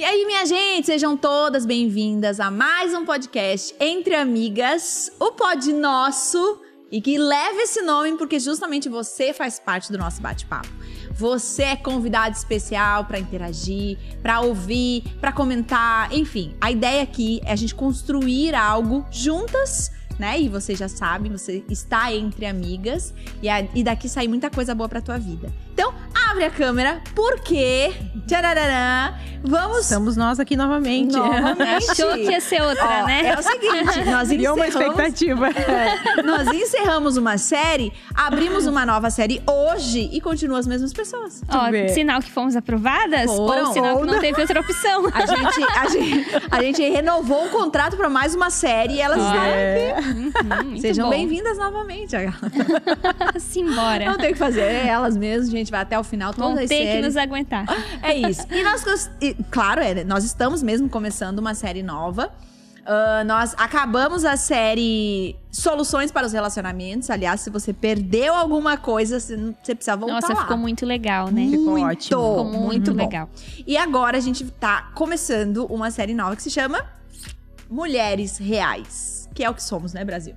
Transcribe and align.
E 0.00 0.02
aí, 0.02 0.24
minha 0.24 0.46
gente, 0.46 0.86
sejam 0.86 1.14
todas 1.14 1.66
bem-vindas 1.66 2.40
a 2.40 2.50
mais 2.50 2.94
um 2.94 3.04
podcast 3.04 3.74
Entre 3.78 4.14
Amigas, 4.14 5.12
o 5.20 5.32
pod 5.32 5.70
nosso, 5.74 6.58
e 6.90 7.02
que 7.02 7.18
leva 7.18 7.60
esse 7.60 7.82
nome 7.82 8.16
porque 8.16 8.40
justamente 8.40 8.88
você 8.88 9.34
faz 9.34 9.58
parte 9.60 9.92
do 9.92 9.98
nosso 9.98 10.22
bate-papo. 10.22 10.70
Você 11.12 11.64
é 11.64 11.76
convidado 11.76 12.34
especial 12.34 13.04
para 13.04 13.18
interagir, 13.18 13.98
para 14.22 14.40
ouvir, 14.40 15.02
para 15.20 15.32
comentar, 15.32 16.10
enfim. 16.14 16.56
A 16.62 16.70
ideia 16.70 17.02
aqui 17.02 17.42
é 17.44 17.52
a 17.52 17.56
gente 17.56 17.74
construir 17.74 18.54
algo 18.54 19.04
juntas 19.10 19.90
né? 20.20 20.38
E 20.38 20.50
você 20.50 20.76
já 20.76 20.86
sabe, 20.86 21.30
você 21.30 21.64
está 21.68 22.14
entre 22.14 22.44
amigas 22.44 23.14
e, 23.42 23.48
a, 23.48 23.62
e 23.74 23.82
daqui 23.82 24.06
sai 24.06 24.28
muita 24.28 24.50
coisa 24.50 24.74
boa 24.74 24.86
pra 24.86 25.00
tua 25.00 25.18
vida. 25.18 25.50
Então, 25.80 25.94
abre 26.30 26.44
a 26.44 26.50
câmera, 26.50 27.00
porque. 27.14 27.90
Tchararã, 28.26 29.14
vamos. 29.42 29.78
Estamos 29.80 30.16
nós 30.16 30.38
aqui 30.38 30.54
novamente. 30.54 31.16
novamente. 31.16 31.88
Achou 31.90 32.12
que 32.12 32.30
ia 32.30 32.40
ser 32.40 32.62
outra, 32.62 33.02
Ó, 33.02 33.06
né? 33.06 33.26
É 33.26 33.38
o 33.38 33.42
seguinte, 33.42 34.04
nós 34.08 34.28
Criou 34.28 34.54
uma 34.56 34.68
encerramos. 34.68 34.98
expectativa. 35.00 35.48
É, 35.48 36.22
nós 36.22 36.46
encerramos 36.48 37.16
uma 37.16 37.38
série, 37.38 37.92
abrimos 38.14 38.66
uma 38.66 38.84
nova 38.86 39.08
série 39.10 39.42
hoje 39.48 40.10
e 40.12 40.20
continuam 40.20 40.60
as 40.60 40.66
mesmas 40.66 40.92
pessoas. 40.92 41.42
Ó, 41.48 41.88
sinal 41.92 42.20
que 42.20 42.30
fomos 42.30 42.54
aprovadas 42.54 43.24
Foram. 43.34 43.66
ou 43.68 43.72
sinal 43.72 43.98
que 44.00 44.06
não 44.06 44.20
teve 44.20 44.40
outra 44.40 44.60
opção. 44.60 45.06
A 45.12 45.26
gente, 45.26 45.64
a 45.78 45.88
gente, 45.88 46.26
a 46.50 46.62
gente 46.62 46.82
renovou 46.90 47.46
o 47.46 47.48
contrato 47.48 47.96
para 47.96 48.08
mais 48.10 48.34
uma 48.34 48.50
série 48.50 48.94
e 48.96 49.00
elas 49.00 49.18
estarão 49.18 49.42
É. 49.44 49.96
Uhum, 49.98 50.64
muito 50.66 50.80
Sejam 50.82 51.08
bem-vindas 51.10 51.56
novamente. 51.58 52.14
Simbora. 53.40 54.04
Não 54.04 54.16
tem 54.18 54.30
o 54.30 54.32
que 54.34 54.38
fazer, 54.38 54.60
é 54.60 54.86
elas 54.86 55.16
mesmas, 55.16 55.48
a 55.48 55.56
gente 55.70 55.72
vai 55.72 55.80
até 55.80 55.98
o 55.98 56.04
final, 56.04 56.34
todas 56.34 56.54
Vão 56.54 56.62
as 56.62 56.68
ter 56.68 56.76
que 56.76 56.84
séries. 56.84 57.06
nos 57.06 57.16
aguentar. 57.16 57.64
É 58.02 58.14
isso. 58.14 58.46
E 58.50 58.62
nós, 58.62 59.10
e, 59.20 59.34
claro, 59.50 59.80
é, 59.80 60.04
nós 60.04 60.24
estamos 60.24 60.62
mesmo 60.62 60.88
começando 60.88 61.38
uma 61.38 61.54
série 61.54 61.82
nova. 61.82 62.32
Ah, 62.84 63.22
nós 63.24 63.54
acabamos 63.56 64.24
a 64.24 64.36
série 64.36 65.36
Soluções 65.50 66.10
para 66.10 66.26
os 66.26 66.32
Relacionamentos. 66.32 67.08
Aliás, 67.10 67.40
se 67.40 67.50
você 67.50 67.72
perdeu 67.72 68.34
alguma 68.34 68.76
coisa, 68.76 69.20
você, 69.20 69.36
precisa 69.62 69.96
voltar 69.96 70.14
Nossa, 70.14 70.34
lá. 70.34 70.42
ficou 70.42 70.56
muito 70.56 70.84
legal, 70.84 71.30
né? 71.30 71.46
Ficou 71.50 71.72
Muito, 71.72 71.86
ótimo. 71.86 72.20
Ficou 72.20 72.44
muito, 72.44 72.92
bom. 72.92 72.96
legal. 72.98 73.28
E 73.66 73.76
agora 73.76 74.16
a 74.16 74.20
gente 74.20 74.44
tá 74.44 74.90
começando 74.94 75.66
uma 75.66 75.90
série 75.90 76.14
nova 76.14 76.34
que 76.34 76.42
se 76.42 76.50
chama 76.50 76.84
Mulheres 77.68 78.38
Reais. 78.38 79.28
Que 79.34 79.44
é 79.44 79.50
o 79.50 79.54
que 79.54 79.62
somos, 79.62 79.92
né, 79.92 80.04
Brasil? 80.04 80.34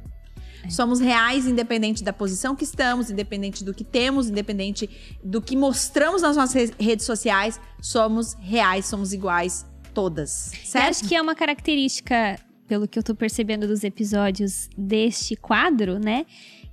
Somos 0.70 1.00
reais, 1.00 1.46
independente 1.46 2.04
da 2.04 2.14
posição 2.14 2.56
que 2.56 2.64
estamos, 2.64 3.12
independente 3.12 3.64
do 3.64 3.74
que 3.74 3.84
temos, 3.84 4.30
independente 4.30 4.90
do 5.24 5.42
que 5.42 5.56
mostramos 5.58 6.22
nas 6.22 6.36
nossas 6.38 6.54
re- 6.70 6.74
redes 6.80 7.06
sociais. 7.06 7.60
Somos 7.82 8.34
reais, 8.40 8.86
somos 8.86 9.14
iguais, 9.14 9.66
todas. 9.94 10.54
Eu 10.54 10.60
Certo? 10.66 10.90
acho 10.90 11.08
que 11.08 11.16
é 11.16 11.22
uma 11.22 11.36
característica, 11.36 12.40
pelo 12.68 12.88
que 12.88 12.98
eu 12.98 13.04
tô 13.04 13.14
percebendo 13.14 13.68
dos 13.68 13.84
episódios 13.84 14.70
deste 14.78 15.36
quadro, 15.36 16.00
né? 16.00 16.26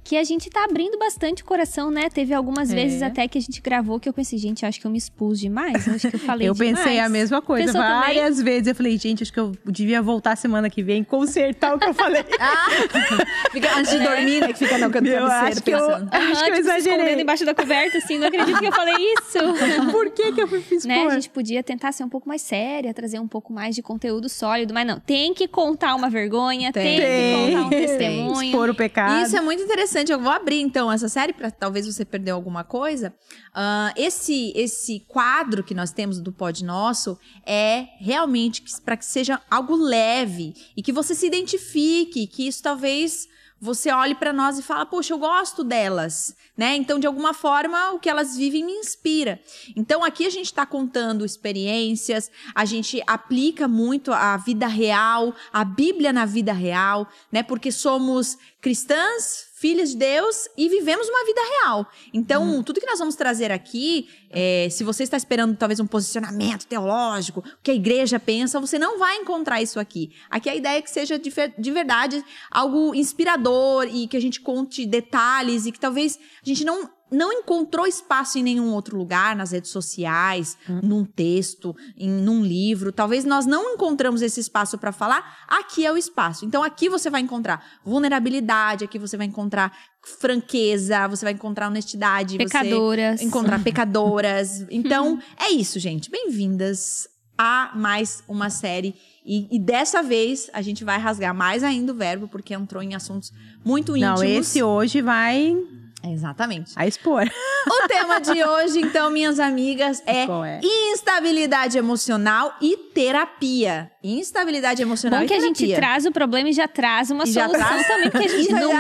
Que 0.03 0.17
a 0.17 0.25
gente 0.25 0.49
tá 0.51 0.65
abrindo 0.65 0.99
bastante 0.99 1.43
o 1.43 1.45
coração, 1.45 1.91
né? 1.91 2.09
Teve 2.09 2.33
algumas 2.35 2.71
É. 2.73 2.75
vezes 2.75 3.03
até 3.03 3.29
que 3.29 3.39
a 3.39 3.41
gente 3.41 3.61
gravou 3.61 4.01
que 4.01 4.09
eu 4.09 4.13
pensei, 4.13 4.39
gente, 4.39 4.65
acho 4.67 4.81
que 4.81 4.87
eu 4.87 4.91
me 4.91 4.99
expus 4.99 5.39
demais. 5.39 5.87
Eu 5.87 5.95
acho 5.95 6.09
que 6.11 6.17
eu 6.17 6.21
falei 6.21 6.49
Eu 6.49 6.55
demais. 6.55 6.79
pensei 6.79 6.99
a 6.99 7.09
mesma 7.09 7.41
coisa 7.43 7.67
Pensou 7.67 7.81
também? 7.81 8.01
várias 8.01 8.41
vezes. 8.43 8.67
Eu 8.69 8.75
falei, 8.75 8.97
gente, 8.99 9.23
acho 9.23 9.33
que 9.33 9.39
eu 9.39 9.53
devia 9.67 10.01
voltar 10.03 10.35
semana 10.37 10.69
que 10.71 10.83
vem 10.83 11.05
consertar 11.05 11.77
o 11.77 11.79
que 11.79 11.87
eu 11.87 11.95
falei. 11.95 12.25
Ah, 12.41 13.51
fica, 13.53 13.77
antes 13.79 13.93
de 13.93 13.99
dormir, 14.01 14.41
né? 14.41 14.49
Que 14.49 14.59
fica 14.59 14.79
no 14.79 14.91
canto 14.91 15.05
do 15.09 15.17
acho 15.17 15.63
que 15.63 15.71
eu- 15.71 15.79
pensando. 15.79 16.09
Acho 16.13 16.27
que 16.27 16.33
eu 16.33 16.45
tipo, 16.45 16.57
exagerei. 16.59 16.93
escondendo 16.95 17.21
embaixo 17.21 17.45
da 17.45 17.55
coberta, 17.55 17.99
assim, 17.99 18.19
não 18.19 18.27
acredito 18.29 18.59
que 18.59 18.67
eu 18.67 18.73
falei 18.73 18.95
isso. 18.97 19.39
Por 19.93 20.11
que 20.11 20.33
que 20.33 20.43
eu 20.43 20.49
fiz 20.49 20.85
né? 20.87 21.03
pôr? 21.03 21.11
A 21.11 21.15
gente 21.15 21.29
podia 21.31 21.63
tentar 21.63 21.93
ser 21.93 22.03
um 22.05 22.09
pouco 22.09 22.27
mais 22.29 22.41
séria, 22.43 22.93
trazer 22.95 23.19
um 23.21 23.29
pouco 23.29 23.53
mais 23.53 23.75
de 23.77 23.83
conteúdo 23.83 24.29
sólido, 24.29 24.73
mas 24.73 24.87
não, 24.87 24.99
tem 24.99 25.35
que 25.35 25.47
contar 25.47 25.95
uma 25.95 26.09
vergonha, 26.09 26.73
tem, 26.73 26.99
Tem. 26.99 27.47
que 27.51 27.53
contar 27.53 27.67
um 27.67 27.71
Tem. 27.71 27.87
testemunho. 27.87 28.43
Expor 28.45 28.71
o 28.71 28.75
pecado. 28.75 29.27
Isso 29.27 29.37
é 29.37 29.41
muito 29.41 29.63
interessante. 29.63 29.90
Eu 29.95 30.21
vou 30.21 30.31
abrir 30.31 30.61
então 30.61 30.91
essa 30.91 31.09
série 31.09 31.33
para 31.33 31.51
talvez 31.51 31.87
você 31.87 32.05
perdeu 32.05 32.37
alguma 32.37 32.63
coisa. 32.63 33.15
Ah, 33.53 33.93
esse 33.97 34.53
esse 34.55 35.01
quadro 35.01 35.65
que 35.65 35.75
nós 35.75 35.91
temos 35.91 36.21
do 36.21 36.33
Pod 36.33 36.65
Nosso 36.65 37.19
é 37.45 37.89
realmente 37.99 38.63
para 38.85 38.97
que 38.97 39.05
seja 39.05 39.41
algo 39.51 39.75
leve 39.75 40.55
e 40.77 40.83
que 40.83 40.93
você 40.93 41.15
se 41.15 41.27
identifique, 41.27 42.27
que 42.27 42.47
isso 42.47 42.63
talvez 42.63 43.29
você 43.61 43.93
olhe 43.93 44.15
para 44.15 44.33
nós 44.33 44.59
e 44.59 44.63
fala, 44.63 44.87
poxa, 44.87 45.13
eu 45.13 45.19
gosto 45.19 45.63
delas, 45.63 46.35
né? 46.57 46.75
Então, 46.77 46.99
de 46.99 47.07
alguma 47.07 47.35
forma, 47.35 47.91
o 47.91 47.99
que 47.99 48.09
elas 48.09 48.35
vivem 48.35 48.65
me 48.65 48.73
inspira. 48.73 49.39
Então, 49.77 50.03
aqui 50.03 50.27
a 50.27 50.31
gente 50.31 50.47
está 50.47 50.65
contando 50.65 51.27
experiências, 51.27 52.31
a 52.55 52.65
gente 52.65 53.03
aplica 53.07 53.69
muito 53.69 54.13
a 54.13 54.39
vida 54.39 54.67
real, 54.67 55.35
a 55.53 55.63
Bíblia 55.63 56.11
na 56.11 56.25
vida 56.25 56.55
real, 56.55 57.07
né? 57.31 57.43
Porque 57.43 57.71
somos 57.71 58.39
cristãs, 58.63 59.50
filhas 59.61 59.91
de 59.91 59.99
Deus 59.99 60.49
e 60.57 60.71
vivemos 60.71 61.07
uma 61.07 61.23
vida 61.23 61.41
real. 61.43 61.87
Então, 62.15 62.63
tudo 62.63 62.81
que 62.81 62.87
nós 62.87 62.99
vamos 62.99 63.15
trazer 63.15 63.53
aqui, 63.53 64.09
é, 64.31 64.69
se 64.71 64.83
você 64.83 65.03
está 65.03 65.19
esperando 65.19 65.55
talvez 65.55 65.79
um 65.79 65.87
posicionamento 65.87 66.67
teológico, 66.67 67.41
o 67.41 67.63
que 67.63 67.71
a 67.71 67.75
igreja 67.75 68.19
pensa, 68.19 68.59
você 68.59 68.79
não 68.79 68.99
vai 68.99 69.19
encontrar 69.19 69.61
isso 69.61 69.79
aqui. 69.79 70.13
Aqui 70.31 70.49
a 70.49 70.57
ideia 70.57 70.79
é 70.79 70.83
que 70.83 70.91
seja 70.91 71.19
de, 71.19 71.31
de 71.59 71.71
verdade 71.71 72.25
algo 72.51 72.95
inspirador 72.95 73.87
e 73.87 74.09
que 74.09 74.17
a 74.17 74.21
gente 74.21 74.41
conte 74.41 74.87
detalhes 74.87 75.67
e 75.67 75.73
que 75.73 75.79
talvez 75.79 76.19
a 76.43 76.49
gente 76.49 76.65
não 76.65 76.89
não 77.11 77.33
encontrou 77.33 77.87
espaço 77.87 78.39
em 78.39 78.43
nenhum 78.43 78.73
outro 78.73 78.97
lugar, 78.97 79.35
nas 79.35 79.51
redes 79.51 79.71
sociais, 79.71 80.57
num 80.83 81.05
texto, 81.05 81.75
em 81.97 82.09
num 82.09 82.43
livro. 82.43 82.93
Talvez 82.93 83.25
nós 83.25 83.47
não 83.47 83.75
encontramos 83.75 84.23
esse 84.23 84.41
espaço 84.41 84.79
para 84.79 84.93
falar. 84.93 85.45
Aqui 85.49 85.85
é 85.85 85.93
o 85.93 85.97
espaço. 85.97 86.45
Então 86.45 86.63
aqui 86.63 86.89
você 86.89 87.11
vai 87.11 87.21
encontrar 87.21 87.65
vulnerabilidade, 87.85 88.85
aqui 88.85 88.99
você 88.99 89.17
vai 89.17 89.27
encontrar 89.27 89.77
franqueza, 90.19 91.09
você 91.09 91.25
vai 91.25 91.35
encontrar 91.35 91.69
honestidade, 91.69 92.39
Pecadoras. 92.39 93.21
encontrar 93.21 93.61
pecadoras. 93.65 94.65
Então 94.71 95.19
é 95.39 95.51
isso, 95.51 95.79
gente. 95.79 96.11
Bem-vindas 96.11 97.09
a 97.37 97.73
mais 97.75 98.23
uma 98.29 98.51
série. 98.51 98.95
E, 99.25 99.49
e 99.55 99.59
dessa 99.59 100.03
vez 100.03 100.51
a 100.53 100.63
gente 100.63 100.85
vai 100.85 100.99
rasgar 100.99 101.35
mais 101.35 101.63
ainda 101.63 101.93
o 101.93 101.95
verbo, 101.95 102.29
porque 102.29 102.55
entrou 102.55 102.83
em 102.83 102.95
assuntos 102.95 103.33
muito 103.65 103.97
íntimos. 103.97 104.21
Não, 104.21 104.27
esse 104.27 104.63
hoje 104.63 105.03
vai 105.03 105.57
Exatamente. 106.03 106.73
a 106.77 106.87
expor. 106.87 107.29
O 107.69 107.89
tema 107.89 108.19
de 108.21 108.43
hoje, 108.43 108.81
então, 108.81 109.11
minhas 109.11 109.39
amigas, 109.39 110.03
é, 110.07 110.23
é? 110.25 110.61
instabilidade 110.93 111.77
emocional 111.77 112.55
e 112.61 112.77
terapia. 112.77 113.91
Instabilidade 114.03 114.81
emocional 114.81 115.21
Bom 115.21 115.25
e 115.27 115.29
que 115.29 115.35
a 115.35 115.41
gente 115.41 115.75
traz 115.75 116.07
o 116.07 116.11
problema 116.13 116.49
e 116.49 116.53
já 116.55 116.67
traz 116.67 117.11
uma 117.11 117.25
E 117.25 117.33
já 117.33 117.45
solução 117.47 117.69
traz- 117.69 117.87
também, 117.87 118.11
porque 118.11 118.27
a 118.27 118.31
gente 118.31 118.53
não 118.53 118.73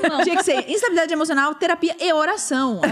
na 0.00 0.08
mão. 0.08 0.22
Tinha 0.24 0.36
que 0.36 0.44
ser 0.44 0.68
instabilidade 0.68 1.12
emocional, 1.12 1.54
terapia 1.54 1.96
e 2.00 2.12
oração. 2.12 2.80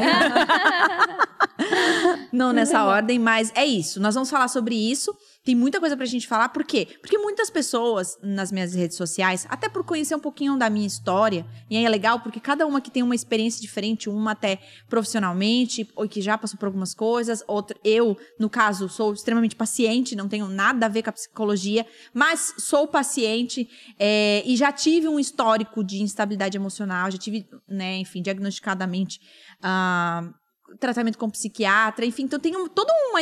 Não 2.32 2.52
nessa 2.52 2.84
ordem, 2.84 3.18
mas 3.18 3.52
é 3.54 3.66
isso. 3.66 4.00
Nós 4.00 4.14
vamos 4.14 4.30
falar 4.30 4.48
sobre 4.48 4.74
isso. 4.74 5.14
Tem 5.42 5.54
muita 5.54 5.80
coisa 5.80 5.96
pra 5.96 6.04
gente 6.04 6.28
falar. 6.28 6.50
Por 6.50 6.64
quê? 6.64 6.86
Porque 7.00 7.16
muitas 7.16 7.48
pessoas 7.48 8.18
nas 8.22 8.52
minhas 8.52 8.74
redes 8.74 8.96
sociais, 8.96 9.46
até 9.48 9.70
por 9.70 9.82
conhecer 9.84 10.14
um 10.14 10.20
pouquinho 10.20 10.58
da 10.58 10.68
minha 10.68 10.86
história, 10.86 11.46
e 11.70 11.78
aí 11.78 11.84
é 11.84 11.88
legal 11.88 12.20
porque 12.20 12.38
cada 12.38 12.66
uma 12.66 12.80
que 12.80 12.90
tem 12.90 13.02
uma 13.02 13.14
experiência 13.14 13.60
diferente, 13.60 14.10
uma 14.10 14.32
até 14.32 14.58
profissionalmente, 14.88 15.88
ou 15.96 16.06
que 16.06 16.20
já 16.20 16.36
passou 16.36 16.58
por 16.58 16.66
algumas 16.66 16.92
coisas, 16.92 17.42
outra, 17.48 17.74
eu, 17.82 18.18
no 18.38 18.50
caso, 18.50 18.86
sou 18.88 19.14
extremamente 19.14 19.56
paciente, 19.56 20.14
não 20.14 20.28
tenho 20.28 20.46
nada 20.46 20.84
a 20.84 20.88
ver 20.90 21.02
com 21.02 21.10
a 21.10 21.14
psicologia, 21.14 21.86
mas 22.12 22.54
sou 22.58 22.86
paciente 22.86 23.66
é, 23.98 24.42
e 24.44 24.56
já 24.56 24.70
tive 24.70 25.08
um 25.08 25.18
histórico 25.18 25.82
de 25.82 26.02
instabilidade 26.02 26.58
emocional, 26.58 27.10
já 27.10 27.16
tive, 27.16 27.48
né, 27.66 27.96
enfim, 27.96 28.20
diagnosticadamente. 28.20 29.20
ah, 29.62 30.30
tratamento 30.78 31.18
com 31.18 31.28
psiquiatra, 31.28 32.04
enfim, 32.04 32.24
então 32.24 32.38
tem 32.38 32.56
um, 32.56 32.68
toda 32.68 32.92
uma. 33.10 33.20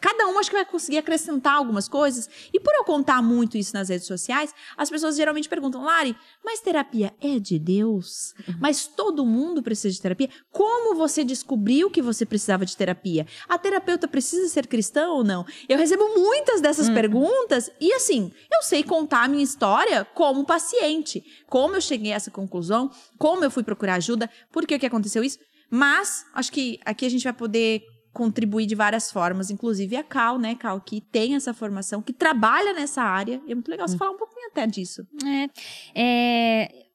Cada 0.00 0.26
um 0.26 0.38
acho 0.38 0.50
que 0.50 0.56
vai 0.56 0.64
conseguir 0.64 0.98
acrescentar 0.98 1.54
algumas 1.54 1.88
coisas. 1.88 2.28
E 2.52 2.58
por 2.58 2.74
eu 2.74 2.84
contar 2.84 3.22
muito 3.22 3.56
isso 3.56 3.74
nas 3.74 3.88
redes 3.88 4.06
sociais, 4.06 4.54
as 4.76 4.90
pessoas 4.90 5.16
geralmente 5.16 5.48
perguntam, 5.48 5.84
Lari, 5.84 6.16
mas 6.44 6.60
terapia 6.60 7.14
é 7.20 7.38
de 7.38 7.58
Deus? 7.58 8.34
Mas 8.60 8.86
todo 8.86 9.24
mundo 9.24 9.62
precisa 9.62 9.94
de 9.94 10.00
terapia? 10.00 10.28
Como 10.50 10.96
você 10.96 11.24
descobriu 11.24 11.90
que 11.90 12.02
você 12.02 12.26
precisava 12.26 12.64
de 12.66 12.76
terapia? 12.76 13.26
A 13.48 13.58
terapeuta 13.58 14.08
precisa 14.08 14.48
ser 14.48 14.66
cristã 14.66 15.08
ou 15.08 15.22
não? 15.22 15.44
Eu 15.68 15.78
recebo 15.78 16.18
muitas 16.18 16.60
dessas 16.60 16.88
perguntas 16.88 17.70
e 17.80 17.92
assim, 17.92 18.32
eu 18.52 18.62
sei 18.62 18.82
contar 18.82 19.24
a 19.24 19.28
minha 19.28 19.44
história 19.44 20.04
como 20.14 20.44
paciente, 20.44 21.22
como 21.48 21.76
eu 21.76 21.80
cheguei 21.80 22.12
a 22.12 22.16
essa 22.16 22.30
conclusão, 22.30 22.90
como 23.18 23.44
eu 23.44 23.50
fui 23.50 23.62
procurar 23.62 23.94
ajuda, 23.94 24.28
por 24.50 24.66
que 24.66 24.78
que 24.78 24.86
aconteceu 24.86 25.22
isso? 25.22 25.38
Mas 25.70 26.24
acho 26.34 26.50
que 26.52 26.78
aqui 26.84 27.04
a 27.04 27.08
gente 27.08 27.24
vai 27.24 27.32
poder 27.32 27.82
contribuir 28.12 28.66
de 28.66 28.74
várias 28.74 29.12
formas, 29.12 29.50
inclusive 29.50 29.94
a 29.96 30.02
Cal, 30.02 30.38
né, 30.38 30.54
Cal, 30.54 30.80
que 30.80 31.00
tem 31.00 31.34
essa 31.36 31.54
formação, 31.54 32.02
que 32.02 32.12
trabalha 32.12 32.72
nessa 32.72 33.02
área. 33.02 33.40
E 33.46 33.52
é 33.52 33.54
muito 33.54 33.70
legal 33.70 33.86
você 33.86 33.96
falar 33.96 34.10
um 34.10 34.16
pouquinho 34.16 34.48
até 34.48 34.66
disso. 34.66 35.06
É, 35.24 35.50
é, 35.94 36.87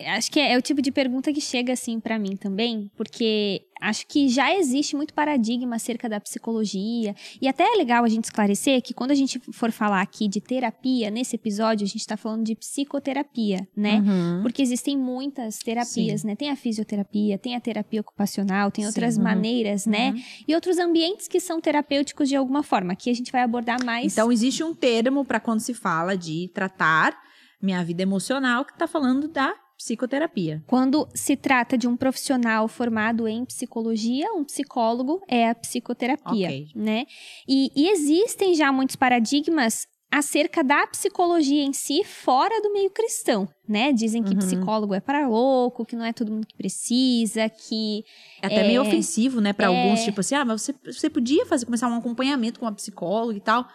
acho 0.00 0.30
que 0.30 0.40
é, 0.40 0.52
é 0.52 0.58
o 0.58 0.62
tipo 0.62 0.82
de 0.82 0.90
pergunta 0.90 1.32
que 1.32 1.40
chega 1.40 1.72
assim 1.72 2.00
pra 2.00 2.18
mim 2.18 2.36
também, 2.36 2.90
porque 2.96 3.62
acho 3.80 4.06
que 4.06 4.28
já 4.28 4.54
existe 4.54 4.96
muito 4.96 5.14
paradigma 5.14 5.76
acerca 5.76 6.08
da 6.08 6.20
psicologia. 6.20 7.14
E 7.40 7.46
até 7.46 7.64
é 7.64 7.76
legal 7.76 8.04
a 8.04 8.08
gente 8.08 8.24
esclarecer 8.24 8.82
que 8.82 8.94
quando 8.94 9.10
a 9.10 9.14
gente 9.14 9.38
for 9.52 9.70
falar 9.70 10.00
aqui 10.00 10.26
de 10.26 10.40
terapia, 10.40 11.10
nesse 11.10 11.36
episódio, 11.36 11.84
a 11.84 11.88
gente 11.88 12.06
tá 12.06 12.16
falando 12.16 12.44
de 12.44 12.54
psicoterapia, 12.54 13.66
né? 13.76 13.96
Uhum. 14.00 14.42
Porque 14.42 14.62
existem 14.62 14.96
muitas 14.96 15.58
terapias, 15.58 16.24
né? 16.24 16.34
Tem 16.34 16.50
a 16.50 16.56
fisioterapia, 16.56 17.38
tem 17.38 17.54
a 17.54 17.60
terapia 17.60 18.00
ocupacional, 18.00 18.70
tem 18.70 18.86
outras 18.86 19.14
Sim, 19.14 19.20
uhum. 19.20 19.24
maneiras, 19.24 19.86
né? 19.86 20.10
Uhum. 20.10 20.22
E 20.48 20.54
outros 20.54 20.78
ambientes 20.78 21.28
que 21.28 21.38
são 21.38 21.60
terapêuticos 21.60 22.28
de 22.28 22.36
alguma 22.36 22.62
forma. 22.62 22.94
Aqui 22.94 23.10
a 23.10 23.14
gente 23.14 23.30
vai 23.30 23.42
abordar 23.42 23.84
mais. 23.84 24.12
Então, 24.12 24.32
existe 24.32 24.64
um 24.64 24.74
termo 24.74 25.24
para 25.24 25.40
quando 25.40 25.60
se 25.60 25.74
fala 25.74 26.16
de 26.16 26.50
tratar 26.54 27.16
minha 27.60 27.82
vida 27.82 28.02
emocional, 28.02 28.64
que 28.64 28.76
tá 28.76 28.86
falando 28.86 29.26
da 29.26 29.54
psicoterapia. 29.84 30.62
Quando 30.66 31.06
se 31.14 31.36
trata 31.36 31.76
de 31.76 31.86
um 31.86 31.94
profissional 31.96 32.66
formado 32.68 33.28
em 33.28 33.44
psicologia, 33.44 34.32
um 34.32 34.42
psicólogo 34.44 35.20
é 35.28 35.50
a 35.50 35.54
psicoterapia, 35.54 36.48
Ok. 36.48 36.66
né? 36.74 37.04
E, 37.46 37.70
e 37.76 37.88
existem 37.90 38.54
já 38.54 38.72
muitos 38.72 38.96
paradigmas 38.96 39.86
acerca 40.10 40.62
da 40.62 40.86
psicologia 40.86 41.62
em 41.62 41.72
si 41.72 42.02
fora 42.04 42.62
do 42.62 42.72
meio 42.72 42.88
cristão, 42.90 43.48
né? 43.68 43.92
Dizem 43.92 44.22
que 44.22 44.32
Uhum. 44.32 44.38
psicólogo 44.38 44.94
é 44.94 45.00
para 45.00 45.26
louco, 45.26 45.84
que 45.84 45.96
não 45.96 46.04
é 46.04 46.12
todo 46.12 46.30
mundo 46.32 46.46
que 46.46 46.56
precisa, 46.56 47.48
que 47.48 48.04
É 48.42 48.46
até 48.46 48.60
É. 48.60 48.64
meio 48.64 48.80
ofensivo, 48.80 49.40
né, 49.40 49.52
para 49.52 49.66
É. 49.66 49.68
alguns, 49.68 50.04
tipo 50.04 50.20
assim, 50.20 50.34
ah, 50.36 50.44
mas 50.44 50.62
você, 50.62 50.74
você 50.84 51.10
podia 51.10 51.44
fazer 51.46 51.64
começar 51.66 51.88
um 51.88 51.96
acompanhamento 51.96 52.60
com 52.60 52.66
uma 52.66 52.72
psicóloga 52.74 53.36
e 53.36 53.40
tal. 53.40 53.66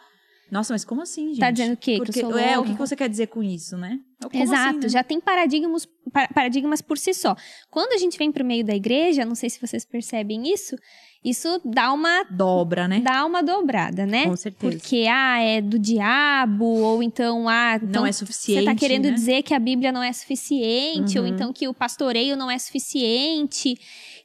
Nossa, 0.51 0.73
mas 0.73 0.83
como 0.83 1.01
assim, 1.01 1.29
gente? 1.29 1.39
Tá 1.39 1.51
dizendo 1.51 1.73
o 1.73 1.77
quê? 1.77 1.95
Que 1.95 2.01
eu 2.01 2.05
Porque, 2.05 2.21
sou 2.21 2.37
é, 2.37 2.53
o 2.53 2.55
louca? 2.57 2.69
que 2.69 2.73
que 2.75 2.79
você 2.79 2.95
quer 2.95 3.09
dizer 3.09 3.27
com 3.27 3.43
isso, 3.43 3.77
né? 3.77 3.99
Como 4.21 4.43
Exato, 4.43 4.69
assim, 4.69 4.79
né? 4.79 4.89
já 4.89 5.03
tem 5.03 5.19
paradigmas, 5.21 5.87
pa- 6.11 6.27
paradigmas 6.33 6.81
por 6.81 6.97
si 6.97 7.13
só. 7.13 7.35
Quando 7.69 7.93
a 7.93 7.97
gente 7.97 8.17
vem 8.17 8.31
pro 8.31 8.43
meio 8.43 8.65
da 8.65 8.75
igreja, 8.75 9.23
não 9.25 9.35
sei 9.35 9.49
se 9.49 9.61
vocês 9.61 9.85
percebem 9.85 10.51
isso, 10.51 10.75
isso 11.23 11.61
dá 11.63 11.91
uma 11.93 12.23
dobra, 12.23 12.87
né? 12.87 12.99
dá 13.01 13.25
uma 13.25 13.41
dobrada, 13.43 14.05
né? 14.05 14.25
Com 14.25 14.35
certeza. 14.35 14.71
Porque, 14.77 15.05
ah, 15.09 15.39
é 15.41 15.61
do 15.61 15.77
diabo, 15.77 16.65
ou 16.65 17.03
então, 17.03 17.47
ah, 17.47 17.75
então 17.81 18.01
Não 18.01 18.05
é 18.07 18.11
você 18.11 18.19
suficiente. 18.19 18.65
tá 18.65 18.75
querendo 18.75 19.05
né? 19.05 19.11
dizer 19.11 19.43
que 19.43 19.53
a 19.53 19.59
Bíblia 19.59 19.91
não 19.91 20.01
é 20.03 20.11
suficiente, 20.11 21.17
ou 21.19 21.25
Uhum. 21.25 21.31
então 21.31 21.53
que 21.53 21.67
o 21.67 21.73
pastoreio 21.73 22.35
não 22.35 22.49
é 22.49 22.57
suficiente. 22.57 23.77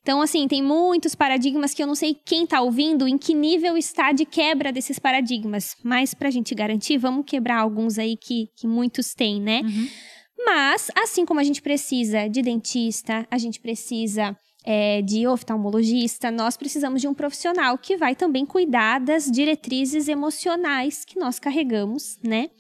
Então, 0.05 0.21
assim, 0.21 0.47
tem 0.47 0.63
muitos 0.63 1.15
paradigmas 1.15 1.73
que 1.73 1.83
eu 1.83 1.87
não 1.87 1.95
sei 1.95 2.15
quem 2.15 2.47
tá 2.47 2.61
ouvindo, 2.61 3.09
em 3.09 3.17
que 3.17 3.33
nível 3.33 3.75
está 3.75 4.13
de 4.13 4.27
quebra 4.27 4.71
desses 4.71 4.99
paradigmas. 4.99 5.75
Mas, 5.83 6.13
pra 6.13 6.29
gente 6.29 6.55
garantir, 6.55 6.99
vamos 6.99 7.25
quebrar 7.27 7.61
alguns 7.61 7.99
aí 7.99 8.15
que, 8.15 8.51
que 8.55 8.67
muitos 8.67 9.15
têm, 9.15 9.41
né? 9.41 9.63
Uhum. 9.65 9.89
Mas, 10.45 10.91
assim 10.95 11.25
como 11.25 11.41
a 11.41 11.43
gente 11.43 11.63
precisa 11.63 12.29
de 12.29 12.43
dentista, 12.43 13.27
a 13.31 13.39
gente 13.39 13.59
precisa 13.59 14.37
é, 14.63 15.01
de 15.01 15.27
oftalmologista, 15.27 16.31
nós 16.31 16.55
precisamos 16.55 17.01
de 17.01 17.09
um 17.09 17.15
profissional 17.15 17.79
que 17.79 17.97
vai 17.97 18.15
também 18.15 18.45
cuidar 18.45 19.01
das 19.01 19.25
diretrizes 19.31 20.07
emocionais 20.07 21.03
que 21.07 21.19
nós 21.19 21.39
carregamos, 21.39 22.19
né? 22.23 22.51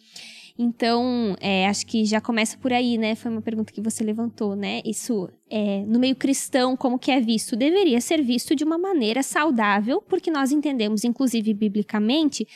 Então, 0.56 1.35
é, 1.41 1.67
acho 1.67 1.85
que 1.85 2.05
já 2.05 2.21
começa 2.21 2.56
por 2.59 2.73
aí, 2.73 2.97
né? 2.97 3.15
Foi 3.17 3.31
uma 3.31 3.43
pergunta 3.43 3.73
que 3.73 3.81
você 3.81 4.05
levantou, 4.05 4.55
né? 4.55 4.81
Isso, 4.85 5.29
é, 5.51 5.85
no 5.87 5.99
meio 5.99 6.15
cristão, 6.15 6.77
como 6.77 6.99
que 6.99 7.11
é 7.11 7.21
visto? 7.21 7.56
Deveria 7.56 8.01
ser 8.01 8.23
visto 8.23 8.55
de 8.55 8.62
uma 8.62 8.79
maneira 8.79 9.23
saudável, 9.23 10.01
porque 10.09 10.31
nós 10.31 10.53
entendemos, 10.53 11.03
inclusive 11.03 11.53
biblicamente, 11.53 12.47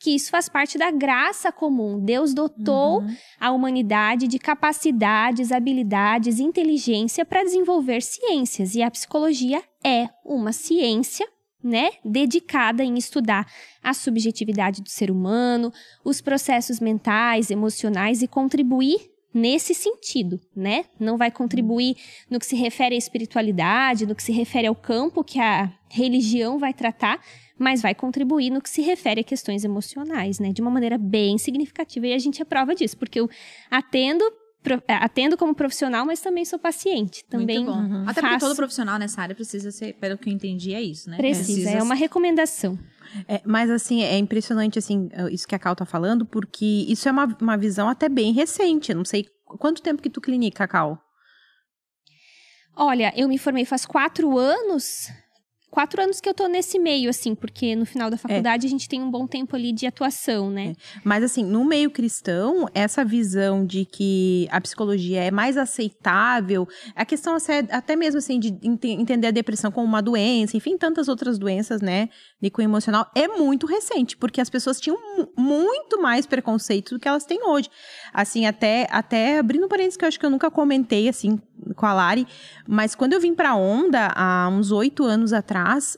que 0.00 0.10
isso 0.14 0.30
faz 0.30 0.48
parte 0.48 0.78
da 0.78 0.90
graça 0.90 1.52
comum. 1.52 2.00
Deus 2.02 2.32
dotou 2.34 3.00
Uhum. 3.02 3.16
a 3.38 3.52
humanidade 3.52 4.26
de 4.26 4.38
capacidades, 4.38 5.52
habilidades, 5.52 6.40
inteligência 6.40 7.24
para 7.24 7.44
desenvolver 7.44 8.02
ciências. 8.02 8.74
E 8.74 8.82
a 8.82 8.90
psicologia 8.90 9.62
é 9.84 10.08
uma 10.24 10.52
ciência, 10.52 11.26
né, 11.62 11.90
dedicada 12.04 12.84
em 12.84 12.96
estudar 12.96 13.46
a 13.82 13.94
subjetividade 13.94 14.82
do 14.82 14.88
ser 14.88 15.10
humano, 15.10 15.72
os 16.04 16.20
processos 16.20 16.80
mentais, 16.80 17.50
emocionais 17.50 18.22
e 18.22 18.28
contribuir 18.28 19.12
nesse 19.34 19.74
sentido, 19.74 20.38
né? 20.54 20.84
Não 21.00 21.16
vai 21.16 21.30
contribuir 21.30 21.96
no 22.28 22.38
que 22.38 22.46
se 22.46 22.54
refere 22.54 22.94
à 22.94 22.98
espiritualidade, 22.98 24.06
no 24.06 24.14
que 24.14 24.22
se 24.22 24.32
refere 24.32 24.66
ao 24.66 24.74
campo 24.74 25.24
que 25.24 25.40
a 25.40 25.72
religião 25.88 26.58
vai 26.58 26.74
tratar, 26.74 27.18
mas 27.58 27.80
vai 27.80 27.94
contribuir 27.94 28.50
no 28.50 28.60
que 28.60 28.68
se 28.68 28.82
refere 28.82 29.20
a 29.20 29.24
questões 29.24 29.64
emocionais, 29.64 30.38
né? 30.38 30.52
De 30.52 30.60
uma 30.60 30.70
maneira 30.70 30.98
bem 30.98 31.38
significativa. 31.38 32.06
E 32.08 32.12
a 32.12 32.18
gente 32.18 32.42
é 32.42 32.44
prova 32.44 32.74
disso, 32.74 32.96
porque 32.98 33.20
eu 33.20 33.30
atendo, 33.70 34.24
atendo 34.86 35.36
como 35.36 35.54
profissional, 35.54 36.06
mas 36.06 36.20
também 36.20 36.44
sou 36.44 36.58
paciente. 36.58 37.24
Também 37.24 37.64
Muito 37.64 37.72
bom. 37.72 37.80
Uhum. 37.80 38.08
Até 38.08 38.20
porque 38.20 38.38
todo 38.38 38.54
profissional 38.54 38.98
nessa 38.98 39.20
área 39.20 39.34
precisa 39.34 39.70
ser, 39.70 39.94
pelo 39.94 40.16
que 40.16 40.28
eu 40.28 40.32
entendi, 40.32 40.74
é 40.74 40.80
isso, 40.80 41.10
né? 41.10 41.16
precisa. 41.16 41.70
É 41.70 41.82
uma 41.82 41.94
recomendação. 41.94 42.78
É, 43.28 43.42
mas 43.44 43.70
assim, 43.70 44.02
é 44.02 44.16
impressionante 44.16 44.78
assim, 44.78 45.10
isso 45.30 45.46
que 45.46 45.54
a 45.54 45.58
Cal 45.58 45.76
tá 45.76 45.84
falando, 45.84 46.24
porque 46.24 46.86
isso 46.88 47.08
é 47.08 47.12
uma, 47.12 47.36
uma 47.40 47.56
visão 47.56 47.88
até 47.88 48.08
bem 48.08 48.32
recente. 48.32 48.92
Eu 48.92 48.96
Não 48.96 49.04
sei 49.04 49.26
quanto 49.44 49.82
tempo 49.82 50.02
que 50.02 50.10
tu 50.10 50.20
clinica, 50.20 50.66
Cal? 50.66 50.98
Olha, 52.74 53.12
eu 53.16 53.28
me 53.28 53.36
formei 53.36 53.64
faz 53.64 53.84
quatro 53.84 54.38
anos. 54.38 55.08
Quatro 55.72 56.02
anos 56.02 56.20
que 56.20 56.28
eu 56.28 56.34
tô 56.34 56.46
nesse 56.48 56.78
meio, 56.78 57.08
assim, 57.08 57.34
porque 57.34 57.74
no 57.74 57.86
final 57.86 58.10
da 58.10 58.18
faculdade 58.18 58.66
a 58.66 58.70
gente 58.70 58.86
tem 58.86 59.00
um 59.02 59.10
bom 59.10 59.26
tempo 59.26 59.56
ali 59.56 59.72
de 59.72 59.86
atuação, 59.86 60.50
né? 60.50 60.74
Mas 61.02 61.24
assim, 61.24 61.42
no 61.42 61.64
meio 61.64 61.90
cristão, 61.90 62.68
essa 62.74 63.02
visão 63.02 63.64
de 63.64 63.86
que 63.86 64.46
a 64.50 64.60
psicologia 64.60 65.24
é 65.24 65.30
mais 65.30 65.56
aceitável, 65.56 66.68
a 66.94 67.06
questão 67.06 67.34
até 67.70 67.96
mesmo 67.96 68.18
assim 68.18 68.38
de 68.38 68.48
ente- 68.62 68.88
entender 68.88 69.28
a 69.28 69.30
depressão 69.30 69.72
como 69.72 69.86
uma 69.86 70.02
doença, 70.02 70.58
enfim, 70.58 70.76
tantas 70.76 71.08
outras 71.08 71.38
doenças, 71.38 71.80
né, 71.80 72.10
de 72.38 72.50
cunho 72.50 72.66
emocional, 72.66 73.10
é 73.14 73.26
muito 73.26 73.66
recente, 73.66 74.14
porque 74.16 74.42
as 74.42 74.50
pessoas 74.50 74.78
tinham 74.78 74.98
mu- 75.16 75.28
muito 75.38 76.02
mais 76.02 76.26
preconceito 76.26 76.94
do 76.94 77.00
que 77.00 77.08
elas 77.08 77.24
têm 77.24 77.42
hoje. 77.48 77.70
Assim, 78.12 78.46
até 78.46 78.86
até 78.90 79.38
abrindo 79.38 79.68
parênteses 79.68 79.96
que 79.96 80.04
eu 80.04 80.08
acho 80.08 80.20
que 80.20 80.26
eu 80.26 80.30
nunca 80.30 80.50
comentei 80.50 81.08
assim 81.08 81.40
com 81.76 81.86
a 81.86 81.92
Lari, 81.92 82.26
mas 82.66 82.94
quando 82.94 83.12
eu 83.12 83.20
vim 83.20 83.34
pra 83.34 83.54
Onda 83.54 84.12
há 84.14 84.48
uns 84.48 84.70
oito 84.70 85.04
anos 85.04 85.32
atrás, 85.32 85.96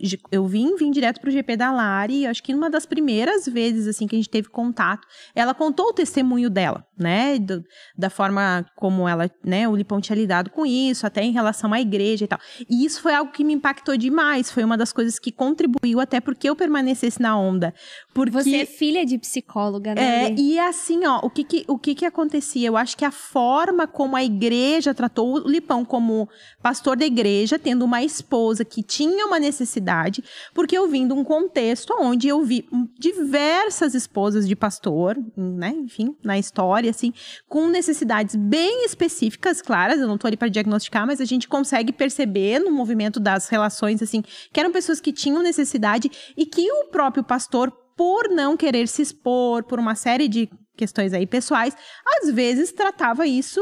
de- 0.00 0.18
eu 0.30 0.46
vim, 0.46 0.76
vim 0.76 0.90
direto 0.90 1.20
pro 1.20 1.30
GP 1.30 1.56
da 1.56 1.70
Lari, 1.72 2.26
acho 2.26 2.42
que 2.42 2.52
numa 2.52 2.68
das 2.68 2.84
primeiras 2.84 3.46
vezes, 3.46 3.86
assim, 3.86 4.06
que 4.06 4.14
a 4.14 4.18
gente 4.18 4.28
teve 4.28 4.48
contato, 4.48 5.06
ela 5.34 5.54
contou 5.54 5.86
o 5.86 5.92
testemunho 5.92 6.50
dela, 6.50 6.84
né, 6.98 7.38
do- 7.38 7.64
da 7.96 8.10
forma 8.10 8.64
como 8.76 9.08
ela, 9.08 9.30
né, 9.44 9.66
o 9.68 9.74
Lipão 9.74 10.00
tinha 10.00 10.16
lidado 10.16 10.50
com 10.50 10.66
isso, 10.66 11.06
até 11.06 11.22
em 11.22 11.32
relação 11.32 11.72
à 11.72 11.80
igreja 11.80 12.24
e 12.24 12.28
tal. 12.28 12.38
E 12.68 12.84
isso 12.84 13.00
foi 13.00 13.14
algo 13.14 13.32
que 13.32 13.42
me 13.44 13.52
impactou 13.54 13.96
demais, 13.96 14.50
foi 14.50 14.64
uma 14.64 14.76
das 14.76 14.92
coisas 14.92 15.18
que 15.18 15.32
contribuiu 15.32 16.00
até 16.00 16.20
porque 16.20 16.48
eu 16.48 16.54
permanecesse 16.56 17.20
na 17.20 17.38
onda. 17.38 17.72
Porque... 18.12 18.32
Você 18.32 18.56
é 18.56 18.66
filha 18.66 19.06
de 19.06 19.18
psicóloga, 19.18 19.94
né? 19.94 20.26
É, 20.26 20.34
e 20.36 20.58
assim, 20.58 21.06
ó, 21.06 21.20
o 21.22 21.30
que 21.30 21.44
que, 21.44 21.64
o 21.68 21.78
que 21.78 21.94
que 21.94 22.04
acontecia? 22.04 22.68
Eu 22.68 22.76
acho 22.76 22.96
que 22.96 23.04
a 23.04 23.10
forma 23.10 23.86
como 23.86 24.16
a 24.16 24.22
igreja 24.22 24.92
tratou 24.94 25.34
o 25.34 25.48
Lipão 25.48 25.84
como 25.84 26.28
pastor 26.62 26.96
da 26.96 27.06
igreja, 27.06 27.58
tendo 27.58 27.84
uma 27.84 28.02
esposa 28.02 28.64
que 28.64 28.82
tinha 28.82 29.26
uma 29.26 29.37
necessidade, 29.38 30.22
porque 30.54 30.76
eu 30.76 30.88
vim 30.88 31.06
de 31.06 31.12
um 31.12 31.24
contexto 31.24 31.94
onde 31.98 32.28
eu 32.28 32.42
vi 32.42 32.68
diversas 32.98 33.94
esposas 33.94 34.46
de 34.46 34.56
pastor, 34.56 35.16
né, 35.36 35.74
enfim, 35.76 36.16
na 36.22 36.38
história, 36.38 36.90
assim, 36.90 37.12
com 37.48 37.68
necessidades 37.68 38.36
bem 38.36 38.84
específicas, 38.84 39.62
claras, 39.62 40.00
eu 40.00 40.06
não 40.06 40.18
tô 40.18 40.26
ali 40.26 40.36
para 40.36 40.48
diagnosticar, 40.48 41.06
mas 41.06 41.20
a 41.20 41.24
gente 41.24 41.48
consegue 41.48 41.92
perceber 41.92 42.58
no 42.58 42.70
movimento 42.70 43.20
das 43.20 43.48
relações, 43.48 44.02
assim, 44.02 44.22
que 44.52 44.60
eram 44.60 44.72
pessoas 44.72 45.00
que 45.00 45.12
tinham 45.12 45.42
necessidade 45.42 46.10
e 46.36 46.46
que 46.46 46.70
o 46.70 46.86
próprio 46.86 47.24
pastor 47.24 47.72
por 47.96 48.28
não 48.28 48.56
querer 48.56 48.86
se 48.86 49.02
expor, 49.02 49.64
por 49.64 49.80
uma 49.80 49.96
série 49.96 50.28
de 50.28 50.48
questões 50.78 51.12
aí 51.12 51.26
pessoais, 51.26 51.76
às 52.22 52.30
vezes 52.30 52.72
tratava 52.72 53.26
isso, 53.26 53.60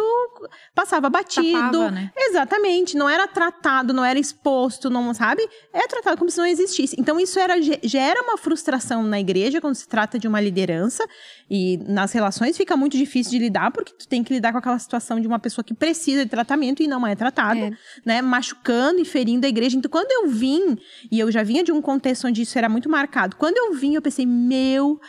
passava 0.75 1.09
batido. 1.11 1.53
Tapava, 1.53 1.91
né? 1.91 2.13
Exatamente, 2.17 2.97
não 2.97 3.09
era 3.09 3.27
tratado, 3.27 3.93
não 3.93 4.05
era 4.05 4.19
exposto, 4.19 4.89
não 4.91 5.13
sabe? 5.15 5.43
É 5.73 5.87
tratado 5.89 6.17
como 6.19 6.31
se 6.31 6.39
não 6.39 6.47
existisse. 6.47 6.95
Então 6.99 7.19
isso 7.19 7.39
era 7.41 7.61
ge- 7.61 7.81
gera 7.83 8.23
uma 8.23 8.37
frustração 8.37 9.03
na 9.03 9.19
igreja 9.19 9.61
quando 9.61 9.75
se 9.75 9.89
trata 9.89 10.19
de 10.19 10.29
uma 10.29 10.41
liderança 10.41 11.05
e 11.51 11.79
nas 11.89 12.13
relações 12.13 12.57
fica 12.57 12.77
muito 12.77 12.97
difícil 12.97 13.33
de 13.33 13.39
lidar 13.39 13.71
porque 13.73 13.93
tu 13.93 14.07
tem 14.07 14.23
que 14.23 14.33
lidar 14.35 14.53
com 14.53 14.59
aquela 14.59 14.79
situação 14.79 15.19
de 15.19 15.27
uma 15.27 15.39
pessoa 15.39 15.65
que 15.65 15.75
precisa 15.75 16.25
de 16.25 16.31
tratamento 16.31 16.83
e 16.83 16.87
não 16.87 17.07
é 17.07 17.15
tratada 17.17 17.59
É. 17.59 17.71
né, 18.05 18.23
machucando 18.23 19.01
e 19.01 19.05
ferindo 19.05 19.47
a 19.47 19.49
igreja. 19.49 19.77
Então, 19.77 19.91
quando 19.91 20.11
eu 20.13 20.29
vim, 20.29 20.77
e 21.11 21.19
eu 21.19 21.31
já 21.33 21.43
vinha 21.43 21.65
de 21.65 21.73
um 21.73 21.81
contexto 21.81 22.27
onde 22.27 22.43
isso 22.43 22.59
era 22.59 22.69
muito 22.69 22.89
marcado, 22.89 23.37
quando 23.37 23.57
eu 23.57 23.73
vim, 23.75 23.95
eu 23.95 24.03
pensei, 24.03 24.27
meu. 24.27 25.01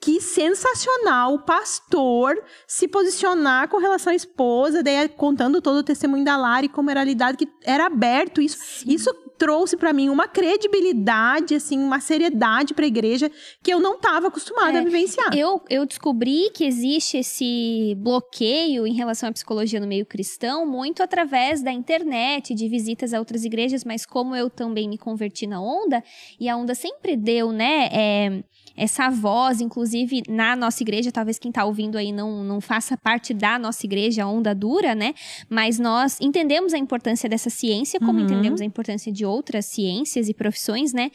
Que 0.00 0.20
sensacional 0.20 1.34
o 1.34 1.40
pastor 1.40 2.42
se 2.66 2.88
posicionar 2.88 3.68
com 3.68 3.76
relação 3.78 4.12
à 4.12 4.16
esposa, 4.16 4.82
daí 4.82 5.08
contando 5.08 5.60
todo 5.60 5.76
o 5.76 5.82
testemunho 5.82 6.24
da 6.24 6.36
Lari, 6.36 6.68
como 6.68 6.90
era 6.90 7.04
lidado, 7.04 7.36
que 7.36 7.46
era 7.64 7.86
aberto 7.86 8.40
isso. 8.40 8.58
Isso 8.86 9.12
trouxe 9.36 9.74
para 9.74 9.92
mim 9.92 10.10
uma 10.10 10.28
credibilidade, 10.28 11.54
assim, 11.54 11.82
uma 11.82 11.98
seriedade 11.98 12.74
para 12.74 12.84
a 12.84 12.88
igreja 12.88 13.30
que 13.62 13.72
eu 13.72 13.80
não 13.80 13.94
estava 13.94 14.28
acostumada 14.28 14.78
É, 14.78 14.80
a 14.80 14.84
vivenciar. 14.84 15.34
Eu, 15.34 15.62
eu 15.68 15.86
descobri 15.86 16.50
que 16.50 16.64
existe 16.64 17.16
esse 17.16 17.94
bloqueio 17.98 18.86
em 18.86 18.92
relação 18.92 19.30
à 19.30 19.32
psicologia 19.32 19.80
no 19.80 19.86
meio 19.86 20.04
cristão 20.04 20.66
muito 20.66 21.02
através 21.02 21.62
da 21.62 21.72
internet, 21.72 22.54
de 22.54 22.68
visitas 22.68 23.14
a 23.14 23.18
outras 23.18 23.44
igrejas, 23.44 23.82
mas 23.82 24.04
como 24.04 24.36
eu 24.36 24.50
também 24.50 24.86
me 24.86 24.98
converti 24.98 25.46
na 25.46 25.60
onda, 25.60 26.04
e 26.38 26.46
a 26.46 26.56
onda 26.56 26.74
sempre 26.74 27.16
deu, 27.16 27.50
né, 27.50 27.88
é, 27.92 28.44
essa 28.76 29.10
voz, 29.10 29.60
inclusive 29.60 30.22
na 30.28 30.54
nossa 30.56 30.82
igreja, 30.82 31.10
talvez 31.12 31.38
quem 31.38 31.50
tá 31.52 31.64
ouvindo 31.64 31.96
aí 31.98 32.12
não, 32.12 32.42
não 32.44 32.60
faça 32.60 32.96
parte 32.96 33.34
da 33.34 33.58
nossa 33.58 33.84
igreja, 33.86 34.24
a 34.24 34.28
onda 34.28 34.54
dura, 34.54 34.94
né, 34.94 35.14
mas 35.48 35.78
nós 35.78 36.18
entendemos 36.20 36.72
a 36.74 36.78
importância 36.78 37.28
dessa 37.28 37.50
ciência, 37.50 37.98
como 38.00 38.18
Uhum. 38.18 38.24
entendemos 38.24 38.60
a 38.60 38.64
importância 38.64 39.12
de 39.12 39.24
outras 39.24 39.66
ciências 39.66 40.28
e 40.28 40.34
profissões, 40.34 40.92
né, 40.92 41.10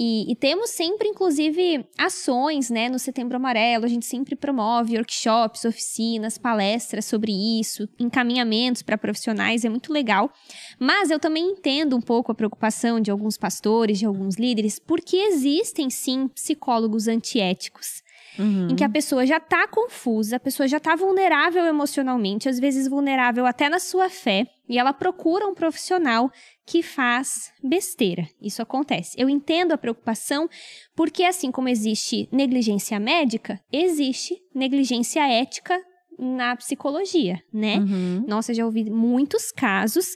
e, 0.00 0.30
e 0.30 0.36
temos 0.36 0.70
sempre, 0.70 1.08
inclusive, 1.08 1.84
ações, 1.98 2.70
né? 2.70 2.88
No 2.88 3.00
Setembro 3.00 3.36
Amarelo, 3.36 3.84
a 3.84 3.88
gente 3.88 4.06
sempre 4.06 4.36
promove 4.36 4.96
workshops, 4.96 5.64
oficinas, 5.64 6.38
palestras 6.38 7.04
sobre 7.04 7.32
isso, 7.32 7.88
encaminhamentos 7.98 8.80
para 8.80 8.96
profissionais, 8.96 9.64
é 9.64 9.68
muito 9.68 9.92
legal. 9.92 10.30
Mas 10.78 11.10
eu 11.10 11.18
também 11.18 11.50
entendo 11.50 11.96
um 11.96 12.00
pouco 12.00 12.30
a 12.30 12.34
preocupação 12.34 13.00
de 13.00 13.10
alguns 13.10 13.36
pastores, 13.36 13.98
de 13.98 14.06
alguns 14.06 14.36
líderes, 14.36 14.78
porque 14.78 15.16
existem 15.16 15.90
sim 15.90 16.28
psicólogos 16.28 17.08
antiéticos 17.08 18.06
Uhum. 18.38 18.68
em 18.70 18.76
que 18.76 18.84
a 18.84 18.88
pessoa 18.88 19.26
já 19.26 19.40
tá 19.40 19.66
confusa, 19.66 20.36
a 20.36 20.40
pessoa 20.40 20.68
já 20.68 20.78
tá 20.78 20.94
vulnerável 20.94 21.64
emocionalmente, 21.66 22.48
às 22.48 22.60
vezes 22.60 22.88
vulnerável 22.88 23.44
até 23.44 23.68
na 23.68 23.78
sua 23.78 24.08
fé, 24.08 24.46
e 24.68 24.78
ela 24.78 24.92
procura 24.92 25.46
um 25.46 25.54
profissional 25.54 26.30
que 26.64 26.82
faz 26.82 27.50
besteira. 27.62 28.28
Isso 28.40 28.62
acontece. 28.62 29.16
Eu 29.18 29.28
entendo 29.28 29.72
a 29.72 29.78
preocupação, 29.78 30.48
porque 30.94 31.24
assim 31.24 31.50
como 31.50 31.68
existe 31.68 32.28
negligência 32.30 33.00
médica, 33.00 33.60
existe 33.72 34.36
negligência 34.54 35.26
ética 35.26 35.80
na 36.18 36.54
psicologia, 36.56 37.42
né? 37.52 37.78
Uhum. 37.78 38.24
Nossa, 38.26 38.52
já 38.52 38.64
ouvi 38.64 38.90
muitos 38.90 39.50
casos. 39.50 40.14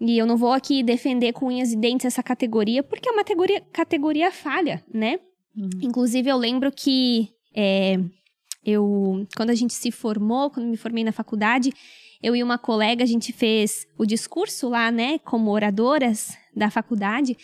E 0.00 0.18
eu 0.18 0.26
não 0.26 0.36
vou 0.36 0.52
aqui 0.52 0.82
defender 0.82 1.32
com 1.32 1.46
unhas 1.46 1.72
e 1.72 1.76
dentes 1.76 2.04
essa 2.04 2.22
categoria, 2.22 2.82
porque 2.82 3.08
é 3.08 3.12
uma 3.12 3.22
categoria, 3.22 3.60
categoria 3.72 4.30
falha, 4.30 4.84
né? 4.92 5.18
Uhum. 5.56 5.70
Inclusive, 5.80 6.28
eu 6.28 6.36
lembro 6.36 6.72
que 6.72 7.28
é, 7.54 7.98
eu, 8.64 9.26
quando 9.36 9.50
a 9.50 9.54
gente 9.54 9.74
se 9.74 9.90
formou, 9.90 10.50
quando 10.50 10.66
me 10.66 10.76
formei 10.76 11.04
na 11.04 11.12
faculdade, 11.12 11.72
eu 12.22 12.34
e 12.34 12.42
uma 12.42 12.56
colega, 12.56 13.04
a 13.04 13.06
gente 13.06 13.32
fez 13.32 13.86
o 13.98 14.06
discurso 14.06 14.68
lá, 14.68 14.90
né, 14.90 15.18
como 15.18 15.50
oradoras 15.50 16.36
da 16.56 16.70
faculdade, 16.70 17.36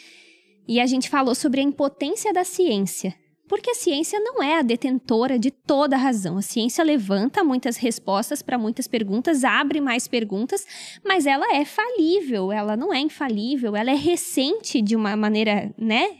e 0.67 0.81
a 0.81 0.87
gente 0.87 1.11
falou 1.11 1.35
sobre 1.35 1.61
a 1.61 1.64
impotência 1.64 2.33
da 2.33 2.45
ciência. 2.45 3.14
Porque 3.50 3.73
a 3.73 3.75
ciência 3.75 4.21
não 4.21 4.40
é 4.40 4.59
a 4.61 4.62
detentora 4.62 5.37
de 5.37 5.50
toda 5.50 5.97
a 5.97 5.99
razão. 5.99 6.38
A 6.38 6.42
ciência 6.42 6.85
levanta 6.85 7.42
muitas 7.42 7.76
respostas 7.76 8.42
para 8.42 8.57
muitas 8.57 8.87
perguntas, 8.87 9.42
abre 9.42 9.80
mais 9.80 10.07
perguntas, 10.07 10.64
mas 11.04 11.26
ela 11.26 11.57
é 11.57 11.64
falível, 11.64 12.52
ela 12.52 12.76
não 12.76 12.95
é 12.95 13.00
infalível, 13.00 13.75
ela 13.75 13.90
é 13.90 13.97
recente 13.97 14.80
de 14.80 14.95
uma 14.95 15.16
maneira, 15.16 15.75
né? 15.76 16.11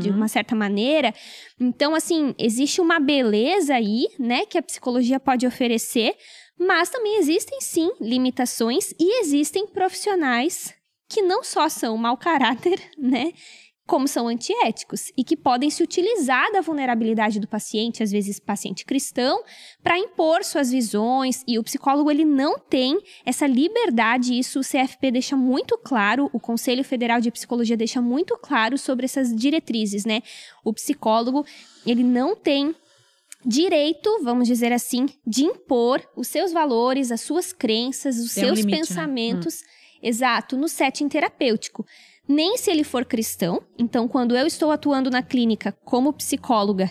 De 0.00 0.08
Uhum. 0.08 0.16
uma 0.16 0.26
certa 0.26 0.54
maneira. 0.56 1.12
Então, 1.60 1.94
assim, 1.94 2.34
existe 2.38 2.80
uma 2.80 2.98
beleza 2.98 3.74
aí, 3.74 4.08
né, 4.18 4.46
que 4.46 4.56
a 4.56 4.62
psicologia 4.62 5.20
pode 5.20 5.46
oferecer, 5.46 6.16
mas 6.58 6.88
também 6.88 7.18
existem 7.18 7.60
sim 7.60 7.90
limitações 8.00 8.94
e 8.98 9.20
existem 9.20 9.66
profissionais 9.66 10.72
que 11.10 11.20
não 11.20 11.44
só 11.44 11.68
são 11.68 11.94
mau 11.98 12.16
caráter, 12.16 12.80
né? 12.96 13.34
Como 13.90 14.06
são 14.06 14.28
antiéticos 14.28 15.10
e 15.16 15.24
que 15.24 15.36
podem 15.36 15.68
se 15.68 15.82
utilizar 15.82 16.52
da 16.52 16.60
vulnerabilidade 16.60 17.40
do 17.40 17.48
paciente, 17.48 18.04
às 18.04 18.12
vezes 18.12 18.38
paciente 18.38 18.84
cristão, 18.84 19.42
para 19.82 19.98
impor 19.98 20.44
suas 20.44 20.70
visões. 20.70 21.42
E 21.44 21.58
o 21.58 21.64
psicólogo 21.64 22.08
ele 22.08 22.24
não 22.24 22.56
tem 22.56 22.96
essa 23.26 23.48
liberdade. 23.48 24.38
Isso 24.38 24.60
o 24.60 24.62
CFP 24.62 25.10
deixa 25.10 25.36
muito 25.36 25.76
claro, 25.76 26.30
o 26.32 26.38
Conselho 26.38 26.84
Federal 26.84 27.20
de 27.20 27.32
Psicologia 27.32 27.76
deixa 27.76 28.00
muito 28.00 28.38
claro 28.38 28.78
sobre 28.78 29.06
essas 29.06 29.34
diretrizes, 29.34 30.04
né? 30.04 30.22
O 30.64 30.72
psicólogo 30.72 31.44
ele 31.84 32.04
não 32.04 32.36
tem 32.36 32.72
direito, 33.44 34.22
vamos 34.22 34.46
dizer 34.46 34.72
assim, 34.72 35.08
de 35.26 35.42
impor 35.42 36.00
os 36.16 36.28
seus 36.28 36.52
valores, 36.52 37.10
as 37.10 37.22
suas 37.22 37.52
crenças, 37.52 38.20
os 38.20 38.34
Tem 38.34 38.44
um 38.44 38.46
seus 38.46 38.60
limite, 38.60 38.70
né? 38.70 38.86
pensamentos, 38.86 39.64
exato, 40.00 40.56
no 40.56 40.68
setting 40.68 41.08
terapêutico. 41.08 41.84
Nem 42.32 42.56
se 42.56 42.70
ele 42.70 42.84
for 42.84 43.04
cristão. 43.04 43.60
Então, 43.76 44.06
quando 44.06 44.36
eu 44.36 44.46
estou 44.46 44.70
atuando 44.70 45.10
na 45.10 45.20
clínica 45.20 45.72
como 45.84 46.12
psicóloga 46.12 46.88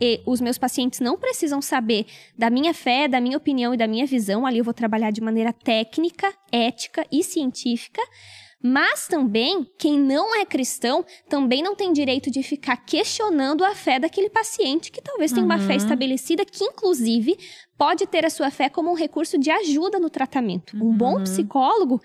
e 0.00 0.22
os 0.24 0.40
meus 0.40 0.56
pacientes 0.56 1.00
não 1.00 1.18
precisam 1.18 1.60
saber 1.60 2.06
da 2.38 2.48
minha 2.48 2.72
fé, 2.72 3.06
da 3.06 3.20
minha 3.20 3.36
opinião 3.36 3.74
e 3.74 3.76
da 3.76 3.86
minha 3.86 4.06
visão, 4.06 4.46
ali 4.46 4.56
eu 4.56 4.64
vou 4.64 4.72
trabalhar 4.72 5.10
de 5.10 5.20
maneira 5.20 5.52
técnica, 5.52 6.32
ética 6.50 7.06
e 7.12 7.22
científica. 7.22 8.00
Mas 8.62 9.06
também, 9.08 9.66
quem 9.78 9.98
não 9.98 10.34
é 10.36 10.44
cristão 10.44 11.04
também 11.28 11.62
não 11.62 11.74
tem 11.74 11.92
direito 11.94 12.30
de 12.30 12.42
ficar 12.42 12.76
questionando 12.78 13.64
a 13.64 13.74
fé 13.74 13.98
daquele 13.98 14.28
paciente 14.30 14.90
que 14.90 15.00
talvez 15.02 15.32
tenha 15.32 15.44
uma 15.46 15.58
fé 15.58 15.72
Uhum. 15.72 15.76
estabelecida, 15.78 16.44
que 16.44 16.64
inclusive 16.64 17.38
pode 17.78 18.06
ter 18.06 18.24
a 18.26 18.30
sua 18.30 18.50
fé 18.50 18.68
como 18.68 18.90
um 18.90 18.94
recurso 18.94 19.38
de 19.38 19.50
ajuda 19.50 19.98
no 19.98 20.10
tratamento. 20.10 20.76
Um 20.76 20.92
bom 20.94 21.14
Uhum. 21.14 21.22
psicólogo 21.22 22.02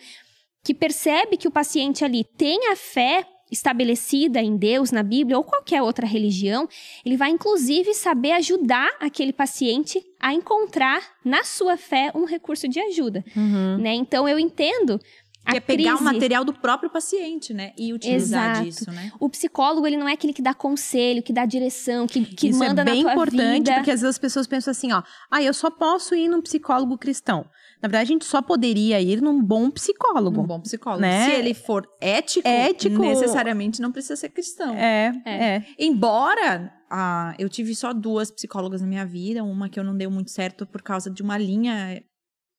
que 0.65 0.73
percebe 0.73 1.37
que 1.37 1.47
o 1.47 1.51
paciente 1.51 2.03
ali 2.03 2.25
tem 2.37 2.71
a 2.71 2.75
fé 2.75 3.25
estabelecida 3.51 4.41
em 4.41 4.57
Deus, 4.57 4.91
na 4.91 5.03
Bíblia 5.03 5.37
ou 5.37 5.43
qualquer 5.43 5.81
outra 5.81 6.05
religião, 6.05 6.67
ele 7.05 7.15
vai 7.15 7.29
inclusive 7.29 7.93
saber 7.93 8.31
ajudar 8.33 8.89
aquele 8.99 9.31
paciente 9.31 10.03
a 10.19 10.33
encontrar 10.33 11.01
na 11.23 11.43
sua 11.43 11.77
fé 11.77 12.11
um 12.15 12.25
recurso 12.25 12.67
de 12.67 12.79
ajuda, 12.79 13.23
Uhum. 13.37 13.77
né? 13.77 13.93
Então 13.93 14.27
eu 14.27 14.37
entendo 14.39 14.99
a 15.45 15.51
Que 15.51 15.57
é 15.57 15.59
pegar 15.59 15.91
crise. 15.91 16.01
o 16.01 16.03
material 16.03 16.43
do 16.43 16.51
próprio 16.53 16.89
paciente, 16.89 17.53
né? 17.53 17.71
E 17.77 17.93
utilizar 17.93 18.49
Exato. 18.53 18.65
disso, 18.65 18.91
né? 18.91 19.11
O 19.19 19.29
psicólogo, 19.29 19.85
ele 19.85 19.95
não 19.95 20.07
é 20.09 20.13
aquele 20.13 20.33
que 20.33 20.41
dá 20.41 20.55
conselho, 20.55 21.21
que 21.21 21.31
dá 21.31 21.45
direção, 21.45 22.07
que, 22.07 22.25
que 22.25 22.47
Isso 22.49 22.57
manda 22.57 22.81
é 22.81 22.85
bem 22.85 23.03
na 23.03 23.11
tua 23.11 23.11
importante, 23.23 23.57
vida. 23.59 23.73
porque 23.75 23.91
às 23.91 24.01
vezes 24.01 24.15
as 24.15 24.19
pessoas 24.19 24.47
pensam 24.47 24.71
assim, 24.71 24.91
ó, 24.91 25.03
ah, 25.29 25.43
eu 25.43 25.53
só 25.53 25.69
posso 25.69 26.15
ir 26.15 26.27
num 26.27 26.41
psicólogo 26.41 26.97
cristão. 26.97 27.45
Na 27.85 27.87
verdade, 27.87 28.03
a 28.11 28.13
gente 28.13 28.25
só 28.25 28.41
poderia 28.41 28.99
ir 28.99 29.21
num 29.21 29.39
bom 29.43 29.69
psicólogo. 29.69 30.41
Um 30.41 30.47
bom 30.47 30.59
psicólogo. 30.59 31.01
Né? 31.01 31.25
Se 31.29 31.31
ele 31.35 31.53
for 31.53 31.87
ético, 32.01 32.47
Ético- 32.47 32.99
necessariamente 32.99 33.79
não 33.79 33.91
precisa 33.91 34.15
ser 34.15 34.29
cristão. 34.29 34.73
É, 34.75 35.13
É. 35.23 35.55
é. 35.57 35.65
Embora 35.77 36.73
ah, 36.89 37.35
eu 37.37 37.47
tive 37.47 37.75
só 37.75 37.93
duas 37.93 38.31
psicólogas 38.31 38.81
na 38.81 38.87
minha 38.87 39.05
vida, 39.05 39.43
uma 39.43 39.69
que 39.69 39.79
eu 39.79 39.83
não 39.83 39.95
deu 39.95 40.09
muito 40.09 40.31
certo 40.31 40.65
por 40.65 40.81
causa 40.81 41.11
de 41.11 41.21
uma 41.21 41.37
linha. 41.37 42.01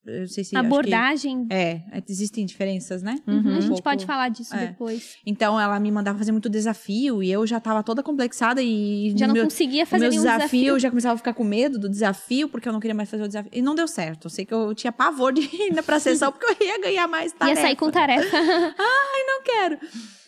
Eu 0.07 0.27
sei 0.29 0.45
se. 0.45 0.55
acho 0.57 0.63
que- 0.63 0.73
Abordagem. 0.75 1.47
é, 1.51 1.81
existem 2.09 2.47
diferenças, 2.47 3.03
né? 3.03 3.19
Uhum, 3.27 3.35
Uhum. 3.37 3.47
a 3.47 3.51
Um 3.51 3.61
gente 3.61 3.69
pouco- 3.69 3.83
pode 3.83 4.07
falar 4.07 4.29
disso 4.29 4.55
é. 4.55 4.69
depois. 4.69 5.17
Então 5.27 5.59
ela 5.61 5.79
me 5.81 5.91
mandava 5.91 6.17
fazer 6.19 6.33
muito 6.33 6.49
desafio 6.49 7.23
e 7.23 7.31
eu 7.31 7.47
já 7.47 7.59
tava 7.61 7.83
toda 7.83 8.03
complexada 8.03 8.63
e 8.63 9.13
Já 9.17 9.27
não 9.27 9.35
meu, 9.35 9.45
conseguia 9.45 9.85
fazer 9.85 10.03
meu 10.03 10.11
nenhum 10.11 10.23
desafio, 10.23 10.43
desafio. 10.49 10.69
eu 10.69 10.79
já 10.79 10.89
começava 10.91 11.15
a 11.15 11.19
ficar 11.19 11.35
com 11.35 11.45
medo 11.45 11.79
do 11.79 11.89
desafio 11.89 12.49
porque 12.49 12.69
eu 12.69 12.73
não 12.73 12.81
queria 12.81 12.95
mais 12.95 13.11
fazer 13.11 13.23
o 13.25 13.27
desafio 13.27 13.51
e 13.53 13.61
não 13.63 13.75
deu 13.75 13.89
certo. 13.89 14.27
Eu 14.27 14.31
sei 14.31 14.45
que 14.45 14.55
eu 14.55 14.75
tinha 14.75 14.93
pavor 14.93 15.33
de 15.33 15.41
ir 15.43 15.83
pra 15.83 15.99
sessão 15.99 16.31
porque 16.33 16.47
eu 16.63 16.67
ia 16.67 16.81
ganhar 16.81 17.07
mais 17.09 17.33
Ia 17.33 17.39
tarefa. 17.39 17.61
sair 17.63 17.77
com 17.77 17.91
tarefa. 17.91 18.37
não 19.27 19.43
quero. 19.45 19.79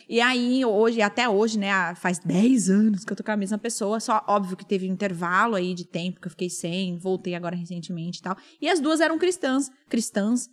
E 0.08 0.20
aí, 0.20 0.64
hoje, 0.64 1.02
até 1.02 1.28
hoje, 1.28 1.58
né? 1.58 1.94
Faz 1.96 2.18
10 2.18 2.70
anos 2.70 3.04
que 3.04 3.12
eu 3.12 3.16
tô 3.16 3.22
com 3.22 3.30
a 3.30 3.36
mesma 3.36 3.58
pessoa. 3.58 4.00
Só, 4.00 4.24
óbvio 4.26 4.56
que 4.56 4.64
teve 4.64 4.88
um 4.88 4.92
intervalo 4.92 5.54
aí 5.54 5.74
de 5.74 5.84
tempo 5.84 6.18
que 6.20 6.26
eu 6.26 6.30
fiquei 6.30 6.48
sem, 6.48 6.96
voltei 6.96 7.34
agora 7.34 7.54
recentemente 7.54 8.20
e 8.20 8.22
tal. 8.22 8.36
E 8.60 8.68
as 8.68 8.80
duas 8.80 9.00
eram 9.00 9.18
cristãs. 9.18 9.70
Cristãs. 9.88 10.48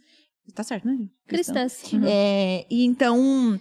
Tá 0.53 0.61
certo, 0.61 0.85
né? 0.85 1.07
Cristãs. 1.25 1.81
É, 2.05 2.65
e 2.69 2.83
então. 2.83 3.59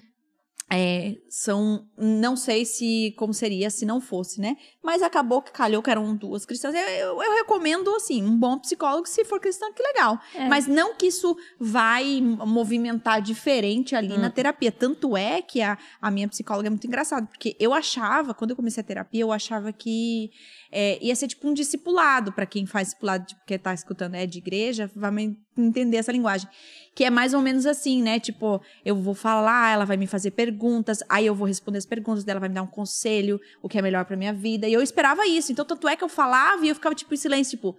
É, 0.76 1.16
são. 1.28 1.86
Não 1.96 2.36
sei 2.36 2.64
se 2.64 3.14
como 3.16 3.32
seria 3.32 3.70
se 3.70 3.86
não 3.86 4.00
fosse, 4.00 4.40
né? 4.40 4.56
Mas 4.82 5.02
acabou 5.02 5.40
que 5.40 5.52
calhou 5.52 5.82
que 5.82 5.90
eram 5.90 6.14
duas 6.16 6.44
cristãs. 6.44 6.74
Eu, 6.74 6.80
eu- 6.80 7.22
eu 7.22 7.32
recomendo, 7.36 7.94
assim, 7.94 8.22
um 8.22 8.36
bom 8.36 8.58
psicólogo, 8.58 9.06
se 9.08 9.24
for 9.24 9.40
cristão, 9.40 9.72
que 9.72 9.82
legal. 9.82 10.18
É. 10.34 10.48
Mas 10.48 10.66
não 10.66 10.94
que 10.94 11.06
isso 11.06 11.36
vai 11.58 12.20
movimentar 12.20 13.20
diferente 13.22 13.94
ali 13.94 14.12
Hum. 14.14 14.18
na 14.18 14.30
terapia. 14.30 14.70
Tanto 14.72 15.16
é 15.16 15.40
que 15.42 15.60
a, 15.62 15.78
a 16.00 16.10
minha 16.10 16.28
psicóloga 16.28 16.68
é 16.68 16.70
muito 16.70 16.86
engraçada, 16.86 17.26
porque 17.26 17.56
eu 17.58 17.72
achava, 17.72 18.34
quando 18.34 18.50
eu 18.50 18.56
comecei 18.56 18.80
a 18.80 18.84
terapia, 18.86 19.22
eu 19.22 19.32
achava 19.32 19.72
que 19.72 20.30
é, 20.76 20.98
ia 21.00 21.14
ser 21.14 21.28
tipo 21.28 21.48
um 21.48 21.54
discipulado, 21.54 22.32
para 22.32 22.44
quem 22.44 22.66
faz 22.66 22.88
discipulado, 22.88 23.24
tipo, 23.26 23.40
que 23.46 23.56
tá 23.56 23.72
escutando 23.72 24.16
é 24.16 24.26
de 24.26 24.38
igreja, 24.38 24.90
vai 24.94 25.12
entender 25.56 25.96
essa 25.98 26.10
linguagem. 26.10 26.48
Que 26.96 27.04
é 27.04 27.10
mais 27.10 27.32
ou 27.32 27.40
menos 27.40 27.64
assim, 27.64 28.02
né? 28.02 28.18
Tipo, 28.18 28.60
eu 28.84 28.96
vou 28.96 29.14
falar, 29.14 29.72
ela 29.72 29.84
vai 29.84 29.96
me 29.96 30.06
fazer 30.08 30.32
perguntas, 30.32 30.98
aí 31.08 31.26
eu 31.26 31.34
vou 31.34 31.46
responder 31.46 31.78
as 31.78 31.86
perguntas 31.86 32.24
dela, 32.24 32.40
vai 32.40 32.48
me 32.48 32.54
dar 32.56 32.62
um 32.62 32.66
conselho, 32.66 33.40
o 33.62 33.68
que 33.68 33.78
é 33.78 33.82
melhor 33.82 34.04
pra 34.04 34.16
minha 34.16 34.32
vida. 34.32 34.66
E 34.68 34.72
eu 34.72 34.82
esperava 34.82 35.26
isso. 35.26 35.52
Então, 35.52 35.64
tanto 35.64 35.86
é 35.88 35.94
que 35.96 36.02
eu 36.04 36.08
falava 36.08 36.64
e 36.66 36.68
eu 36.68 36.74
ficava, 36.74 36.94
tipo, 36.94 37.14
em 37.14 37.16
silêncio, 37.16 37.56
tipo. 37.56 37.76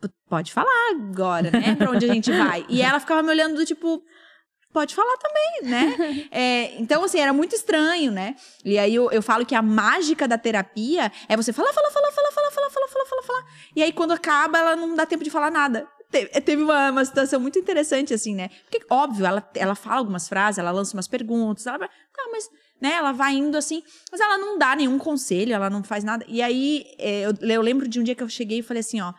"P- 0.00 0.08
Pode 0.28 0.52
falar 0.52 0.90
agora, 0.90 1.50
né? 1.50 1.74
Pra 1.76 1.90
onde 1.90 2.04
a 2.04 2.12
gente 2.12 2.30
vai. 2.32 2.66
E 2.68 2.82
ela 2.82 2.98
ficava 3.00 3.22
me 3.22 3.30
olhando 3.30 3.54
do 3.56 3.64
tipo. 3.64 4.02
Pode 4.76 4.94
falar 4.94 5.16
também, 5.16 5.70
né? 5.70 5.84
É, 6.30 6.74
então, 6.78 7.02
assim, 7.02 7.18
era 7.18 7.32
muito 7.32 7.54
estranho, 7.54 8.12
né? 8.12 8.36
E 8.62 8.78
aí 8.78 8.94
eu, 8.94 9.10
eu 9.10 9.22
falo 9.22 9.46
que 9.46 9.54
a 9.54 9.62
mágica 9.62 10.28
da 10.28 10.36
terapia 10.36 11.10
é 11.28 11.34
você 11.34 11.50
falar, 11.50 11.72
falar, 11.72 11.90
falar, 11.90 12.12
falar, 12.12 12.30
falar, 12.30 12.50
falar, 12.50 12.70
falar, 12.70 12.88
falar, 12.88 13.06
falar, 13.06 13.22
falar. 13.22 13.44
E 13.74 13.82
aí, 13.82 13.90
quando 13.92 14.12
acaba, 14.12 14.58
ela 14.58 14.76
não 14.76 14.94
dá 14.94 15.06
tempo 15.06 15.24
de 15.24 15.30
falar 15.30 15.50
nada. 15.50 15.88
Te- 16.10 16.26
Teve 16.42 16.62
uma, 16.62 16.90
uma 16.90 17.04
situação 17.04 17.40
muito 17.40 17.58
interessante, 17.58 18.12
assim, 18.12 18.34
né? 18.34 18.50
Porque, 18.68 18.84
óbvio, 18.90 19.24
ela, 19.24 19.50
ela 19.54 19.74
fala 19.74 19.96
algumas 19.96 20.28
frases, 20.28 20.58
ela 20.58 20.70
lança 20.70 20.94
umas 20.94 21.08
perguntas, 21.08 21.66
ela 21.66 21.78
vai, 21.78 21.88
tá, 21.88 22.22
mas, 22.30 22.50
né, 22.78 22.92
ela 22.92 23.12
vai 23.12 23.32
indo 23.34 23.56
assim, 23.56 23.82
mas 24.12 24.20
ela 24.20 24.36
não 24.36 24.58
dá 24.58 24.76
nenhum 24.76 24.98
conselho, 24.98 25.54
ela 25.54 25.70
não 25.70 25.82
faz 25.82 26.04
nada. 26.04 26.22
E 26.28 26.42
aí, 26.42 26.84
é, 26.98 27.22
eu, 27.22 27.32
eu 27.40 27.62
lembro 27.62 27.88
de 27.88 27.98
um 27.98 28.02
dia 28.02 28.14
que 28.14 28.22
eu 28.22 28.28
cheguei 28.28 28.58
e 28.58 28.62
falei 28.62 28.80
assim, 28.80 29.00
ó, 29.00 29.14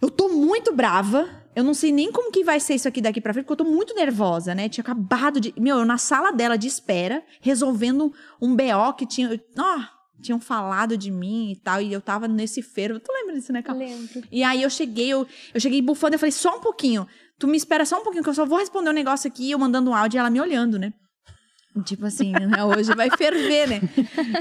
eu 0.00 0.08
tô 0.10 0.28
muito 0.30 0.72
brava. 0.72 1.28
Eu 1.56 1.64
não 1.64 1.72
sei 1.72 1.90
nem 1.90 2.12
como 2.12 2.30
que 2.30 2.44
vai 2.44 2.60
ser 2.60 2.74
isso 2.74 2.86
aqui 2.86 3.00
daqui 3.00 3.18
pra 3.18 3.32
frente, 3.32 3.46
porque 3.46 3.62
eu 3.62 3.64
tô 3.64 3.72
muito 3.72 3.94
nervosa, 3.94 4.54
né? 4.54 4.68
Tinha 4.68 4.82
acabado 4.82 5.40
de. 5.40 5.54
Meu, 5.58 5.78
eu 5.78 5.86
na 5.86 5.96
sala 5.96 6.30
dela 6.30 6.58
de 6.58 6.68
espera, 6.68 7.24
resolvendo 7.40 8.12
um 8.38 8.54
BO 8.54 8.92
que 8.94 9.06
tinha. 9.06 9.40
Ó, 9.58 9.80
tinham 10.20 10.38
falado 10.38 10.98
de 10.98 11.10
mim 11.10 11.52
e 11.52 11.56
tal, 11.56 11.80
e 11.80 11.90
eu 11.90 12.02
tava 12.02 12.28
nesse 12.28 12.60
fervo. 12.60 13.00
Tu 13.00 13.10
lembra 13.10 13.36
disso, 13.36 13.54
né, 13.54 13.62
Cal? 13.62 13.74
Lembro. 13.74 14.22
E 14.30 14.44
aí 14.44 14.62
eu 14.62 14.68
cheguei, 14.68 15.08
eu, 15.08 15.26
eu 15.54 15.58
cheguei 15.58 15.80
bufando, 15.80 16.14
eu 16.14 16.18
falei, 16.18 16.32
só 16.32 16.58
um 16.58 16.60
pouquinho. 16.60 17.08
Tu 17.38 17.48
me 17.48 17.56
espera 17.56 17.86
só 17.86 18.00
um 18.00 18.02
pouquinho, 18.02 18.22
que 18.22 18.28
eu 18.28 18.34
só 18.34 18.44
vou 18.44 18.58
responder 18.58 18.90
um 18.90 18.92
negócio 18.92 19.26
aqui, 19.26 19.50
eu 19.50 19.58
mandando 19.58 19.90
um 19.90 19.94
áudio 19.94 20.18
e 20.18 20.20
ela 20.20 20.28
me 20.28 20.40
olhando, 20.40 20.78
né? 20.78 20.92
Tipo 21.84 22.06
assim, 22.06 22.32
né? 22.32 22.64
hoje 22.64 22.94
vai 22.94 23.10
ferver, 23.10 23.68
né? 23.68 23.80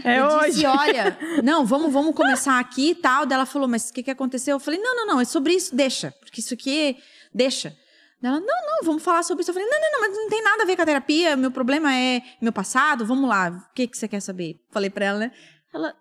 É 0.04 0.20
eu 0.20 0.25
hoje. 0.25 0.51
disse, 0.51 0.65
olha, 0.65 1.18
não, 1.44 1.65
vamos, 1.65 1.92
vamos 1.92 2.15
começar 2.15 2.60
aqui 2.60 2.92
e 2.92 2.96
tal. 2.96 3.25
Daí 3.25 3.36
ela 3.36 3.46
falou, 3.46 3.68
mas 3.68 3.89
o 3.89 3.94
que, 3.94 4.04
que 4.04 4.12
aconteceu? 4.12 4.56
Eu 4.56 4.60
falei, 4.60 4.80
não, 4.80 4.96
não, 4.96 5.08
não, 5.08 5.22
é 5.22 5.25
sobre 5.25 5.54
isso, 5.54 5.75
deixa. 5.75 6.13
Porque 6.20 6.39
isso 6.39 6.54
aqui, 6.54 6.98
deixa. 7.34 7.75
Daí 8.22 8.32
Ela, 8.32 8.39
não, 8.39 8.48
não, 8.48 8.84
vamos 8.84 9.04
falar 9.04 9.24
sobre 9.24 9.42
isso. 9.42 9.51
Eu 9.51 9.56
falei, 9.56 9.70
não, 9.70 9.80
não, 9.80 9.92
não, 9.92 10.01
mas 10.01 10.18
não 10.18 10.30
tem 10.30 10.44
nada 10.44 10.63
a 10.63 10.65
ver 10.65 10.75
com 10.75 10.82
a 10.82 10.86
terapia. 10.86 11.36
Meu 11.36 11.51
problema 11.51 11.94
é 11.94 12.22
meu 12.42 12.54
passado, 12.54 13.06
vamos 13.06 13.30
lá. 13.30 13.50
O 13.50 13.74
que, 13.74 13.88
que 13.88 13.98
você 13.98 14.08
quer 14.08 14.22
saber? 14.22 14.62
Falei 14.72 14.89
pra 14.89 15.06
ela, 15.06 15.20
né? 15.20 15.32
Ela, 15.74 15.94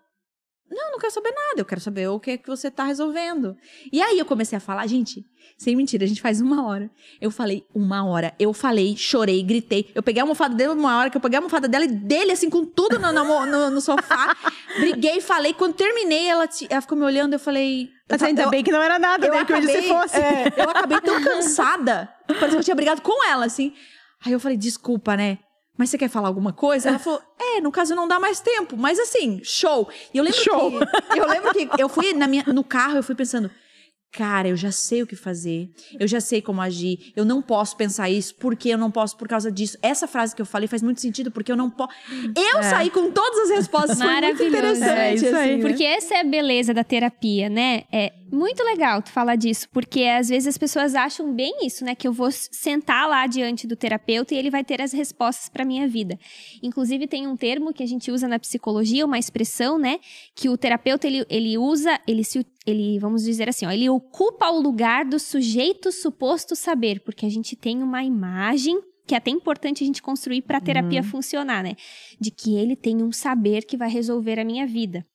não, 0.69 0.91
não 0.91 0.99
quero 0.99 1.13
saber 1.13 1.31
nada. 1.31 1.61
Eu 1.61 1.65
quero 1.65 1.79
saber 1.81 2.07
o 2.09 2.19
que 2.19 2.31
é 2.31 2.37
que 2.37 2.47
você 2.47 2.69
tá 2.71 2.83
resolvendo. 2.85 3.55
E 3.91 4.01
aí 4.01 4.17
eu 4.19 4.25
comecei 4.25 4.57
a 4.57 4.59
falar, 4.59 4.85
gente, 4.87 5.25
sem 5.57 5.75
mentira, 5.75 6.03
a 6.03 6.07
gente 6.07 6.21
faz 6.21 6.41
uma 6.41 6.65
hora. 6.65 6.89
Eu 7.21 7.29
falei 7.31 7.65
uma 7.73 8.03
hora. 8.05 8.33
Eu 8.39 8.51
falei, 8.53 8.95
chorei, 8.97 9.41
gritei. 9.43 9.89
Eu 9.93 10.01
peguei 10.03 10.19
a 10.21 10.23
almofada 10.23 10.55
dele 10.55 10.71
uma 10.71 10.97
hora, 10.97 11.09
que 11.09 11.17
eu 11.17 11.21
peguei 11.21 11.37
a 11.37 11.39
almofada 11.39 11.67
dela 11.67 11.85
e 11.85 11.87
dele, 11.87 12.31
assim, 12.31 12.49
com 12.49 12.65
tudo 12.65 12.97
no, 12.99 13.11
no, 13.11 13.45
no- 13.45 13.69
no 13.69 13.81
sofá. 13.81 14.35
Briguei, 14.79 15.21
falei. 15.21 15.53
Quando 15.53 15.73
terminei, 15.75 16.27
ela, 16.27 16.49
ela 16.69 16.81
ficou 16.81 16.97
me 16.97 17.03
olhando, 17.05 17.33
eu 17.33 17.39
falei. 17.39 17.89
Mas 18.09 18.21
eu, 18.21 18.27
ainda 18.27 18.43
eu, 18.43 18.49
bem 18.49 18.63
que 18.63 18.71
não 18.71 18.81
era 18.81 18.99
nada, 18.99 19.27
eu 19.27 19.33
né? 19.33 19.45
Que 19.45 19.53
hoje 19.53 19.67
se 19.67 19.71
acabei, 19.77 19.89
fosse. 19.89 20.17
é, 20.17 20.53
eu 20.57 20.69
acabei 20.69 20.99
tão 21.01 21.21
cansada. 21.23 22.09
Parecia 22.27 22.49
que 22.49 22.55
eu 22.57 22.63
tinha 22.63 22.75
brigado 22.75 23.01
com 23.01 23.23
ela, 23.29 23.45
assim. 23.45 23.73
Aí 24.25 24.31
eu 24.31 24.39
falei, 24.39 24.57
desculpa, 24.57 25.15
né? 25.15 25.37
Mas 25.77 25.89
você 25.89 25.97
quer 25.97 26.09
falar 26.09 26.27
alguma 26.29 26.53
coisa? 26.53 26.89
Ela 26.89 26.99
falou, 26.99 27.21
é, 27.39 27.59
no 27.61 27.71
caso 27.71 27.93
não 27.95 28.07
dá 28.07 28.19
mais 28.19 28.39
tempo. 28.39 28.77
Mas 28.77 28.97
assim, 28.99 29.41
show. 29.43 29.89
E 30.13 30.17
eu 30.17 30.23
lembro 30.23 30.39
Show. 30.39 30.71
que. 30.71 30.85
Eu 31.19 31.27
lembro 31.27 31.51
que 31.53 31.69
eu 31.81 31.89
fui 31.89 32.13
na 32.13 32.27
minha, 32.27 32.43
no 32.47 32.63
carro, 32.63 32.97
eu 32.97 33.03
fui 33.03 33.15
pensando. 33.15 33.49
Cara, 34.11 34.47
eu 34.47 34.55
já 34.55 34.71
sei 34.71 35.03
o 35.03 35.07
que 35.07 35.15
fazer. 35.15 35.69
Eu 35.99 36.07
já 36.07 36.21
sei 36.21 36.41
como 36.41 36.61
agir. 36.61 37.11
Eu 37.17 37.25
não 37.25 37.41
posso 37.41 37.75
pensar 37.75 38.09
isso 38.09 38.33
porque 38.35 38.69
eu 38.69 38.77
não 38.77 38.89
posso 38.89 39.17
por 39.17 39.27
causa 39.27 39.51
disso. 39.51 39.77
Essa 39.81 40.07
frase 40.07 40.33
que 40.33 40.41
eu 40.41 40.45
falei 40.45 40.69
faz 40.69 40.81
muito 40.81 41.01
sentido 41.01 41.29
porque 41.29 41.51
eu 41.51 41.57
não 41.57 41.69
posso. 41.69 41.93
Eu 42.33 42.63
saí 42.63 42.89
com 42.89 43.11
todas 43.11 43.39
as 43.39 43.57
respostas. 43.57 43.97
Foi 43.97 44.07
muito 44.07 44.21
Maravilhoso. 44.21 44.57
interessante. 44.57 44.97
É 44.99 45.13
isso 45.15 45.25
aí. 45.25 45.33
assim, 45.35 45.55
né? 45.63 45.67
Porque 45.69 45.83
essa 45.83 46.13
é 46.15 46.21
a 46.21 46.23
beleza 46.23 46.73
da 46.73 46.83
terapia, 46.83 47.49
né? 47.49 47.83
É 47.91 48.13
muito 48.35 48.63
legal 48.63 49.01
tu 49.01 49.09
falar 49.09 49.35
disso, 49.35 49.67
porque 49.71 50.03
às 50.03 50.29
vezes 50.29 50.47
as 50.47 50.57
pessoas 50.57 50.93
acham 50.93 51.33
bem 51.33 51.65
isso, 51.65 51.83
né? 51.85 51.95
Que 51.95 52.07
eu 52.07 52.13
vou 52.13 52.29
sentar 52.31 53.07
lá 53.07 53.25
diante 53.25 53.65
do 53.65 53.75
terapeuta 53.75 54.33
e 54.33 54.37
ele 54.37 54.49
vai 54.49 54.63
ter 54.63 54.81
as 54.81 54.91
respostas 54.91 55.49
para 55.49 55.65
minha 55.65 55.87
vida. 55.87 56.19
Inclusive 56.61 57.07
tem 57.07 57.25
um 57.25 57.35
termo 57.35 57.73
que 57.73 57.81
a 57.81 57.87
gente 57.87 58.11
usa 58.11 58.27
na 58.27 58.37
psicologia, 58.37 59.05
uma 59.05 59.17
expressão, 59.17 59.79
né? 59.79 59.99
Que 60.35 60.49
o 60.49 60.57
terapeuta 60.57 61.07
ele, 61.07 61.25
ele 61.29 61.57
usa, 61.57 61.99
ele 62.07 62.23
se 62.23 62.45
ele, 62.65 62.99
vamos 62.99 63.23
dizer 63.23 63.47
assim, 63.47 63.65
ó, 63.65 63.71
ele 63.71 63.89
ocupa 63.89 64.49
o 64.49 64.59
lugar 64.59 65.05
do 65.05 65.19
sujeito 65.19 65.91
suposto 65.91 66.55
saber, 66.55 66.99
porque 67.01 67.25
a 67.25 67.29
gente 67.29 67.55
tem 67.55 67.81
uma 67.81 68.03
imagem 68.03 68.79
que 69.07 69.13
é 69.13 69.17
até 69.17 69.29
importante 69.29 69.83
a 69.83 69.87
gente 69.87 70.01
construir 70.01 70.41
para 70.41 70.57
a 70.57 70.61
terapia 70.61 71.03
funcionar, 71.03 71.63
né? 71.63 71.75
De 72.19 72.31
que 72.31 72.57
ele 72.57 72.75
tem 72.75 73.03
um 73.03 73.11
saber 73.11 73.63
que 73.63 73.77
vai 73.77 73.89
resolver 73.89 74.39
a 74.39 74.43
minha 74.43 74.65
vida 74.65 75.05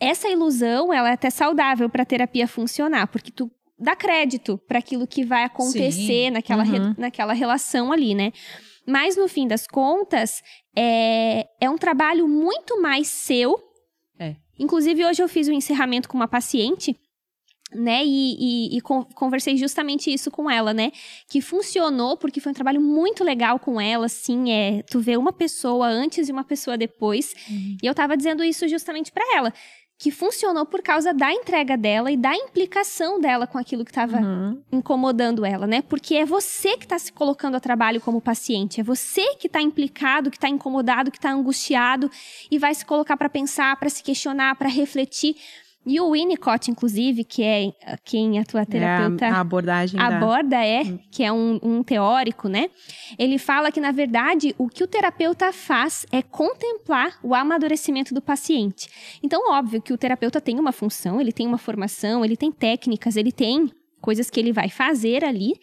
essa 0.00 0.28
ilusão 0.28 0.92
ela 0.92 1.10
é 1.10 1.12
até 1.12 1.30
saudável 1.30 1.88
para 1.88 2.02
a 2.02 2.06
terapia 2.06 2.48
funcionar, 2.48 3.06
porque 3.08 3.30
tu 3.30 3.50
dá 3.78 3.94
crédito 3.94 4.58
para 4.66 4.78
aquilo 4.78 5.06
que 5.06 5.24
vai 5.24 5.44
acontecer 5.44 5.92
Sim. 5.92 6.30
naquela, 6.30 6.62
re- 6.62 6.78
Uhum. 6.80 6.94
naquela 6.98 7.32
relação 7.32 7.92
ali, 7.92 8.14
né? 8.14 8.32
Mas 8.86 9.16
no 9.16 9.28
fim 9.28 9.46
das 9.46 9.66
contas, 9.66 10.42
é, 10.76 11.46
é 11.60 11.70
um 11.70 11.78
trabalho 11.78 12.26
muito 12.26 12.80
mais 12.80 13.06
seu. 13.08 13.58
É. 14.18 14.34
Inclusive, 14.58 15.04
hoje 15.06 15.22
eu 15.22 15.28
fiz 15.28 15.48
um 15.48 15.52
encerramento 15.52 16.08
com 16.08 16.16
uma 16.16 16.28
paciente. 16.28 16.96
Né, 17.72 18.02
e, 18.04 18.34
e- 18.74 18.76
e 18.78 18.80
con- 18.80 19.04
conversei 19.14 19.56
justamente 19.56 20.12
isso 20.12 20.28
com 20.28 20.50
ela, 20.50 20.74
né? 20.74 20.90
Que 21.28 21.40
funcionou 21.40 22.16
porque 22.16 22.40
foi 22.40 22.50
um 22.50 22.54
trabalho 22.54 22.80
muito 22.80 23.22
legal 23.22 23.60
com 23.60 23.80
ela, 23.80 24.06
assim, 24.06 24.50
é. 24.50 24.82
Tu 24.90 24.98
vê 24.98 25.16
uma 25.16 25.32
pessoa 25.32 25.86
antes 25.86 26.28
e 26.28 26.32
uma 26.32 26.42
pessoa 26.42 26.76
depois. 26.76 27.32
Uhum. 27.48 27.76
E 27.80 27.86
eu 27.86 27.94
tava 27.94 28.16
dizendo 28.16 28.42
isso 28.42 28.66
justamente 28.66 29.12
pra 29.12 29.22
ela. 29.36 29.54
Que 30.02 30.10
funcionou 30.10 30.64
por 30.64 30.80
causa 30.80 31.12
da 31.12 31.30
entrega 31.30 31.76
dela 31.76 32.10
e 32.10 32.16
da 32.16 32.34
implicação 32.34 33.20
dela 33.20 33.46
com 33.46 33.58
aquilo 33.58 33.84
que 33.84 33.92
tava 33.92 34.16
Uhum. 34.16 34.62
incomodando 34.72 35.44
ela, 35.44 35.66
né? 35.66 35.82
Porque 35.82 36.14
é 36.14 36.24
você 36.24 36.78
que 36.78 36.86
tá 36.86 36.98
se 36.98 37.12
colocando 37.12 37.56
a 37.56 37.60
trabalho 37.60 38.00
como 38.00 38.18
paciente, 38.18 38.80
é 38.80 38.82
você 38.82 39.34
que 39.34 39.46
tá 39.46 39.60
implicado, 39.60 40.30
que 40.30 40.38
tá 40.38 40.48
incomodado, 40.48 41.10
que 41.10 41.20
tá 41.20 41.30
angustiado 41.30 42.10
e 42.50 42.58
vai 42.58 42.74
se 42.74 42.82
colocar 42.86 43.14
pra 43.18 43.28
pensar, 43.28 43.76
pra 43.78 43.90
se 43.90 44.02
questionar, 44.02 44.54
pra 44.56 44.70
refletir. 44.70 45.36
E 45.84 45.98
o 45.98 46.10
Winnicott, 46.12 46.70
inclusive, 46.70 47.24
que 47.24 47.42
é 47.42 47.68
uh, 47.68 47.96
quem 48.04 48.38
a 48.38 48.44
tua 48.44 48.66
terapeuta 48.66 49.24
É 49.24 49.28
a, 49.30 49.40
abordagem 49.40 49.98
da... 49.98 50.06
aborda 50.06 50.56
é, 50.56 50.84
que 51.10 51.24
é 51.24 51.32
um, 51.32 51.58
um 51.62 51.82
teórico, 51.82 52.48
né? 52.48 52.68
Ele 53.18 53.38
fala 53.38 53.72
que, 53.72 53.80
na 53.80 53.90
verdade, 53.90 54.54
o 54.58 54.68
que 54.68 54.84
o 54.84 54.86
terapeuta 54.86 55.52
faz 55.52 56.04
é 56.12 56.20
contemplar 56.20 57.18
o 57.22 57.34
amadurecimento 57.34 58.12
do 58.12 58.20
paciente. 58.20 58.88
Então, 59.22 59.50
óbvio 59.50 59.80
que 59.80 59.92
o 59.92 59.98
terapeuta 59.98 60.38
tem 60.38 60.58
uma 60.58 60.70
função, 60.70 61.18
ele 61.18 61.32
tem 61.32 61.46
uma 61.46 61.58
formação, 61.58 62.22
ele 62.22 62.36
tem 62.36 62.52
técnicas, 62.52 63.16
ele 63.16 63.32
tem 63.32 63.70
coisas 64.02 64.28
que 64.28 64.38
ele 64.38 64.52
vai 64.52 64.68
fazer 64.68 65.24
ali, 65.24 65.54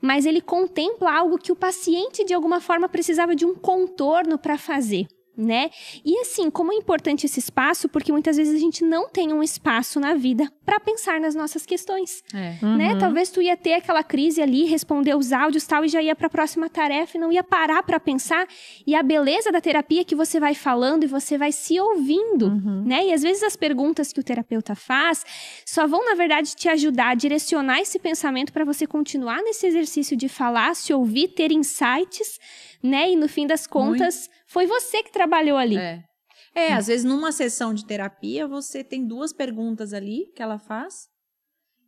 mas 0.00 0.26
ele 0.26 0.40
contempla 0.40 1.14
algo 1.16 1.38
que 1.38 1.52
o 1.52 1.56
paciente, 1.56 2.24
de 2.24 2.34
alguma 2.34 2.60
forma, 2.60 2.88
precisava 2.88 3.34
de 3.34 3.46
um 3.46 3.54
contorno 3.54 4.38
para 4.38 4.58
fazer. 4.58 5.06
Né? 5.34 5.70
E 6.04 6.18
assim, 6.18 6.50
como 6.50 6.74
é 6.74 6.76
importante 6.76 7.24
esse 7.24 7.38
espaço, 7.38 7.88
porque 7.88 8.12
muitas 8.12 8.36
vezes 8.36 8.54
a 8.54 8.58
gente 8.58 8.84
não 8.84 9.08
tem 9.08 9.32
um 9.32 9.42
espaço 9.42 9.98
na 9.98 10.12
vida 10.12 10.46
para 10.62 10.78
pensar 10.78 11.18
nas 11.18 11.34
nossas 11.34 11.64
questões 11.64 12.22
É. 12.34 12.58
né? 12.62 12.92
Uhum. 12.92 12.98
Talvez 12.98 13.30
tu 13.30 13.40
ia 13.40 13.56
ter 13.56 13.72
aquela 13.72 14.02
crise 14.02 14.42
ali, 14.42 14.64
responder 14.66 15.14
os 15.16 15.32
áudios 15.32 15.66
tal 15.66 15.86
e 15.86 15.88
já 15.88 16.02
ia 16.02 16.14
para 16.14 16.26
a 16.26 16.30
próxima 16.30 16.68
tarefa 16.68 17.16
e 17.16 17.20
não 17.20 17.32
ia 17.32 17.42
parar 17.42 17.82
para 17.82 17.98
pensar. 17.98 18.46
E 18.86 18.94
a 18.94 19.02
beleza 19.02 19.50
da 19.50 19.58
terapia 19.58 20.02
é 20.02 20.04
que 20.04 20.14
você 20.14 20.38
vai 20.38 20.54
falando 20.54 21.04
e 21.04 21.06
você 21.06 21.38
vai 21.38 21.50
se 21.50 21.80
ouvindo, 21.80 22.48
Uhum. 22.48 22.82
né? 22.84 23.06
E 23.06 23.12
às 23.14 23.22
vezes 23.22 23.42
as 23.42 23.56
perguntas 23.56 24.12
que 24.12 24.20
o 24.20 24.22
terapeuta 24.22 24.74
faz 24.74 25.24
só 25.64 25.86
vão 25.86 26.04
na 26.04 26.14
verdade 26.14 26.54
te 26.54 26.68
ajudar 26.68 27.08
a 27.08 27.14
direcionar 27.14 27.80
esse 27.80 27.98
pensamento 27.98 28.52
para 28.52 28.66
você 28.66 28.86
continuar 28.86 29.40
nesse 29.42 29.66
exercício 29.66 30.14
de 30.14 30.28
falar, 30.28 30.76
se 30.76 30.92
ouvir, 30.92 31.28
ter 31.28 31.50
insights, 31.52 32.38
né? 32.82 33.10
E 33.12 33.16
no 33.16 33.28
fim 33.28 33.46
das 33.46 33.66
contas, 33.66 34.28
foi 34.52 34.66
você 34.66 35.02
que 35.02 35.10
trabalhou 35.10 35.56
ali. 35.56 35.78
É. 35.78 36.04
É, 36.54 36.74
às 36.74 36.86
vezes 36.86 37.04
numa 37.04 37.32
sessão 37.32 37.72
de 37.72 37.86
terapia 37.86 38.46
você 38.46 38.84
tem 38.84 39.06
duas 39.06 39.32
perguntas 39.32 39.94
ali 39.94 40.26
que 40.36 40.42
ela 40.42 40.58
faz 40.58 41.08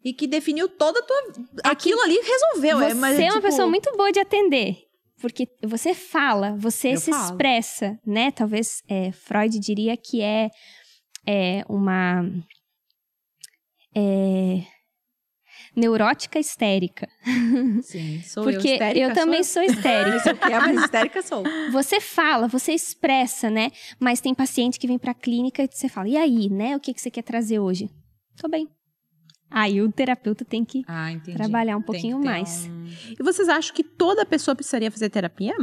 e 0.02 0.14
que 0.14 0.26
definiu 0.26 0.68
toda 0.68 0.98
a 1.00 1.02
tua. 1.02 1.16
Aquilo 1.62 2.00
ali 2.00 2.18
resolveu. 2.18 2.78
Você 2.78 2.90
é, 2.90 2.94
mas, 2.94 3.18
é 3.18 3.24
uma 3.24 3.32
tipo, 3.32 3.42
pessoa 3.42 3.68
muito 3.68 3.94
boa 3.96 4.10
de 4.10 4.20
atender. 4.20 4.76
Porque 5.20 5.46
você 5.62 5.94
fala, 5.94 6.56
você 6.56 6.94
Eu 6.94 6.96
se 6.96 7.10
falo. 7.10 7.24
expressa, 7.24 7.98
né? 8.06 8.30
Talvez 8.30 8.82
é, 8.88 9.12
Freud 9.12 9.58
diria 9.58 9.96
que 9.96 10.22
é, 10.22 10.48
é 11.26 11.62
uma 11.68 12.22
é, 13.94 14.62
neurótica 15.76 16.38
histérica. 16.38 17.08
Sim, 17.82 18.22
sou 18.22 18.44
porque 18.44 18.56
eu. 18.68 18.72
Histérica, 18.72 18.98
eu 19.06 19.12
também 19.14 19.42
sou 19.42 19.62
sou 19.62 19.62
histérica. 19.62 20.34
Que 20.34 20.52
é, 20.52 20.60
mas 20.60 20.82
histérica 20.82 21.22
sou. 21.22 21.42
Você 21.72 22.00
fala, 22.00 22.46
você 22.48 22.72
expressa, 22.72 23.50
né? 23.50 23.70
Mas 23.98 24.20
tem 24.20 24.34
paciente 24.34 24.78
que 24.78 24.86
vem 24.86 24.98
pra 24.98 25.14
clínica 25.14 25.62
e 25.62 25.68
você 25.70 25.88
fala, 25.88 26.08
e 26.08 26.16
aí, 26.16 26.48
né? 26.48 26.76
O 26.76 26.80
que, 26.80 26.92
que 26.94 27.00
você 27.00 27.10
quer 27.10 27.22
trazer 27.22 27.58
hoje? 27.58 27.88
Tô 28.40 28.48
bem. 28.48 28.68
Aí 29.50 29.80
o 29.80 29.90
terapeuta 29.92 30.44
tem 30.44 30.64
que 30.64 30.82
Ah, 30.88 31.08
trabalhar 31.36 31.76
um 31.76 31.80
Tem 31.80 31.86
pouquinho 31.86 32.18
mais. 32.18 32.66
um- 32.66 32.86
E 33.18 33.22
vocês 33.22 33.48
acham 33.48 33.74
que 33.74 33.84
toda 33.84 34.26
pessoa 34.26 34.54
precisaria 34.54 34.90
fazer 34.90 35.08
terapia? 35.10 35.54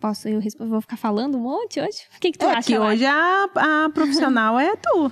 Posso 0.00 0.28
eu 0.28 0.40
vou 0.68 0.80
ficar 0.80 0.96
falando 0.96 1.36
um 1.36 1.40
monte 1.40 1.80
hoje? 1.80 2.02
O 2.16 2.20
que, 2.20 2.30
que 2.32 2.38
tu 2.38 2.46
É 2.46 2.52
acha? 2.54 2.66
que 2.68 2.78
hoje 2.78 3.04
a, 3.04 3.44
a 3.84 3.90
profissional 3.90 4.58
é 4.58 4.76
tu. 4.76 5.10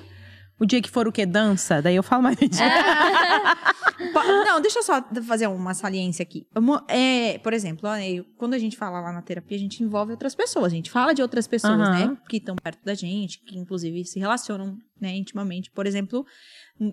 O 0.58 0.64
dia 0.64 0.80
que 0.80 0.90
for 0.90 1.06
o 1.06 1.12
quê? 1.12 1.26
Dança? 1.26 1.82
Daí 1.82 1.96
eu 1.96 2.02
falo 2.02 2.22
mais. 2.22 2.36
Po- 4.12 4.22
Não, 4.44 4.60
deixa 4.60 4.78
eu 4.78 4.82
só 4.82 5.02
fazer 5.26 5.46
uma 5.46 5.74
saliência 5.74 6.22
aqui. 6.22 6.46
É, 6.88 7.38
por 7.38 7.52
exemplo, 7.52 7.88
quando 8.36 8.54
a 8.54 8.58
gente 8.58 8.76
fala 8.76 9.00
lá 9.00 9.12
na 9.12 9.22
terapia, 9.22 9.56
a 9.56 9.60
gente 9.60 9.82
envolve 9.82 10.12
outras 10.12 10.34
pessoas. 10.34 10.66
A 10.72 10.76
gente 10.76 10.90
fala 10.90 11.12
de 11.14 11.22
outras 11.22 11.46
pessoas, 11.46 11.78
Aham. 11.78 11.90
né? 12.10 12.16
Que 12.28 12.38
estão 12.38 12.56
perto 12.56 12.82
da 12.84 12.94
gente, 12.94 13.40
que 13.40 13.58
inclusive 13.58 14.04
se 14.04 14.18
relacionam, 14.18 14.78
né, 15.00 15.14
intimamente. 15.16 15.70
Por 15.70 15.86
exemplo, 15.86 16.24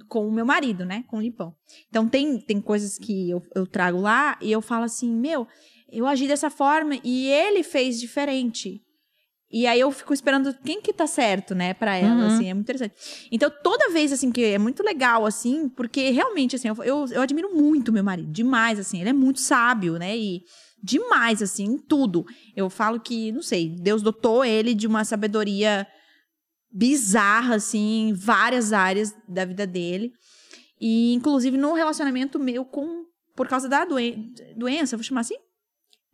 com 0.07 0.27
o 0.27 0.31
meu 0.31 0.45
marido, 0.45 0.85
né? 0.85 1.03
Com 1.07 1.17
o 1.17 1.21
Lipão. 1.21 1.55
Então, 1.89 2.07
tem, 2.07 2.37
tem 2.39 2.59
coisas 2.61 2.97
que 2.97 3.29
eu, 3.29 3.41
eu 3.55 3.65
trago 3.65 3.99
lá 3.99 4.37
e 4.41 4.51
eu 4.51 4.61
falo 4.61 4.83
assim, 4.83 5.13
meu, 5.13 5.47
eu 5.91 6.05
agi 6.05 6.27
dessa 6.27 6.49
forma 6.49 6.95
e 7.03 7.27
ele 7.29 7.63
fez 7.63 7.99
diferente. 7.99 8.81
E 9.55 9.67
aí 9.67 9.79
eu 9.79 9.91
fico 9.91 10.13
esperando 10.15 10.51
quem 10.65 10.81
que 10.81 10.91
tá 10.91 11.05
certo, 11.05 11.53
né, 11.53 11.75
pra 11.75 11.95
ela, 11.95 12.21
Uhum. 12.21 12.25
assim, 12.27 12.49
é 12.49 12.53
muito 12.55 12.65
interessante. 12.65 12.95
Então, 13.31 13.51
toda 13.63 13.91
vez, 13.91 14.11
assim, 14.11 14.31
que 14.31 14.43
é 14.43 14.57
muito 14.57 14.81
legal, 14.81 15.27
assim, 15.27 15.69
porque 15.69 16.09
realmente, 16.09 16.55
assim, 16.55 16.69
eu, 16.69 16.75
eu, 16.83 17.05
eu 17.11 17.21
admiro 17.21 17.53
muito 17.55 17.93
meu 17.93 18.03
marido, 18.03 18.31
demais, 18.31 18.79
assim, 18.79 18.99
ele 18.99 19.11
é 19.11 19.13
muito 19.13 19.39
sábio, 19.39 19.99
né, 19.99 20.17
e 20.17 20.41
demais, 20.81 21.39
assim, 21.43 21.65
em 21.65 21.77
tudo. 21.77 22.25
Eu 22.55 22.67
falo 22.67 22.99
que, 22.99 23.31
não 23.31 23.43
sei, 23.43 23.69
Deus 23.69 24.01
dotou 24.01 24.43
ele 24.43 24.73
de 24.73 24.87
uma 24.87 25.05
sabedoria 25.05 25.85
bizarra, 26.71 27.55
assim, 27.55 28.09
em 28.09 28.13
várias 28.13 28.73
áreas 28.73 29.13
da 29.29 29.45
vida 29.45 29.67
dele. 29.67 30.11
E, 30.81 31.13
inclusive, 31.13 31.57
no 31.57 31.73
relacionamento 31.73 32.39
meu 32.39 32.65
com, 32.65 33.05
por 33.35 33.47
causa 33.47 33.69
da 33.69 33.85
doen 33.85 34.31
doença, 34.57 34.97
vou 34.97 35.03
chamar 35.03 35.21
assim? 35.21 35.37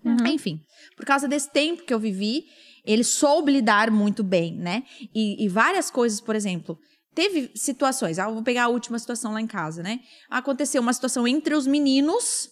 Uhum. 0.03 0.27
Enfim, 0.27 0.61
por 0.95 1.05
causa 1.05 1.27
desse 1.27 1.51
tempo 1.51 1.83
que 1.83 1.93
eu 1.93 1.99
vivi, 1.99 2.45
ele 2.91 3.03
soube 3.03 3.51
lidar 3.51 3.91
muito 3.91 4.23
bem, 4.23 4.57
né? 4.57 4.83
E, 5.13 5.45
e 5.45 5.47
várias 5.47 5.91
coisas, 5.91 6.19
por 6.19 6.35
exemplo, 6.35 6.79
teve 7.13 7.51
situações. 7.55 8.17
Ah, 8.17 8.27
vou 8.27 8.41
pegar 8.41 8.63
a 8.63 8.69
última 8.69 8.97
situação 8.97 9.31
lá 9.31 9.39
em 9.39 9.45
casa, 9.45 9.83
né? 9.83 9.99
Aconteceu 10.29 10.81
uma 10.81 10.91
situação 10.91 11.27
entre 11.27 11.53
os 11.53 11.67
meninos. 11.67 12.49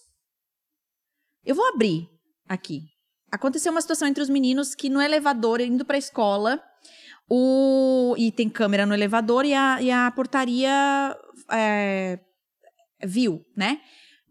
Eu 1.44 1.56
vou 1.56 1.66
abrir 1.66 2.08
aqui. 2.48 2.82
Aconteceu 3.32 3.72
uma 3.72 3.80
situação 3.80 4.06
entre 4.06 4.22
os 4.22 4.28
meninos 4.28 4.76
que 4.76 4.88
no 4.88 5.02
elevador, 5.02 5.60
indo 5.60 5.84
pra 5.84 5.98
escola, 5.98 6.62
o... 7.28 8.14
e 8.16 8.30
tem 8.30 8.48
câmera 8.48 8.86
no 8.86 8.94
elevador 8.94 9.44
e 9.44 9.54
a, 9.54 9.82
e 9.82 9.90
a 9.90 10.10
portaria 10.12 11.16
é, 11.50 12.20
viu, 13.04 13.44
né? 13.56 13.80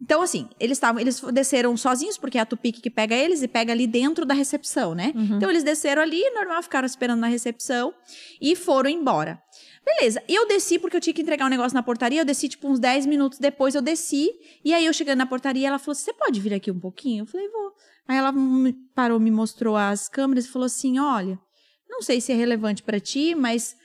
Então, 0.01 0.21
assim, 0.21 0.47
eles 0.59 0.77
estavam, 0.77 1.01
eles 1.01 1.19
desceram 1.33 1.75
sozinhos, 1.75 2.17
porque 2.17 2.37
é 2.37 2.41
a 2.41 2.45
Tupic 2.45 2.81
que 2.81 2.89
pega 2.89 3.15
eles 3.15 3.41
e 3.41 3.47
pega 3.47 3.73
ali 3.73 3.87
dentro 3.87 4.25
da 4.25 4.33
recepção, 4.33 4.93
né? 4.93 5.11
Uhum. 5.15 5.37
Então, 5.37 5.49
eles 5.49 5.63
desceram 5.63 6.01
ali, 6.01 6.23
normal, 6.31 6.61
ficaram 6.61 6.85
esperando 6.85 7.19
na 7.19 7.27
recepção 7.27 7.93
e 8.39 8.55
foram 8.55 8.89
embora. 8.89 9.41
Beleza, 9.83 10.21
eu 10.27 10.47
desci 10.47 10.77
porque 10.77 10.97
eu 10.97 11.01
tinha 11.01 11.13
que 11.13 11.21
entregar 11.21 11.45
um 11.45 11.49
negócio 11.49 11.73
na 11.73 11.81
portaria, 11.81 12.21
eu 12.21 12.25
desci 12.25 12.49
tipo 12.49 12.67
uns 12.67 12.77
10 12.77 13.05
minutos 13.05 13.39
depois, 13.39 13.73
eu 13.73 13.81
desci, 13.81 14.29
e 14.63 14.73
aí 14.73 14.85
eu 14.85 14.93
chegando 14.93 15.19
na 15.19 15.25
portaria, 15.25 15.67
ela 15.67 15.79
falou, 15.79 15.95
você 15.95 16.13
pode 16.13 16.39
vir 16.41 16.53
aqui 16.53 16.69
um 16.69 16.79
pouquinho? 16.79 17.23
Eu 17.23 17.25
falei, 17.25 17.47
vou. 17.49 17.71
Aí 18.07 18.17
ela 18.17 18.31
me 18.31 18.73
parou, 18.93 19.19
me 19.19 19.31
mostrou 19.31 19.75
as 19.75 20.07
câmeras 20.07 20.45
e 20.45 20.49
falou 20.49 20.65
assim, 20.65 20.99
olha, 20.99 21.39
não 21.89 22.01
sei 22.01 22.21
se 22.21 22.31
é 22.31 22.35
relevante 22.35 22.83
pra 22.83 22.99
ti, 22.99 23.33
mas 23.33 23.75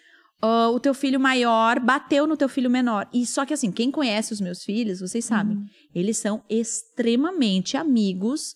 ah, 0.42 0.68
o 0.70 0.80
teu 0.80 0.92
filho 0.92 1.20
maior 1.20 1.78
bateu 1.80 2.26
no 2.26 2.36
teu 2.36 2.48
filho 2.48 2.68
menor. 2.68 3.08
E 3.12 3.24
só 3.24 3.46
que 3.46 3.54
assim, 3.54 3.70
quem 3.70 3.90
conhece 3.90 4.32
os 4.32 4.40
meus 4.40 4.62
filhos, 4.64 5.00
vocês 5.00 5.24
sabem, 5.24 5.64
eles 5.94 6.18
são 6.18 6.42
extremamente 6.50 7.76
amigos, 7.76 8.54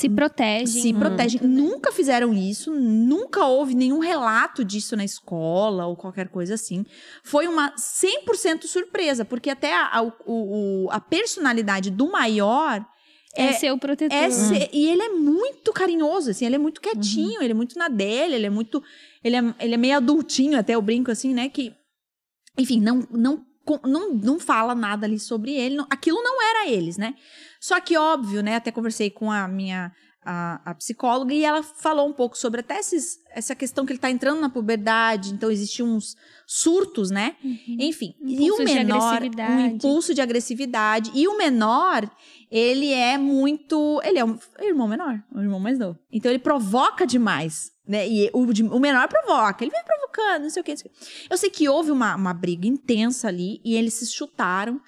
Se 0.00 0.08
protege. 0.08 0.80
se 0.82 0.92
protegem. 0.92 1.40
Nunca 1.42 1.92
fizeram 1.92 2.34
isso, 2.34 2.72
nunca 2.74 3.44
houve 3.46 3.74
nenhum 3.74 4.00
relato 4.00 4.64
disso 4.64 4.96
na 4.96 5.04
escola 5.04 5.86
ou 5.86 5.96
qualquer 5.96 6.28
coisa 6.28 6.54
assim. 6.54 6.84
Foi 7.22 7.46
uma 7.46 7.72
100% 7.76 8.64
surpresa, 8.66 9.24
porque 9.24 9.48
até 9.50 9.74
a, 9.74 9.98
a, 9.98 10.02
o- 10.26 10.88
a 10.90 11.00
personalidade 11.00 11.90
do 11.90 12.10
maior 12.10 12.84
É, 13.36 13.46
é- 13.46 13.52
seu 13.54 13.78
protetor. 13.78 14.16
é 14.16 14.30
ser- 14.30 14.70
e 14.72 14.88
ele 14.88 15.02
é 15.02 15.08
muito 15.10 15.72
carinhoso, 15.72 16.30
assim, 16.30 16.44
ele 16.46 16.56
é 16.56 16.58
muito 16.58 16.80
quietinho, 16.80 17.40
ele 17.42 17.52
é 17.52 17.54
muito 17.54 17.78
na 17.78 17.88
dele, 17.88 18.34
ele 18.34 18.46
é 18.46 18.50
muito. 18.50 18.82
Ele 19.22 19.36
é, 19.36 19.54
ele 19.60 19.74
é 19.74 19.76
meio 19.76 19.96
adultinho, 19.96 20.58
até 20.58 20.74
eu 20.74 20.82
brinco 20.82 21.10
assim, 21.10 21.32
né? 21.32 21.48
Que. 21.48 21.72
Enfim, 22.58 22.80
não, 22.80 23.06
não, 23.10 23.44
não, 23.84 24.12
não 24.14 24.40
fala 24.40 24.74
nada 24.74 25.06
ali 25.06 25.18
sobre 25.18 25.52
ele. 25.52 25.76
não- 25.76 25.86
aquilo 25.88 26.20
não 26.22 26.42
era 26.42 26.68
eles, 26.68 26.96
né? 26.96 27.14
Só 27.60 27.78
que, 27.80 27.96
óbvio, 27.96 28.42
né? 28.42 28.56
Até 28.56 28.72
conversei 28.72 29.10
com 29.10 29.30
a 29.30 29.46
minha 29.46 29.92
a, 30.22 30.60
a 30.72 30.74
psicóloga 30.74 31.32
e 31.32 31.42
ela 31.44 31.62
falou 31.62 32.06
um 32.06 32.12
pouco 32.12 32.36
sobre 32.36 32.60
até 32.60 32.78
esses, 32.78 33.16
essa 33.34 33.54
questão 33.54 33.86
que 33.86 33.92
ele 33.92 33.98
tá 33.98 34.10
entrando 34.10 34.38
na 34.38 34.50
puberdade, 34.50 35.32
então 35.32 35.50
existiam 35.50 35.88
uns 35.88 36.14
surtos, 36.46 37.10
né? 37.10 37.36
Enfim, 37.78 38.14
e 38.22 38.50
o 38.50 38.58
menor, 38.58 39.14
agressividade. 39.14 39.52
um 39.52 39.66
impulso 39.66 40.12
de 40.12 40.20
agressividade. 40.20 41.10
E 41.14 41.26
o 41.26 41.38
menor, 41.38 42.10
ele 42.50 42.92
é 42.92 43.16
muito. 43.16 44.00
Ele 44.02 44.18
é 44.18 44.24
um 44.24 44.36
irmão 44.58 44.88
menor, 44.88 45.22
um 45.32 45.40
irmão 45.40 45.60
mais 45.60 45.78
novo. 45.78 45.98
Então 46.10 46.30
ele 46.30 46.40
provoca 46.40 47.06
demais. 47.06 47.70
Né? 47.86 48.08
E 48.08 48.30
o, 48.32 48.40
o 48.42 48.80
menor 48.80 49.08
provoca, 49.08 49.64
ele 49.64 49.72
vem 49.72 49.84
provocando, 49.84 50.42
não 50.42 50.50
sei 50.50 50.60
o 50.60 50.64
quê. 50.64 50.74
Eu 51.28 51.36
sei 51.36 51.50
que 51.50 51.68
houve 51.68 51.90
uma, 51.90 52.14
uma 52.16 52.34
briga 52.34 52.66
intensa 52.66 53.28
ali 53.28 53.60
e 53.64 53.74
eles 53.74 53.94
se 53.94 54.06
chutaram. 54.06 54.80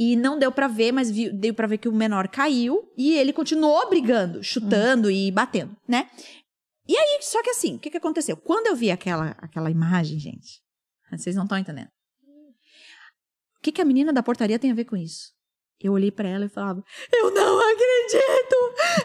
E 0.00 0.14
não 0.14 0.38
deu 0.38 0.52
pra 0.52 0.68
ver, 0.68 0.92
mas 0.92 1.10
deu 1.10 1.52
pra 1.52 1.66
ver 1.66 1.78
que 1.78 1.88
o 1.88 1.92
menor 1.92 2.28
caiu 2.28 2.88
e 2.96 3.14
ele 3.14 3.32
continuou 3.32 3.88
brigando, 3.90 4.44
chutando 4.44 5.10
e 5.10 5.28
batendo, 5.32 5.76
né? 5.88 6.08
E 6.86 6.96
aí, 6.96 7.18
só 7.20 7.42
que 7.42 7.50
assim, 7.50 7.74
o 7.74 7.78
que, 7.80 7.90
que 7.90 7.96
aconteceu? 7.96 8.36
Quando 8.36 8.68
eu 8.68 8.76
vi 8.76 8.92
aquela, 8.92 9.30
aquela 9.38 9.68
imagem, 9.72 10.20
gente, 10.20 10.62
vocês 11.10 11.34
não 11.34 11.42
estão 11.42 11.58
entendendo. 11.58 11.88
O 13.58 13.60
que, 13.60 13.72
que 13.72 13.82
a 13.82 13.84
menina 13.84 14.12
da 14.12 14.22
portaria 14.22 14.58
tem 14.58 14.70
a 14.70 14.74
ver 14.74 14.84
com 14.84 14.96
isso? 14.96 15.32
Eu 15.80 15.92
olhei 15.92 16.10
pra 16.10 16.28
ela 16.28 16.46
e 16.46 16.48
falava: 16.48 16.82
Eu 17.12 17.30
não 17.30 17.60
acredito! 17.60 18.56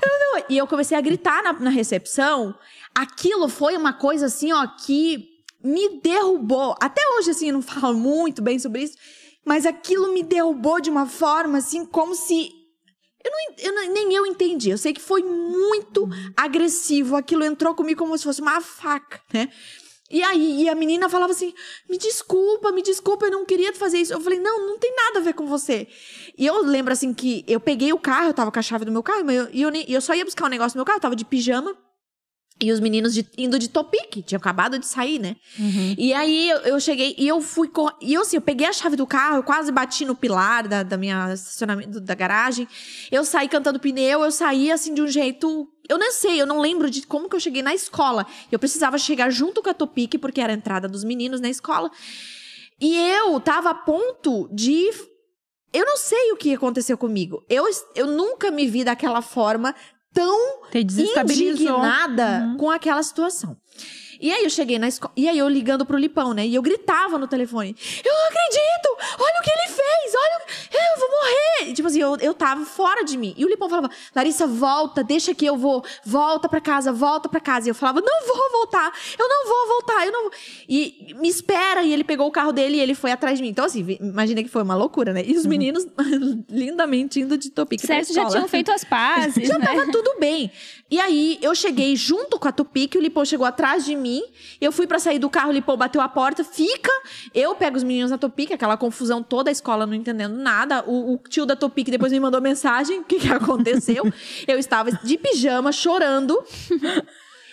Eu 0.02 0.20
não. 0.20 0.46
E 0.50 0.58
eu 0.58 0.68
comecei 0.68 0.98
a 0.98 1.02
gritar 1.02 1.44
na, 1.44 1.54
na 1.54 1.70
recepção. 1.70 2.56
Aquilo 2.96 3.48
foi 3.48 3.78
uma 3.78 3.94
coisa 3.94 4.26
assim, 4.26 4.52
ó, 4.52 4.66
que 4.68 5.30
me 5.64 6.02
derrubou. 6.02 6.76
Até 6.82 7.02
hoje, 7.16 7.32
assim, 7.32 7.48
eu 7.48 7.54
não 7.54 7.62
falo 7.62 7.98
muito 7.98 8.42
bem 8.42 8.58
sobre 8.58 8.84
isso, 8.84 8.98
mas 9.46 9.66
aquilo 9.66 10.14
me 10.14 10.24
derrubou 10.24 10.82
de 10.82 10.90
uma 10.90 11.06
forma, 11.06 11.60
assim, 11.60 11.86
como 11.86 12.16
se. 12.16 12.50
Eu 13.24 13.32
não, 13.32 13.86
eu 13.88 13.94
nem 13.94 14.14
eu 14.14 14.26
entendi. 14.26 14.70
Eu 14.70 14.78
sei 14.78 14.94
que 14.94 15.00
foi 15.00 15.24
muito 15.24 16.10
agressivo. 16.36 17.16
Aquilo 17.16 17.46
entrou 17.46 17.74
comigo 17.74 18.00
como 18.00 18.18
se 18.18 18.24
fosse 18.24 18.42
uma 18.42 18.60
faca, 18.60 19.22
né? 19.34 19.50
E 20.14 20.22
aí, 20.22 20.62
e 20.62 20.70
a 20.70 20.76
menina 20.76 21.10
falava 21.10 21.32
assim: 21.34 21.54
me 21.90 21.98
desculpa, 21.98 22.72
me 22.72 22.84
desculpa, 22.84 23.26
eu 23.26 23.32
não 23.32 23.46
queria 23.46 23.74
fazer 23.74 23.98
isso. 23.98 24.14
Eu 24.14 24.22
falei: 24.22 24.40
não, 24.40 24.68
não 24.68 24.78
tem 24.78 24.96
nada 24.96 25.18
a 25.20 25.22
ver 25.24 25.34
com 25.34 25.48
você. 25.48 25.88
E 26.38 26.46
eu 26.46 26.62
lembro 26.64 26.94
assim 26.94 27.12
que 27.14 27.44
eu 27.48 27.60
peguei 27.60 27.92
o 27.92 27.98
carro, 27.98 28.28
eu 28.30 28.34
tava 28.34 28.52
com 28.52 28.60
a 28.60 28.62
chave 28.62 28.86
do 28.86 28.92
meu 28.92 29.02
carro, 29.02 29.30
eu, 29.32 29.50
e 29.52 29.62
eu, 29.64 29.72
nem- 29.72 29.90
eu 29.92 30.00
só 30.00 30.14
ia 30.14 30.24
buscar 30.24 30.46
um 30.46 30.50
negócio 30.50 30.78
no 30.78 30.82
meu 30.82 30.86
carro, 30.86 30.98
eu 30.98 31.02
tava 31.02 31.16
de 31.16 31.26
pijama. 31.26 31.76
E 32.62 32.72
os 32.72 32.80
meninos 32.80 33.14
de- 33.14 33.28
indo 33.38 33.58
de 33.60 33.68
topique, 33.68 34.22
tinham 34.22 34.38
acabado 34.38 34.78
de 34.80 34.86
sair, 34.86 35.20
né? 35.20 35.36
E 35.98 36.14
aí 36.14 36.50
eu, 36.50 36.58
eu 36.60 36.80
cheguei 36.80 37.14
e 37.18 37.28
eu 37.28 37.42
fui. 37.42 37.68
cor- 37.68 37.96
E 38.02 38.14
eu 38.14 38.22
assim, 38.22 38.38
eu 38.38 38.42
peguei 38.42 38.68
a 38.68 38.72
chave 38.72 38.96
do 38.96 39.08
carro, 39.08 39.38
eu 39.38 39.44
quase 39.44 39.72
bati 39.72 40.06
no 40.06 40.16
pilar 40.16 40.68
da, 40.68 40.84
da 40.84 40.96
minha 40.96 41.34
estacionamento 41.34 42.00
da 42.00 42.14
garagem. 42.16 42.68
Eu 43.12 43.26
saí 43.26 43.50
cantando 43.50 43.80
pneu, 43.80 44.24
eu 44.24 44.32
saí 44.32 44.72
assim 44.72 44.94
de 44.94 45.02
um 45.02 45.08
jeito. 45.08 45.68
Eu 45.90 45.98
nem 45.98 46.12
sei, 46.12 46.40
eu 46.42 46.46
não 46.46 46.60
lembro 46.62 46.90
de 46.90 47.02
como 47.06 47.28
que 47.28 47.36
eu 47.36 47.40
cheguei 47.40 47.62
na 47.62 47.74
escola. 47.74 48.26
Eu 48.52 48.60
precisava 48.60 48.98
chegar 48.98 49.30
junto 49.30 49.62
com 49.62 49.70
a 49.70 49.74
Topic, 49.74 50.14
porque 50.22 50.40
era 50.40 50.54
a 50.54 50.56
entrada 50.56 50.88
dos 50.88 51.04
meninos 51.04 51.42
na 51.42 51.50
escola. 51.50 51.92
E 52.80 52.96
eu 52.98 53.40
tava 53.40 53.72
a 53.72 53.76
ponto 53.76 54.48
de. 54.54 54.90
Eu 55.74 55.86
não 55.88 55.98
sei 55.98 56.32
o 56.32 56.36
que 56.38 56.54
aconteceu 56.54 56.96
comigo. 56.98 57.44
Eu, 57.50 57.66
eu 57.96 58.06
nunca 58.06 58.52
me 58.52 58.68
vi 58.68 58.84
daquela 58.84 59.24
forma 59.24 59.74
tão 60.14 60.62
indignada 60.74 62.56
com 62.58 62.70
aquela 62.70 63.02
situação. 63.04 63.58
E 64.24 64.32
aí 64.32 64.44
eu 64.46 64.50
cheguei 64.50 64.80
na 64.80 64.88
escola. 64.88 65.12
E 65.18 65.28
aí 65.28 65.38
eu 65.38 65.50
ligando 65.50 65.86
pro 65.86 65.98
Lipão, 65.98 66.34
né? 66.34 66.48
E 66.48 66.56
eu 66.56 66.62
gritava 66.62 67.18
no 67.18 67.28
telefone: 67.28 67.76
Eu 68.06 68.14
não 68.14 68.26
acredito! 68.28 69.20
Olha 69.20 69.40
o 69.40 69.44
que 69.44 69.50
ele 69.52 69.68
fez! 69.68 70.14
Olha, 70.16 70.38
o- 70.38 70.94
eu 70.94 71.00
vou 71.00 71.10
morrer! 71.10 71.70
E, 71.70 71.74
tipo 71.74 71.88
assim, 71.90 72.00
eu, 72.00 72.16
eu 72.22 72.34
tava 72.34 72.64
fora 72.66 73.04
de 73.04 73.18
mim. 73.18 73.34
E 73.38 73.44
o 73.44 73.50
Lipão 73.50 73.68
falava: 73.70 73.90
Larissa, 74.16 74.48
volta, 74.48 75.04
deixa 75.04 75.34
que 75.36 75.46
eu 75.46 75.58
vou, 75.58 75.84
volta 76.06 76.48
pra 76.48 76.62
casa, 76.62 76.94
volta 76.94 77.28
pra 77.28 77.42
casa. 77.42 77.68
E 77.68 77.72
eu 77.72 77.76
falava: 77.76 78.00
Não 78.02 78.26
vou 78.26 78.52
voltar, 78.52 78.94
eu 79.20 79.28
não 79.28 79.46
vou 79.48 79.68
voltar, 79.68 80.06
eu 80.06 80.12
não 80.14 80.24
vou. 80.24 80.32
E 80.70 81.14
me 81.20 81.28
espera. 81.28 81.84
E 81.84 81.92
ele 81.92 82.06
pegou 82.06 82.26
o 82.28 82.32
carro 82.32 82.54
dele 82.54 82.78
e 82.78 82.80
ele 82.80 82.96
foi 82.96 83.12
atrás 83.12 83.38
de 83.38 83.44
mim. 83.44 83.50
Então, 83.50 83.66
assim, 83.66 83.86
imagina 84.00 84.42
que 84.42 84.50
foi 84.50 84.64
uma 84.64 84.76
loucura, 84.76 85.12
né? 85.12 85.22
E 85.26 85.36
os 85.36 85.46
meninos 85.46 85.86
lindamente 86.50 87.20
indo 87.20 87.38
de 87.38 87.50
pra 87.52 87.66
Certo, 87.80 88.14
já 88.14 88.26
tinham 88.28 88.48
feito 88.48 88.72
as 88.72 88.84
pazes, 88.84 89.46
Já 89.48 89.58
né? 89.60 89.66
tava 89.66 89.92
tudo 89.92 90.16
bem. 90.20 90.52
E 90.90 91.00
aí, 91.00 91.40
eu 91.42 91.54
cheguei 91.56 91.96
junto 91.96 92.38
com 92.40 92.48
a 92.48 92.52
Tupic, 92.52 92.96
o 92.96 93.00
Lipão 93.00 93.26
chegou 93.26 93.46
atrás 93.46 93.84
de 93.84 93.96
mim. 93.96 94.13
Eu 94.60 94.72
fui 94.72 94.86
pra 94.86 95.00
sair 95.00 95.20
do 95.20 95.30
carro, 95.30 95.50
o 95.50 95.54
Lipão 95.54 95.78
bateu 95.78 96.02
a 96.02 96.10
porta, 96.10 96.44
fica. 96.44 96.92
Eu 97.34 97.56
pego 97.56 97.78
os 97.78 97.84
meninos 97.84 98.12
na 98.12 98.18
Tupic, 98.18 98.52
aquela 98.52 98.76
confusão 98.76 99.24
toda, 99.24 99.50
a 99.50 99.52
escola 99.52 99.86
não 99.86 99.94
entendendo 99.94 100.36
nada. 100.36 100.84
O, 100.86 101.14
o 101.14 101.18
tio 101.18 101.46
da 101.46 101.56
Tupic 101.56 101.90
depois 101.90 102.12
me 102.12 102.20
mandou 102.20 102.42
mensagem, 102.42 103.00
o 103.02 103.04
que 103.04 103.20
que 103.20 103.32
aconteceu. 103.32 104.04
eu 104.48 104.60
estava 104.60 104.92
de 104.92 105.18
pijama, 105.18 105.72
chorando. 105.72 106.44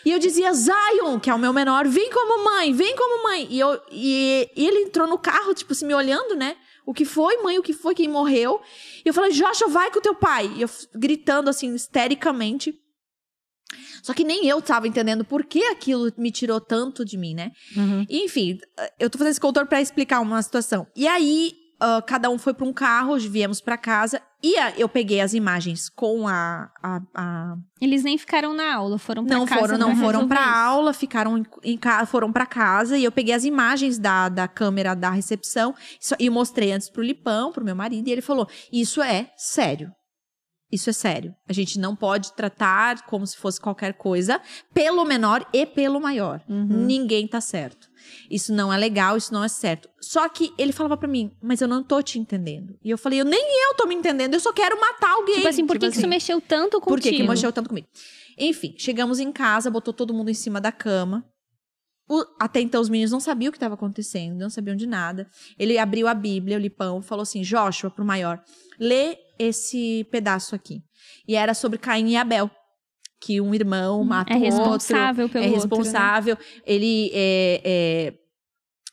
E 0.04 0.10
eu 0.10 0.18
dizia, 0.18 0.52
Zion, 0.52 1.18
que 1.20 1.28
é 1.28 1.34
o 1.34 1.38
meu 1.38 1.52
menor, 1.52 1.86
vem 1.86 2.10
como 2.10 2.44
mãe, 2.44 2.72
vem 2.72 2.96
como 2.96 3.22
mãe. 3.22 3.46
E, 3.50 3.60
eu, 3.60 3.80
e, 3.90 4.48
e 4.56 4.66
ele 4.66 4.84
entrou 4.84 5.06
no 5.06 5.18
carro, 5.18 5.54
tipo 5.54 5.72
assim, 5.72 5.86
me 5.86 5.94
olhando, 5.94 6.34
né? 6.34 6.56
O 6.86 6.94
que 6.94 7.04
foi, 7.04 7.36
mãe? 7.42 7.58
O 7.58 7.62
que 7.62 7.72
foi? 7.72 7.94
Quem 7.94 8.08
morreu? 8.08 8.60
E 9.04 9.08
eu 9.08 9.14
falei, 9.14 9.30
Joshua, 9.30 9.68
vai 9.68 9.90
com 9.90 9.98
o 9.98 10.02
teu 10.02 10.14
pai. 10.14 10.50
E 10.56 10.62
eu 10.62 10.70
gritando 10.94 11.50
assim, 11.50 11.74
histericamente. 11.74 12.78
Só 14.02 14.12
que 14.14 14.24
nem 14.24 14.46
eu 14.46 14.60
tava 14.62 14.88
entendendo 14.88 15.24
por 15.24 15.44
que 15.44 15.62
aquilo 15.64 16.10
me 16.16 16.30
tirou 16.30 16.60
tanto 16.60 17.04
de 17.04 17.16
mim, 17.18 17.34
né? 17.34 17.50
Uhum. 17.76 18.04
Enfim, 18.08 18.58
eu 18.98 19.10
tô 19.10 19.18
fazendo 19.18 19.32
esse 19.32 19.40
contorno 19.40 19.68
pra 19.68 19.80
explicar 19.80 20.20
uma 20.20 20.40
situação. 20.42 20.86
E 20.96 21.06
aí, 21.06 21.52
ah, 21.80 22.02
cada 22.02 22.30
um 22.30 22.38
foi 22.38 22.54
pra 22.54 22.66
um 22.66 22.72
carro, 22.72 23.18
viemos 23.18 23.60
pra 23.60 23.76
casa. 23.76 24.20
E 24.42 24.56
a- 24.56 24.72
eu 24.78 24.88
peguei 24.88 25.20
as 25.20 25.34
imagens 25.34 25.90
com 25.90 26.26
a- 26.26 26.70
a- 26.82 27.00
a 27.14 27.54
Eles 27.78 28.02
nem 28.02 28.16
ficaram 28.16 28.54
na 28.54 28.74
aula, 28.74 28.96
foram 28.98 29.24
pra 29.26 29.36
não 29.36 29.44
casa 29.46 29.60
foram, 29.60 29.78
não 29.78 29.94
foram 29.96 30.26
isso. 30.46 30.54
aula, 30.54 30.92
ficaram 30.94 31.36
em, 31.38 31.44
em 31.62 31.78
foram 32.06 32.32
para 32.32 32.46
casa 32.46 32.96
e 32.96 33.04
eu 33.04 33.12
peguei 33.12 33.34
as 33.34 33.44
imagens 33.44 33.98
da, 33.98 34.30
da 34.30 34.48
câmera 34.48 34.94
da 34.94 35.10
recepção 35.10 35.74
e 36.18 36.30
mostrei 36.30 36.72
antes 36.72 36.88
pro 36.88 37.02
Lipão, 37.02 37.52
pro 37.52 37.62
meu 37.64 37.76
marido, 37.76 38.08
e 38.08 38.12
ele 38.12 38.22
falou: 38.22 38.48
"Isso 38.72 39.02
é 39.02 39.30
sério. 39.36 39.92
Isso 40.72 40.88
é 40.88 40.92
sério. 40.92 41.34
A 41.48 41.52
gente 41.52 41.78
não 41.80 41.96
pode 41.96 42.32
tratar 42.34 43.04
como 43.06 43.26
se 43.26 43.36
fosse 43.36 43.60
qualquer 43.60 43.94
coisa 43.94 44.40
pelo 44.72 45.04
menor 45.04 45.44
e 45.52 45.66
pelo 45.66 46.00
maior. 46.00 46.40
Uhum. 46.48 46.84
Ninguém 46.86 47.26
tá 47.26 47.40
certo. 47.40 47.88
Isso 48.30 48.52
não 48.54 48.72
é 48.72 48.76
legal, 48.78 49.16
isso 49.16 49.32
não 49.34 49.42
é 49.42 49.48
certo. 49.48 49.88
Só 50.00 50.28
que 50.28 50.52
ele 50.56 50.72
falava 50.72 50.96
pra 50.96 51.08
mim: 51.08 51.32
"Mas 51.42 51.60
eu 51.60 51.66
não 51.66 51.82
tô 51.82 52.00
te 52.02 52.18
entendendo". 52.20 52.78
E 52.84 52.88
eu 52.90 52.96
falei: 52.96 53.20
"Eu 53.20 53.24
nem 53.24 53.40
eu 53.68 53.74
tô 53.74 53.84
me 53.86 53.94
entendendo, 53.96 54.34
eu 54.34 54.40
só 54.40 54.52
quero 54.52 54.80
matar 54.80 55.10
alguém". 55.14 55.36
Tipo 55.36 55.48
assim, 55.48 55.66
por 55.66 55.76
que, 55.78 55.90
que 55.90 55.96
isso 55.98 56.06
mexeu 56.08 56.40
tanto 56.40 56.80
contigo? 56.80 56.96
Por 56.96 57.00
que, 57.02 57.12
que 57.16 57.22
mexeu 57.28 57.52
tanto 57.52 57.68
comigo? 57.68 57.88
Enfim, 58.38 58.74
chegamos 58.78 59.18
em 59.18 59.32
casa, 59.32 59.70
botou 59.70 59.92
todo 59.92 60.14
mundo 60.14 60.30
em 60.30 60.34
cima 60.34 60.60
da 60.60 60.70
cama. 60.72 61.24
O- 62.08 62.24
até 62.40 62.60
então, 62.60 62.80
os 62.80 62.88
meninos 62.88 63.12
não 63.12 63.20
sabiam 63.20 63.50
o 63.50 63.52
que 63.52 63.56
estava 63.56 63.74
acontecendo, 63.74 64.36
não 64.38 64.50
sabiam 64.50 64.74
de 64.74 64.86
nada. 64.86 65.28
Ele 65.58 65.78
abriu 65.78 66.08
a 66.08 66.14
Bíblia, 66.14 66.56
o 66.56 66.60
Lipão, 66.60 67.02
falou 67.02 67.22
assim: 67.22 67.42
Joshua, 67.42 67.90
pro 67.90 68.04
maior, 68.04 68.42
lê 68.80 69.16
esse 69.40 70.06
pedaço 70.10 70.54
aqui. 70.54 70.82
E 71.26 71.34
era 71.34 71.54
sobre 71.54 71.78
Caim 71.78 72.10
e 72.10 72.16
Abel. 72.16 72.50
Que 73.22 73.38
um 73.40 73.54
irmão 73.54 74.02
mata 74.02 74.32
É 74.32 74.36
o 74.36 74.40
outro. 74.40 74.56
responsável 74.56 75.28
pelo 75.28 75.44
É 75.44 75.48
outro, 75.48 75.60
né? 75.60 75.62
responsável. 75.76 76.38
Ele 76.66 77.10
é, 77.12 77.60
é, 77.64 78.14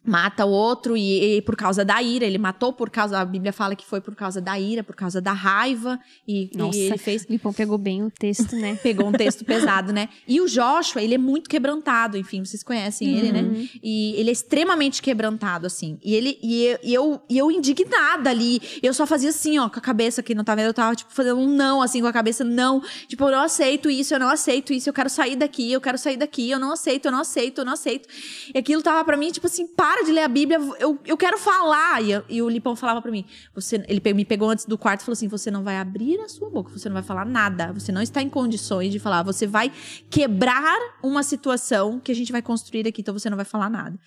mata 0.07 0.45
o 0.45 0.49
outro 0.49 0.95
e, 0.95 1.37
e 1.37 1.41
por 1.41 1.55
causa 1.55 1.83
da 1.83 2.01
ira. 2.01 2.25
Ele 2.25 2.37
matou 2.37 2.71
por 2.73 2.89
causa. 2.89 3.19
A 3.19 3.25
Bíblia 3.25 3.51
fala 3.51 3.75
que 3.75 3.85
foi 3.85 3.99
por 3.99 4.15
causa 4.15 4.39
da 4.39 4.57
ira, 4.59 4.83
por 4.83 4.95
causa 4.95 5.19
da 5.21 5.33
raiva. 5.33 5.99
E, 6.27 6.49
e 6.53 6.57
Nossa. 6.57 6.77
ele 6.77 6.97
fez. 6.97 7.25
Lipão 7.29 7.51
pegou 7.53 7.77
bem 7.77 8.03
o 8.03 8.09
texto, 8.09 8.55
né? 8.55 8.75
Pegou 8.81 9.07
um 9.07 9.11
texto 9.11 9.43
pesado, 9.43 9.91
né? 9.91 10.07
E 10.27 10.39
o 10.39 10.47
Joshua, 10.47 11.01
ele 11.01 11.15
é 11.15 11.17
muito 11.17 11.49
quebrantado, 11.49 12.17
enfim, 12.17 12.43
vocês 12.45 12.63
conhecem 12.63 13.17
ele, 13.17 13.27
Uhum. 13.37 13.51
né? 13.51 13.67
E 13.83 14.13
ele 14.15 14.29
é 14.29 14.31
extremamente 14.31 15.01
quebrantado, 15.01 15.67
assim. 15.67 15.97
E 16.03 16.15
ele 16.15 16.39
e 16.41 16.63
eu, 16.63 16.79
e 16.83 16.93
eu, 16.93 17.21
e 17.29 17.37
eu 17.37 17.51
indignada 17.51 18.29
ali. 18.29 18.61
Eu 18.81 18.93
só 18.93 19.05
fazia 19.05 19.29
assim, 19.29 19.59
ó, 19.59 19.67
com 19.69 19.79
a 19.79 19.81
cabeça 19.81 20.23
que 20.23 20.33
não 20.33 20.43
tá 20.43 20.55
vendo, 20.55 20.67
eu 20.67 20.73
tava, 20.73 20.95
tipo, 20.95 21.11
fazendo 21.13 21.39
um 21.39 21.47
não, 21.47 21.81
assim, 21.81 21.99
com 22.01 22.07
a 22.07 22.13
cabeça, 22.13 22.43
não. 22.43 22.81
Tipo, 23.07 23.25
eu 23.25 23.31
não 23.31 23.41
aceito 23.41 23.89
isso, 23.89 24.13
eu 24.13 24.19
não 24.19 24.29
aceito 24.29 24.71
isso, 24.71 24.87
eu 24.89 24.93
quero 24.93 25.09
sair 25.09 25.35
daqui, 25.35 25.71
eu 25.71 25.81
quero 25.81 25.97
sair 25.97 26.15
daqui, 26.17 26.49
eu 26.49 26.59
não 26.59 26.71
aceito, 26.71 27.05
eu 27.05 27.11
não 27.11 27.19
aceito, 27.19 27.59
eu 27.61 27.65
não 27.65 27.73
aceito. 27.73 28.07
E 28.53 28.57
aquilo 28.57 28.81
tava 28.81 29.03
pra 29.03 29.17
mim, 29.17 29.31
tipo 29.31 29.47
assim, 29.47 29.67
para 29.67 29.96
de 30.03 30.11
ler 30.11 30.23
a 30.23 30.27
Bíblia, 30.27 30.59
eu, 30.79 30.99
eu 31.05 31.17
quero 31.17 31.37
falar. 31.37 32.03
E, 32.03 32.23
e 32.29 32.41
o 32.41 32.49
Lipão 32.49 32.75
falava 32.75 33.01
pra 33.01 33.11
mim, 33.11 33.25
você, 33.53 33.83
ele 33.87 34.01
me 34.13 34.25
pegou 34.25 34.49
antes 34.49 34.65
do 34.65 34.77
quarto 34.77 35.01
e 35.01 35.05
falou 35.05 35.13
assim: 35.13 35.27
você 35.27 35.51
não 35.51 35.63
vai 35.63 35.77
abrir 35.77 36.19
a 36.19 36.29
sua 36.29 36.49
boca, 36.49 36.71
você 36.71 36.89
não 36.89 36.93
vai 36.93 37.03
falar 37.03 37.25
nada, 37.25 37.73
você 37.73 37.91
não 37.91 38.01
está 38.01 38.21
em 38.21 38.29
condições 38.29 38.91
de 38.91 38.99
falar, 38.99 39.23
você 39.23 39.45
vai 39.45 39.71
quebrar 40.09 40.79
uma 41.03 41.23
situação 41.23 41.99
que 41.99 42.11
a 42.11 42.15
gente 42.15 42.31
vai 42.31 42.41
construir 42.41 42.87
aqui, 42.87 43.01
então 43.01 43.13
você 43.13 43.29
não 43.29 43.37
vai 43.37 43.45
falar 43.45 43.69
nada. 43.69 43.97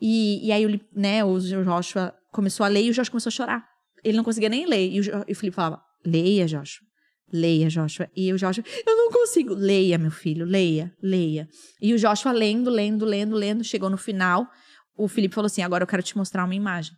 E, 0.00 0.46
e 0.46 0.52
aí, 0.52 0.66
o, 0.66 0.80
né, 0.94 1.24
o 1.24 1.38
Joshua 1.38 2.14
começou 2.30 2.64
a 2.64 2.68
ler 2.68 2.84
e 2.84 2.90
o 2.90 2.92
Joshua 2.92 3.10
começou 3.10 3.30
a 3.30 3.32
chorar. 3.32 3.64
Ele 4.02 4.16
não 4.16 4.24
conseguia 4.24 4.48
nem 4.48 4.66
ler. 4.66 4.90
E 4.90 5.00
o, 5.00 5.04
e 5.28 5.32
o 5.32 5.36
Felipe 5.36 5.54
falava: 5.54 5.82
leia, 6.04 6.46
Joshua. 6.46 6.86
Leia, 7.32 7.70
Joshua. 7.70 8.10
E 8.14 8.30
o 8.30 8.36
Joshua, 8.36 8.62
eu 8.86 8.96
não 8.96 9.10
consigo. 9.10 9.54
Leia, 9.54 9.96
meu 9.96 10.10
filho, 10.10 10.44
leia, 10.44 10.92
leia. 11.02 11.48
E 11.80 11.94
o 11.94 11.98
Joshua 11.98 12.30
lendo, 12.30 12.68
lendo, 12.68 13.06
lendo, 13.06 13.34
lendo, 13.34 13.64
chegou 13.64 13.88
no 13.88 13.96
final. 13.96 14.46
O 14.96 15.08
Felipe 15.08 15.34
falou 15.34 15.46
assim: 15.46 15.62
agora 15.62 15.82
eu 15.82 15.88
quero 15.88 16.02
te 16.02 16.16
mostrar 16.16 16.44
uma 16.44 16.54
imagem. 16.54 16.94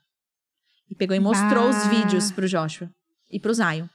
E 0.90 0.94
pegou 0.94 1.16
e 1.16 1.20
mostrou 1.20 1.68
os 1.68 1.76
Bah. 1.76 1.88
vídeos 1.88 2.30
pro 2.30 2.46
Joshua 2.46 2.90
e 3.30 3.40
pro 3.40 3.54
Zion. 3.54 3.86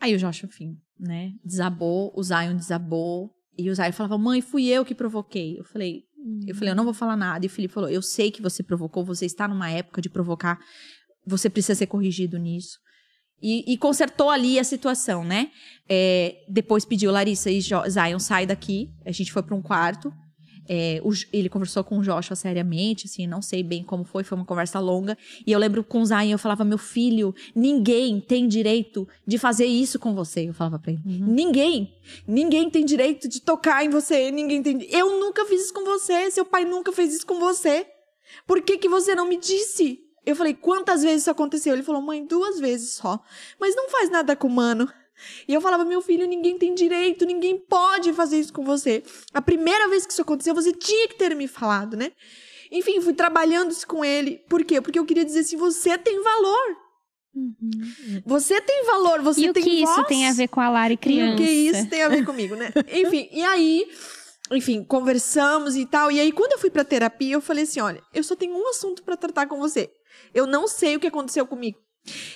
Aí 0.00 0.14
o 0.14 0.18
Joshua, 0.18 0.48
enfim, 0.48 0.76
né, 0.98 1.32
desabou, 1.44 2.12
o 2.14 2.22
Zion 2.22 2.56
desabou. 2.56 3.30
E 3.58 3.70
o 3.70 3.74
Zion 3.74 3.92
falava: 3.92 4.18
mãe, 4.18 4.40
fui 4.40 4.66
eu 4.66 4.84
que 4.84 4.94
provoquei. 4.94 5.58
Eu 5.58 5.64
falei: 5.64 6.02
eu 6.46 6.54
falei, 6.54 6.70
eu 6.70 6.76
não 6.76 6.84
vou 6.84 6.94
falar 6.94 7.16
nada. 7.16 7.44
E 7.44 7.48
o 7.48 7.50
Felipe 7.50 7.72
falou: 7.72 7.88
eu 7.88 8.02
sei 8.02 8.30
que 8.30 8.42
você 8.42 8.62
provocou, 8.62 9.04
você 9.04 9.26
está 9.26 9.46
numa 9.46 9.70
época 9.70 10.00
de 10.00 10.08
provocar, 10.08 10.58
você 11.26 11.48
precisa 11.48 11.74
ser 11.74 11.86
corrigido 11.86 12.38
nisso. 12.38 12.78
E, 13.40 13.70
e 13.70 13.76
consertou 13.76 14.30
ali 14.30 14.58
a 14.58 14.64
situação, 14.64 15.22
né? 15.22 15.50
É, 15.88 16.42
depois 16.48 16.84
pediu 16.84 17.12
Larissa 17.12 17.50
e 17.50 17.60
jo 17.60 17.76
Zion, 17.88 18.18
sai 18.18 18.46
daqui. 18.46 18.90
A 19.04 19.12
gente 19.12 19.30
foi 19.30 19.42
para 19.42 19.54
um 19.54 19.62
quarto. 19.62 20.12
É, 20.68 21.00
o 21.02 21.12
ele 21.32 21.48
conversou 21.48 21.82
com 21.84 21.98
o 21.98 22.02
Joshua 22.02 22.36
seriamente, 22.36 23.06
assim, 23.06 23.26
não 23.26 23.40
sei 23.40 23.62
bem 23.62 23.82
como 23.82 24.04
foi, 24.04 24.24
foi 24.24 24.36
uma 24.36 24.44
conversa 24.44 24.78
longa. 24.80 25.16
E 25.46 25.52
eu 25.52 25.58
lembro 25.58 25.82
com 25.82 26.00
o 26.00 26.06
Zion, 26.06 26.30
eu 26.30 26.38
falava, 26.38 26.64
meu 26.64 26.78
filho, 26.78 27.34
ninguém 27.54 28.20
tem 28.20 28.48
direito 28.48 29.08
de 29.26 29.38
fazer 29.38 29.66
isso 29.66 29.98
com 29.98 30.14
você. 30.14 30.48
Eu 30.48 30.54
falava 30.54 30.78
pra 30.78 30.92
ele, 30.92 31.00
ninguém, 31.04 31.94
ninguém 32.26 32.70
tem 32.70 32.84
direito 32.84 33.28
de 33.28 33.40
tocar 33.40 33.84
em 33.84 33.90
você, 33.90 34.30
ninguém 34.30 34.62
tem. 34.62 34.82
Eu 34.90 35.20
nunca 35.20 35.44
fiz 35.46 35.64
isso 35.64 35.74
com 35.74 35.84
você, 35.84 36.30
seu 36.30 36.44
pai 36.44 36.64
nunca 36.64 36.92
fez 36.92 37.14
isso 37.14 37.26
com 37.26 37.38
você. 37.38 37.86
Por 38.46 38.60
que 38.62 38.78
que 38.78 38.88
você 38.88 39.14
não 39.14 39.28
me 39.28 39.38
disse? 39.38 40.00
Eu 40.24 40.34
falei, 40.34 40.54
quantas 40.54 41.02
vezes 41.02 41.22
isso 41.22 41.30
aconteceu? 41.30 41.72
Ele 41.72 41.84
falou, 41.84 42.02
mãe, 42.02 42.26
duas 42.26 42.58
vezes 42.58 42.94
só. 42.94 43.22
Mas 43.60 43.76
não 43.76 43.88
faz 43.88 44.10
nada 44.10 44.34
com 44.34 44.48
o 44.48 44.50
mano. 44.50 44.88
E 45.48 45.54
eu 45.54 45.60
falava, 45.60 45.84
meu 45.84 46.00
filho, 46.02 46.26
ninguém 46.26 46.58
tem 46.58 46.74
direito, 46.74 47.24
ninguém 47.24 47.58
pode 47.58 48.12
fazer 48.12 48.38
isso 48.38 48.52
com 48.52 48.64
você. 48.64 49.02
A 49.32 49.40
primeira 49.42 49.88
vez 49.88 50.04
que 50.06 50.12
isso 50.12 50.22
aconteceu, 50.22 50.54
você 50.54 50.72
tinha 50.72 51.08
que 51.08 51.14
ter 51.16 51.34
me 51.34 51.46
falado, 51.48 51.96
né? 51.96 52.12
Enfim, 52.70 53.00
fui 53.00 53.14
trabalhando 53.14 53.70
isso 53.70 53.86
com 53.86 54.04
ele. 54.04 54.38
Por 54.48 54.64
quê? 54.64 54.80
Porque 54.80 54.98
eu 54.98 55.04
queria 55.06 55.24
dizer 55.24 55.40
assim, 55.40 55.56
você 55.56 55.96
tem 55.96 56.22
valor. 56.22 56.76
Você 58.24 58.60
tem 58.60 58.84
valor, 58.86 59.20
você 59.20 59.42
e 59.42 59.50
o 59.50 59.52
tem 59.52 59.62
que 59.62 59.70
isso 59.82 59.94
voz. 59.94 60.06
tem 60.06 60.26
a 60.28 60.32
ver 60.32 60.48
com 60.48 60.60
a 60.60 60.68
Lari 60.70 60.94
E 60.94 60.96
criança? 60.96 61.34
o 61.34 61.36
que 61.36 61.50
isso 61.50 61.88
tem 61.88 62.02
a 62.02 62.08
ver 62.08 62.24
comigo, 62.24 62.54
né? 62.56 62.72
Enfim, 62.90 63.28
e 63.30 63.44
aí, 63.44 63.86
enfim, 64.50 64.82
conversamos 64.82 65.76
e 65.76 65.84
tal. 65.86 66.10
E 66.10 66.18
aí, 66.18 66.32
quando 66.32 66.52
eu 66.52 66.58
fui 66.58 66.70
pra 66.70 66.82
terapia, 66.84 67.34
eu 67.34 67.40
falei 67.40 67.64
assim: 67.64 67.80
olha, 67.80 68.02
eu 68.14 68.22
só 68.22 68.34
tenho 68.34 68.54
um 68.56 68.68
assunto 68.68 69.02
pra 69.02 69.16
tratar 69.16 69.46
com 69.46 69.58
você. 69.58 69.90
Eu 70.34 70.46
não 70.46 70.66
sei 70.66 70.96
o 70.96 71.00
que 71.00 71.06
aconteceu 71.06 71.46
comigo. 71.46 71.78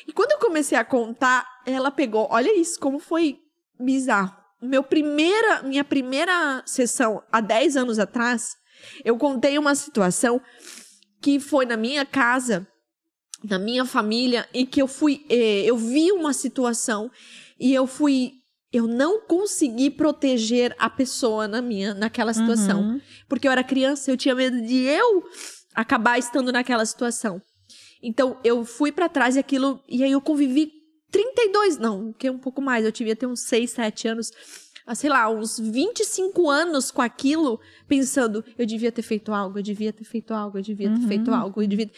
E 0.06 0.12
quando 0.12 0.32
eu 0.32 0.38
comecei 0.38 0.76
a 0.76 0.84
contar, 0.84 1.46
ela 1.66 1.90
pegou, 1.90 2.26
olha 2.30 2.56
isso, 2.58 2.78
como 2.80 2.98
foi 2.98 3.38
bizarro. 3.78 4.34
Meu 4.62 4.82
primeira, 4.82 5.62
minha 5.62 5.84
primeira 5.84 6.62
sessão, 6.66 7.22
há 7.32 7.40
10 7.40 7.76
anos 7.76 7.98
atrás, 7.98 8.56
eu 9.04 9.16
contei 9.16 9.56
uma 9.58 9.74
situação 9.74 10.40
que 11.22 11.38
foi 11.40 11.64
na 11.64 11.76
minha 11.76 12.04
casa, 12.04 12.66
na 13.44 13.58
minha 13.58 13.84
família, 13.86 14.48
em 14.52 14.66
que 14.66 14.80
eu 14.82 14.86
fui, 14.86 15.24
eh, 15.30 15.62
eu 15.64 15.76
vi 15.76 16.12
uma 16.12 16.32
situação 16.34 17.10
e 17.58 17.72
eu 17.72 17.86
fui, 17.86 18.32
eu 18.72 18.86
não 18.86 19.20
consegui 19.22 19.90
proteger 19.90 20.74
a 20.78 20.90
pessoa 20.90 21.48
na 21.48 21.62
minha, 21.62 21.94
naquela 21.94 22.32
situação, 22.34 22.80
Uhum. 22.82 23.00
porque 23.28 23.48
eu 23.48 23.52
era 23.52 23.64
criança, 23.64 24.10
eu 24.10 24.16
tinha 24.16 24.34
medo 24.34 24.60
de 24.60 24.82
eu 24.84 25.24
acabar 25.74 26.18
estando 26.18 26.52
naquela 26.52 26.84
situação. 26.84 27.40
Então 28.02 28.38
eu 28.42 28.64
fui 28.64 28.90
pra 28.92 29.08
trás 29.08 29.36
e 29.36 29.38
aquilo, 29.38 29.80
e 29.88 30.02
aí 30.02 30.12
eu 30.12 30.20
convivi 30.20 30.72
32, 31.10 31.78
não, 31.78 32.12
que 32.12 32.26
é 32.26 32.30
um 32.30 32.38
pouco 32.38 32.62
mais, 32.62 32.84
eu 32.84 32.92
devia 32.92 33.16
ter 33.16 33.26
uns 33.26 33.40
6, 33.40 33.70
7 33.70 34.08
anos, 34.08 34.30
ah, 34.86 34.94
sei 34.94 35.10
lá, 35.10 35.28
uns 35.28 35.58
25 35.58 36.48
anos 36.48 36.90
com 36.90 37.02
aquilo, 37.02 37.60
pensando, 37.86 38.44
eu 38.56 38.64
devia 38.64 38.90
ter 38.90 39.02
feito 39.02 39.32
algo, 39.32 39.58
eu 39.58 39.62
devia 39.62 39.92
ter 39.92 40.04
feito 40.04 40.32
algo, 40.32 40.58
eu 40.58 40.62
devia 40.62 40.88
ter 40.88 41.00
Uhum. 41.00 41.08
feito 41.08 41.30
algo, 41.32 41.62
eu 41.62 41.66
devia. 41.66 41.90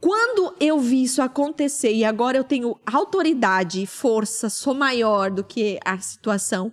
Quando 0.00 0.54
eu 0.60 0.78
vi 0.78 1.02
isso 1.04 1.22
acontecer 1.22 1.92
e 1.92 2.04
agora 2.04 2.36
eu 2.36 2.44
tenho 2.44 2.78
autoridade 2.84 3.82
e 3.82 3.86
força, 3.86 4.50
sou 4.50 4.74
maior 4.74 5.30
do 5.30 5.42
que 5.42 5.78
a 5.84 5.98
situação, 5.98 6.72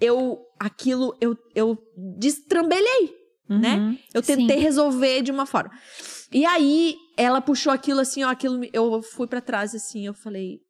eu, 0.00 0.40
aquilo, 0.58 1.14
eu, 1.20 1.36
eu 1.54 1.78
destrambelhei, 2.18 3.14
né? 3.48 3.76
Uhum. 3.76 3.98
Eu 4.12 4.22
tentei 4.22 4.56
resolver 4.58 5.22
de 5.22 5.30
uma 5.30 5.46
forma. 5.46 5.70
E 6.32 6.44
aí, 6.44 6.96
ela 7.16 7.40
puxou 7.40 7.72
aquilo 7.72 8.00
assim, 8.00 8.22
ó, 8.24 8.28
aquilo, 8.30 8.60
eu 8.72 9.02
fui 9.02 9.26
pra 9.26 9.40
trás 9.40 9.74
assim, 9.74 10.06
eu 10.06 10.14
falei, 10.14 10.60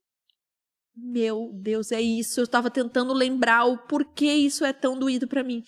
meu 0.96 1.50
Deus, 1.54 1.92
é 1.92 2.00
isso. 2.00 2.40
Eu 2.40 2.46
tava 2.46 2.70
tentando 2.70 3.12
lembrar 3.12 3.64
o 3.66 3.76
porquê 3.76 4.32
isso 4.32 4.64
é 4.64 4.72
tão 4.72 4.98
doído 4.98 5.28
pra 5.28 5.42
mim. 5.44 5.62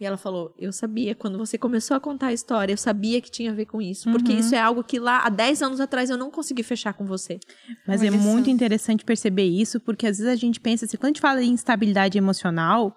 E 0.00 0.04
ela 0.06 0.16
falou: 0.16 0.54
Eu 0.58 0.72
sabia, 0.72 1.14
quando 1.14 1.36
você 1.38 1.58
começou 1.58 1.94
a 1.96 2.00
contar 2.00 2.28
a 2.28 2.32
história, 2.32 2.72
eu 2.72 2.76
sabia 2.78 3.20
que 3.20 3.30
tinha 3.30 3.52
a 3.52 3.54
ver 3.54 3.66
com 3.66 3.80
isso. 3.82 4.10
Porque 4.10 4.32
Uhum. 4.32 4.38
isso 4.38 4.54
é 4.54 4.58
algo 4.58 4.82
que 4.82 4.98
lá, 4.98 5.18
há 5.18 5.28
10 5.28 5.62
anos 5.62 5.78
atrás, 5.78 6.08
eu 6.08 6.16
não 6.16 6.30
consegui 6.30 6.62
fechar 6.62 6.94
com 6.94 7.04
você. 7.04 7.38
Mas 7.86 8.00
Uma 8.00 8.06
é 8.06 8.10
lição. 8.10 8.32
muito 8.32 8.48
interessante 8.50 9.04
perceber 9.04 9.44
isso, 9.44 9.78
porque 9.78 10.06
às 10.06 10.16
vezes 10.18 10.32
a 10.32 10.36
gente 10.36 10.58
pensa 10.58 10.86
assim, 10.86 10.96
quando 10.96 11.04
a 11.04 11.08
gente 11.10 11.20
fala 11.20 11.42
em 11.42 11.50
instabilidade 11.50 12.16
emocional, 12.16 12.96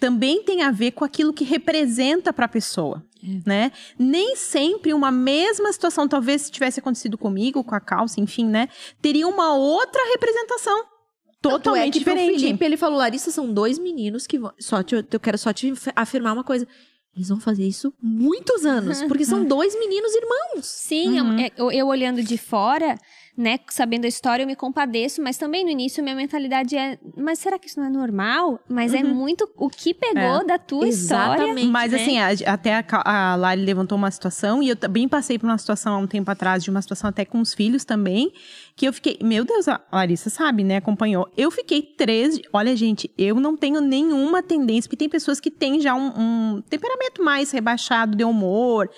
também 0.00 0.42
tem 0.42 0.62
a 0.62 0.70
ver 0.70 0.92
com 0.92 1.04
aquilo 1.04 1.32
que 1.32 1.44
representa 1.44 2.32
para 2.32 2.46
a 2.46 2.48
pessoa, 2.48 3.04
né? 3.46 3.70
Nem 3.98 4.34
sempre 4.34 4.94
uma 4.94 5.10
mesma 5.12 5.70
situação, 5.72 6.08
talvez 6.08 6.42
se 6.42 6.50
tivesse 6.50 6.80
acontecido 6.80 7.18
comigo, 7.18 7.62
com 7.62 7.74
a 7.74 7.80
calça, 7.80 8.18
enfim, 8.20 8.46
né? 8.46 8.68
Teria 9.02 9.28
uma 9.28 9.54
outra 9.54 10.00
representação. 10.12 10.84
Totalmente 11.42 11.96
é 11.96 11.98
que 11.98 12.04
pro 12.04 12.14
diferente. 12.14 12.40
Felipe, 12.40 12.64
ele 12.64 12.76
falou, 12.76 12.98
Larissa, 12.98 13.30
são 13.30 13.52
dois 13.52 13.78
meninos 13.78 14.26
que 14.26 14.38
vão... 14.38 14.52
Só 14.58 14.82
te, 14.82 14.94
eu 14.94 15.20
quero 15.20 15.38
só 15.38 15.52
te 15.52 15.72
afirmar 15.96 16.32
uma 16.34 16.44
coisa. 16.44 16.66
Eles 17.16 17.28
vão 17.28 17.40
fazer 17.40 17.66
isso 17.66 17.92
muitos 18.00 18.64
anos, 18.66 19.02
porque 19.04 19.24
são 19.24 19.44
dois 19.46 19.78
meninos 19.78 20.12
irmãos. 20.14 20.66
Sim, 20.66 21.20
Uhum. 21.20 21.38
é, 21.40 21.50
eu, 21.56 21.70
eu 21.72 21.86
olhando 21.88 22.22
de 22.22 22.36
fora, 22.38 22.94
né, 23.40 23.58
sabendo 23.70 24.04
a 24.04 24.08
história, 24.08 24.42
eu 24.42 24.46
me 24.46 24.54
compadeço, 24.54 25.22
mas 25.22 25.38
também 25.38 25.64
no 25.64 25.70
início 25.70 26.02
minha 26.02 26.14
mentalidade 26.14 26.76
é, 26.76 26.98
mas 27.16 27.38
será 27.38 27.58
que 27.58 27.66
isso 27.68 27.80
não 27.80 27.86
é 27.86 27.90
normal? 27.90 28.60
Mas 28.68 28.92
é 28.92 29.02
muito 29.02 29.50
o 29.56 29.70
que 29.70 29.94
pegou 29.94 30.46
da 30.46 30.58
tua 30.58 30.86
história. 30.86 31.42
Exatamente. 31.44 31.66
Mas 31.68 31.92
né? 31.92 31.98
assim, 32.02 32.18
a- 32.18 32.52
até 32.52 32.74
a, 32.74 33.32
a 33.32 33.36
Lari 33.36 33.62
levantou 33.62 33.96
uma 33.96 34.10
situação, 34.10 34.62
e 34.62 34.68
eu 34.68 34.76
também 34.76 35.08
passei 35.08 35.38
por 35.38 35.46
uma 35.46 35.56
situação 35.56 35.94
há 35.94 35.98
um 35.98 36.06
tempo 36.06 36.30
atrás, 36.30 36.62
de 36.62 36.68
uma 36.70 36.82
situação 36.82 37.08
até 37.08 37.24
com 37.24 37.40
os 37.40 37.54
filhos 37.54 37.82
também, 37.84 38.30
que 38.80 38.88
eu 38.88 38.94
fiquei, 38.94 39.18
meu 39.20 39.44
Deus, 39.44 39.68
a 39.68 39.78
Larissa 39.92 40.30
sabe, 40.30 40.64
né, 40.64 40.78
acompanhou. 40.78 41.30
Eu 41.36 41.50
fiquei 41.50 41.82
três, 41.82 42.40
olha 42.50 42.74
gente, 42.74 43.12
eu 43.18 43.34
não 43.34 43.54
tenho 43.54 43.78
nenhuma 43.78 44.42
tendência, 44.42 44.88
porque 44.88 44.96
tem 44.96 45.08
pessoas 45.08 45.38
que 45.38 45.50
têm 45.50 45.82
já 45.82 45.94
um, 45.94 46.08
um 46.16 46.62
temperamento 46.62 47.22
mais 47.22 47.50
rebaixado 47.50 48.16
de 48.16 48.24
humor, 48.24 48.88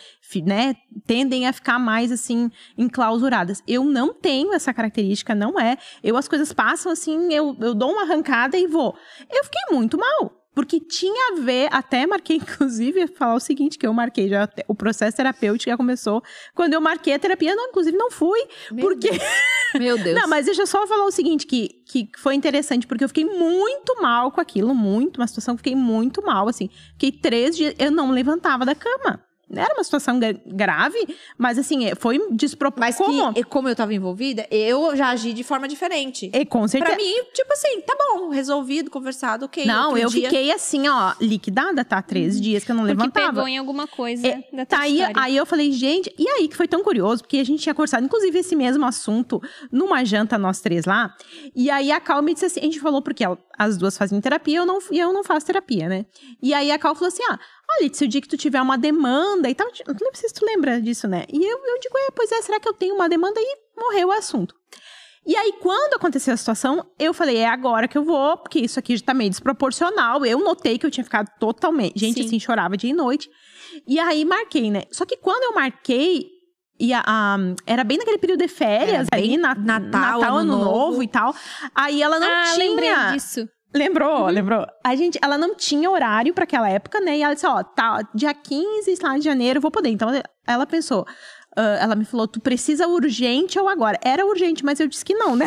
né, 0.47 0.77
tendem 1.05 1.49
a 1.49 1.53
ficar 1.53 1.81
mais 1.81 2.13
assim, 2.13 2.49
enclausuradas. 2.79 3.61
Eu 3.67 3.83
não 3.83 4.15
tenho 4.15 4.55
essa 4.55 4.73
característica, 4.73 5.35
não 5.35 5.59
é. 5.59 5.77
Eu, 6.01 6.17
as 6.17 6.29
coisas 6.29 6.53
passam 6.53 6.93
assim, 6.93 7.35
eu, 7.35 7.57
eu 7.61 7.75
dou 7.75 7.91
uma 7.91 8.03
arrancada 8.03 8.57
e 8.57 8.69
vou. 8.69 8.95
Eu 9.29 9.43
fiquei 9.43 9.63
muito 9.77 9.99
mal. 9.99 10.42
Porque 10.55 10.79
tinha 10.81 11.33
a 11.33 11.41
ver, 11.41 11.69
até 11.73 12.07
marquei, 12.07 12.37
inclusive, 12.43 13.07
falar 13.07 13.35
o 13.35 13.41
seguinte, 13.41 13.79
que 13.79 13.87
eu 13.87 13.93
marquei 13.93 14.29
já, 14.29 14.49
o 14.69 14.75
processo 14.75 15.17
terapêutico 15.17 15.71
já 15.71 15.77
começou. 15.77 16.23
Quando 16.55 16.75
eu 16.75 16.81
marquei 16.81 17.15
a 17.15 17.19
terapia, 17.19 17.55
não, 17.55 17.69
inclusive 17.69 17.97
não 17.97 18.11
fui. 18.11 18.41
Meu 18.71 18.87
porque. 18.87 19.11
Meu 19.79 19.97
Deus. 19.97 20.21
Não, 20.21 20.29
mas 20.29 20.45
deixa 20.45 20.63
eu 20.63 20.67
só 20.67 20.87
falar 20.87 21.07
o 21.07 21.11
seguinte, 21.11 21.47
que, 21.47 21.69
que 21.87 22.11
foi 22.19 22.35
interessante, 22.35 22.87
porque 22.87 23.03
eu 23.05 23.09
fiquei 23.09 23.25
muito 23.25 24.03
mal 24.03 24.31
com 24.31 24.39
aquilo, 24.39 24.75
muito, 24.75 25.17
uma 25.19 25.27
situação 25.27 25.57
que 25.57 25.61
fiquei 25.61 25.75
muito 25.75 26.23
mal, 26.23 26.47
assim. 26.47 26.69
Fiquei 26.93 27.11
três 27.11 27.57
dias, 27.57 27.75
eu 27.79 27.91
não 27.91 28.11
levantava 28.11 28.67
da 28.67 28.75
cama. 28.75 29.25
Era 29.55 29.75
uma 29.75 29.85
situação 29.85 30.19
gra- 30.19 30.35
grave, 30.47 30.99
mas 31.39 31.59
assim, 31.59 31.87
é, 31.87 31.95
foi 31.95 32.19
Mas 32.19 32.37
desproporcional. 32.37 33.13
Como? 33.25 33.35
que, 33.35 33.41
e 33.41 33.45
como 33.45 33.69
eu 33.69 33.77
tava 33.77 33.93
envolvida, 33.95 34.47
eu 34.51 34.97
já 34.97 35.11
agi 35.11 35.33
de 35.33 35.43
forma 35.45 35.69
diferente. 35.69 36.31
E, 36.33 36.45
com 36.45 36.67
certeza. 36.67 36.95
Pra 36.95 37.03
mim, 37.05 37.13
tipo 37.35 37.53
assim, 37.53 37.81
tá 37.83 37.95
bom, 37.99 38.29
resolvido, 38.31 38.91
conversado, 38.91 39.45
ok. 39.47 39.65
Não, 39.67 39.89
outro 39.91 39.99
eu 40.03 40.09
dia- 40.11 40.29
fiquei 40.31 40.53
assim, 40.53 40.89
ó, 40.89 41.15
liquidada, 41.21 41.85
tá? 41.85 42.01
Três 42.03 42.41
dias 42.41 42.65
que 42.65 42.71
eu 42.71 42.77
não 42.77 42.85
Porque 42.85 42.97
levantava. 42.99 43.27
pegou 43.29 43.49
em 43.49 43.59
alguma 43.59 43.87
coisa 43.87 44.27
É, 44.27 44.37
da 44.53 44.65
tua 44.67 44.79
Tá 44.79 44.81
aí, 44.81 45.01
aí 45.15 45.37
eu 45.37 45.45
falei, 45.47 45.71
gente, 45.73 46.13
e 46.19 46.29
aí 46.29 46.49
que 46.49 46.57
foi 46.57 46.67
tão 46.69 46.83
curioso, 46.83 47.23
porque 47.23 47.39
a 47.39 47.45
gente 47.45 47.63
tinha 47.63 47.75
conversado, 47.75 48.05
inclusive, 48.05 48.39
esse 48.39 48.57
mesmo 48.57 48.85
assunto 48.87 49.41
numa 49.71 50.05
janta, 50.05 50.39
nós 50.39 50.61
três 50.61 50.85
lá. 50.85 51.15
E 51.55 51.71
aí 51.71 51.93
a 51.93 52.01
Cal 52.01 52.23
me 52.23 52.33
disse 52.33 52.47
assim: 52.47 52.61
a 52.61 52.65
gente 52.65 52.81
falou 52.81 53.03
porque 53.03 53.25
ela- 53.25 53.39
as 53.63 53.77
duas 53.77 53.97
fazem 53.97 54.21
terapia 54.21 54.59
eu 54.59 54.67
não, 54.67 54.79
e 54.91 54.99
eu 54.99 55.13
não 55.13 55.25
faço 55.25 55.47
terapia, 55.47 55.89
né? 55.89 56.07
E 56.43 56.53
aí 56.53 56.71
a 56.71 56.79
Cal 56.79 56.95
falou 56.95 57.09
assim: 57.09 57.23
ah, 57.29 57.39
olha, 57.79 57.93
se 57.93 58.05
o 58.05 58.09
dia 58.09 58.21
que 58.21 58.29
tu 58.29 58.37
tiver 58.37 58.61
uma 58.61 58.77
demanda 58.79 59.49
e 59.49 59.55
tal, 59.55 59.67
não 59.67 60.15
sei 60.15 60.29
se 60.29 60.35
tu 60.35 60.45
lembra 60.45 60.81
disso, 60.81 61.09
né? 61.09 61.25
E 61.33 61.43
eu, 61.43 61.59
eu 61.59 61.81
digo, 61.81 61.97
é, 61.99 62.11
pois 62.15 62.31
é, 62.33 62.43
será 62.43 62.61
que 62.61 62.69
eu 62.69 62.75
tenho 62.75 62.95
uma 62.95 63.09
demanda? 63.09 63.41
E 63.41 63.57
morreu 63.77 64.09
o 64.09 64.13
assunto. 64.13 64.55
E 65.25 65.37
aí, 65.37 65.55
quando 65.61 65.95
aconteceu 65.95 66.35
a 66.35 66.37
situação, 66.37 66.85
eu 66.99 67.15
falei, 67.15 67.37
é 67.37 67.47
agora 67.47 67.87
que 67.87 67.97
eu 67.97 68.03
vou, 68.03 68.37
porque 68.39 68.59
isso 68.59 68.79
aqui 68.79 68.97
já 68.97 69.05
tá 69.05 69.15
meio 69.15 69.31
desproporcional. 69.31 70.27
Eu 70.27 70.41
notei 70.41 70.79
que 70.79 70.85
eu 70.85 70.91
tinha 70.91 71.05
ficado 71.05 71.29
totalmente. 71.39 71.99
Gente, 71.99 72.21
Sim. 72.21 72.27
assim, 72.27 72.41
chorava 72.41 72.77
dia 72.77 72.91
e 72.91 72.93
noite. 72.93 73.31
E 73.87 74.01
aí 74.01 74.25
marquei, 74.25 74.69
né? 74.69 74.83
Só 74.91 75.07
que 75.07 75.17
quando 75.17 75.45
eu 75.45 75.55
marquei, 75.55 76.32
e 76.85 76.93
a, 76.93 77.03
a- 77.07 77.37
era 77.67 77.85
bem 77.85 77.97
naquele 77.97 78.19
período 78.19 78.41
de 78.41 78.49
férias, 78.49 79.07
Era 79.13 79.23
bem 79.23 79.37
na, 79.37 79.55
Natal, 79.55 80.21
ano, 80.23 80.37
Ano 80.39 80.57
novo. 80.59 80.65
Novo 80.65 81.03
e 81.05 81.09
tal. 81.09 81.33
Aí 81.75 82.03
ela 82.03 82.19
não 82.19 82.27
ah, 82.29 82.43
tinha. 82.55 82.69
lembrei 82.69 82.91
disso. 83.13 83.49
Lembrou, 83.75 84.27
lembrou. 84.27 84.67
A 84.85 84.95
gente, 84.97 85.19
ela 85.23 85.39
não 85.39 85.55
tinha 85.55 85.89
horário 85.91 86.35
pra 86.35 86.45
aquela 86.45 86.69
época, 86.69 87.01
né? 87.01 87.17
E 87.17 87.23
ela 87.23 87.33
disse, 87.35 87.47
ó, 87.47 87.63
tá, 87.63 88.01
dia 88.15 88.35
15 88.35 88.99
lá 89.03 89.17
de 89.17 89.25
janeiro 89.25 89.61
vou 89.61 89.71
poder. 89.71 89.89
Então 89.91 90.09
ela 90.47 90.67
pensou, 90.67 91.07
ah, 91.57 91.79
ela 91.81 91.95
me 91.95 92.05
falou, 92.05 92.27
tu 92.29 92.39
precisa 92.41 92.87
urgente 92.87 93.59
ou 93.59 93.69
agora? 93.69 93.99
Era 94.05 94.27
urgente, 94.27 94.63
mas 94.65 94.79
eu 94.79 94.87
disse 94.89 95.03
que 95.05 95.15
não, 95.15 95.35
né? 95.37 95.47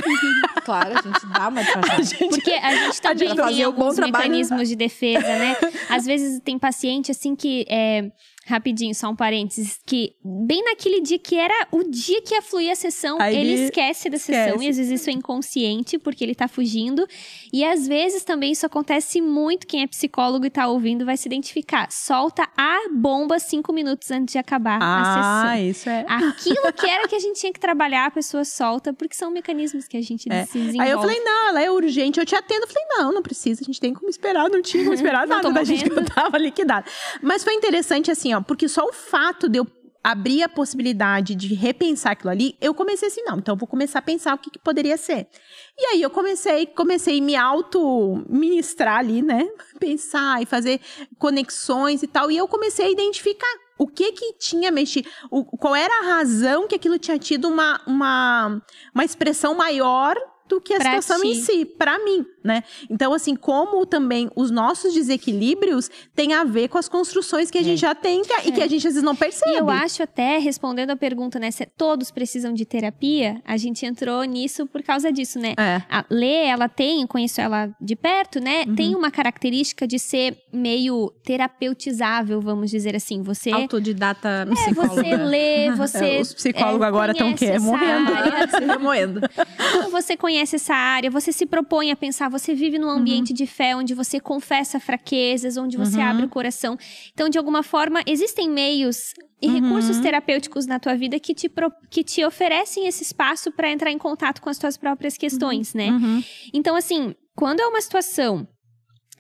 Claro, 0.64 0.98
a 0.98 1.02
gente 1.04 1.26
dá 1.28 1.48
uma 1.50 1.62
A 1.94 2.02
gente- 2.02 2.30
Porque 2.30 2.52
a 2.54 2.74
gente 2.76 3.02
também 3.02 3.28
gente 3.28 3.42
tem 3.48 3.64
alguns 3.64 3.96
trabalho. 3.96 4.14
mecanismos 4.24 4.70
de 4.70 4.76
defesa, 4.76 5.20
né? 5.28 5.56
Às 5.90 6.06
vezes 6.06 6.40
tem 6.44 6.58
paciente 6.58 7.12
assim 7.12 7.36
que 7.36 7.64
é, 7.70 8.10
Rapidinho, 8.48 8.94
só 8.94 9.10
um 9.10 9.16
parênteses, 9.16 9.80
que 9.86 10.14
bem 10.24 10.64
naquele 10.64 11.02
dia 11.02 11.18
que 11.18 11.36
era 11.36 11.68
o 11.72 11.84
dia 11.84 12.22
que 12.22 12.36
ia 12.36 12.42
fluir 12.44 12.72
a 12.72 12.76
sessão, 12.76 13.18
Aí 13.20 13.36
ele 13.36 13.54
esquece 13.66 14.08
da 14.10 14.18
esquece. 14.18 14.44
sessão, 14.52 14.62
e 14.62 14.70
às 14.70 14.78
vezes 14.78 15.02
isso 15.02 15.10
é 15.10 15.14
inconsciente, 15.14 15.98
porque 15.98 16.24
ele 16.24 16.36
tá 16.36 16.48
fugindo. 16.48 17.08
E 17.52 17.64
às 17.66 17.88
vezes 17.88 18.24
também 18.24 18.52
isso 18.52 18.66
acontece 18.66 19.20
muito, 19.20 19.66
quem 19.66 19.82
é 19.82 19.88
psicólogo 19.88 20.46
e 20.46 20.50
tá 20.52 20.68
ouvindo 20.68 21.06
vai 21.06 21.18
se 21.18 21.28
identificar. 21.28 21.88
Solta 21.92 22.48
a 22.56 22.78
bomba 22.94 23.40
cinco 23.40 23.74
minutos 23.74 24.12
antes 24.12 24.34
de 24.34 24.38
acabar 24.38 24.80
a 24.80 24.84
Ah, 24.84 25.56
sessão. 25.56 25.68
isso 25.70 25.90
é. 25.90 26.06
Aquilo 26.08 26.72
que 26.74 26.88
era 26.88 27.08
que 27.10 27.16
a 27.16 27.20
gente 27.20 27.40
tinha 27.40 27.52
que 27.52 27.60
trabalhar, 27.60 28.06
a 28.06 28.12
pessoa 28.12 28.46
solta, 28.46 28.94
porque 28.94 29.16
são 29.16 29.32
mecanismos 29.32 29.88
que 29.88 29.98
a 29.98 30.02
gente 30.02 30.32
É. 30.32 30.46
se 30.46 30.60
desenvolve. 30.60 30.82
Aí 30.82 30.92
eu 30.92 31.00
falei, 31.00 31.20
não, 31.24 31.48
ela 31.50 31.64
é 31.64 31.72
urgente, 31.72 32.20
eu 32.20 32.26
te 32.28 32.36
atendo. 32.36 32.62
Eu 32.62 32.68
falei, 32.68 32.84
não, 32.90 33.12
não 33.12 33.22
precisa, 33.24 33.62
a 33.64 33.66
gente 33.66 33.80
tem 33.80 33.92
como 33.92 34.08
esperar, 34.08 34.50
não 34.52 34.62
tinha 34.62 34.84
como 34.84 34.94
esperar 34.94 35.26
Não 35.28 35.38
nada 35.38 35.52
da 35.52 35.64
gente 35.64 35.90
que 35.90 35.98
eu 35.98 36.06
tava 36.06 36.38
liquidada. 36.38 36.86
Mas 37.24 37.44
foi 37.44 37.56
interessante 37.56 38.12
assim, 38.12 38.35
ó, 38.38 38.42
porque 38.42 38.68
só 38.68 38.86
o 38.86 38.94
fato 38.94 39.48
de 39.50 39.60
eu 39.60 39.68
abrir 40.04 40.44
a 40.44 40.50
possibilidade 40.50 41.34
de 41.34 41.56
repensar 41.56 42.12
aquilo 42.12 42.30
ali, 42.30 42.56
eu 42.62 42.76
comecei 42.76 43.08
assim, 43.08 43.24
não, 43.24 43.40
então 43.40 43.56
eu 43.56 43.60
vou 43.60 43.68
começar 43.68 43.98
a 43.98 44.02
pensar 44.04 44.36
o 44.36 44.38
que, 44.38 44.52
que 44.52 44.60
poderia 44.60 44.98
ser. 44.98 45.28
E 45.76 45.86
aí 45.88 46.02
eu 46.02 46.12
comecei, 46.12 46.68
comecei 46.68 47.20
a 47.20 47.24
me 47.24 47.36
auto-ministrar 47.36 49.00
ali, 49.00 49.22
né? 49.22 49.48
Pensar 49.80 50.42
e 50.42 50.46
fazer 50.46 50.80
conexões 51.18 52.04
e 52.04 52.08
tal, 52.08 52.30
e 52.32 52.38
eu 52.38 52.48
comecei 52.48 52.86
a 52.86 52.90
identificar 52.92 53.52
o 53.78 53.88
que 53.88 54.12
que 54.14 54.34
tinha 54.34 54.72
mexido, 54.72 55.10
o- 55.30 55.44
qual 55.44 55.76
era 55.76 55.94
a 56.02 56.06
razão 56.16 56.68
que 56.68 56.76
aquilo 56.76 56.98
tinha 56.98 57.18
tido 57.20 57.48
uma, 57.48 57.82
uma, 57.86 58.62
uma 58.94 59.04
expressão 59.04 59.54
maior 59.56 60.16
do 60.48 60.62
que 60.62 60.74
a 60.74 60.78
Pra 60.78 61.02
situação 61.02 61.22
ti. 61.22 61.28
em 61.30 61.34
si, 61.42 61.66
pra 61.66 61.98
mim, 62.00 62.26
né? 62.46 62.64
Então, 62.90 63.14
assim, 63.14 63.36
como 63.36 63.86
também 63.86 64.30
os 64.36 64.52
nossos 64.52 64.94
desequilíbrios 64.94 65.90
têm 66.16 66.34
a 66.34 66.44
ver 66.44 66.68
com 66.70 66.78
as 66.78 66.88
construções 66.88 67.50
que 67.52 67.58
a 67.58 67.64
gente 67.64 67.80
já 67.82 67.96
tem 67.96 68.22
que- 68.22 68.34
e 68.48 68.52
que 68.52 68.62
a 68.62 68.68
gente 68.68 68.88
às 68.88 68.94
vezes 68.94 69.04
não 69.04 69.16
percebe. 69.16 69.52
E 69.52 69.58
eu 69.58 69.70
acho 69.70 70.04
até, 70.04 70.38
respondendo 70.38 70.92
a 70.92 70.96
pergunta, 70.96 71.40
né, 71.40 71.50
se 71.52 71.66
todos 71.78 72.12
precisam 72.12 72.54
de 72.54 72.66
terapia, 72.66 73.42
a 73.46 73.58
gente 73.58 73.86
entrou 73.86 74.24
nisso 74.24 74.66
por 74.68 74.84
causa 74.84 75.12
disso, 75.12 75.40
né? 75.40 75.54
É. 75.58 75.82
A 75.90 76.06
Lê, 76.10 76.46
ela 76.46 76.70
tem, 76.70 77.02
eu 77.02 77.08
conheço 77.08 77.42
ela 77.42 77.70
de 77.82 77.96
perto, 77.96 78.40
né? 78.40 78.64
Uhum. 78.68 78.76
Tem 78.76 78.96
uma 78.96 79.10
característica 79.10 79.88
de 79.88 79.98
ser 79.98 80.38
meio 80.54 81.12
terapeutizável, 81.24 82.42
vamos 82.42 82.70
dizer 82.70 82.96
assim. 82.96 83.22
Você 83.24 83.52
Autodidata 83.52 84.48
é, 84.50 84.54
psicóloga. 84.54 84.94
você 85.04 85.16
lê, 85.18 85.72
você 85.72 86.06
É, 86.16 86.22
os 86.22 86.34
psicólogos 86.34 86.82
é, 86.82 86.86
agora 86.88 87.12
estão 87.14 87.28
conhece 87.34 87.46
essa 87.46 87.66
morrendo. 87.66 88.14
área. 88.14 88.48
Se 88.56 88.64
remoendo. 88.66 89.22
Então, 89.70 89.90
você 89.90 90.16
conhece 90.18 90.56
essa 90.58 90.74
área, 90.76 91.10
você 91.10 91.32
se 91.32 91.46
propõe 91.46 91.92
a 91.92 91.96
pensar, 91.96 92.30
você 92.38 92.54
vive 92.54 92.78
num 92.78 92.90
ambiente 92.90 93.34
de 93.34 93.46
fé 93.48 93.76
onde 93.76 93.94
você 93.94 94.20
confessa 94.20 94.80
fraquezas, 94.80 95.58
onde 95.58 95.78
você 95.78 95.98
Uhum. 95.98 96.04
abre 96.04 96.26
o 96.26 96.30
coração. 96.30 96.78
Então, 97.14 97.30
de 97.30 97.38
alguma 97.38 97.64
forma, 97.64 98.02
existem 98.06 98.50
meios 98.50 99.14
e 99.42 99.48
Uhum. 99.48 99.54
recursos 99.54 100.00
terapêuticos 100.00 100.66
na 100.66 100.80
tua 100.80 100.96
vida 100.96 101.20
que 101.20 101.34
te, 101.34 101.50
que 101.90 102.04
te 102.04 102.26
oferecem 102.26 102.88
esse 102.88 103.04
espaço 103.04 103.52
para 103.52 103.72
entrar 103.72 103.92
em 103.92 103.98
contato 103.98 104.42
com 104.42 104.50
as 104.50 104.58
tuas 104.58 104.76
próprias 104.78 105.18
questões, 105.18 105.74
né? 105.74 105.90
Uhum. 105.92 106.24
Então, 106.54 106.76
assim, 106.76 107.14
quando 107.36 107.60
é 107.62 107.68
uma 107.68 107.82
situação 107.82 108.48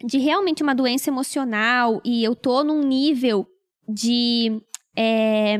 de 0.03 0.17
realmente 0.17 0.61
uma 0.61 0.75
doença 0.75 1.09
emocional 1.09 2.01
e 2.03 2.23
eu 2.23 2.35
tô 2.35 2.63
num 2.63 2.81
nível 2.83 3.45
de 3.87 4.61
é, 4.97 5.57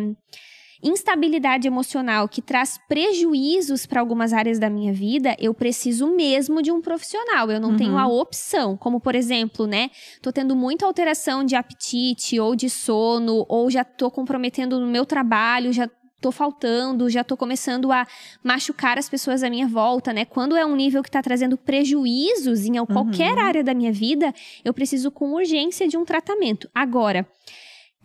instabilidade 0.87 1.67
emocional 1.67 2.27
que 2.29 2.41
traz 2.41 2.79
prejuízos 2.87 3.85
para 3.85 3.99
algumas 3.99 4.31
áreas 4.33 4.59
da 4.59 4.69
minha 4.69 4.93
vida, 4.93 5.35
eu 5.39 5.53
preciso 5.53 6.07
mesmo 6.07 6.61
de 6.61 6.71
um 6.71 6.79
profissional. 6.81 7.49
Eu 7.49 7.59
não 7.59 7.71
Uhum. 7.71 7.77
tenho 7.77 7.97
a 7.97 8.07
opção. 8.07 8.77
Como, 8.77 8.99
por 8.99 9.15
exemplo, 9.15 9.65
né? 9.65 9.89
Tô 10.21 10.31
tendo 10.31 10.55
muita 10.55 10.85
alteração 10.85 11.43
de 11.43 11.55
apetite 11.55 12.39
ou 12.39 12.55
de 12.55 12.69
sono, 12.69 13.45
ou 13.49 13.69
já 13.69 13.83
tô 13.83 14.11
comprometendo 14.11 14.79
no 14.79 14.87
meu 14.87 15.05
trabalho, 15.05 15.73
já 15.73 15.89
tô 16.21 16.31
faltando, 16.31 17.09
já 17.09 17.23
tô 17.23 17.37
começando 17.37 17.91
a 17.91 18.07
machucar 18.43 18.97
as 18.97 19.07
pessoas 19.07 19.43
à 19.43 19.49
minha 19.49 19.67
volta, 19.67 20.11
né? 20.11 20.25
Quando 20.25 20.55
é 20.55 20.65
um 20.65 20.75
nível 20.75 21.03
que 21.03 21.11
tá 21.11 21.21
trazendo 21.21 21.55
prejuízos 21.57 22.65
em 22.65 22.83
qualquer 22.85 23.37
área 23.37 23.63
da 23.63 23.73
minha 23.73 23.91
vida, 23.91 24.33
eu 24.63 24.73
preciso 24.73 25.11
com 25.11 25.33
urgência 25.33 25.87
de 25.87 25.97
um 25.97 26.05
tratamento. 26.05 26.69
Agora, 26.73 27.27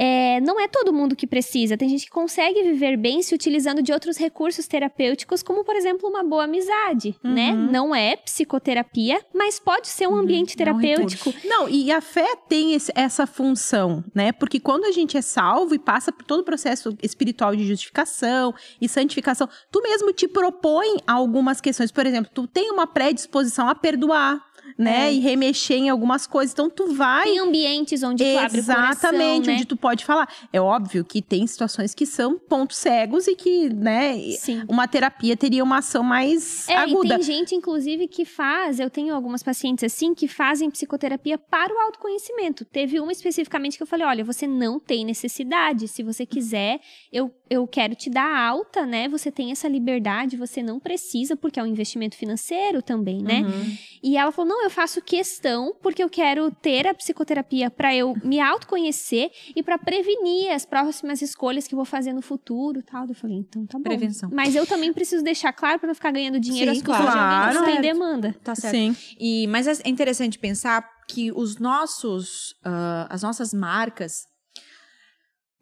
é, 0.03 0.40
não 0.40 0.59
é 0.59 0.66
todo 0.66 0.94
mundo 0.94 1.14
que 1.14 1.26
precisa. 1.26 1.76
Tem 1.76 1.88
gente 1.90 2.07
que 2.07 2.11
consegue 2.11 2.62
viver 2.62 2.96
bem 2.96 3.20
se 3.22 3.34
utilizando 3.34 3.82
de 3.82 3.92
outros 3.92 4.16
recursos 4.16 4.66
terapêuticos, 4.66 5.42
como, 5.42 5.62
por 5.62 5.76
exemplo, 5.76 6.09
uma 6.09 6.24
boa 6.24 6.44
amizade, 6.44 7.14
né? 7.22 7.53
Uhum. 7.53 7.70
Não 7.70 7.94
é 7.94 8.16
psicoterapia, 8.16 9.20
mas 9.34 9.59
pode 9.61 9.88
ser 9.88 10.07
um 10.09 10.16
ambiente 10.16 10.57
não 10.59 10.64
em 10.78 10.80
terapêutico. 10.80 11.34
Não, 11.44 11.68
e 11.68 11.92
a 11.92 12.01
fé 12.01 12.34
tem 12.48 12.72
esse- 12.72 12.92
essa 12.94 13.26
função, 13.26 14.03
né? 14.14 14.32
Porque 14.32 14.59
quando 14.59 14.86
a 14.86 14.90
gente 14.92 15.18
é 15.18 15.22
salvo 15.22 15.74
e 15.74 15.78
passa 15.78 16.11
por 16.11 16.24
todo 16.24 16.40
o 16.40 16.44
processo 16.44 16.96
espiritual 17.03 17.55
de 17.55 17.66
justificação 17.66 18.55
e 18.80 18.88
santificação, 18.88 19.48
tu 19.70 19.82
mesmo 19.82 20.12
te 20.14 20.26
propõe 20.26 20.96
algumas 21.07 21.61
questões. 21.61 21.92
Por 21.92 22.07
exemplo, 22.07 22.30
tu 22.34 22.46
tem 22.46 22.70
uma 22.70 22.86
predisposição 22.86 23.68
a 23.68 23.74
perdoar, 23.74 24.40
né? 24.81 25.09
É. 25.09 25.12
E 25.12 25.18
remexer 25.20 25.76
em 25.76 25.89
algumas 25.91 26.26
coisas. 26.26 26.53
Então, 26.53 26.70
tu 26.70 26.95
vai. 26.95 27.24
Tem 27.24 27.39
ambientes 27.39 28.03
onde 28.03 28.24
tu 28.24 28.39
abre 28.39 28.59
o 28.59 28.61
Exatamente, 28.61 29.47
né? 29.47 29.55
onde 29.55 29.64
tu 29.64 29.76
pode 29.76 30.05
falar. 30.05 30.28
É 30.53 30.61
óbvio 30.61 31.05
que 31.05 31.20
tem 31.20 31.47
situações 31.47 31.95
que 31.95 32.07
são 32.07 32.39
pontos 32.39 32.76
cegos 32.78 33.26
e 33.26 33.37
que, 33.37 33.68
né, 33.68 34.18
Sim. 34.39 34.64
uma 34.68 34.89
terapia 34.89 35.37
teria 35.37 35.62
uma 35.62 35.78
ação 35.78 36.03
mais 36.03 36.68
É, 36.68 36.74
aguda. 36.74 37.14
e 37.14 37.18
tem 37.18 37.22
gente, 37.22 37.55
inclusive, 37.55 38.09
que 38.09 38.24
faz, 38.24 38.81
eu 38.81 38.89
tenho 38.91 39.14
algumas 39.14 39.43
pacientes 39.43 39.85
assim, 39.85 40.14
que 40.14 40.26
fazem 40.26 40.70
psicoterapia 40.70 41.37
para 41.39 41.72
o 41.74 41.78
autoconhecimento. 41.78 42.64
Teve 42.64 42.99
uma 43.01 43.12
especificamente 43.12 43.76
que 43.76 43.83
eu 43.83 43.87
falei, 43.87 44.07
olha, 44.07 44.24
você 44.24 44.47
não 44.47 44.81
tem 44.81 45.05
necessidade, 45.05 45.89
se 45.89 46.03
você 46.03 46.24
quiser, 46.24 46.81
eu, 47.12 47.31
eu 47.49 47.66
quero 47.66 47.95
te 47.95 48.09
dar 48.09 48.35
alta, 48.49 48.87
né? 48.87 49.09
Você 49.09 49.31
tem 49.31 49.51
essa 49.51 49.68
liberdade, 49.68 50.37
você 50.37 50.62
não 50.62 50.78
precisa, 50.81 51.37
porque 51.37 51.59
é 51.61 51.62
um 51.62 51.66
investimento 51.66 52.16
financeiro 52.16 52.81
também, 52.83 53.22
né? 53.22 53.41
Uhum. 53.43 53.76
E 54.03 54.16
ela 54.16 54.33
falou, 54.33 54.49
não, 54.51 54.64
eu 54.64 54.70
faço 54.71 55.03
questão, 55.03 55.75
porque 55.83 56.03
eu 56.03 56.09
quero 56.09 56.51
ter 56.51 56.87
a 56.87 56.95
psicoterapia 56.95 57.71
para 57.71 57.95
eu 57.95 58.14
me 58.25 58.41
autoconhecer 58.41 59.31
e 59.55 59.62
para 59.62 59.79
prevenir 59.79 60.51
as 60.53 60.64
próximas 60.64 61.21
escolhas 61.23 61.66
que 61.66 61.75
eu 61.75 61.77
vou 61.77 61.85
fazer 61.85 62.12
no 62.12 62.23
futuro, 62.23 62.83
tal. 62.83 63.07
Eu 63.07 63.14
falei, 63.14 63.37
então 63.37 63.66
tá 63.66 63.79
bom. 63.79 63.85
Prevenção. 63.85 64.31
Mas 64.33 64.55
eu 64.55 64.66
também 64.66 64.93
preciso 64.93 65.23
deixar 65.23 65.53
claro 65.53 65.79
para 65.79 65.89
não 65.89 65.95
ficar 65.95 66.12
ganhando 66.12 66.41
dinheiro 66.41 66.73
Sim, 66.73 66.79
às 66.79 66.87
custas 66.87 67.12
de 67.12 67.18
alguém 67.18 67.49
que 67.49 67.59
claro. 67.59 67.64
tem 67.64 67.81
demanda. 67.81 68.35
Tá 68.43 68.55
certo. 68.55 68.75
Sim. 68.75 68.97
E, 69.18 69.47
mas 69.49 69.66
é 69.66 69.89
interessante 69.89 70.39
pensar 70.39 70.89
que 71.09 71.33
os 71.33 71.59
nossos, 71.59 72.55
ah, 72.64 73.07
as 73.11 73.23
nossas 73.23 73.53
marcas 73.53 74.25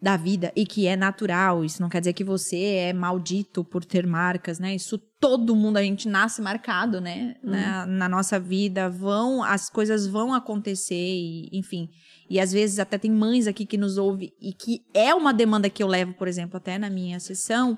da 0.01 0.15
vida 0.15 0.51
e 0.55 0.65
que 0.65 0.87
é 0.87 0.95
natural, 0.95 1.65
isso 1.65 1.81
não 1.81 1.89
quer 1.89 1.99
dizer 1.99 2.13
que 2.13 2.23
você 2.23 2.57
é 2.75 2.93
maldito 2.93 3.65
por 3.65 3.83
ter 3.83 4.07
marcas, 4.07 4.59
né? 4.59 4.73
Isso 4.73 4.99
todo 5.19 5.55
mundo 5.55 5.77
a 5.77 5.83
gente 5.83 6.07
nasce 6.07 6.41
marcado, 6.41 7.01
né? 7.01 7.35
Na, 7.43 7.85
na 7.85 8.09
nossa 8.09 8.39
vida 8.39 8.89
vão 8.89 9.43
as 9.43 9.69
coisas 9.69 10.07
vão 10.07 10.33
acontecer 10.33 10.95
e, 10.95 11.49
enfim. 11.51 11.89
E 12.29 12.39
às 12.39 12.51
vezes 12.53 12.77
até 12.77 12.97
tem 12.97 13.11
mães 13.11 13.47
aqui 13.47 13.65
que 13.65 13.77
nos 13.77 13.97
ouvem 13.97 14.31
e 14.39 14.53
que 14.53 14.81
é 14.93 15.13
uma 15.15 15.33
demanda 15.33 15.69
que 15.69 15.81
eu 15.81 15.87
levo, 15.87 16.13
por 16.13 16.27
exemplo, 16.27 16.57
até 16.57 16.77
na 16.77 16.89
minha 16.89 17.19
sessão, 17.19 17.77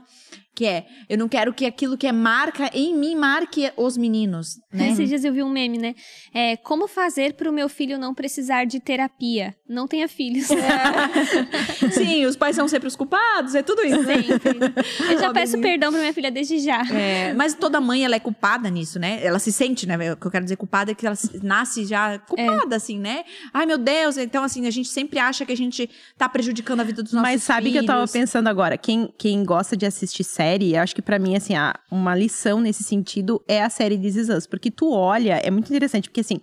que 0.53 0.65
é 0.65 0.85
eu 1.09 1.17
não 1.17 1.29
quero 1.29 1.53
que 1.53 1.65
aquilo 1.65 1.97
que 1.97 2.05
é 2.05 2.11
marca 2.11 2.69
em 2.73 2.93
mim 2.93 3.15
marque 3.15 3.71
os 3.77 3.95
meninos, 3.95 4.59
né? 4.71 4.89
Esses 4.89 5.07
dias 5.07 5.23
eu 5.23 5.31
vi 5.31 5.41
um 5.41 5.49
meme, 5.49 5.77
né? 5.77 5.95
É, 6.33 6.57
como 6.57 6.85
fazer 6.87 7.33
para 7.33 7.49
o 7.49 7.53
meu 7.53 7.69
filho 7.69 7.97
não 7.97 8.13
precisar 8.13 8.65
de 8.65 8.81
terapia? 8.81 9.55
Não 9.69 9.87
tenha 9.87 10.09
filhos. 10.09 10.47
Sim, 11.93 12.25
os 12.25 12.35
pais 12.35 12.55
são 12.55 12.67
sempre 12.67 12.89
os 12.89 12.95
culpados, 12.97 13.55
é 13.55 13.63
tudo 13.63 13.81
isso. 13.83 14.03
Sempre. 14.03 14.73
Eu 15.09 15.19
já 15.19 15.31
peço 15.31 15.59
perdão 15.61 15.91
para 15.91 16.01
minha 16.01 16.13
filha 16.13 16.29
desde 16.29 16.59
já. 16.59 16.81
É, 16.91 17.30
mas 17.33 17.53
toda 17.53 17.79
mãe, 17.81 18.03
ela 18.05 18.15
é 18.15 18.19
culpada 18.19 18.69
nisso, 18.69 18.99
né? 18.99 19.19
Ela 19.23 19.39
se 19.39 19.51
sente, 19.51 19.87
né? 19.87 20.13
O 20.13 20.17
que 20.17 20.27
eu 20.27 20.31
quero 20.31 20.43
dizer 20.43 20.55
culpada 20.55 20.91
é 20.91 20.95
que 20.95 21.05
ela 21.05 21.17
nasce 21.41 21.85
já 21.85 22.19
culpada, 22.19 22.75
assim, 22.75 22.99
né? 22.99 23.23
Ai, 23.53 23.65
meu 23.65 23.77
Deus. 23.77 24.17
Então, 24.17 24.43
assim, 24.43 24.67
a 24.67 24.71
gente 24.71 24.89
sempre 24.89 25.19
acha 25.19 25.45
que 25.45 25.51
a 25.51 25.57
gente 25.57 25.89
tá 26.17 26.27
prejudicando 26.29 26.81
a 26.81 26.83
vida 26.83 27.03
dos 27.03 27.13
nossos 27.13 27.29
Mas 27.29 27.43
sabe 27.43 27.67
filhos. 27.67 27.79
que 27.79 27.85
eu 27.85 27.87
tava 27.87 28.07
pensando 28.07 28.47
agora? 28.47 28.77
Quem, 28.77 29.13
quem 29.17 29.43
gosta 29.43 29.75
de 29.75 29.85
assistir 29.85 30.23
série, 30.23 30.75
eu 30.75 30.81
acho 30.81 30.95
que 30.95 31.01
pra 31.01 31.19
mim, 31.19 31.35
assim, 31.35 31.53
uma 31.89 32.15
lição 32.15 32.59
nesse 32.59 32.83
sentido 32.83 33.41
é 33.47 33.63
a 33.63 33.69
série 33.69 33.97
This 33.97 34.15
Is 34.15 34.29
Us. 34.29 34.47
Porque 34.47 34.71
tu 34.71 34.91
olha, 34.91 35.33
é 35.43 35.49
muito 35.51 35.69
interessante, 35.69 36.09
porque 36.09 36.21
assim, 36.21 36.41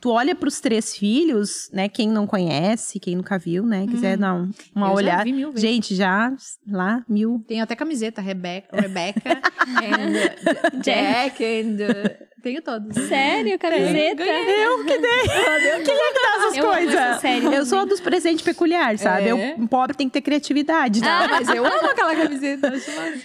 tu 0.00 0.10
olha 0.10 0.34
pros 0.34 0.60
três 0.60 0.96
filhos, 0.96 1.68
né? 1.72 1.88
Quem 1.88 2.08
não 2.08 2.26
conhece, 2.26 3.00
quem 3.00 3.16
nunca 3.16 3.38
viu, 3.38 3.64
né? 3.66 3.86
Quiser 3.86 4.16
dar 4.16 4.34
um- 4.34 4.50
uma 4.74 4.86
Eu 4.86 4.90
já 4.90 4.94
olhada. 4.96 5.24
vi 5.24 5.32
mil 5.32 5.48
vezes. 5.52 5.60
Gente, 5.68 5.94
já 5.94 6.32
lá, 6.70 7.04
mil. 7.08 7.42
Tenho 7.48 7.62
até 7.64 7.74
camiseta, 7.74 8.20
Rebecca, 8.20 8.76
Rebecca 8.80 9.40
and 9.66 10.80
Jack 10.82 11.44
and... 11.44 11.76
tenho 12.42 12.62
todos. 12.62 12.94
Sério, 13.08 13.58
camiseta? 13.58 14.22
Eu 14.22 14.84
que 14.84 14.98
dei. 14.98 15.18
Quem 15.84 15.94
é 15.94 16.12
que 16.12 16.20
dá 16.22 16.36
essas 16.38 16.56
Eu 16.56 16.64
coisas? 16.66 17.20
série 17.20 17.46
eu 17.54 17.66
sou 17.66 17.86
dos 17.86 18.00
presentes 18.00 18.42
peculiares, 18.44 19.00
sabe? 19.00 19.28
É. 19.28 19.54
Eu, 19.58 19.68
pobre 19.68 19.96
tem 19.96 20.06
que 20.08 20.12
ter 20.14 20.22
criatividade, 20.22 21.00
tá? 21.00 21.24
Ah, 21.24 21.28
mas 21.28 21.48
eu 21.48 21.64
amo 21.64 21.86
aquela 21.90 22.14
camiseta. 22.14 22.72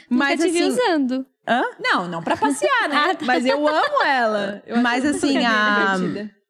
Mas 0.09 0.39
Nunca 0.39 0.47
te 0.49 0.51
vi 0.51 0.63
assim, 0.63 0.67
usando. 0.71 1.25
hã? 1.47 1.61
Não, 1.79 2.07
não 2.07 2.23
pra 2.23 2.35
passear, 2.35 2.89
né? 2.89 2.95
Ah, 3.11 3.15
tá. 3.15 3.25
Mas 3.25 3.45
eu 3.45 3.67
amo 3.67 4.03
ela. 4.05 4.63
Eu 4.65 4.77
Mas, 4.77 5.03
muito 5.03 5.15
assim, 5.17 5.37
a- 5.45 5.95
divertida. 5.97 6.42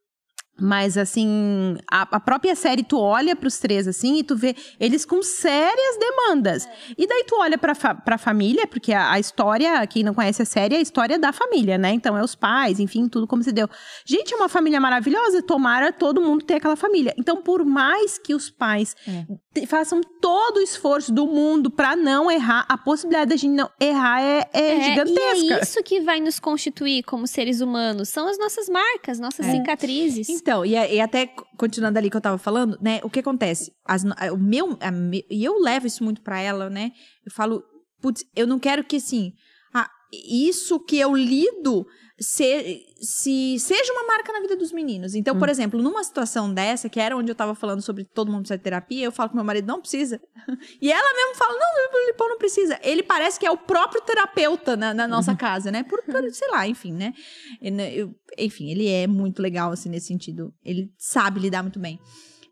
Mas, 0.59 0.97
assim, 0.97 1.77
a, 1.91 2.03
a 2.03 2.19
própria 2.19 2.55
série, 2.55 2.83
tu 2.83 2.99
olha 2.99 3.35
pros 3.35 3.57
três, 3.57 3.87
assim, 3.87 4.19
e 4.19 4.23
tu 4.23 4.35
vê 4.35 4.55
eles 4.79 5.03
com 5.03 5.21
sérias 5.23 5.97
demandas. 5.99 6.69
E 6.97 7.07
daí 7.07 7.23
tu 7.27 7.35
olha 7.39 7.57
pra, 7.57 7.73
fa 7.73 7.95
pra 7.95 8.17
família, 8.17 8.67
porque 8.67 8.93
a, 8.93 9.11
a 9.11 9.19
história, 9.19 9.85
quem 9.87 10.03
não 10.03 10.13
conhece 10.13 10.43
a 10.43 10.45
série, 10.45 10.75
é 10.75 10.77
a 10.77 10.81
história 10.81 11.17
da 11.17 11.33
família, 11.33 11.77
né? 11.77 11.91
Então, 11.91 12.15
é 12.17 12.23
os 12.23 12.35
pais, 12.35 12.79
enfim, 12.79 13.07
tudo 13.07 13.25
como 13.25 13.41
se 13.41 13.51
deu. 13.51 13.67
Gente, 14.05 14.33
é 14.33 14.37
uma 14.37 14.49
família 14.49 14.79
maravilhosa, 14.79 15.41
tomara 15.41 15.91
todo 15.91 16.21
mundo 16.21 16.45
ter 16.45 16.55
aquela 16.55 16.75
família. 16.75 17.13
Então, 17.17 17.41
por 17.41 17.65
mais 17.65 18.17
que 18.19 18.35
os 18.35 18.49
pais 18.49 18.95
É. 19.07 19.25
façam 19.67 20.01
todo 20.21 20.57
o 20.57 20.61
esforço 20.61 21.11
do 21.13 21.27
mundo 21.27 21.69
pra 21.69 21.95
não 21.95 22.29
errar, 22.31 22.65
a 22.67 22.77
possibilidade 22.77 23.29
da 23.29 23.35
gente 23.35 23.51
não 23.53 23.69
errar 23.79 24.21
é, 24.21 24.49
é, 24.53 24.81
gigantesca. 24.83 25.39
E 25.45 25.53
é 25.53 25.61
isso 25.61 25.83
que 25.83 26.01
vai 26.01 26.19
nos 26.19 26.39
constituir 26.39 27.03
como 27.03 27.27
seres 27.27 27.61
humanos. 27.61 28.09
São 28.09 28.27
as 28.27 28.37
nossas 28.39 28.67
marcas, 28.67 29.19
nossas 29.19 29.45
cicatrizes. 29.51 30.27
Então, 30.29 30.65
e, 30.65 30.75
a- 30.75 30.89
e 30.91 30.99
até 30.99 31.27
continuando 31.57 31.97
ali 31.99 32.09
que 32.09 32.17
eu 32.17 32.21
tava 32.21 32.37
falando, 32.37 32.77
né? 32.81 32.99
O 33.03 33.09
que 33.09 33.19
acontece? 33.19 33.71
As 33.85 34.03
a- 34.05 34.33
o 34.33 34.37
meu, 34.37 34.71
a 34.81 34.91
e 35.29 35.43
eu 35.43 35.59
levo 35.59 35.85
isso 35.87 36.03
muito 36.03 36.21
pra 36.21 36.39
ela, 36.39 36.69
né? 36.69 36.91
Eu 37.25 37.31
falo, 37.31 37.63
putz, 38.01 38.23
eu 38.35 38.47
não 38.47 38.57
quero 38.59 38.83
que 38.83 38.95
assim, 38.95 39.33
ah, 39.73 39.89
isso 40.29 40.79
que 40.79 40.97
eu 40.97 41.15
lido 41.15 41.85
se, 42.19 42.81
se 43.03 43.59
seja 43.59 43.91
uma 43.91 44.07
marca 44.07 44.31
na 44.31 44.39
vida 44.39 44.55
dos 44.55 44.71
meninos. 44.71 45.13
Então, 45.13 45.37
por 45.37 45.49
exemplo, 45.49 45.81
numa 45.81 46.03
situação 46.03 46.53
dessa, 46.53 46.87
que 46.87 46.99
era 46.99 47.17
onde 47.17 47.29
eu 47.29 47.35
tava 47.35 47.53
falando 47.53 47.81
sobre 47.81 48.05
todo 48.05 48.31
mundo 48.31 48.41
precisa 48.43 48.57
de 48.57 48.63
terapia, 48.63 49.03
eu 49.05 49.11
falo 49.11 49.29
que 49.29 49.35
meu 49.35 49.43
marido 49.43 49.67
não 49.67 49.81
precisa. 49.81 50.21
E 50.81 50.91
ela 50.91 51.13
mesmo 51.13 51.35
fala, 51.35 51.53
não, 51.53 51.99
o 52.03 52.07
Lipão 52.07 52.29
não 52.29 52.37
precisa. 52.37 52.79
Ele 52.81 53.03
parece 53.03 53.39
que 53.39 53.45
é 53.45 53.51
o 53.51 53.57
próprio 53.57 54.01
terapeuta 54.01 54.75
na, 54.77 54.93
na 54.93 55.07
nossa 55.07 55.35
casa, 55.35 55.71
né? 55.71 55.83
Por, 55.83 56.01
por- 56.03 56.31
sei 56.31 56.49
lá, 56.49 56.67
enfim, 56.67 56.93
né? 56.93 57.13
Né, 57.61 57.93
eu- 57.93 58.13
enfim, 58.37 58.69
ele 58.71 58.87
é 58.87 59.05
muito 59.07 59.41
legal, 59.41 59.71
assim, 59.71 59.89
nesse 59.89 60.07
sentido. 60.07 60.53
Ele 60.63 60.89
sabe 60.97 61.39
lidar 61.39 61.61
muito 61.63 61.79
bem. 61.79 61.99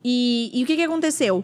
E, 0.04 0.52
e 0.54 0.64
o 0.64 0.68
que 0.68 0.76
que 0.76 0.84
aconteceu? 0.84 1.44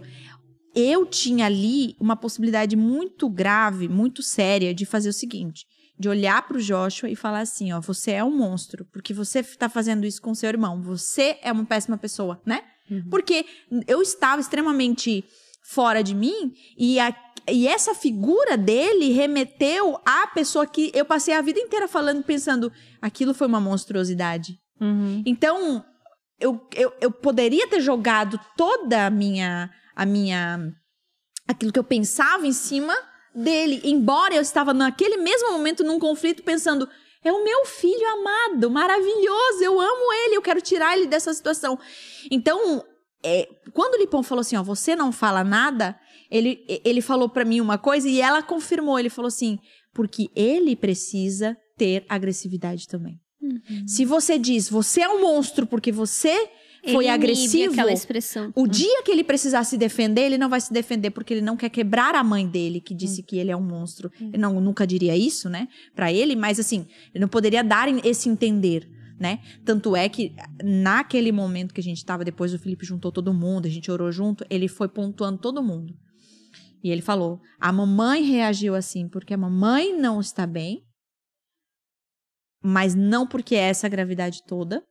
Eu 0.76 1.06
tinha 1.06 1.46
ali 1.46 1.96
uma 2.00 2.16
possibilidade 2.16 2.76
muito 2.76 3.28
grave, 3.30 3.88
muito 3.88 4.22
séria 4.22 4.74
de 4.74 4.86
fazer 4.86 5.10
o 5.10 5.14
seguinte. 5.14 5.66
De 6.00 6.08
olhar 6.08 6.48
pro 6.48 6.62
Joshua 6.62 7.10
e 7.10 7.16
falar 7.16 7.40
assim, 7.40 7.74
ó, 7.74 7.80
você 7.82 8.12
é 8.12 8.24
um 8.24 8.36
monstro, 8.36 8.86
porque 8.92 9.14
você 9.14 9.42
tá 9.42 9.68
fazendo 9.68 10.06
isso 10.06 10.22
com 10.22 10.36
seu 10.36 10.48
irmão. 10.50 10.82
Você 10.84 11.38
é 11.42 11.52
uma 11.52 11.66
péssima 11.66 11.98
pessoa, 11.98 12.40
né? 12.46 12.62
Porque 13.10 13.46
eu 13.88 14.02
estava 14.02 14.40
extremamente 14.40 15.26
fora 15.70 16.02
de 16.04 16.14
mim 16.16 16.54
e, 16.78 17.00
a- 17.00 17.14
e 17.50 17.68
essa 17.68 17.94
figura 17.94 18.56
dele 18.56 19.12
remeteu 19.12 20.00
à 20.06 20.28
pessoa 20.28 20.66
que 20.66 20.92
eu 20.94 21.04
passei 21.04 21.34
a 21.34 21.42
vida 21.42 21.60
inteira 21.60 21.88
falando, 21.88 22.24
pensando, 22.24 22.72
aquilo 23.02 23.34
foi 23.34 23.48
uma 23.48 23.60
monstruosidade. 23.60 24.58
Uhum. 24.80 25.22
Então, 25.26 25.84
eu, 26.40 26.66
eu, 26.76 26.94
eu 27.02 27.12
poderia 27.12 27.68
ter 27.68 27.82
jogado 27.82 28.40
toda 28.56 29.08
a 29.08 29.10
minha, 29.10 29.70
a 29.96 30.06
minha. 30.06 30.72
aquilo 31.48 31.72
que 31.74 31.80
eu 31.80 31.84
pensava 31.84 32.46
em 32.48 32.54
cima 32.54 32.94
dele, 33.38 33.82
embora 33.84 34.36
eu 34.36 34.42
estava 34.42 34.74
naquele 34.74 35.18
mesmo 35.18 35.52
momento 35.52 35.84
num 35.84 36.00
conflito 36.00 36.44
pensando. 36.44 36.90
É 37.24 37.32
o 37.32 37.44
meu 37.44 37.66
filho 37.66 38.08
amado, 38.14 38.70
maravilhoso, 38.70 39.62
eu 39.62 39.80
amo 39.80 40.14
ele, 40.26 40.38
eu 40.38 40.42
quero 40.42 40.62
tirar 40.62 40.98
ele 40.98 41.08
dessa 41.08 41.34
situação. 41.34 41.78
Então, 42.32 42.84
é, 43.24 43.50
quando 43.74 43.96
o 43.96 43.98
Lipão 43.98 44.24
falou 44.24 44.42
assim, 44.42 44.56
ó, 44.56 44.64
você 44.64 44.96
não 44.96 45.12
fala 45.12 45.44
nada, 45.44 46.00
ele, 46.32 46.64
ele 46.86 47.02
falou 47.02 47.28
pra 47.28 47.44
mim 47.44 47.60
uma 47.60 47.78
coisa 47.78 48.08
e 48.08 48.22
ela 48.22 48.42
confirmou, 48.42 49.00
ele 49.00 49.10
falou 49.10 49.28
assim, 49.28 49.60
porque 49.94 50.30
ele 50.36 50.76
precisa 50.76 51.58
ter 51.76 52.06
agressividade 52.08 52.88
também. 52.88 53.20
Se 53.86 54.06
você 54.06 54.38
diz, 54.38 54.70
você 54.70 55.02
é 55.02 55.10
um 55.10 55.22
monstro 55.22 55.66
porque 55.66 55.92
você 55.92 56.50
foi 56.92 57.08
agressivo, 57.08 57.74
aquela 57.74 57.92
expressão. 57.92 58.52
o 58.56 58.68
dia 58.68 59.04
que 59.04 59.12
ele 59.12 59.24
precisar 59.24 59.64
se 59.64 59.78
defender, 59.78 60.22
ele 60.22 60.38
não 60.38 60.50
vai 60.50 60.62
se 60.62 60.72
defender 60.72 61.12
porque 61.12 61.34
ele 61.34 61.42
não 61.42 61.58
quer 61.58 61.70
quebrar 61.70 62.16
a 62.16 62.24
mãe 62.24 62.48
dele, 62.48 62.82
que 62.82 62.94
disse 62.94 63.22
que 63.24 63.38
ele 63.38 63.52
é 63.52 63.56
um 63.58 63.62
monstro. 63.64 64.12
Eu 64.20 64.40
não, 64.40 64.60
nunca 64.60 64.86
diria 64.86 65.16
isso, 65.16 65.50
né, 65.50 65.68
Pra 65.96 66.12
ele, 66.12 66.36
mas 66.36 66.60
assim, 66.60 66.88
ele 67.14 67.22
não 67.22 67.28
poderia 67.28 67.64
dar 67.64 67.88
esse 68.06 68.30
entender. 68.30 68.90
né? 69.20 69.40
Tanto 69.66 69.96
é 69.96 70.08
que 70.08 70.36
naquele 70.64 71.32
momento 71.32 71.74
que 71.74 71.82
a 71.82 71.84
gente 71.84 72.06
tava, 72.06 72.24
depois 72.24 72.54
o 72.54 72.60
Felipe 72.60 72.86
juntou 72.86 73.12
todo 73.12 73.34
mundo, 73.34 73.66
a 73.66 73.70
gente 73.70 73.90
orou 73.90 74.12
junto, 74.12 74.46
ele 74.50 74.68
foi 74.68 74.88
pontuando 74.88 75.40
todo 75.40 75.64
mundo. 75.64 75.94
E 76.84 76.92
ele 76.92 77.02
falou: 77.02 77.42
a 77.60 77.72
mamãe 77.72 78.22
reagiu 78.24 78.76
assim 78.76 79.10
porque 79.10 79.34
a 79.34 79.38
mamãe 79.38 79.98
não 79.98 80.20
está 80.22 80.46
bem, 80.46 80.84
mas 82.64 82.94
não 82.96 83.26
porque 83.26 83.56
é 83.56 83.70
essa 83.70 83.90
gravidade 83.90 84.44
toda. 84.46 84.84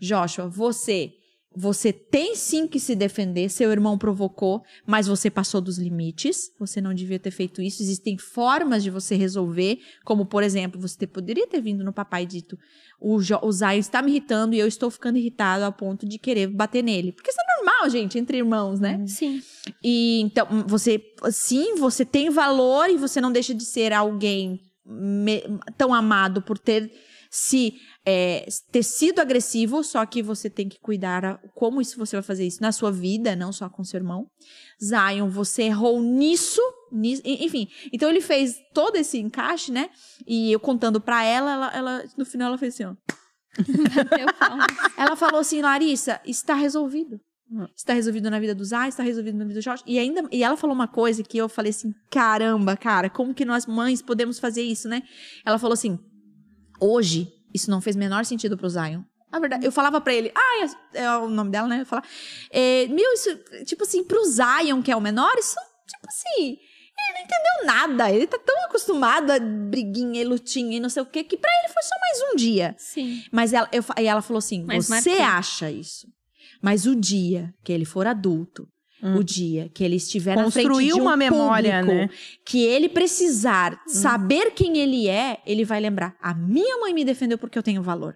Joshua, 0.00 0.48
você 0.48 1.12
você 1.58 1.92
tem 1.92 2.36
sim 2.36 2.68
que 2.68 2.78
se 2.78 2.94
defender. 2.94 3.48
Seu 3.48 3.72
irmão 3.72 3.98
provocou, 3.98 4.62
mas 4.86 5.08
você 5.08 5.28
passou 5.28 5.60
dos 5.60 5.76
limites. 5.76 6.52
Você 6.60 6.80
não 6.80 6.94
devia 6.94 7.18
ter 7.18 7.32
feito 7.32 7.60
isso. 7.60 7.82
Existem 7.82 8.16
formas 8.16 8.80
de 8.84 8.90
você 8.90 9.16
resolver, 9.16 9.80
como 10.04 10.24
por 10.24 10.44
exemplo, 10.44 10.80
você 10.80 11.04
poderia 11.04 11.48
ter 11.48 11.60
vindo 11.60 11.82
no 11.82 11.92
papai 11.92 12.24
dito: 12.24 12.56
o, 13.00 13.20
jo, 13.20 13.40
o 13.42 13.50
Zion 13.50 13.72
está 13.72 14.00
me 14.00 14.12
irritando 14.12 14.54
e 14.54 14.60
eu 14.60 14.68
estou 14.68 14.88
ficando 14.88 15.18
irritado 15.18 15.64
ao 15.64 15.72
ponto 15.72 16.06
de 16.06 16.16
querer 16.16 16.46
bater 16.46 16.82
nele. 16.82 17.10
Porque 17.10 17.30
isso 17.30 17.40
é 17.40 17.56
normal, 17.56 17.90
gente, 17.90 18.16
entre 18.16 18.38
irmãos, 18.38 18.78
né? 18.78 19.04
Sim. 19.08 19.42
E 19.82 20.20
então, 20.20 20.46
você, 20.64 21.02
sim, 21.32 21.74
você 21.74 22.04
tem 22.04 22.30
valor 22.30 22.88
e 22.88 22.96
você 22.96 23.20
não 23.20 23.32
deixa 23.32 23.52
de 23.52 23.64
ser 23.64 23.92
alguém 23.92 24.60
tão 25.76 25.92
amado 25.92 26.40
por 26.40 26.56
ter 26.56 26.90
se 27.30 27.74
é, 28.04 28.46
ter 28.72 28.82
sido 28.82 29.20
agressivo, 29.20 29.82
só 29.84 30.04
que 30.06 30.22
você 30.22 30.48
tem 30.48 30.68
que 30.68 30.78
cuidar 30.80 31.24
a, 31.24 31.38
como 31.54 31.80
isso 31.80 31.98
você 31.98 32.16
vai 32.16 32.22
fazer 32.22 32.46
isso 32.46 32.62
na 32.62 32.72
sua 32.72 32.90
vida, 32.90 33.36
não 33.36 33.52
só 33.52 33.68
com 33.68 33.84
seu 33.84 33.98
irmão. 33.98 34.26
Zion, 34.82 35.28
você 35.28 35.64
errou 35.64 36.00
nisso, 36.00 36.62
nisso 36.90 37.22
enfim. 37.24 37.68
Então 37.92 38.08
ele 38.08 38.20
fez 38.20 38.56
todo 38.72 38.96
esse 38.96 39.18
encaixe, 39.18 39.70
né? 39.70 39.90
E 40.26 40.52
eu 40.52 40.60
contando 40.60 41.00
pra 41.00 41.24
ela, 41.24 41.52
ela, 41.52 41.76
ela 41.76 42.04
no 42.16 42.24
final 42.24 42.48
ela 42.48 42.58
fez 42.58 42.74
assim, 42.74 42.84
ó. 42.84 42.94
ela 44.96 45.16
falou 45.16 45.40
assim, 45.40 45.60
Larissa, 45.60 46.20
está 46.24 46.54
resolvido. 46.54 47.20
Está 47.74 47.94
resolvido 47.94 48.30
na 48.30 48.38
vida 48.38 48.54
do 48.54 48.62
Zay, 48.62 48.90
está 48.90 49.02
resolvido 49.02 49.38
na 49.38 49.44
vida 49.44 49.58
do 49.58 49.62
Jorge. 49.62 49.82
E 49.86 49.98
ainda 49.98 50.28
e 50.30 50.44
ela 50.44 50.54
falou 50.54 50.76
uma 50.76 50.86
coisa 50.86 51.22
que 51.22 51.38
eu 51.38 51.48
falei 51.48 51.70
assim: 51.70 51.94
caramba, 52.10 52.76
cara, 52.76 53.08
como 53.08 53.32
que 53.32 53.44
nós 53.44 53.64
mães 53.64 54.02
podemos 54.02 54.38
fazer 54.38 54.60
isso, 54.60 54.86
né? 54.86 55.02
Ela 55.46 55.58
falou 55.58 55.72
assim: 55.72 55.98
hoje 56.80 57.32
isso 57.54 57.70
não 57.70 57.80
fez 57.80 57.96
menor 57.96 58.24
sentido 58.24 58.56
pro 58.56 58.68
Zion. 58.68 59.02
Na 59.30 59.38
verdade, 59.38 59.66
eu 59.66 59.72
falava 59.72 60.00
pra 60.00 60.14
ele, 60.14 60.32
ah, 60.34 60.66
é, 60.94 61.02
é 61.02 61.16
o 61.18 61.28
nome 61.28 61.50
dela, 61.50 61.68
né? 61.68 61.82
Eu 61.82 61.86
falava, 61.86 62.06
é, 62.50 62.86
meu, 62.86 63.12
isso, 63.12 63.28
tipo 63.66 63.82
assim, 63.82 64.02
pro 64.02 64.24
Zion, 64.24 64.82
que 64.82 64.90
é 64.90 64.96
o 64.96 65.00
menor, 65.00 65.34
isso, 65.36 65.54
tipo 65.86 66.06
assim, 66.08 66.56
ele 66.98 67.18
não 67.18 67.24
entendeu 67.24 67.66
nada. 67.66 68.10
Ele 68.10 68.26
tá 68.26 68.38
tão 68.38 68.64
acostumado 68.64 69.30
a 69.30 69.38
briguinha 69.38 70.20
e 70.20 70.24
lutinha 70.24 70.76
e 70.76 70.80
não 70.80 70.88
sei 70.88 71.02
o 71.02 71.06
quê, 71.06 71.22
que 71.22 71.36
pra 71.36 71.50
ele 71.62 71.72
foi 71.72 71.82
só 71.82 71.94
mais 72.00 72.32
um 72.32 72.36
dia. 72.36 72.74
Sim. 72.78 73.22
Mas 73.30 73.52
ela, 73.52 73.68
eu, 73.70 73.84
e 73.98 74.06
ela 74.06 74.22
falou 74.22 74.38
assim: 74.38 74.64
Mas 74.64 74.86
você 74.86 75.10
marcou. 75.10 75.26
acha 75.26 75.70
isso. 75.70 76.06
Mas 76.62 76.86
o 76.86 76.96
dia 76.96 77.54
que 77.62 77.72
ele 77.72 77.84
for 77.84 78.06
adulto, 78.06 78.68
o 79.02 79.22
dia 79.22 79.68
que 79.72 79.84
ele 79.84 79.96
estiver 79.96 80.36
na 80.36 80.50
frente 80.50 80.86
de 80.86 80.92
um 80.92 81.02
uma 81.02 81.16
memória, 81.16 81.80
público, 81.80 81.94
né? 81.94 82.10
que 82.44 82.64
ele 82.64 82.88
precisar 82.88 83.80
saber 83.86 84.52
quem 84.52 84.78
ele 84.78 85.08
é, 85.08 85.38
ele 85.46 85.64
vai 85.64 85.80
lembrar: 85.80 86.16
a 86.20 86.34
minha 86.34 86.78
mãe 86.78 86.92
me 86.92 87.04
defendeu 87.04 87.38
porque 87.38 87.58
eu 87.58 87.62
tenho 87.62 87.82
valor. 87.82 88.14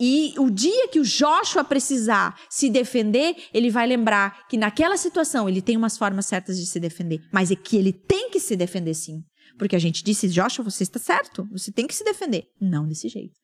E 0.00 0.34
o 0.36 0.50
dia 0.50 0.88
que 0.88 0.98
o 0.98 1.04
Joshua 1.04 1.62
precisar 1.62 2.36
se 2.50 2.68
defender, 2.68 3.36
ele 3.54 3.70
vai 3.70 3.86
lembrar 3.86 4.48
que 4.48 4.56
naquela 4.56 4.96
situação 4.96 5.48
ele 5.48 5.62
tem 5.62 5.76
umas 5.76 5.96
formas 5.96 6.26
certas 6.26 6.58
de 6.58 6.66
se 6.66 6.80
defender, 6.80 7.20
mas 7.32 7.50
é 7.50 7.54
que 7.54 7.76
ele 7.76 7.92
tem 7.92 8.30
que 8.30 8.40
se 8.40 8.56
defender 8.56 8.94
sim. 8.94 9.22
Porque 9.58 9.76
a 9.76 9.78
gente 9.78 10.02
disse, 10.02 10.28
Joshua, 10.28 10.64
você 10.64 10.82
está 10.82 10.98
certo, 10.98 11.46
você 11.52 11.70
tem 11.70 11.86
que 11.86 11.94
se 11.94 12.02
defender. 12.02 12.46
Não 12.60 12.86
desse 12.88 13.08
jeito. 13.08 13.34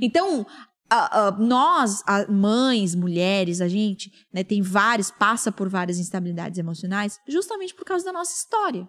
Então, 0.00 0.46
a- 0.90 1.28
a- 1.28 1.30
nós, 1.32 2.02
a- 2.06 2.26
mães, 2.30 2.94
mulheres, 2.94 3.60
a 3.60 3.68
gente 3.68 4.12
né, 4.32 4.42
tem 4.42 4.60
vários, 4.60 5.10
passa 5.10 5.50
por 5.52 5.68
várias 5.68 5.98
instabilidades 5.98 6.58
emocionais, 6.58 7.18
justamente 7.28 7.74
por 7.74 7.84
causa 7.84 8.04
da 8.04 8.12
nossa 8.12 8.34
história. 8.34 8.88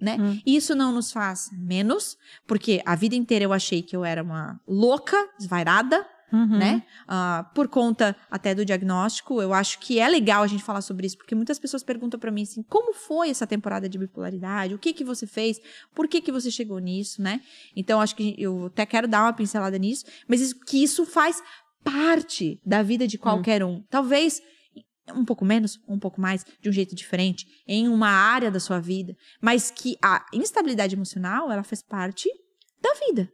Né? 0.00 0.16
Hum. 0.18 0.40
E 0.44 0.56
Isso 0.56 0.74
não 0.74 0.90
nos 0.90 1.12
faz 1.12 1.48
menos, 1.52 2.16
porque 2.46 2.82
a 2.84 2.96
vida 2.96 3.14
inteira 3.14 3.44
eu 3.44 3.52
achei 3.52 3.82
que 3.82 3.94
eu 3.94 4.04
era 4.04 4.20
uma 4.22 4.60
louca, 4.66 5.16
desvairada, 5.38 6.04
Uhum. 6.32 6.58
né? 6.58 6.82
Ah, 7.06 7.50
por 7.54 7.68
conta 7.68 8.16
até 8.30 8.54
do 8.54 8.64
diagnóstico, 8.64 9.42
eu 9.42 9.52
acho 9.52 9.78
que 9.80 9.98
é 9.98 10.08
legal 10.08 10.42
a 10.42 10.46
gente 10.46 10.62
falar 10.62 10.80
sobre 10.80 11.06
isso, 11.06 11.18
porque 11.18 11.34
muitas 11.34 11.58
pessoas 11.58 11.82
perguntam 11.82 12.18
pra 12.18 12.30
mim 12.30 12.42
assim, 12.42 12.62
como 12.62 12.94
foi 12.94 13.28
essa 13.28 13.46
temporada 13.46 13.88
de 13.88 13.98
bipolaridade? 13.98 14.74
O 14.74 14.78
que 14.78 14.92
que 14.94 15.04
você 15.04 15.26
fez? 15.26 15.58
Por 15.94 16.08
que 16.08 16.20
que 16.20 16.32
você 16.32 16.50
chegou 16.50 16.78
nisso, 16.78 17.20
né? 17.20 17.40
Então 17.76 18.00
acho 18.00 18.16
que 18.16 18.34
eu 18.38 18.66
até 18.66 18.86
quero 18.86 19.06
dar 19.06 19.22
uma 19.24 19.32
pincelada 19.32 19.76
nisso, 19.78 20.04
mas 20.26 20.40
isso- 20.40 20.58
que 20.64 20.82
isso 20.82 21.04
faz 21.04 21.42
parte 21.84 22.60
da 22.64 22.82
vida 22.82 23.06
de 23.06 23.18
qualquer 23.18 23.62
um. 23.64 23.82
Talvez 23.90 24.40
um 25.14 25.24
pouco 25.24 25.44
menos, 25.44 25.80
um 25.88 25.98
pouco 25.98 26.20
mais, 26.20 26.46
de 26.60 26.68
um 26.68 26.72
jeito 26.72 26.94
diferente, 26.94 27.44
em 27.66 27.88
uma 27.88 28.08
área 28.08 28.50
da 28.52 28.60
sua 28.60 28.78
vida, 28.78 29.14
mas 29.40 29.70
que 29.70 29.96
a 30.00 30.24
instabilidade 30.32 30.94
emocional, 30.94 31.50
ela 31.50 31.64
faz 31.64 31.82
parte 31.82 32.28
da 32.82 32.94
vida. 33.06 33.32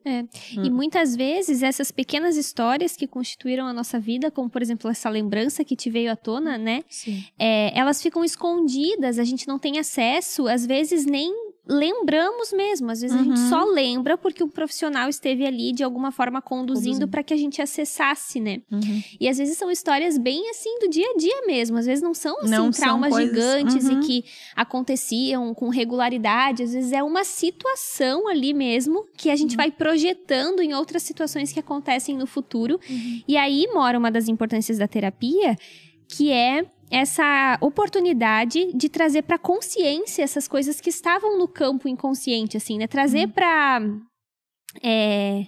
E 0.67 0.71
muitas 0.71 1.17
vezes 1.17 1.63
essas 1.63 1.91
pequenas 1.91 2.37
histórias 2.37 2.97
que 2.97 3.07
constituíram 3.07 3.67
a 3.67 3.73
nossa 3.73 3.99
vida, 3.99 4.31
como 4.31 4.51
por 4.51 4.61
exemplo 4.61 4.91
essa 4.91 5.09
lembrança 5.09 5.65
que 5.65 5.75
te 5.75 5.89
veio 5.89 6.13
à 6.13 6.17
tona, 6.17 6.59
né? 6.59 6.85
Sim. 6.89 7.25
é, 7.39 7.77
elas 7.79 8.03
ficam 8.03 8.23
escondidas, 8.25 9.19
a 9.19 9.25
gente 9.25 9.49
não 9.49 9.59
tem 9.59 9.79
acesso, 9.79 10.47
às 10.47 10.67
vezes 10.67 11.07
nem 11.07 11.33
lembramos 11.69 12.53
mesmo, 12.53 12.91
às 12.91 13.03
vezes 13.03 13.15
a 13.15 13.23
gente 13.23 13.39
Uhum. 13.39 13.49
só 13.51 13.65
lembra 13.65 14.17
porque 14.17 14.43
um 14.43 14.49
profissional 14.49 15.09
esteve 15.09 15.45
ali 15.47 15.71
de 15.73 15.85
alguma 15.85 16.11
forma 16.11 16.41
conduzindo 16.41 17.07
para 17.07 17.23
que 17.23 17.35
a 17.35 17.37
gente 17.37 17.61
acessasse, 17.61 18.41
né? 18.41 18.63
Uhum. 18.73 19.03
E 19.21 19.29
às 19.29 19.37
vezes 19.37 19.59
são 19.59 19.71
histórias 19.71 20.17
bem 20.17 20.49
assim 20.51 20.79
do 20.81 20.89
dia 20.89 21.07
a 21.15 21.17
dia 21.19 21.43
mesmo, 21.47 21.77
às 21.77 21.85
vezes 21.87 22.03
não 22.03 22.15
são 22.15 22.39
assim 22.41 22.51
Não 22.51 22.73
são 22.73 22.83
traumas 22.85 23.11
coisas- 23.13 23.29
gigantes 23.31 23.85
Uhum. 23.89 24.01
e 24.01 24.07
que 24.07 24.25
aconteciam 24.57 25.53
com 25.55 25.69
regularidade, 25.69 26.63
às 26.63 26.73
vezes 26.73 26.93
é 26.93 27.03
uma 27.03 27.23
situação 27.25 28.27
ali 28.29 28.55
mesmo 28.55 29.07
que 29.17 29.29
a 29.31 29.37
gente 29.37 29.57
vai 29.57 29.71
projetando 29.71 30.61
em 30.61 30.73
outras 30.75 31.03
situações 31.03 31.53
que 31.53 31.61
acontecem 31.61 32.17
no 32.17 32.27
futuro. 32.27 32.81
E 33.29 33.37
aí 33.37 33.69
mora 33.73 33.99
uma 33.99 34.11
das 34.11 34.29
importâncias 34.29 34.79
da 34.79 34.89
terapia, 34.89 35.57
que 36.09 36.31
é 36.33 36.65
essa 36.91 37.59
oportunidade 37.61 38.73
de 38.73 38.89
trazer 38.89 39.23
para 39.23 39.39
consciência 39.39 40.23
essas 40.23 40.47
coisas 40.49 40.81
que 40.81 40.91
estavam 40.91 41.39
no 41.39 41.47
campo 41.49 41.89
inconsciente, 41.89 42.57
assim, 42.57 42.79
né? 42.79 42.87
Trazer 42.87 43.29
pra 43.29 43.81
é, 44.83 45.47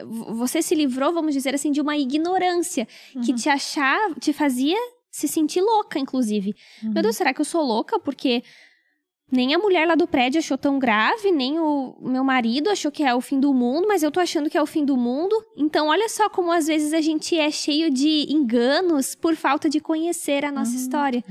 v- 0.00 0.32
você 0.34 0.62
se 0.62 0.74
livrou, 0.74 1.12
vamos 1.12 1.34
dizer 1.34 1.54
assim, 1.54 1.70
de 1.72 1.80
uma 1.80 1.96
ignorância 1.96 2.86
que 3.24 3.32
te 3.34 3.48
achava, 3.48 4.14
te 4.20 4.32
fazia 4.32 4.76
se 5.10 5.26
sentir 5.26 5.60
louca, 5.60 5.98
inclusive. 5.98 6.54
Meu 6.82 7.02
Deus, 7.02 7.16
será 7.16 7.32
que 7.32 7.40
eu 7.40 7.44
sou 7.44 7.62
louca? 7.64 7.98
Porque 7.98 8.42
nem 9.30 9.54
a 9.54 9.58
mulher 9.58 9.86
lá 9.86 9.94
do 9.94 10.06
prédio 10.06 10.38
achou 10.38 10.56
tão 10.56 10.78
grave, 10.78 11.32
nem 11.32 11.58
o 11.58 11.96
meu 12.00 12.22
marido 12.22 12.70
achou 12.70 12.92
que 12.92 13.02
é 13.02 13.14
o 13.14 13.20
fim 13.20 13.40
do 13.40 13.52
mundo, 13.52 13.88
mas 13.88 14.02
eu 14.02 14.10
tô 14.10 14.20
achando 14.20 14.48
que 14.48 14.56
é 14.56 14.62
o 14.62 14.66
fim 14.66 14.84
do 14.84 14.96
mundo. 14.96 15.34
Então, 15.56 15.88
olha 15.88 16.08
só 16.08 16.28
como 16.28 16.52
às 16.52 16.66
vezes 16.66 16.92
a 16.92 17.00
gente 17.00 17.36
é 17.36 17.50
cheio 17.50 17.90
de 17.90 18.26
enganos 18.32 19.14
por 19.16 19.34
falta 19.34 19.68
de 19.68 19.80
conhecer 19.80 20.44
a 20.44 20.52
nossa 20.52 20.76
história, 20.76 21.24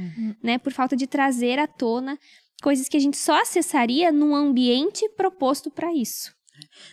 né? 0.44 0.58
Por 0.58 0.74
falta 0.74 0.96
de 0.96 1.08
trazer 1.08 1.58
à 1.58 1.68
tona 1.68 2.20
coisas 2.62 2.90
que 2.90 2.98
a 2.98 3.00
gente 3.00 3.18
só 3.18 3.42
acessaria 3.42 4.12
num 4.12 4.36
ambiente 4.36 5.08
proposto 5.16 5.72
para 5.72 5.94
isso. 5.94 6.34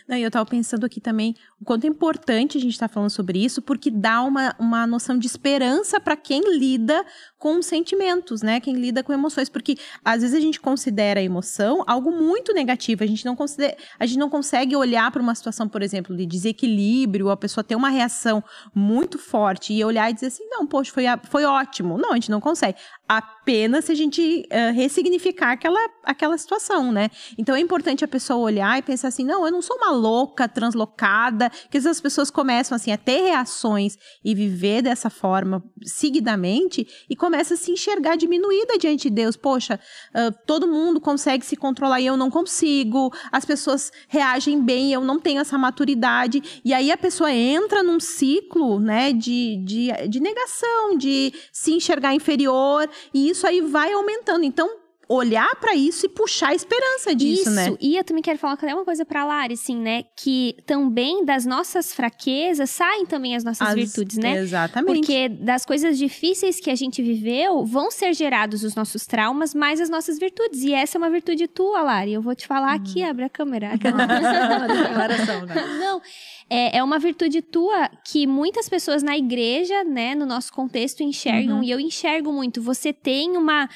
Não, 0.07 0.17
eu 0.17 0.29
tava 0.29 0.45
pensando 0.45 0.85
aqui 0.85 0.99
também 0.99 1.35
o 1.59 1.65
quanto 1.65 1.85
é 1.85 1.87
importante 1.87 2.57
a 2.57 2.61
gente 2.61 2.73
estar 2.73 2.87
falando 2.87 3.09
sobre 3.09 3.43
isso, 3.43 3.61
porque 3.61 3.89
dá 3.89 4.21
uma, 4.21 4.55
uma 4.59 4.85
noção 4.85 5.17
de 5.17 5.27
esperança 5.27 5.99
para 5.99 6.15
quem 6.15 6.57
lida 6.57 7.05
com 7.37 7.61
sentimentos, 7.61 8.41
né? 8.41 8.59
Quem 8.59 8.75
lida 8.75 9.03
com 9.03 9.13
emoções. 9.13 9.49
Porque 9.49 9.77
às 10.03 10.21
vezes 10.21 10.35
a 10.35 10.39
gente 10.39 10.59
considera 10.59 11.19
a 11.19 11.23
emoção 11.23 11.83
algo 11.87 12.11
muito 12.11 12.53
negativo. 12.53 13.03
A 13.03 13.07
gente 13.07 13.25
não, 13.25 13.35
considera, 13.35 13.75
a 13.99 14.05
gente 14.05 14.19
não 14.19 14.29
consegue 14.29 14.75
olhar 14.75 15.11
para 15.11 15.21
uma 15.21 15.35
situação, 15.35 15.67
por 15.67 15.81
exemplo, 15.81 16.15
de 16.15 16.25
desequilíbrio, 16.25 17.29
a 17.29 17.37
pessoa 17.37 17.63
ter 17.63 17.75
uma 17.75 17.89
reação 17.89 18.43
muito 18.73 19.17
forte 19.17 19.73
e 19.73 19.83
olhar 19.83 20.09
e 20.09 20.13
dizer 20.13 20.27
assim: 20.27 20.47
não, 20.49 20.65
poxa, 20.65 20.91
foi, 20.91 21.03
foi 21.29 21.45
ótimo. 21.45 21.97
Não, 21.97 22.11
a 22.11 22.15
gente 22.15 22.31
não 22.31 22.41
consegue. 22.41 22.77
Apenas 23.07 23.85
se 23.85 23.91
a 23.91 23.95
gente 23.95 24.45
eh, 24.49 24.71
ressignificar 24.71 25.51
aquela, 25.51 25.79
aquela 26.03 26.37
situação, 26.37 26.91
né? 26.91 27.09
Então 27.37 27.53
é 27.53 27.59
importante 27.59 28.03
a 28.03 28.07
pessoa 28.07 28.39
olhar 28.39 28.79
e 28.79 28.81
pensar 28.81 29.09
assim: 29.09 29.25
não, 29.25 29.45
eu 29.45 29.51
não 29.51 29.61
sou 29.61 29.75
uma 29.75 29.91
louca, 29.91 30.47
translocada, 30.47 31.51
que 31.69 31.77
as 31.77 31.99
pessoas 31.99 32.31
começam 32.31 32.75
assim 32.75 32.91
a 32.91 32.97
ter 32.97 33.21
reações 33.23 33.97
e 34.23 34.33
viver 34.33 34.81
dessa 34.81 35.09
forma 35.09 35.61
seguidamente 35.83 36.87
e 37.09 37.15
começa 37.15 37.55
a 37.55 37.57
se 37.57 37.71
enxergar 37.71 38.15
diminuída 38.15 38.77
diante 38.77 39.09
de 39.09 39.15
Deus. 39.15 39.35
Poxa, 39.35 39.79
ah, 40.13 40.31
todo 40.45 40.65
mundo 40.65 41.01
consegue 41.01 41.45
se 41.45 41.57
controlar 41.57 41.99
e 41.99 42.05
eu 42.05 42.15
não 42.15 42.31
consigo, 42.31 43.13
as 43.31 43.43
pessoas 43.43 43.91
reagem 44.07 44.61
bem 44.61 44.93
eu 44.93 45.01
não 45.01 45.19
tenho 45.19 45.41
essa 45.41 45.57
maturidade. 45.57 46.61
E 46.63 46.73
aí 46.73 46.91
a 46.91 46.97
pessoa 46.97 47.31
entra 47.31 47.83
num 47.83 47.99
ciclo, 47.99 48.79
né, 48.79 49.11
de, 49.11 49.57
de, 49.63 50.07
de 50.07 50.19
negação, 50.19 50.97
de 50.97 51.33
se 51.51 51.73
enxergar 51.73 52.13
inferior, 52.13 52.89
e 53.13 53.29
isso 53.29 53.47
aí 53.47 53.61
vai 53.61 53.91
aumentando. 53.93 54.43
Então, 54.43 54.82
olhar 55.09 55.53
pra 55.57 55.75
isso 55.75 56.05
e 56.05 56.09
puxar 56.09 56.49
a 56.49 56.55
esperança 56.55 57.13
disso, 57.13 57.41
Isso, 57.41 57.51
né? 57.51 57.75
e 57.79 57.97
eu 57.97 58.03
também 58.03 58.23
quero 58.23 58.39
falar 58.39 58.57
uma 58.63 58.85
coisa 58.85 59.05
pra 59.05 59.25
Lari, 59.25 59.53
assim, 59.55 59.75
né? 59.77 60.03
Que 60.17 60.55
também 60.65 61.25
das 61.25 61.45
nossas 61.45 61.93
fraquezas 61.93 62.69
saem 62.69 63.05
também 63.05 63.35
as 63.35 63.43
nossas 63.43 63.67
As- 63.67 63.75
virtudes, 63.75 64.17
né? 64.17 64.37
Exatamente. 64.37 64.95
Porque 64.99 65.27
das 65.29 65.65
coisas 65.65 65.97
difíceis 65.97 66.59
que 66.59 66.69
a 66.69 66.75
gente 66.75 67.01
viveu, 67.03 67.65
vão 67.65 67.91
ser 67.91 68.13
gerados 68.13 68.63
os 68.63 68.75
nossos 68.75 69.05
traumas, 69.05 69.53
mais 69.53 69.81
as 69.81 69.89
nossas 69.89 70.17
virtudes. 70.17 70.63
E 70.63 70.73
essa 70.73 70.97
é 70.97 70.99
uma 70.99 71.09
virtude 71.09 71.47
tua, 71.47 71.81
Lari. 71.81 72.13
Eu 72.13 72.21
vou 72.21 72.33
te 72.33 72.47
falar 72.47 72.73
aqui, 72.73 73.03
abre 73.03 73.25
a 73.25 73.29
câmera. 73.29 73.71
Declaração, 73.77 75.45
né? 75.45 75.55
Não, 75.79 76.01
é, 76.49 76.77
é 76.77 76.83
uma 76.83 76.99
virtude 76.99 77.41
tua 77.41 77.89
que 78.05 78.25
muitas 78.25 78.69
pessoas 78.69 79.03
na 79.03 79.17
igreja, 79.17 79.83
né, 79.83 80.15
no 80.15 80.25
nosso 80.25 80.51
contexto, 80.53 81.03
enxergam, 81.03 81.63
e 81.63 81.69
eu 81.71 81.79
enxergo 81.79 82.31
muito. 82.31 82.61
Você 82.61 82.93
tem 82.93 83.35
uma 83.37 83.69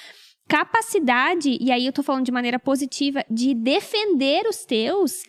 capacidade, 0.48 1.58
e 1.60 1.72
aí 1.72 1.86
eu 1.86 1.94
tô 1.94 2.02
falando 2.02 2.26
de 2.26 2.32
maneira 2.32 2.58
positiva, 2.58 3.24
de 3.30 3.54
defender 3.54 4.48
os 4.48 4.66
teus. 4.66 5.24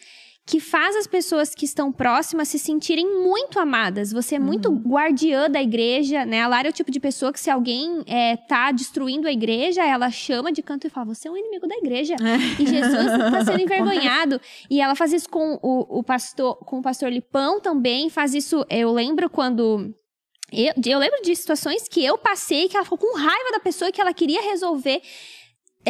Que 0.46 0.60
faz 0.60 0.96
as 0.96 1.06
pessoas 1.06 1.54
que 1.54 1.66
estão 1.66 1.92
próximas 1.92 2.48
se 2.48 2.58
sentirem 2.58 3.22
muito 3.22 3.60
amadas. 3.60 4.10
Você 4.10 4.36
é 4.36 4.38
muito 4.38 4.70
guardiã 4.72 5.50
da 5.50 5.60
igreja, 5.60 6.24
né? 6.24 6.40
A 6.40 6.48
Lara 6.48 6.68
é 6.68 6.70
o 6.70 6.72
tipo 6.72 6.90
de 6.90 6.98
pessoa 6.98 7.30
que, 7.34 7.38
se 7.38 7.50
alguém 7.50 8.02
é, 8.06 8.34
tá 8.34 8.72
destruindo 8.72 9.28
a 9.28 9.30
igreja, 9.30 9.84
ela 9.84 10.10
chama 10.10 10.50
de 10.50 10.62
canto 10.62 10.86
e 10.86 10.90
fala: 10.90 11.14
Você 11.14 11.28
é 11.28 11.30
um 11.30 11.36
inimigo 11.36 11.66
da 11.66 11.74
igreja. 11.76 12.16
E 12.58 12.66
Jesus 12.66 13.12
está 13.12 13.44
sendo 13.44 13.60
envergonhado. 13.60 14.40
E 14.70 14.80
ela 14.80 14.94
faz 14.94 15.12
isso 15.12 15.28
com 15.28 15.58
o, 15.62 15.98
o 15.98 16.02
pastor, 16.02 16.56
com 16.64 16.78
o 16.78 16.82
pastor 16.82 17.12
Lipão 17.12 17.60
também. 17.60 18.08
Faz 18.08 18.32
isso. 18.32 18.64
Eu 18.70 18.90
lembro 18.90 19.28
quando. 19.28 19.94
Eu, 20.50 20.72
eu 20.84 20.98
lembro 20.98 21.20
de 21.22 21.36
situações 21.36 21.86
que 21.88 22.04
eu 22.04 22.16
passei 22.16 22.68
que 22.68 22.76
ela 22.76 22.84
ficou 22.84 22.98
com 22.98 23.16
raiva 23.16 23.52
da 23.52 23.60
pessoa 23.60 23.92
que 23.92 24.00
ela 24.00 24.14
queria 24.14 24.40
resolver. 24.42 25.02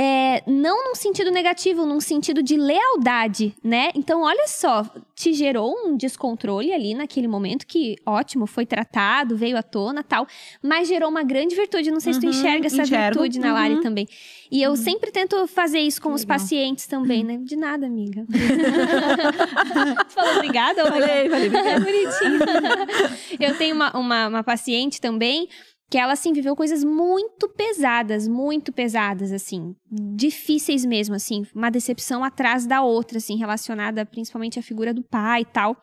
É, 0.00 0.44
não 0.46 0.84
num 0.88 0.94
sentido 0.94 1.28
negativo, 1.32 1.84
num 1.84 2.00
sentido 2.00 2.40
de 2.40 2.56
lealdade, 2.56 3.52
né? 3.64 3.90
Então, 3.96 4.22
olha 4.22 4.46
só, 4.46 4.86
te 5.12 5.32
gerou 5.32 5.74
um 5.84 5.96
descontrole 5.96 6.72
ali 6.72 6.94
naquele 6.94 7.26
momento 7.26 7.66
que, 7.66 7.96
ótimo, 8.06 8.46
foi 8.46 8.64
tratado, 8.64 9.36
veio 9.36 9.56
à 9.56 9.62
tona 9.62 10.04
tal, 10.04 10.24
mas 10.62 10.86
gerou 10.86 11.08
uma 11.10 11.24
grande 11.24 11.56
virtude. 11.56 11.90
Não 11.90 11.98
sei 11.98 12.12
se 12.14 12.20
tu 12.20 12.26
Uhum, 12.26 12.30
enxerga 12.30 12.66
essa 12.68 12.82
enxergo. 12.82 13.18
virtude 13.20 13.40
na 13.40 13.52
Lari 13.52 13.74
Uhum. 13.74 13.80
também. 13.82 14.06
E 14.52 14.62
eu 14.62 14.76
sempre 14.76 15.10
tento 15.10 15.46
fazer 15.48 15.80
isso 15.80 16.00
com 16.00 16.12
os 16.12 16.22
legal. 16.22 16.38
pacientes 16.38 16.86
também, 16.86 17.24
né? 17.24 17.38
De 17.42 17.56
nada, 17.56 17.84
amiga. 17.86 18.24
tu 20.08 20.12
falou 20.14 20.34
obrigada? 20.36 20.86
Falei, 20.86 21.28
falei, 21.28 21.48
é 21.48 21.80
bonitinho. 21.80 22.38
eu 23.40 23.56
tenho 23.58 23.74
uma, 23.74 23.90
uma, 23.96 24.28
uma 24.28 24.44
paciente 24.44 25.00
também 25.00 25.48
que 25.90 25.96
ela, 25.96 26.12
assim, 26.12 26.32
viveu 26.32 26.54
coisas 26.54 26.84
muito 26.84 27.48
pesadas, 27.48 28.28
muito 28.28 28.72
pesadas, 28.72 29.32
assim. 29.32 29.74
Difíceis 29.90 30.84
mesmo, 30.84 31.14
assim. 31.14 31.44
Uma 31.54 31.70
decepção 31.70 32.22
atrás 32.22 32.66
da 32.66 32.82
outra, 32.82 33.18
assim, 33.18 33.36
relacionada 33.36 34.04
principalmente 34.04 34.58
à 34.58 34.62
figura 34.62 34.92
do 34.92 35.02
pai 35.02 35.42
e 35.42 35.46
tal. 35.46 35.76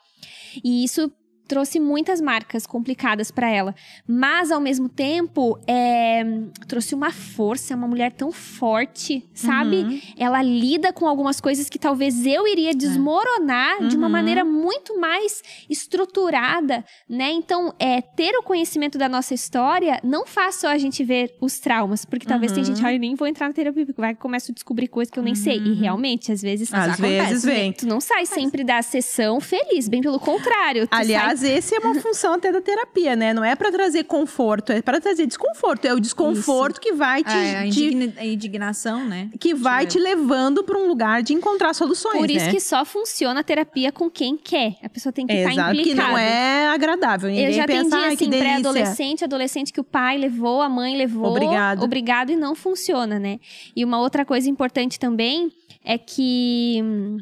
E 0.63 0.83
isso 0.83 1.11
trouxe 1.47 1.79
muitas 1.79 2.19
marcas 2.19 2.65
complicadas 2.65 3.29
pra 3.31 3.49
ela. 3.49 3.75
Mas, 4.07 4.51
ao 4.51 4.59
mesmo 4.59 4.89
tempo, 4.89 5.59
é, 5.67 6.23
trouxe 6.67 6.95
uma 6.95 7.11
força, 7.11 7.73
é 7.73 7.75
uma 7.75 7.87
mulher 7.87 8.11
tão 8.11 8.31
forte, 8.31 9.23
sabe? 9.33 9.77
Uhum. 9.77 10.01
Ela 10.17 10.41
lida 10.41 10.91
com 10.91 11.07
algumas 11.07 11.39
coisas 11.39 11.69
que 11.69 11.77
talvez 11.79 12.25
eu 12.25 12.47
iria 12.47 12.73
desmoronar 12.73 13.87
de 13.87 13.95
uma 13.95 14.07
Uhum. 14.07 14.11
maneira 14.11 14.43
muito 14.45 14.99
mais 14.99 15.41
estruturada, 15.69 16.83
né? 17.07 17.31
Então, 17.31 17.73
é, 17.79 18.01
ter 18.01 18.35
o 18.35 18.43
conhecimento 18.43 18.97
da 18.97 19.07
nossa 19.07 19.33
história 19.33 19.99
não 20.03 20.25
faz 20.25 20.55
só 20.55 20.67
a 20.69 20.77
gente 20.77 21.03
ver 21.03 21.35
os 21.39 21.59
traumas, 21.59 22.05
porque 22.05 22.25
talvez 22.25 22.51
tem 22.51 22.63
Uhum. 22.63 22.75
gente, 22.75 22.85
ai, 22.85 22.97
nem 22.97 23.15
vou 23.15 23.27
entrar 23.27 23.47
na 23.47 23.53
terapia, 23.53 23.85
porque 23.85 24.01
vai 24.01 24.13
que 24.13 24.19
começo 24.21 24.51
a 24.51 24.53
descobrir 24.53 24.87
coisas 24.87 25.11
que 25.11 25.19
eu 25.19 25.23
nem 25.23 25.35
sei. 25.35 25.57
E 25.57 25.73
realmente, 25.73 26.31
às 26.31 26.41
vezes, 26.41 26.73
Às 26.73 26.93
acontece, 26.95 27.27
vezes 27.29 27.43
né? 27.43 27.53
vem. 27.53 27.73
Tu 27.73 27.87
não 27.87 27.99
sai 28.01 28.25
sempre 28.25 28.63
da 28.63 28.81
sessão 28.81 29.39
feliz, 29.39 29.87
bem 29.87 30.01
pelo 30.01 30.19
contrário. 30.19 30.87
Tu 30.87 30.93
Aliás, 30.95 31.34
esse 31.43 31.75
é 31.75 31.79
uma 31.79 31.95
função 32.01 32.33
até 32.33 32.51
da 32.51 32.61
terapia, 32.61 33.15
né? 33.15 33.33
Não 33.33 33.43
é 33.43 33.55
pra 33.55 33.71
trazer 33.71 34.03
conforto, 34.05 34.71
é 34.71 34.81
pra 34.81 34.99
trazer 34.99 35.25
desconforto. 35.25 35.85
É 35.85 35.93
o 35.93 35.99
desconforto 35.99 36.79
que 36.81 36.93
vai 36.93 37.23
te, 37.23 37.29
É, 37.31 37.57
a, 37.59 37.61
te- 37.63 37.67
indigna- 37.67 38.13
a 38.17 38.25
indignação, 38.25 39.05
né? 39.05 39.29
que 39.39 39.53
vai 39.53 39.85
te 39.85 39.97
levando 39.99 40.63
pra 40.63 40.77
um 40.77 40.87
lugar 40.87 41.21
de 41.23 41.33
encontrar 41.33 41.73
soluções, 41.73 42.17
Por 42.17 42.29
isso 42.29 42.45
né? 42.45 42.51
que 42.51 42.59
só 42.59 42.83
funciona 42.85 43.39
a 43.39 43.43
terapia 43.43 43.91
com 43.91 44.09
quem 44.09 44.37
quer. 44.37 44.75
A 44.83 44.89
pessoa 44.89 45.11
tem 45.13 45.25
que 45.25 45.33
estar 45.33 45.51
Exato, 45.51 45.71
que 45.75 45.81
implicada. 45.81 46.09
não 46.09 46.17
é 46.17 46.67
agradável. 46.67 47.29
Ninguém 47.29 47.45
Eu 47.45 47.53
já 47.53 47.65
pensa, 47.65 47.87
atendi, 47.95 47.95
"Ai, 47.95 48.09
que 48.17 48.23
assim, 48.23 48.29
delícia." 48.29 48.49
pré-adolescente, 48.59 49.23
adolescente 49.23 49.73
que 49.73 49.79
o 49.79 49.83
pai 49.83 50.17
levou, 50.17 50.61
a 50.61 50.69
mãe 50.69 50.95
levou. 50.97 51.25
Obrigado. 51.31 51.83
Obrigado 51.83 52.31
e 52.31 52.35
não 52.35 52.55
funciona, 52.55 53.19
né? 53.19 53.39
E 53.75 53.83
uma 53.85 53.99
outra 53.99 54.25
coisa 54.25 54.49
importante 54.49 54.99
também 54.99 55.51
é 55.83 55.97
que. 55.97 56.79
hum, 56.83 57.17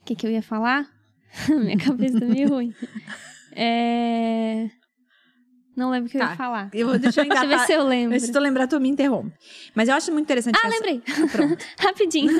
O 0.00 0.04
que, 0.04 0.16
que 0.16 0.26
eu 0.26 0.30
ia 0.30 0.42
falar? 0.42 0.88
Minha 1.48 1.76
cabeça 1.78 2.20
tá 2.20 2.26
meio 2.26 2.48
ruim. 2.48 2.74
É... 3.54 4.68
Não 5.76 5.90
lembro 5.90 6.08
o 6.08 6.10
que 6.10 6.18
eu 6.18 6.20
Tá. 6.20 6.30
ia 6.30 6.36
falar. 6.36 6.70
Eu 6.74 6.86
vou, 6.88 6.98
deixa 6.98 7.22
eu 7.22 7.24
Deixa 7.28 7.44
eu 7.44 7.48
ver 7.48 7.58
se 7.60 7.72
eu 7.72 7.84
lembro. 7.86 8.20
Se 8.20 8.30
tu 8.30 8.38
lembrar, 8.38 8.66
tu 8.66 8.78
me 8.78 8.88
interrompe. 8.88 9.32
Mas 9.74 9.88
eu 9.88 9.94
acho 9.94 10.12
muito 10.12 10.26
interessante. 10.26 10.58
Ah, 10.62 10.68
essa- 10.68 10.76
lembrei. 10.76 11.00
Pronto. 11.30 11.64
Rapidinho. 11.78 12.32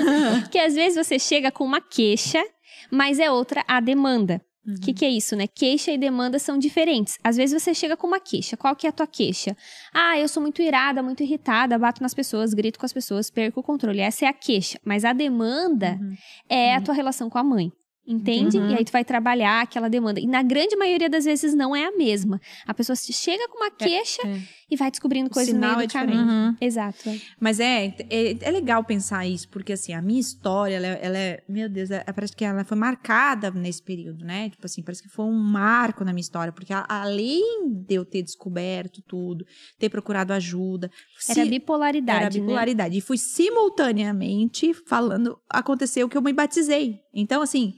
que 0.51 0.59
às 0.59 0.74
vezes 0.74 1.07
você 1.07 1.18
chega 1.18 1.51
com 1.51 1.64
uma 1.64 1.80
queixa, 1.80 2.43
mas 2.90 3.18
é 3.18 3.30
outra 3.30 3.64
a 3.66 3.80
demanda. 3.80 4.40
O 4.64 4.70
Uhum. 4.70 4.76
que, 4.80 4.93
que 4.95 5.05
é 5.05 5.09
isso, 5.09 5.34
né? 5.34 5.47
Queixa 5.49 5.90
e 5.90 5.99
demanda 5.99 6.38
são 6.38 6.57
diferentes. 6.57 7.18
Às 7.24 7.36
vezes 7.36 7.61
você 7.61 7.74
chega 7.74 7.97
com 7.97 8.07
uma 8.07 8.20
queixa. 8.20 8.57
Qual 8.57 8.76
que 8.76 8.86
é 8.86 8.90
a 8.90 8.93
tua 8.93 9.09
queixa? 9.09 9.57
Ah, 9.93 10.16
eu 10.18 10.28
sou 10.28 10.40
muito 10.40 10.62
irada, 10.62 11.03
muito 11.03 11.20
irritada, 11.22 11.76
bato 11.76 12.01
nas 12.01 12.14
pessoas, 12.14 12.55
grito 12.55 12.78
com 12.78 12.86
as 12.86 12.93
pessoas, 12.93 13.28
perco 13.28 13.59
o 13.59 13.62
controle. 13.62 13.99
Essa 13.99 14.26
é 14.26 14.28
a 14.28 14.32
queixa. 14.32 14.78
Mas 14.84 15.05
a 15.05 15.12
demanda 15.12 15.99
Uhum. 16.01 16.14
é 16.49 16.76
a 16.76 16.80
tua 16.80 16.95
relação 16.95 17.28
com 17.28 17.38
a 17.38 17.43
mãe. 17.43 17.72
Entende? 18.05 18.59
Uhum. 18.59 18.70
E 18.70 18.74
aí 18.78 18.84
tu 18.84 18.90
vai 18.90 19.05
trabalhar 19.05 19.61
aquela 19.62 19.88
demanda. 19.88 20.18
E 20.18 20.26
na 20.26 20.42
grande 20.42 20.74
maioria 20.74 21.09
das 21.09 21.24
vezes 21.24 21.55
não 21.55 21.74
é 21.74 21.84
a 21.84 21.92
mesma. 21.96 22.40
A 22.66 22.74
pessoa 22.74 22.96
chega 22.96 23.48
com 23.48 23.59
uma 23.59 23.70
queixa 23.70 24.20
é. 24.26 24.40
e 24.68 24.76
vai 24.76 24.90
descobrindo 24.90 25.30
coisas 25.30 25.55
no 25.55 25.61
meio 25.61 25.76
do 25.76 25.82
é 25.82 25.86
caminho. 25.86 26.20
Uhum. 26.22 26.57
Exato. 26.61 27.09
é. 27.09 27.16
Mas 27.38 27.61
é, 27.61 27.94
é, 28.11 28.36
é 28.40 28.50
legal 28.50 28.82
pensar 28.82 29.24
isso, 29.24 29.48
porque 29.48 29.72
assim, 29.74 29.92
a 29.92 30.03
minha 30.03 30.18
história, 30.20 30.74
ela, 30.74 30.86
é- 30.88 30.98
ela 31.00 31.16
é, 31.18 31.44
meu 31.48 31.68
Deus, 31.68 31.92
é- 31.92 32.03
parece 32.12 32.34
que 32.34 32.44
ela 32.44 32.64
foi 32.64 32.76
marcada 32.76 33.53
nesse 33.53 33.80
período, 33.80 34.24
né? 34.24 34.50
Tipo 34.50 34.66
assim, 34.66 34.82
parece 34.82 35.03
que 35.05 35.09
foi 35.09 35.24
um 35.26 35.32
marco 35.32 36.05
na 36.05 36.12
minha 36.12 36.22
história, 36.22 36.53
porque 36.53 36.72
a- 36.72 36.84
além 36.88 37.70
de 37.86 37.94
eu 37.94 38.05
ter 38.05 38.22
descoberto 38.24 39.00
tudo, 39.07 39.46
ter 39.78 39.88
procurado 39.88 40.32
ajuda, 40.32 40.90
Era 41.28 41.44
se- 41.44 41.48
bipolaridade, 41.48 42.24
era 42.24 42.34
né? 42.34 42.40
bipolaridade. 42.40 42.98
E 42.98 43.00
fui 43.00 43.16
simultaneamente 43.16 44.72
falando, 44.86 45.38
aconteceu 45.48 46.09
que 46.09 46.16
eu 46.16 46.22
me 46.22 46.32
batizei. 46.32 47.00
Então, 47.14 47.42
assim, 47.42 47.74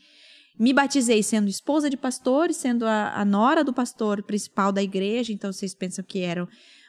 me 0.58 0.72
batizei 0.72 1.22
sendo 1.22 1.48
esposa 1.48 1.90
de 1.90 1.96
pastor, 1.96 2.50
e 2.50 2.54
sendo 2.54 2.86
a, 2.86 3.12
a 3.14 3.24
nora 3.24 3.64
do 3.64 3.72
pastor 3.72 4.22
principal 4.22 4.72
da 4.72 4.82
igreja. 4.82 5.32
Então, 5.32 5.52
vocês 5.52 5.74
pensam 5.74 6.04
que 6.04 6.20
era 6.20 6.46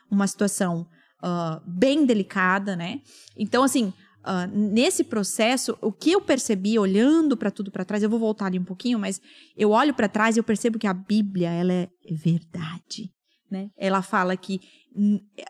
uma 0.09 0.27
situação 0.27 0.87
ah, 1.21 1.61
bem 1.65 2.05
delicada, 2.05 2.75
né? 2.75 3.01
Então, 3.35 3.63
assim, 3.63 3.91
ah, 4.23 4.47
nesse 4.47 5.03
processo, 5.03 5.77
o 5.81 5.91
que 5.91 6.11
eu 6.11 6.21
percebi 6.21 6.77
olhando 6.77 7.35
para 7.35 7.51
tudo 7.51 7.71
para 7.71 7.85
trás, 7.85 8.03
eu 8.03 8.09
vou 8.09 8.19
voltar 8.19 8.45
ali 8.45 8.59
um 8.59 8.63
pouquinho, 8.63 8.99
mas 8.99 9.19
eu 9.57 9.71
olho 9.71 9.93
para 9.93 10.07
trás 10.07 10.35
e 10.35 10.39
eu 10.39 10.43
percebo 10.43 10.77
que 10.77 10.87
a 10.87 10.93
Bíblia, 10.93 11.49
ela 11.49 11.73
é 11.73 11.89
verdade, 12.11 13.11
né? 13.49 13.69
Ela 13.77 14.01
fala 14.01 14.37
que 14.37 14.59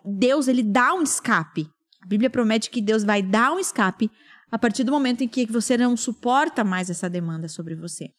Deus, 0.03 0.47
ele 0.47 0.63
dá 0.63 0.93
um 0.93 1.03
escape. 1.03 1.67
A 2.01 2.07
Bíblia 2.07 2.29
promete 2.29 2.69
que 2.69 2.81
Deus 2.81 3.03
vai 3.03 3.21
dar 3.21 3.51
um 3.51 3.59
escape 3.59 4.09
a 4.55 4.57
partir 4.57 4.85
do 4.85 4.91
momento 4.93 5.21
em 5.21 5.27
que 5.27 5.45
você 5.45 5.75
não 5.75 5.97
suporta 5.97 6.63
mais 6.63 6.89
essa 6.89 7.09
demanda 7.09 7.45
sobre 7.49 7.75
você. 7.75 8.09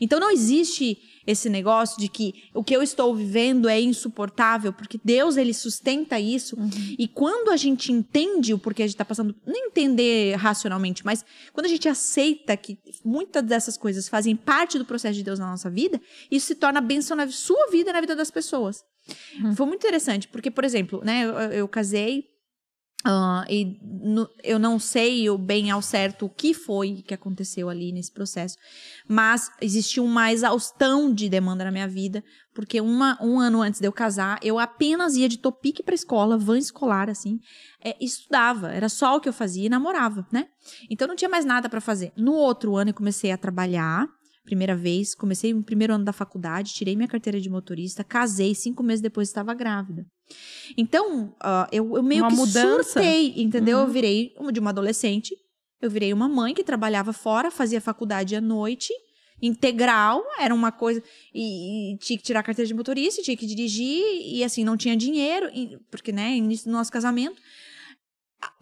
Então 0.00 0.18
não 0.18 0.30
existe 0.30 0.96
esse 1.26 1.50
negócio 1.50 2.00
de 2.00 2.08
que 2.08 2.32
o 2.54 2.64
que 2.64 2.74
eu 2.74 2.82
estou 2.82 3.14
vivendo 3.14 3.68
é 3.68 3.78
insuportável, 3.78 4.72
porque 4.72 4.98
Deus 5.04 5.36
ele 5.36 5.52
sustenta 5.52 6.18
isso. 6.18 6.56
E 6.98 7.06
quando 7.06 7.50
a 7.50 7.58
gente 7.58 7.92
entende 7.92 8.54
o 8.54 8.58
porquê 8.58 8.84
a 8.84 8.86
gente 8.86 8.94
está 8.94 9.04
passando, 9.04 9.36
não 9.46 9.66
entender 9.66 10.34
racionalmente, 10.36 11.04
mas 11.04 11.22
quando 11.52 11.66
a 11.66 11.68
gente 11.68 11.86
aceita 11.86 12.56
que 12.56 12.78
muitas 13.04 13.42
dessas 13.42 13.76
coisas 13.76 14.08
fazem 14.08 14.34
parte 14.34 14.78
do 14.78 14.86
processo 14.86 15.16
de 15.16 15.22
Deus 15.22 15.38
na 15.38 15.50
nossa 15.50 15.68
vida, 15.68 16.00
isso 16.30 16.46
se 16.46 16.54
torna 16.54 16.80
bênção 16.80 17.14
na 17.14 17.28
sua 17.28 17.66
vida 17.66 17.90
e 17.90 17.92
na 17.92 18.00
vida 18.00 18.16
das 18.16 18.30
pessoas. 18.30 18.82
Foi 19.54 19.66
muito 19.66 19.86
interessante, 19.86 20.28
porque, 20.28 20.50
por 20.50 20.64
exemplo, 20.64 21.02
né, 21.04 21.24
eu, 21.24 21.34
eu 21.52 21.68
casei 21.68 22.33
ah, 23.04 23.44
e 23.48 23.78
no- 23.82 24.28
eu 24.42 24.58
não 24.58 24.78
sei 24.78 25.26
bem 25.38 25.70
ao 25.70 25.82
certo 25.82 26.26
o 26.26 26.30
que 26.30 26.54
foi 26.54 27.02
que 27.06 27.12
aconteceu 27.12 27.68
ali 27.68 27.92
nesse 27.92 28.10
processo, 28.12 28.56
mas 29.08 29.50
existiu 29.60 30.04
uma 30.04 30.32
exaustão 30.32 31.12
de 31.12 31.28
demanda 31.28 31.64
na 31.64 31.70
minha 31.70 31.86
vida, 31.88 32.24
porque 32.54 32.80
uma, 32.80 33.18
um 33.22 33.38
ano 33.38 33.60
antes 33.62 33.80
de 33.80 33.86
eu 33.86 33.92
casar, 33.92 34.38
eu 34.42 34.58
apenas 34.58 35.16
ia 35.16 35.28
de 35.28 35.38
topique 35.38 35.82
pra 35.82 35.94
escola, 35.94 36.38
van 36.38 36.56
escolar, 36.58 37.10
assim, 37.10 37.38
é, 37.84 37.94
estudava, 38.02 38.72
era 38.72 38.88
só 38.88 39.16
o 39.16 39.20
que 39.20 39.28
eu 39.28 39.32
fazia 39.32 39.66
e 39.66 39.68
namorava, 39.68 40.26
né? 40.32 40.46
Então 40.88 41.06
não 41.06 41.16
tinha 41.16 41.28
mais 41.28 41.44
nada 41.44 41.68
pra 41.68 41.80
fazer. 41.80 42.12
No 42.16 42.32
outro 42.32 42.76
ano 42.76 42.90
eu 42.90 42.94
comecei 42.94 43.30
a 43.32 43.36
trabalhar, 43.38 44.06
primeira 44.44 44.76
vez, 44.76 45.14
comecei 45.14 45.52
o 45.54 45.62
primeiro 45.62 45.94
ano 45.94 46.04
da 46.04 46.12
faculdade, 46.12 46.72
tirei 46.74 46.94
minha 46.94 47.08
carteira 47.08 47.40
de 47.40 47.48
motorista, 47.48 48.04
casei, 48.04 48.54
cinco 48.54 48.82
meses 48.82 49.00
depois 49.00 49.28
estava 49.28 49.54
grávida. 49.54 50.06
Então, 50.76 51.34
ah, 51.40 51.68
eu, 51.72 51.96
eu 51.96 52.02
meio 52.02 52.22
Uma 52.22 52.30
que 52.30 52.36
mudança. 52.36 52.82
surtei, 52.84 53.34
entendeu? 53.36 53.78
Uhum. 53.78 53.84
Eu 53.84 53.90
virei 53.90 54.34
de 54.52 54.60
uma 54.60 54.70
adolescente, 54.70 55.34
eu 55.80 55.90
virei 55.90 56.12
uma 56.12 56.28
mãe 56.28 56.54
que 56.54 56.62
trabalhava 56.64 57.12
fora, 57.12 57.50
fazia 57.50 57.80
faculdade 57.80 58.34
à 58.36 58.40
noite, 58.40 58.92
integral, 59.42 60.22
era 60.38 60.54
uma 60.54 60.70
coisa. 60.72 61.02
E, 61.34 61.94
e 61.94 61.98
tinha 61.98 62.16
que 62.18 62.24
tirar 62.24 62.40
a 62.40 62.42
carteira 62.42 62.66
de 62.66 62.74
motorista, 62.74 63.22
tinha 63.22 63.36
que 63.36 63.46
dirigir, 63.46 64.02
e 64.34 64.42
assim, 64.44 64.64
não 64.64 64.76
tinha 64.76 64.96
dinheiro, 64.96 65.50
e- 65.54 65.76
porque, 65.90 66.12
né, 66.12 66.36
início 66.36 66.66
do 66.66 66.72
nosso 66.72 66.90
casamento. 66.92 67.40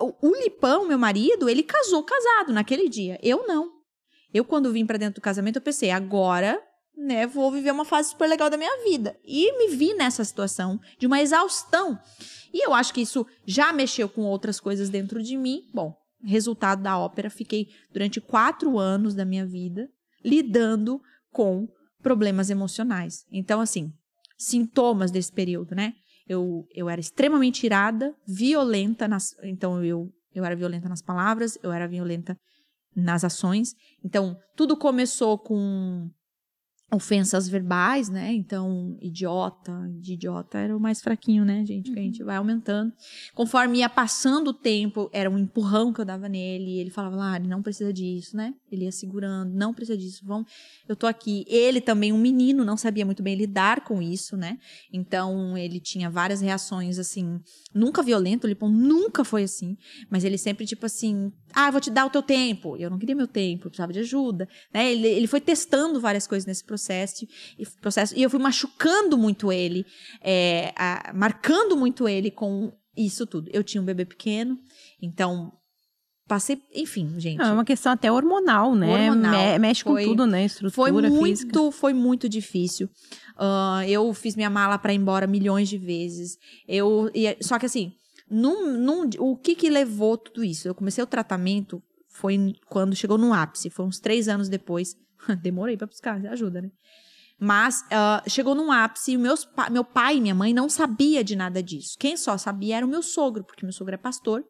O, 0.00 0.28
o 0.28 0.34
Lipão, 0.42 0.86
meu 0.86 0.98
marido, 0.98 1.48
ele 1.48 1.62
casou 1.62 2.02
casado 2.04 2.52
naquele 2.52 2.88
dia. 2.88 3.18
Eu 3.22 3.46
não. 3.46 3.81
Eu, 4.32 4.44
quando 4.44 4.72
vim 4.72 4.86
pra 4.86 4.98
dentro 4.98 5.20
do 5.20 5.24
casamento, 5.24 5.56
eu 5.56 5.62
pensei, 5.62 5.90
agora, 5.90 6.60
né, 6.96 7.26
vou 7.26 7.50
viver 7.50 7.70
uma 7.70 7.84
fase 7.84 8.10
super 8.10 8.28
legal 8.28 8.48
da 8.48 8.56
minha 8.56 8.84
vida. 8.84 9.16
E 9.24 9.58
me 9.58 9.76
vi 9.76 9.94
nessa 9.94 10.24
situação 10.24 10.80
de 10.98 11.06
uma 11.06 11.20
exaustão. 11.20 11.98
E 12.52 12.64
eu 12.64 12.74
acho 12.74 12.92
que 12.92 13.00
isso 13.00 13.26
já 13.46 13.72
mexeu 13.72 14.08
com 14.08 14.22
outras 14.22 14.60
coisas 14.60 14.88
dentro 14.88 15.22
de 15.22 15.36
mim. 15.36 15.62
Bom, 15.72 15.94
resultado 16.24 16.82
da 16.82 16.98
ópera, 16.98 17.30
fiquei 17.30 17.68
durante 17.92 18.20
quatro 18.20 18.78
anos 18.78 19.14
da 19.14 19.24
minha 19.24 19.46
vida 19.46 19.88
lidando 20.24 21.00
com 21.30 21.68
problemas 22.02 22.50
emocionais. 22.50 23.24
Então, 23.30 23.60
assim, 23.60 23.92
sintomas 24.38 25.10
desse 25.10 25.32
período, 25.32 25.74
né? 25.74 25.94
Eu, 26.28 26.66
eu 26.74 26.88
era 26.88 27.00
extremamente 27.00 27.64
irada, 27.66 28.14
violenta, 28.26 29.08
nas, 29.08 29.34
então 29.42 29.84
eu, 29.84 30.08
eu 30.34 30.44
era 30.44 30.54
violenta 30.54 30.88
nas 30.88 31.02
palavras, 31.02 31.58
eu 31.62 31.72
era 31.72 31.88
violenta 31.88 32.36
nas 32.94 33.24
ações. 33.24 33.74
Então, 34.04 34.36
tudo 34.56 34.76
começou 34.76 35.38
com 35.38 36.10
ofensas 36.92 37.48
verbais, 37.48 38.10
né? 38.10 38.34
Então, 38.34 38.98
idiota, 39.00 39.72
de 39.98 40.12
idiota 40.12 40.58
era 40.58 40.76
o 40.76 40.80
mais 40.80 41.00
fraquinho, 41.00 41.42
né, 41.42 41.64
gente? 41.64 41.90
Que 41.90 41.98
a 41.98 42.02
gente 42.02 42.22
vai 42.22 42.36
aumentando. 42.36 42.92
Conforme 43.34 43.78
ia 43.78 43.88
passando 43.88 44.48
o 44.48 44.52
tempo, 44.52 45.08
era 45.10 45.30
um 45.30 45.38
empurrão 45.38 45.90
que 45.90 46.02
eu 46.02 46.04
dava 46.04 46.28
nele. 46.28 46.72
E 46.72 46.78
ele 46.78 46.90
falava, 46.90 47.16
Lari, 47.16 47.48
não 47.48 47.62
precisa 47.62 47.92
disso, 47.92 48.36
né? 48.36 48.52
Ele 48.70 48.84
ia 48.84 48.92
segurando, 48.92 49.54
não 49.54 49.72
precisa 49.72 49.96
disso, 49.96 50.22
vamos, 50.26 50.52
eu 50.86 50.94
tô 50.94 51.06
aqui. 51.06 51.46
Ele 51.48 51.80
também, 51.80 52.12
um 52.12 52.18
menino, 52.18 52.62
não 52.62 52.76
sabia 52.76 53.06
muito 53.06 53.22
bem 53.22 53.36
lidar 53.36 53.84
com 53.84 54.02
isso, 54.02 54.36
né? 54.36 54.58
Então, 54.92 55.56
ele 55.56 55.80
tinha 55.80 56.10
várias 56.10 56.42
reações, 56.42 56.98
assim, 56.98 57.40
nunca 57.74 58.02
violento, 58.02 58.44
o 58.44 58.48
Lipão 58.48 58.70
nunca 58.70 59.24
foi 59.24 59.44
assim. 59.44 59.78
Mas 60.10 60.24
ele 60.24 60.36
sempre, 60.36 60.66
tipo 60.66 60.84
assim, 60.84 61.32
ah, 61.54 61.70
vou 61.70 61.80
te 61.80 61.90
dar 61.90 62.06
o 62.06 62.10
teu 62.10 62.22
tempo. 62.22 62.76
Eu 62.76 62.90
não 62.90 62.98
queria 62.98 63.14
meu 63.14 63.26
tempo, 63.26 63.66
eu 63.66 63.70
precisava 63.70 63.92
de 63.92 64.00
ajuda. 64.00 64.48
Né? 64.72 64.92
Ele, 64.92 65.06
ele 65.08 65.26
foi 65.26 65.40
testando 65.40 66.00
várias 66.00 66.26
coisas 66.26 66.46
nesse 66.46 66.64
processo 66.64 67.26
e, 67.58 67.66
processo, 67.80 68.14
e 68.16 68.22
eu 68.22 68.30
fui 68.30 68.40
machucando 68.40 69.16
muito 69.18 69.52
ele, 69.52 69.84
é, 70.22 70.72
a- 70.76 71.12
marcando 71.14 71.76
muito 71.76 72.08
ele 72.08 72.30
com 72.30 72.72
isso 72.96 73.26
tudo. 73.26 73.50
Eu 73.52 73.62
tinha 73.64 73.80
um 73.80 73.84
bebê 73.84 74.04
pequeno, 74.04 74.58
então 75.00 75.52
passei, 76.28 76.58
enfim, 76.74 77.14
gente. 77.18 77.40
É 77.42 77.52
uma 77.52 77.64
questão 77.64 77.92
até 77.92 78.10
hormonal, 78.10 78.74
né? 78.74 79.10
Hormonal. 79.10 79.32
Me- 79.52 79.58
mexe 79.58 79.84
com 79.84 79.90
Foi- 79.92 80.04
tudo, 80.04 80.26
né? 80.26 80.48
Foi 80.48 80.88
Estrutura 80.90 81.08
muito, 81.10 81.24
física. 81.40 81.72
foi 81.72 81.92
muito 81.92 82.28
difícil. 82.28 82.88
Ah, 83.36 83.82
eu 83.86 84.12
fiz 84.14 84.34
minha 84.36 84.48
mala 84.50 84.78
para 84.78 84.92
ir 84.92 84.96
embora 84.96 85.26
milhões 85.26 85.68
de 85.68 85.76
vezes. 85.78 86.36
Eu, 86.66 87.10
e- 87.14 87.36
só 87.42 87.58
que 87.58 87.66
assim, 87.66 87.92
num, 88.32 88.76
num- 88.78 89.10
o 89.18 89.36
que 89.36 89.54
que 89.54 89.68
levou 89.70 90.16
tudo 90.16 90.42
isso? 90.42 90.66
Eu 90.66 90.74
comecei 90.74 91.02
o 91.04 91.06
tratamento 91.06 91.82
foi 92.08 92.54
quando 92.68 92.94
chegou 92.94 93.16
no 93.18 93.32
ápice, 93.32 93.70
foi 93.70 93.84
uns 93.86 93.98
três 94.00 94.28
anos 94.28 94.48
depois. 94.48 94.96
Demorei 95.42 95.76
para 95.76 95.86
buscar, 95.86 96.24
ajuda, 96.26 96.62
né? 96.62 96.70
Mas 97.38 97.84
ah, 97.90 98.22
chegou 98.28 98.54
num 98.54 98.70
ápice 98.70 99.12
e 99.12 99.16
meus 99.16 99.48
meu 99.70 99.82
pai 99.84 100.16
e 100.16 100.20
minha 100.20 100.34
mãe 100.34 100.52
não 100.54 100.68
sabia 100.68 101.24
de 101.24 101.34
nada 101.34 101.62
disso. 101.62 101.96
Quem 101.98 102.16
só 102.16 102.36
sabia 102.38 102.76
era 102.76 102.86
o 102.86 102.88
meu 102.88 103.02
sogro, 103.02 103.42
porque 103.44 103.64
meu 103.64 103.72
sogro 103.72 103.94
é 103.94 103.98
pastor. 103.98 104.44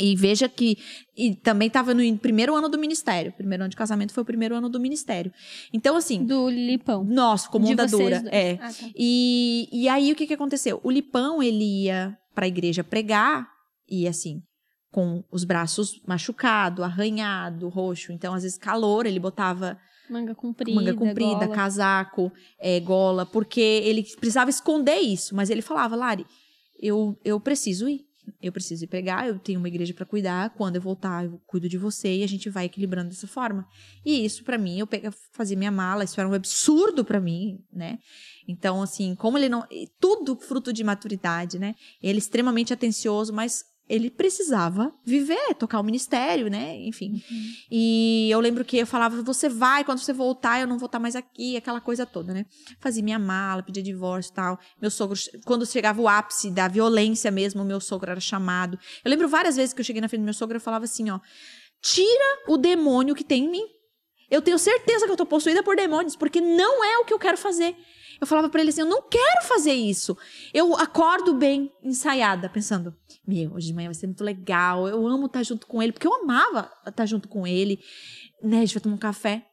E 0.00 0.16
veja 0.16 0.48
que 0.48 0.78
e 1.16 1.34
também 1.34 1.68
estava 1.68 1.92
no 1.94 2.18
primeiro 2.18 2.54
ano 2.56 2.68
do 2.68 2.78
ministério. 2.78 3.30
O 3.30 3.34
primeiro 3.34 3.62
ano 3.64 3.70
de 3.70 3.76
casamento 3.76 4.12
foi 4.12 4.22
o 4.22 4.26
primeiro 4.26 4.54
ano 4.54 4.68
do 4.68 4.80
ministério. 4.80 5.32
Então, 5.72 5.96
assim, 5.96 6.24
Do 6.24 6.48
Lipão. 6.48 7.04
nossa, 7.04 7.48
De 7.50 7.56
onda 7.72 7.86
dura. 7.86 8.22
É. 8.30 8.54
Ah, 8.60 8.72
tá. 8.72 8.88
E, 8.96 9.68
e 9.70 9.88
aí, 9.88 10.10
o 10.10 10.16
que 10.16 10.26
que 10.26 10.32
aconteceu? 10.34 10.80
O 10.82 10.90
Lipão, 10.90 11.42
ele 11.42 11.84
ia 11.84 12.18
pra 12.34 12.46
igreja 12.48 12.82
pregar, 12.82 13.48
e 13.88 14.06
assim, 14.08 14.42
com 14.90 15.24
os 15.30 15.44
braços 15.44 16.00
machucado, 16.06 16.82
arranhado, 16.84 17.68
roxo. 17.68 18.12
Então, 18.12 18.34
às 18.34 18.42
vezes, 18.42 18.58
calor, 18.58 19.06
ele 19.06 19.18
botava 19.18 19.78
Manga 20.08 20.34
comprida. 20.34 20.74
manga 20.78 20.94
comprida, 20.94 21.46
gola. 21.46 21.54
casaco, 21.54 22.32
é, 22.58 22.78
gola, 22.80 23.24
porque 23.24 23.60
ele 23.60 24.02
precisava 24.18 24.50
esconder 24.50 24.98
isso. 24.98 25.34
Mas 25.34 25.48
ele 25.50 25.62
falava, 25.62 25.96
Lari, 25.96 26.26
eu, 26.78 27.18
eu 27.24 27.40
preciso 27.40 27.88
ir. 27.88 28.06
Eu 28.40 28.52
preciso 28.52 28.84
ir 28.84 28.86
pregar, 28.86 29.26
eu 29.26 29.36
tenho 29.38 29.58
uma 29.58 29.66
igreja 29.66 29.92
pra 29.94 30.06
cuidar. 30.06 30.50
Quando 30.50 30.76
eu 30.76 30.82
voltar, 30.82 31.24
eu 31.24 31.40
cuido 31.44 31.68
de 31.68 31.76
você 31.76 32.18
e 32.18 32.22
a 32.22 32.26
gente 32.28 32.48
vai 32.48 32.66
equilibrando 32.66 33.08
dessa 33.08 33.26
forma. 33.26 33.66
E 34.04 34.24
isso, 34.24 34.44
pra 34.44 34.56
mim, 34.56 34.78
eu 34.78 34.86
pega, 34.86 35.10
fazia 35.32 35.56
minha 35.56 35.72
mala, 35.72 36.04
isso 36.04 36.20
era 36.20 36.28
um 36.28 36.34
absurdo 36.34 37.04
pra 37.04 37.20
mim, 37.20 37.58
né? 37.72 37.98
Então, 38.46 38.82
assim, 38.82 39.14
como 39.14 39.38
ele 39.38 39.48
não. 39.48 39.64
Tudo 40.00 40.36
fruto 40.36 40.72
de 40.72 40.82
maturidade, 40.82 41.58
né? 41.58 41.74
Ele 42.02 42.18
é 42.18 42.18
extremamente 42.18 42.72
atencioso, 42.72 43.32
mas 43.32 43.64
ele 43.88 44.10
precisava 44.10 44.94
viver, 45.04 45.54
tocar 45.54 45.80
o 45.80 45.82
ministério, 45.82 46.48
né? 46.48 46.76
Enfim. 46.86 47.22
E 47.70 48.28
eu 48.30 48.40
lembro 48.40 48.64
que 48.64 48.78
eu 48.78 48.86
falava, 48.86 49.22
você 49.22 49.48
vai, 49.48 49.84
quando 49.84 49.98
você 49.98 50.12
voltar, 50.12 50.60
eu 50.60 50.66
não 50.66 50.78
vou 50.78 50.86
estar 50.86 50.98
mais 50.98 51.14
aqui, 51.14 51.56
aquela 51.56 51.80
coisa 51.80 52.06
toda, 52.06 52.32
né? 52.32 52.46
Fazia 52.80 53.02
minha 53.02 53.18
mala, 53.18 53.62
pedia 53.62 53.82
divórcio 53.82 54.30
e 54.30 54.34
tal. 54.34 54.58
Meu 54.80 54.90
sogro, 54.90 55.18
quando 55.44 55.66
chegava 55.66 56.00
o 56.00 56.08
ápice 56.08 56.50
da 56.50 56.68
violência 56.68 57.30
mesmo, 57.30 57.64
meu 57.64 57.80
sogro 57.80 58.10
era 58.10 58.20
chamado. 58.20 58.78
Eu 59.04 59.10
lembro 59.10 59.28
várias 59.28 59.56
vezes 59.56 59.74
que 59.74 59.80
eu 59.80 59.84
cheguei 59.84 60.00
na 60.00 60.08
frente 60.08 60.22
do 60.22 60.24
meu 60.24 60.34
sogro 60.34 60.56
e 60.56 60.60
falava 60.60 60.84
assim, 60.84 61.10
ó, 61.10 61.20
tira 61.82 62.44
o 62.48 62.56
demônio 62.56 63.14
que 63.14 63.24
tem 63.24 63.44
em 63.44 63.50
mim. 63.50 63.66
Eu 64.30 64.40
tenho 64.40 64.58
certeza 64.58 65.04
que 65.04 65.12
eu 65.12 65.16
tô 65.16 65.26
possuída 65.26 65.62
por 65.62 65.76
demônios, 65.76 66.16
porque 66.16 66.40
não 66.40 66.82
é 66.82 66.98
o 66.98 67.04
que 67.04 67.12
eu 67.12 67.18
quero 67.18 67.36
fazer. 67.36 67.76
Eu 68.22 68.26
falava 68.28 68.48
pra 68.48 68.60
ele 68.60 68.70
assim, 68.70 68.82
eu 68.82 68.86
não 68.86 69.02
quero 69.02 69.42
fazer 69.42 69.72
isso. 69.72 70.16
Eu 70.54 70.76
acordo 70.76 71.34
bem 71.34 71.72
ensaiada, 71.82 72.48
pensando, 72.48 72.94
meu, 73.26 73.54
hoje 73.54 73.66
de 73.66 73.74
manhã 73.74 73.88
vai 73.88 73.96
ser 73.96 74.06
muito 74.06 74.22
legal, 74.22 74.86
eu 74.86 75.04
amo 75.08 75.26
estar 75.26 75.42
junto 75.42 75.66
com 75.66 75.82
ele, 75.82 75.90
porque 75.90 76.06
eu 76.06 76.14
amava 76.14 76.70
estar 76.86 77.04
junto 77.04 77.28
com 77.28 77.44
ele, 77.44 77.80
né, 78.40 78.58
a 78.58 78.60
gente 78.60 78.74
vai 78.74 78.80
tomar 78.80 78.94
um 78.94 78.98
café. 78.98 79.44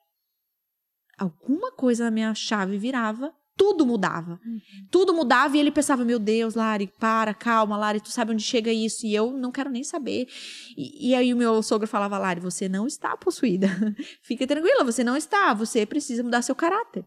Alguma 1.18 1.72
coisa 1.72 2.04
na 2.04 2.12
minha 2.12 2.36
chave 2.36 2.78
virava, 2.78 3.34
tudo 3.58 3.88
mudava. 3.88 4.40
Tudo 4.92 5.16
mudava 5.16 5.58
e 5.58 5.60
ele 5.60 5.72
pensava, 5.72 6.06
meu 6.06 6.20
Deus, 6.20 6.54
Lari, 6.54 6.94
para, 7.00 7.34
calma, 7.34 7.76
Lari, 7.76 8.00
tu 8.00 8.12
sabe 8.12 8.34
onde 8.34 8.44
chega 8.44 8.72
isso? 8.72 9.04
E 9.04 9.16
eu 9.16 9.32
não 9.32 9.52
quero 9.52 9.72
nem 9.72 9.84
saber. 9.84 10.28
E, 10.78 11.10
e 11.10 11.16
aí 11.16 11.34
o 11.34 11.38
meu 11.38 11.64
sogro 11.64 11.88
falava, 11.88 12.20
Lari, 12.20 12.40
você 12.40 12.70
não 12.70 12.86
está 12.86 13.18
possuída. 13.18 13.68
Fica 14.22 14.46
tranquila, 14.46 14.84
você 14.84 15.04
não 15.04 15.18
está, 15.18 15.56
você 15.56 15.88
precisa 15.88 16.22
mudar 16.22 16.44
seu 16.44 16.54
caráter. 16.54 17.04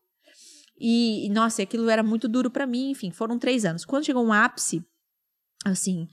E, 0.84 1.28
nossa, 1.28 1.62
aquilo 1.62 1.88
era 1.88 2.02
muito 2.02 2.28
duro 2.28 2.50
pra 2.50 2.66
mim, 2.66 2.90
enfim, 2.90 3.12
foram 3.12 3.38
três 3.38 3.64
anos. 3.64 3.84
Quando 3.84 4.04
chegou 4.04 4.26
um 4.26 4.32
ápice, 4.32 4.84
assim, 5.64 6.08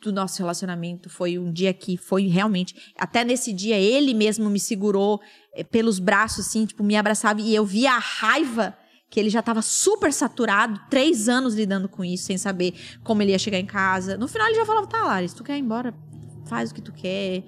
do 0.00 0.10
nosso 0.10 0.38
relacionamento, 0.38 1.10
foi 1.10 1.38
um 1.38 1.52
dia 1.52 1.74
que 1.74 1.98
foi 1.98 2.26
realmente. 2.26 2.74
Até 2.96 3.22
nesse 3.22 3.52
dia, 3.52 3.76
ele 3.76 4.14
mesmo 4.14 4.48
me 4.48 4.58
segurou 4.58 5.20
eh, 5.54 5.62
pelos 5.62 5.98
braços, 5.98 6.46
assim, 6.46 6.64
tipo, 6.64 6.82
me 6.82 6.96
abraçava 6.96 7.42
e 7.42 7.54
eu 7.54 7.66
via 7.66 7.92
a 7.92 7.98
raiva 7.98 8.74
que 9.10 9.20
ele 9.20 9.28
já 9.28 9.40
estava 9.40 9.60
super 9.60 10.10
saturado, 10.10 10.80
três 10.88 11.28
anos 11.28 11.54
lidando 11.54 11.86
com 11.86 12.02
isso, 12.02 12.24
sem 12.24 12.38
saber 12.38 12.72
como 13.04 13.20
ele 13.20 13.32
ia 13.32 13.38
chegar 13.38 13.58
em 13.58 13.66
casa. 13.66 14.16
No 14.16 14.26
final, 14.26 14.46
ele 14.46 14.56
já 14.56 14.64
falava: 14.64 14.86
tá, 14.86 15.04
Lara, 15.04 15.28
se 15.28 15.36
tu 15.36 15.44
quer 15.44 15.58
ir 15.58 15.60
embora, 15.60 15.94
faz 16.46 16.70
o 16.70 16.74
que 16.74 16.82
tu 16.82 16.92
quer, 16.92 17.44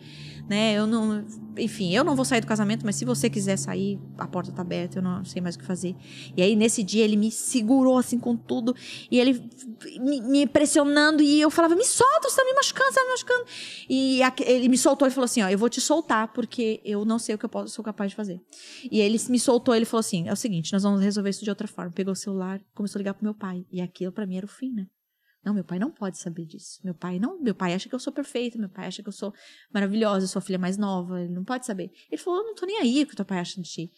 né? 0.48 0.74
Eu 0.74 0.86
não. 0.86 1.24
Enfim, 1.56 1.94
eu 1.94 2.02
não 2.02 2.16
vou 2.16 2.24
sair 2.24 2.40
do 2.40 2.46
casamento, 2.46 2.84
mas 2.84 2.96
se 2.96 3.04
você 3.04 3.30
quiser 3.30 3.56
sair, 3.56 3.98
a 4.18 4.26
porta 4.26 4.50
tá 4.50 4.62
aberta, 4.62 4.98
eu 4.98 5.02
não 5.02 5.24
sei 5.24 5.40
mais 5.40 5.54
o 5.54 5.58
que 5.58 5.64
fazer. 5.64 5.94
E 6.36 6.42
aí, 6.42 6.56
nesse 6.56 6.82
dia, 6.82 7.04
ele 7.04 7.16
me 7.16 7.30
segurou 7.30 7.96
assim 7.96 8.18
com 8.18 8.36
tudo, 8.36 8.74
e 9.10 9.18
ele 9.20 9.40
me, 10.00 10.20
me 10.20 10.46
pressionando, 10.46 11.22
e 11.22 11.40
eu 11.40 11.50
falava: 11.50 11.74
me 11.76 11.84
solta, 11.84 12.28
você 12.28 12.36
tá 12.36 12.44
me 12.44 12.52
machucando, 12.54 12.88
você 12.92 12.94
tá 13.00 13.04
me 13.04 13.10
machucando. 13.10 13.44
E 13.88 14.22
aque- 14.22 14.42
ele 14.44 14.68
me 14.68 14.76
soltou 14.78 15.06
e 15.06 15.10
falou 15.10 15.24
assim: 15.26 15.42
ó, 15.42 15.48
eu 15.48 15.58
vou 15.58 15.68
te 15.68 15.80
soltar, 15.80 16.32
porque 16.32 16.80
eu 16.84 17.04
não 17.04 17.18
sei 17.18 17.34
o 17.34 17.38
que 17.38 17.44
eu 17.44 17.48
posso, 17.48 17.72
sou 17.72 17.84
capaz 17.84 18.10
de 18.10 18.16
fazer. 18.16 18.40
E 18.90 19.00
ele 19.00 19.18
me 19.28 19.38
soltou, 19.38 19.74
ele 19.74 19.84
falou 19.84 20.00
assim: 20.00 20.28
é 20.28 20.32
o 20.32 20.36
seguinte, 20.36 20.72
nós 20.72 20.82
vamos 20.82 21.00
resolver 21.00 21.30
isso 21.30 21.44
de 21.44 21.50
outra 21.50 21.68
forma. 21.68 21.92
Pegou 21.92 22.12
o 22.12 22.16
celular, 22.16 22.60
começou 22.74 22.98
a 22.98 23.00
ligar 23.00 23.14
pro 23.14 23.24
meu 23.24 23.34
pai. 23.34 23.64
E 23.70 23.80
aquilo 23.80 24.10
pra 24.12 24.26
mim 24.26 24.36
era 24.36 24.46
o 24.46 24.48
fim, 24.48 24.72
né? 24.72 24.86
Não, 25.44 25.52
meu 25.52 25.64
pai 25.64 25.78
não 25.78 25.90
pode 25.90 26.18
saber 26.18 26.46
disso. 26.46 26.80
Meu 26.82 26.94
pai 26.94 27.18
não, 27.18 27.40
meu 27.40 27.54
pai 27.54 27.74
acha 27.74 27.88
que 27.88 27.94
eu 27.94 27.98
sou 27.98 28.12
perfeita, 28.12 28.58
meu 28.58 28.68
pai 28.68 28.86
acha 28.86 29.02
que 29.02 29.08
eu 29.08 29.12
sou 29.12 29.32
maravilhosa, 29.72 30.24
eu 30.24 30.28
sou 30.28 30.38
a 30.38 30.42
filha 30.42 30.58
mais 30.58 30.76
nova, 30.76 31.20
ele 31.20 31.32
não 31.32 31.44
pode 31.44 31.66
saber. 31.66 31.90
Ele 32.10 32.20
falou: 32.20 32.40
"Eu 32.40 32.46
não 32.46 32.54
tô 32.54 32.64
nem 32.64 32.78
aí 32.78 33.02
o 33.02 33.06
que 33.06 33.14
teu 33.14 33.24
pai 33.24 33.38
acha 33.38 33.60
de 33.60 33.68
ti". 33.68 33.92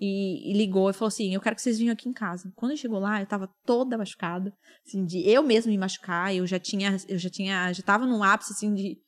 E, 0.00 0.50
e 0.50 0.56
ligou 0.56 0.88
e 0.90 0.92
falou 0.92 1.08
assim: 1.08 1.34
"Eu 1.34 1.40
quero 1.40 1.56
que 1.56 1.62
vocês 1.62 1.78
venham 1.78 1.92
aqui 1.92 2.08
em 2.08 2.12
casa". 2.12 2.52
Quando 2.54 2.70
ele 2.70 2.80
chegou 2.80 2.98
lá, 2.98 3.20
eu 3.20 3.26
tava 3.26 3.48
toda 3.64 3.98
machucada, 3.98 4.54
assim, 4.86 5.04
de 5.04 5.28
eu 5.28 5.42
mesma 5.42 5.70
me 5.70 5.78
machucar, 5.78 6.34
eu 6.34 6.46
já 6.46 6.58
tinha 6.58 6.96
eu 7.08 7.18
já 7.18 7.28
tinha 7.28 7.72
já 7.72 7.82
tava 7.82 8.06
num 8.06 8.22
ápice 8.22 8.52
assim 8.52 8.72
de 8.74 8.98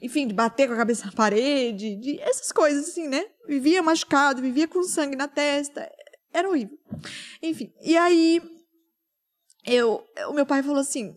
enfim, 0.00 0.26
de 0.26 0.34
bater 0.34 0.68
com 0.68 0.74
a 0.74 0.76
cabeça 0.76 1.06
na 1.06 1.12
parede, 1.12 1.96
de 1.96 2.20
essas 2.20 2.52
coisas 2.52 2.88
assim, 2.88 3.08
né? 3.08 3.24
Vivia 3.48 3.82
machucado, 3.82 4.42
vivia 4.42 4.68
com 4.68 4.82
sangue 4.82 5.16
na 5.16 5.28
testa. 5.28 5.90
Era 6.32 6.48
horrível. 6.48 6.78
Enfim, 7.42 7.72
e 7.80 7.96
aí 7.96 8.42
eu, 9.66 10.04
o 10.28 10.32
meu 10.32 10.46
pai 10.46 10.62
falou 10.62 10.80
assim: 10.80 11.16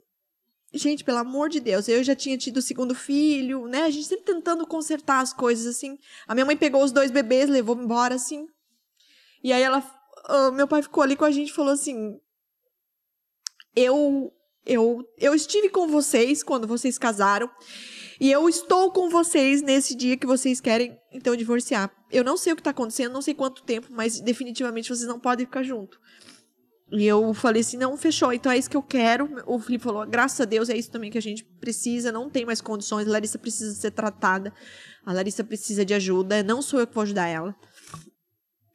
Gente, 0.74 1.04
pelo 1.04 1.18
amor 1.18 1.50
de 1.50 1.60
Deus, 1.60 1.88
eu 1.88 2.04
já 2.04 2.16
tinha 2.16 2.38
tido 2.38 2.58
o 2.58 2.62
segundo 2.62 2.94
filho, 2.94 3.68
né? 3.68 3.84
A 3.84 3.90
gente 3.90 4.08
sempre 4.08 4.26
tentando 4.26 4.68
consertar 4.68 5.20
as 5.20 5.34
coisas 5.34 5.66
assim. 5.66 5.98
A 6.28 6.36
minha 6.36 6.46
mãe 6.46 6.56
pegou 6.56 6.84
os 6.84 6.92
dois 6.92 7.10
bebês, 7.10 7.50
levou 7.50 7.76
embora 7.76 8.16
assim. 8.16 8.48
E 9.44 9.52
aí 9.52 9.64
ela, 9.64 9.84
meu 10.54 10.68
pai 10.68 10.84
ficou 10.84 11.02
ali 11.02 11.16
com 11.16 11.26
a 11.26 11.32
gente 11.32 11.50
e 11.50 11.54
falou 11.54 11.74
assim: 11.74 12.20
Eu 13.76 14.32
eu 14.64 15.04
eu 15.18 15.34
estive 15.34 15.70
com 15.70 15.88
vocês 15.88 16.44
quando 16.44 16.68
vocês 16.68 16.98
casaram. 16.98 17.50
E 18.20 18.30
eu 18.30 18.50
estou 18.50 18.92
com 18.92 19.10
vocês 19.10 19.62
nesse 19.62 19.96
dia 19.96 20.18
que 20.18 20.28
vocês 20.28 20.60
querem, 20.60 21.00
então, 21.10 21.38
divorciar. 21.38 21.90
Eu 22.12 22.22
não 22.22 22.36
sei 22.36 22.52
o 22.52 22.56
que 22.56 22.60
está 22.60 22.72
acontecendo, 22.72 23.14
não 23.14 23.22
sei 23.22 23.34
quanto 23.34 23.64
tempo, 23.64 23.88
mas 23.92 24.20
definitivamente 24.20 24.90
vocês 24.90 25.08
não 25.08 25.18
podem 25.20 25.46
ficar 25.46 25.64
junto. 25.64 25.98
E 26.92 27.06
eu 27.06 27.34
falei 27.34 27.62
assim, 27.62 27.78
não, 27.78 27.96
fechou, 27.96 28.34
então 28.34 28.52
é 28.52 28.58
isso 28.58 28.70
que 28.70 28.78
eu 28.78 28.82
quero. 28.82 29.30
O 29.46 29.60
Felipe 29.60 29.84
falou, 29.84 30.08
graças 30.08 30.42
a 30.42 30.46
Deus, 30.46 30.70
é 30.70 30.78
isso 30.78 30.90
também 30.90 31.12
que 31.12 31.18
a 31.18 31.22
gente 31.22 31.44
precisa, 31.44 32.12
não 32.12 32.30
tem 32.30 32.46
mais 32.46 32.62
condições, 32.62 33.08
a 33.08 33.12
Larissa 33.12 33.38
precisa 33.38 33.76
ser 33.76 33.92
tratada, 33.92 34.52
a 35.06 35.14
Larissa 35.14 35.44
precisa 35.44 35.86
de 35.86 35.94
ajuda, 35.94 36.42
não 36.42 36.62
sou 36.62 36.80
eu 36.80 36.88
que 36.88 36.96
vou 36.96 37.04
ajudar 37.04 37.28
ela. 37.28 37.56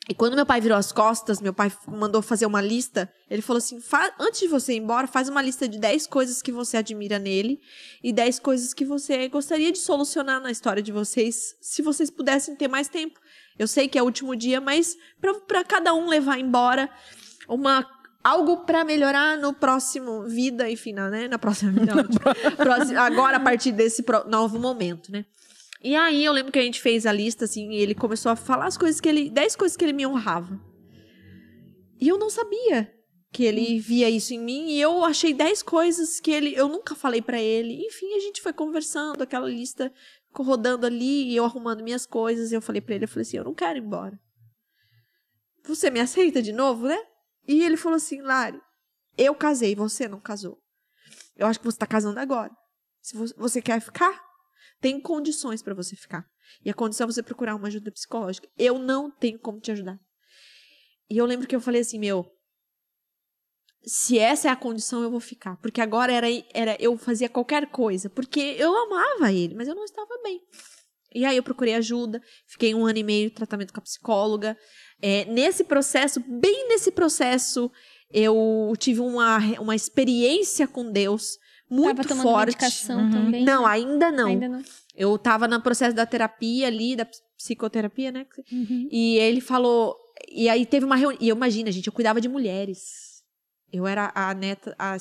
E 0.09 0.15
quando 0.15 0.35
meu 0.35 0.45
pai 0.45 0.61
virou 0.61 0.77
as 0.77 0.93
costas, 0.93 1.41
meu 1.41 1.55
pai 1.55 1.73
mandou 1.89 2.21
fazer 2.21 2.45
uma 2.45 2.61
lista. 2.61 3.11
Ele 3.29 3.41
falou 3.41 3.57
assim: 3.57 3.81
antes 4.21 4.41
de 4.41 4.49
você 4.49 4.75
ir 4.75 4.77
embora, 4.77 5.07
faz 5.07 5.31
uma 5.31 5.41
lista 5.41 5.67
de 5.67 5.79
10 5.79 6.07
coisas 6.09 6.43
que 6.43 6.53
você 6.53 6.77
admira 6.77 7.19
nele 7.19 7.59
e 8.03 8.12
10 8.12 8.39
coisas 8.41 8.75
que 8.75 8.85
você 8.85 9.29
gostaria 9.29 9.73
de 9.73 9.79
solucionar 9.79 10.43
na 10.43 10.51
história 10.51 10.83
de 10.83 10.93
vocês, 10.93 11.57
se 11.61 11.81
vocês 11.81 12.11
pudessem 12.11 12.55
ter 12.55 12.69
mais 12.69 12.87
tempo. 12.87 13.19
Eu 13.59 13.67
sei 13.67 13.89
que 13.89 13.99
é 13.99 14.03
o 14.03 14.05
último 14.05 14.37
dia, 14.37 14.61
mas 14.61 14.95
para 15.49 15.65
cada 15.65 15.95
um 15.95 16.07
levar 16.07 16.39
embora 16.39 16.91
uma 17.49 17.87
algo 18.25 18.64
para 18.64 18.83
melhorar 18.83 19.37
no 19.37 19.53
próximo 19.53 20.22
vida, 20.22 20.68
enfim, 20.70 20.95
na, 20.95 21.11
né? 21.11 21.29
Na 21.29 21.39
próxima 21.39 21.70
vida. 21.72 21.93
próximo, 22.57 22.99
agora, 22.99 23.37
a 23.37 23.41
partir 23.41 23.70
desse 23.70 24.03
novo 24.27 24.59
momento, 24.59 25.12
né? 25.12 25.27
E 25.83 25.95
aí 25.95 26.25
eu 26.25 26.33
lembro 26.33 26.51
que 26.51 26.59
a 26.59 26.62
gente 26.62 26.81
fez 26.81 27.05
a 27.05 27.12
lista, 27.12 27.45
assim, 27.45 27.70
e 27.70 27.77
ele 27.77 27.95
começou 27.95 28.33
a 28.33 28.37
falar 28.37 28.64
as 28.64 28.79
coisas 28.79 28.99
que 29.03 29.09
ele. 29.09 29.29
10 29.29 29.55
coisas 29.55 29.77
que 29.77 29.85
ele 29.85 29.93
me 29.93 30.07
honrava. 30.07 30.59
E 32.01 32.09
eu 32.09 32.16
não 32.16 32.31
sabia 32.31 32.91
que 33.31 33.45
ele 33.45 33.79
via 33.79 34.09
isso 34.09 34.33
em 34.33 34.39
mim. 34.39 34.70
E 34.70 34.81
eu 34.81 35.05
achei 35.05 35.35
10 35.35 35.62
coisas 35.62 36.18
que 36.18 36.31
ele. 36.31 36.55
Eu 36.57 36.68
nunca 36.68 36.95
falei 36.95 37.20
para 37.20 37.39
ele. 37.39 37.85
Enfim, 37.87 38.14
a 38.14 38.20
gente 38.20 38.41
foi 38.41 38.55
conversando, 38.55 39.20
aquela 39.20 39.47
lista 39.47 39.93
rodando 40.35 40.87
ali, 40.87 41.31
e 41.31 41.37
eu 41.37 41.45
arrumando 41.45 41.85
minhas 41.85 42.07
coisas. 42.07 42.51
E 42.51 42.55
eu 42.55 42.62
falei 42.62 42.81
para 42.81 42.95
ele, 42.95 43.05
eu 43.05 43.09
falei 43.09 43.22
assim, 43.22 43.37
eu 43.37 43.45
não 43.45 43.55
quero 43.55 43.79
ir 43.79 43.83
embora. 43.83 44.18
Você 45.64 45.91
me 45.91 46.01
aceita 46.01 46.41
de 46.41 46.53
novo, 46.53 46.87
né? 46.87 46.99
E 47.47 47.62
ele 47.62 47.76
falou 47.76 47.97
assim, 47.97 48.20
Lari, 48.20 48.61
eu 49.16 49.34
casei, 49.34 49.74
você 49.74 50.09
não 50.09 50.20
casou. 50.20 50.59
Eu 51.36 51.47
acho 51.47 51.59
que 51.59 51.64
você 51.64 51.78
tá 51.78 51.86
casando 51.86 52.18
agora. 52.18 52.51
Se 53.01 53.16
você 53.36 53.61
quer 53.61 53.80
ficar, 53.80 54.18
tem 54.80 55.01
condições 55.01 55.62
para 55.62 55.74
você 55.74 55.95
ficar. 55.95 56.26
E 56.64 56.70
a 56.70 56.74
condição 56.74 57.05
é 57.05 57.12
você 57.12 57.22
procurar 57.22 57.55
uma 57.55 57.68
ajuda 57.68 57.90
psicológica. 57.90 58.49
Eu 58.57 58.78
não 58.78 59.11
tenho 59.11 59.38
como 59.38 59.61
te 59.61 59.70
ajudar. 59.72 59.99
E 61.11 61.18
eu 61.18 61.26
lembro 61.26 61.47
que 61.47 61.55
eu 61.55 61.61
falei 61.61 61.82
assim, 61.82 61.99
meu, 61.99 62.30
se 63.84 64.18
essa 64.18 64.49
é 64.49 64.51
a 64.51 64.57
condição, 64.57 65.03
eu 65.03 65.11
vou 65.11 65.20
ficar. 65.20 65.57
Porque 65.59 65.80
agora 65.80 66.12
era, 66.12 66.26
era 66.53 66.76
eu 66.80 66.97
fazia 66.97 67.28
qualquer 67.28 67.70
coisa. 67.70 68.09
Porque 68.09 68.40
eu 68.40 68.74
amava 68.74 69.32
ele, 69.32 69.55
mas 69.55 69.68
eu 69.68 69.74
não 69.74 69.84
estava 69.84 70.20
bem. 70.22 70.40
E 71.15 71.25
aí 71.25 71.37
eu 71.37 71.43
procurei 71.43 71.75
ajuda, 71.75 72.21
fiquei 72.47 72.75
um 72.75 72.85
ano 72.85 72.99
e 72.99 73.05
meio 73.05 73.29
de 73.29 73.35
tratamento 73.35 73.73
com 73.73 73.81
a 73.81 73.83
psicóloga. 73.83 74.57
É, 75.01 75.25
nesse 75.27 75.65
processo, 75.65 76.21
bem 76.27 76.69
nesse 76.69 76.91
processo, 76.91 77.71
eu 78.11 78.73
tive 78.79 79.01
uma, 79.01 79.39
uma 79.61 79.77
experiência 79.77 80.67
com 80.67 80.91
Deus 80.91 81.39
muito 81.71 81.97
Tava 81.97 82.09
tomando 82.09 82.23
forte. 82.23 82.47
medicação 82.47 83.01
uhum. 83.01 83.11
também? 83.11 83.45
Não, 83.45 83.67
ainda 83.67 84.11
não. 84.12 84.29
Ainda 84.29 84.49
não. 84.49 84.62
Eu 84.95 85.19
tava 85.19 85.49
no 85.49 85.61
processo 85.61 85.95
da 85.95 86.07
terapia 86.07 86.67
ali, 86.67 86.95
da 86.95 87.07
psicoterapia, 87.37 88.12
né? 88.12 88.27
Uhum. 88.51 88.89
E 88.91 89.17
ele 89.19 89.41
falou. 89.41 89.97
E 90.31 90.49
aí 90.49 90.65
teve 90.65 90.85
uma 90.87 90.97
reunião. 90.97 91.19
E 91.21 91.29
eu 91.29 91.37
imagina, 91.37 91.73
gente, 91.73 91.87
eu 91.87 91.93
cuidava 91.93 92.21
de 92.21 92.29
mulheres. 92.29 93.23
Eu 93.73 93.87
era 93.87 94.12
a 94.15 94.33
neta, 94.35 94.75
a 94.79 94.97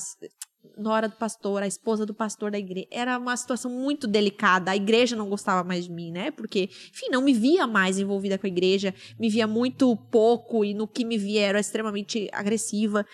nora 0.77 1.07
do 1.07 1.15
pastor, 1.15 1.63
a 1.63 1.67
esposa 1.67 2.05
do 2.05 2.13
pastor 2.13 2.51
da 2.51 2.57
igreja. 2.57 2.87
Era 2.91 3.17
uma 3.17 3.35
situação 3.35 3.71
muito 3.71 4.07
delicada. 4.07 4.71
A 4.71 4.75
igreja 4.75 5.15
não 5.15 5.29
gostava 5.29 5.63
mais 5.63 5.85
de 5.85 5.91
mim, 5.91 6.11
né? 6.11 6.31
Porque, 6.31 6.69
enfim, 6.91 7.07
não 7.11 7.21
me 7.21 7.33
via 7.33 7.67
mais 7.67 7.99
envolvida 7.99 8.37
com 8.37 8.47
a 8.47 8.49
igreja, 8.49 8.93
me 9.19 9.29
via 9.29 9.47
muito 9.47 9.95
pouco 10.11 10.63
e 10.65 10.73
no 10.73 10.87
que 10.87 11.05
me 11.05 11.17
via 11.17 11.41
era 11.41 11.59
extremamente 11.59 12.29
agressiva. 12.31 13.05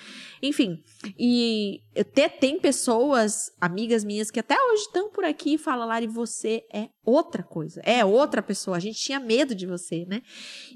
Enfim, 0.41 0.81
e 1.17 1.81
até 1.97 2.29
tem 2.29 2.59
pessoas, 2.59 3.51
amigas 3.59 4.03
minhas, 4.03 4.31
que 4.31 4.39
até 4.39 4.55
hoje 4.55 4.83
estão 4.83 5.09
por 5.09 5.23
aqui 5.23 5.55
e 5.55 5.57
falam, 5.57 5.87
Lari, 5.87 6.07
você 6.07 6.63
é 6.73 6.89
outra 7.03 7.43
coisa, 7.43 7.81
é 7.83 8.03
outra 8.05 8.41
pessoa. 8.41 8.77
A 8.77 8.79
gente 8.79 8.99
tinha 8.99 9.19
medo 9.19 9.53
de 9.53 9.65
você, 9.65 10.05
né? 10.05 10.21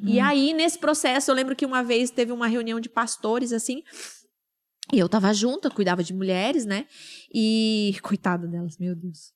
Hum. 0.02 0.06
E 0.08 0.20
aí, 0.20 0.54
nesse 0.54 0.78
processo, 0.78 1.30
eu 1.32 1.36
lembro 1.36 1.56
que 1.56 1.66
uma 1.66 1.84
vez 1.84 2.10
teve 2.10 2.32
uma 2.32 2.48
reunião 2.48 2.80
de 2.80 2.90
pastores, 2.90 3.54
assim, 3.54 3.84
e 4.94 5.00
eu 5.00 5.10
tava 5.10 5.34
junto, 5.34 5.68
eu 5.68 5.72
cuidava 5.72 6.04
de 6.04 6.14
mulheres, 6.14 6.66
né? 6.66 6.86
E. 7.34 7.96
Coitada 8.04 8.48
delas, 8.48 8.78
meu 8.78 8.96
Deus. 8.96 9.34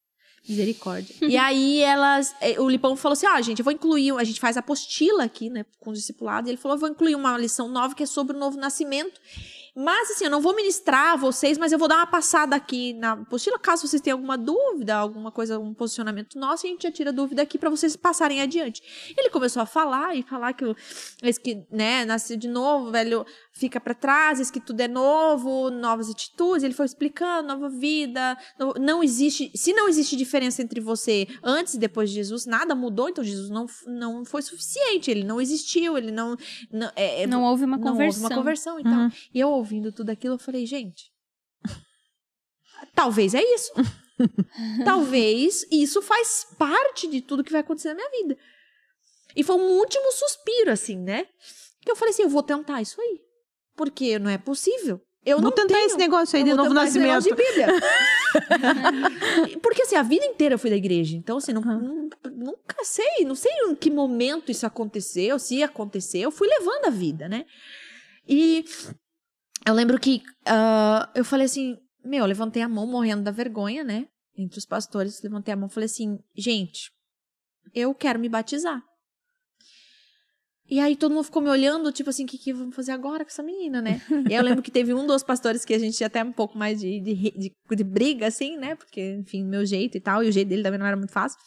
Misericórdia. 0.47 1.15
e 1.21 1.35
aí 1.35 1.81
elas. 1.81 2.35
Eh, 2.39 2.59
o 2.59 2.69
Lipão 2.69 2.95
falou 2.95 3.13
assim: 3.13 3.25
ó, 3.25 3.31
ah, 3.31 3.41
gente, 3.41 3.59
eu 3.59 3.65
vou 3.65 3.73
incluir. 3.73 4.11
A 4.13 4.23
gente 4.23 4.39
faz 4.39 4.55
apostila 4.55 5.23
aqui, 5.23 5.49
né? 5.49 5.65
Com 5.79 5.89
os 5.89 5.97
discipulados. 5.97 6.47
E 6.47 6.51
ele 6.51 6.61
falou: 6.61 6.75
eu 6.75 6.79
vou 6.79 6.89
incluir 6.89 7.15
uma 7.15 7.35
lição 7.37 7.67
nova 7.67 7.95
que 7.95 8.03
é 8.03 8.05
sobre 8.05 8.35
o 8.35 8.39
novo 8.39 8.57
nascimento. 8.57 9.19
Mas, 9.79 10.09
assim, 10.09 10.23
eu 10.25 10.31
não 10.31 10.41
vou 10.41 10.55
ministrar 10.55 11.13
a 11.13 11.15
vocês, 11.15 11.55
mas 11.55 11.71
eu 11.71 11.77
vou 11.77 11.87
dar 11.87 11.97
uma 11.97 12.07
passada 12.07 12.55
aqui 12.55 12.93
na 12.93 13.11
apostila, 13.11 13.59
caso 13.59 13.87
vocês 13.87 14.01
tenham 14.01 14.17
alguma 14.17 14.35
dúvida, 14.35 14.95
alguma 14.95 15.31
coisa, 15.31 15.59
um 15.59 15.71
posicionamento 15.71 16.39
nosso, 16.39 16.65
a 16.65 16.69
gente 16.69 16.81
já 16.81 16.91
tira 16.91 17.13
dúvida 17.13 17.43
aqui 17.43 17.59
para 17.59 17.69
vocês 17.69 17.95
passarem 17.95 18.41
adiante. 18.41 18.81
Ele 19.15 19.29
começou 19.29 19.61
a 19.61 19.67
falar 19.67 20.15
e 20.15 20.23
falar 20.23 20.53
que 20.53 20.65
esse 21.21 21.39
que, 21.39 21.63
né, 21.71 22.05
nasceu 22.05 22.37
de 22.37 22.47
novo, 22.47 22.89
velho, 22.89 23.23
fica 23.51 23.79
para 23.79 23.93
trás, 23.93 24.39
esse 24.39 24.51
que 24.51 24.59
tudo 24.59 24.81
é 24.81 24.87
novo, 24.87 25.69
novas 25.69 26.09
atitudes. 26.09 26.63
Ele 26.63 26.73
foi 26.73 26.87
explicando, 26.87 27.47
nova 27.47 27.69
vida. 27.69 28.35
Não, 28.57 28.73
não 28.79 29.03
existe, 29.03 29.51
se 29.55 29.73
não 29.73 29.87
existe 29.87 30.15
diferença 30.15 30.63
entre 30.63 30.79
você 30.79 31.27
antes 31.43 31.75
e 31.75 31.79
depois 31.79 32.09
de 32.09 32.15
Jesus, 32.15 32.47
nada 32.47 32.73
mudou, 32.73 33.09
então 33.09 33.23
Jesus 33.23 33.51
não, 33.51 33.67
não 33.85 34.25
foi 34.25 34.41
suficiente, 34.41 35.11
ele 35.11 35.23
não 35.23 35.39
existiu, 35.39 35.97
ele 35.99 36.11
não. 36.11 36.35
Não, 36.71 36.91
é, 36.95 37.23
é 37.23 37.27
não 37.27 37.43
houve 37.43 37.63
uma 37.63 37.77
não 37.77 37.83
conversão. 37.91 38.23
Houve 38.23 38.33
uma 38.33 38.41
conversão, 38.41 38.79
então. 38.79 39.03
Uhum. 39.03 39.11
E 39.33 39.39
eu 39.39 39.66
ouvindo 39.67 39.91
tudo 39.91 40.09
aquilo, 40.09 40.35
eu 40.35 40.39
falei, 40.39 40.65
gente, 40.65 41.11
talvez 42.95 43.33
é 43.33 43.43
isso. 43.43 43.71
talvez 44.85 45.67
isso 45.69 46.01
faz 46.01 46.47
parte 46.57 47.07
de 47.07 47.21
tudo 47.21 47.43
que 47.43 47.51
vai 47.51 47.61
acontecer 47.61 47.89
na 47.89 47.95
minha 47.95 48.09
vida. 48.09 48.37
E 49.35 49.43
foi 49.43 49.55
um 49.55 49.77
último 49.77 50.11
suspiro, 50.11 50.71
assim, 50.71 50.97
né? 50.97 51.25
Que 51.81 51.91
eu 51.91 51.95
falei 51.95 52.13
assim, 52.13 52.23
eu 52.23 52.29
vou 52.29 52.41
tentar 52.41 52.81
isso 52.81 52.99
aí. 52.99 53.19
Porque 53.75 54.17
não 54.17 54.31
é 54.31 54.37
possível. 54.37 54.99
Eu 55.23 55.37
vou 55.37 55.43
não 55.43 55.51
tentar 55.51 55.75
tenho. 55.75 55.87
esse 55.87 55.97
negócio 55.97 56.37
aí 56.37 56.43
de 56.43 56.53
novo 56.53 56.73
nascimento. 56.73 57.23
De 57.23 57.35
Bíblia. 57.35 57.67
Porque 59.61 59.81
assim, 59.81 59.97
a 59.97 60.01
vida 60.01 60.25
inteira 60.25 60.55
eu 60.55 60.59
fui 60.59 60.69
da 60.69 60.75
igreja. 60.77 61.17
Então, 61.17 61.37
assim, 61.37 61.51
não, 61.51 61.61
uhum. 61.61 62.09
nunca 62.31 62.83
sei, 62.83 63.25
não 63.25 63.35
sei 63.35 63.51
em 63.65 63.75
que 63.75 63.91
momento 63.91 64.49
isso 64.49 64.65
aconteceu, 64.65 65.37
se 65.37 65.61
aconteceu, 65.61 66.21
eu 66.21 66.31
fui 66.31 66.47
levando 66.47 66.85
a 66.85 66.89
vida, 66.89 67.27
né? 67.27 67.45
E 68.27 68.63
eu 69.67 69.73
lembro 69.73 69.99
que 69.99 70.23
uh, 70.47 71.11
eu 71.13 71.25
falei 71.25 71.45
assim, 71.45 71.77
meu, 72.03 72.19
eu 72.19 72.25
levantei 72.25 72.61
a 72.61 72.69
mão 72.69 72.87
morrendo 72.87 73.23
da 73.23 73.31
vergonha, 73.31 73.83
né? 73.83 74.07
Entre 74.33 74.57
os 74.57 74.65
pastores, 74.65 75.21
levantei 75.21 75.53
a 75.53 75.57
mão 75.57 75.67
e 75.67 75.73
falei 75.73 75.87
assim, 75.87 76.17
gente, 76.33 76.89
eu 77.73 77.93
quero 77.93 78.17
me 78.17 78.29
batizar. 78.29 78.81
E 80.69 80.79
aí 80.79 80.95
todo 80.95 81.13
mundo 81.13 81.23
ficou 81.23 81.41
me 81.41 81.49
olhando, 81.49 81.91
tipo 81.91 82.09
assim, 82.09 82.25
o 82.25 82.27
que, 82.27 82.37
que 82.37 82.53
vamos 82.53 82.75
fazer 82.75 82.91
agora 82.91 83.23
com 83.23 83.29
essa 83.29 83.41
menina, 83.41 83.81
né? 83.81 84.01
e 84.29 84.33
eu 84.33 84.43
lembro 84.43 84.61
que 84.61 84.69
teve 84.69 84.93
um 84.93 85.07
dos 85.07 85.23
pastores 85.23 85.63
que 85.63 85.73
a 85.73 85.79
gente 85.79 85.95
tinha 85.95 86.07
até 86.07 86.23
um 86.23 86.31
pouco 86.31 86.57
mais 86.57 86.79
de, 86.79 86.99
de, 86.99 87.15
de, 87.31 87.51
de 87.75 87.83
briga, 87.83 88.27
assim, 88.27 88.57
né? 88.57 88.75
Porque, 88.75 89.15
enfim, 89.19 89.45
meu 89.45 89.65
jeito 89.65 89.95
e 89.97 90.01
tal, 90.01 90.23
e 90.23 90.27
o 90.27 90.31
jeito 90.31 90.49
dele 90.49 90.63
também 90.63 90.79
não 90.79 90.85
era 90.85 90.97
muito 90.97 91.13
fácil. 91.13 91.39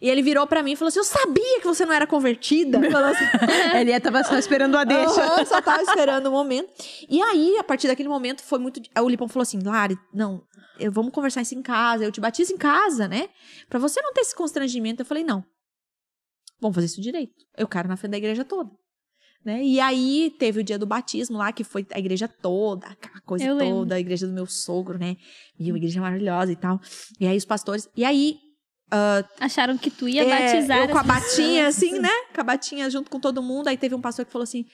E 0.00 0.10
ele 0.10 0.22
virou 0.22 0.46
para 0.46 0.62
mim 0.62 0.72
e 0.72 0.76
falou 0.76 0.88
assim: 0.88 0.98
Eu 0.98 1.04
sabia 1.04 1.60
que 1.60 1.66
você 1.66 1.86
não 1.86 1.92
era 1.92 2.06
convertida. 2.06 2.78
Assim. 2.78 3.24
ele 3.78 3.98
tava 4.00 4.22
só 4.24 4.36
esperando 4.36 4.76
a 4.76 4.84
deixa. 4.84 5.38
Uhum, 5.38 5.46
só 5.46 5.62
tava 5.62 5.82
esperando 5.82 6.26
o 6.26 6.30
momento. 6.30 6.70
E 7.08 7.22
aí, 7.22 7.56
a 7.58 7.64
partir 7.64 7.86
daquele 7.86 8.08
momento, 8.08 8.42
foi 8.42 8.58
muito. 8.58 8.80
O 9.00 9.08
Lipão 9.08 9.28
falou 9.28 9.42
assim: 9.42 9.58
Lari, 9.62 9.96
não, 10.12 10.42
eu, 10.78 10.92
vamos 10.92 11.12
conversar 11.12 11.42
isso 11.42 11.54
em 11.54 11.62
casa, 11.62 12.04
eu 12.04 12.12
te 12.12 12.20
batizo 12.20 12.52
em 12.52 12.58
casa, 12.58 13.08
né? 13.08 13.28
Pra 13.68 13.78
você 13.78 14.00
não 14.02 14.12
ter 14.12 14.20
esse 14.20 14.34
constrangimento. 14.34 15.02
Eu 15.02 15.06
falei: 15.06 15.24
Não, 15.24 15.42
Vamos 16.60 16.74
fazer 16.74 16.86
isso 16.86 17.00
direito. 17.00 17.34
Eu 17.56 17.68
quero 17.68 17.88
na 17.88 17.96
frente 17.96 18.12
da 18.12 18.18
igreja 18.18 18.44
toda. 18.44 18.70
Né? 19.44 19.62
E 19.62 19.78
aí 19.78 20.34
teve 20.38 20.60
o 20.60 20.64
dia 20.64 20.78
do 20.78 20.86
batismo 20.86 21.38
lá, 21.38 21.52
que 21.52 21.62
foi 21.62 21.86
a 21.92 21.98
igreja 22.00 22.26
toda, 22.26 22.88
aquela 22.88 23.20
coisa 23.20 23.44
eu 23.44 23.56
toda, 23.56 23.64
lembro. 23.64 23.94
a 23.94 24.00
igreja 24.00 24.26
do 24.26 24.32
meu 24.32 24.46
sogro, 24.46 24.98
né? 24.98 25.16
E 25.56 25.70
uma 25.70 25.78
igreja 25.78 26.00
maravilhosa 26.00 26.50
e 26.50 26.56
tal. 26.56 26.80
E 27.20 27.26
aí 27.26 27.36
os 27.36 27.44
pastores. 27.44 27.88
E 27.96 28.04
aí 28.04 28.38
Acharam 29.40 29.76
que 29.76 29.90
tu 29.90 30.08
ia 30.08 30.22
É, 30.22 30.28
batizar 30.28 30.78
eu 30.78 30.88
com 30.88 30.98
a 30.98 31.02
batinha, 31.02 31.66
assim, 31.68 31.98
né? 31.98 32.10
Com 32.34 32.40
a 32.40 32.44
batinha 32.44 32.88
junto 32.88 33.10
com 33.10 33.18
todo 33.18 33.42
mundo. 33.42 33.68
Aí 33.68 33.76
teve 33.76 33.94
um 33.94 34.00
pastor 34.00 34.24
que 34.24 34.32
falou 34.32 34.44
assim: 34.44 34.64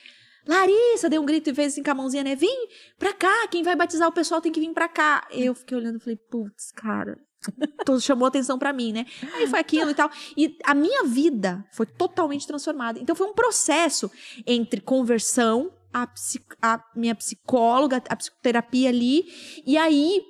Larissa, 0.47 1.09
deu 1.09 1.21
um 1.21 1.25
grito 1.25 1.49
e 1.49 1.53
fez 1.53 1.73
assim 1.73 1.83
com 1.83 1.91
a 1.91 1.95
mãozinha, 1.95 2.23
né? 2.23 2.35
Vem 2.35 2.67
pra 2.97 3.13
cá, 3.13 3.47
quem 3.49 3.63
vai 3.63 3.75
batizar 3.75 4.07
o 4.07 4.13
pessoal 4.13 4.41
tem 4.41 4.51
que 4.51 4.59
vir 4.59 4.71
pra 4.73 4.87
cá. 4.87 5.27
Eu 5.31 5.55
fiquei 5.55 5.77
olhando 5.77 5.97
e 5.97 5.99
falei, 5.99 6.17
putz, 6.29 6.71
cara. 6.71 7.17
Tô- 7.85 7.99
chamou 7.99 8.27
atenção 8.27 8.57
pra 8.57 8.71
mim, 8.73 8.91
né? 8.93 9.05
Aí 9.35 9.47
foi 9.47 9.59
aquilo 9.59 9.91
e 9.91 9.93
tal. 9.95 10.09
E 10.37 10.57
a 10.63 10.73
minha 10.73 11.03
vida 11.03 11.65
foi 11.71 11.85
totalmente 11.85 12.47
transformada. 12.47 12.99
Então 12.99 13.15
foi 13.15 13.27
um 13.27 13.33
processo 13.33 14.11
entre 14.47 14.81
conversão, 14.81 15.71
a, 15.93 16.07
a 16.61 16.83
minha 16.95 17.15
psicóloga, 17.15 18.01
a 18.09 18.15
psicoterapia 18.15 18.89
ali, 18.89 19.25
e 19.65 19.77
aí 19.77 20.21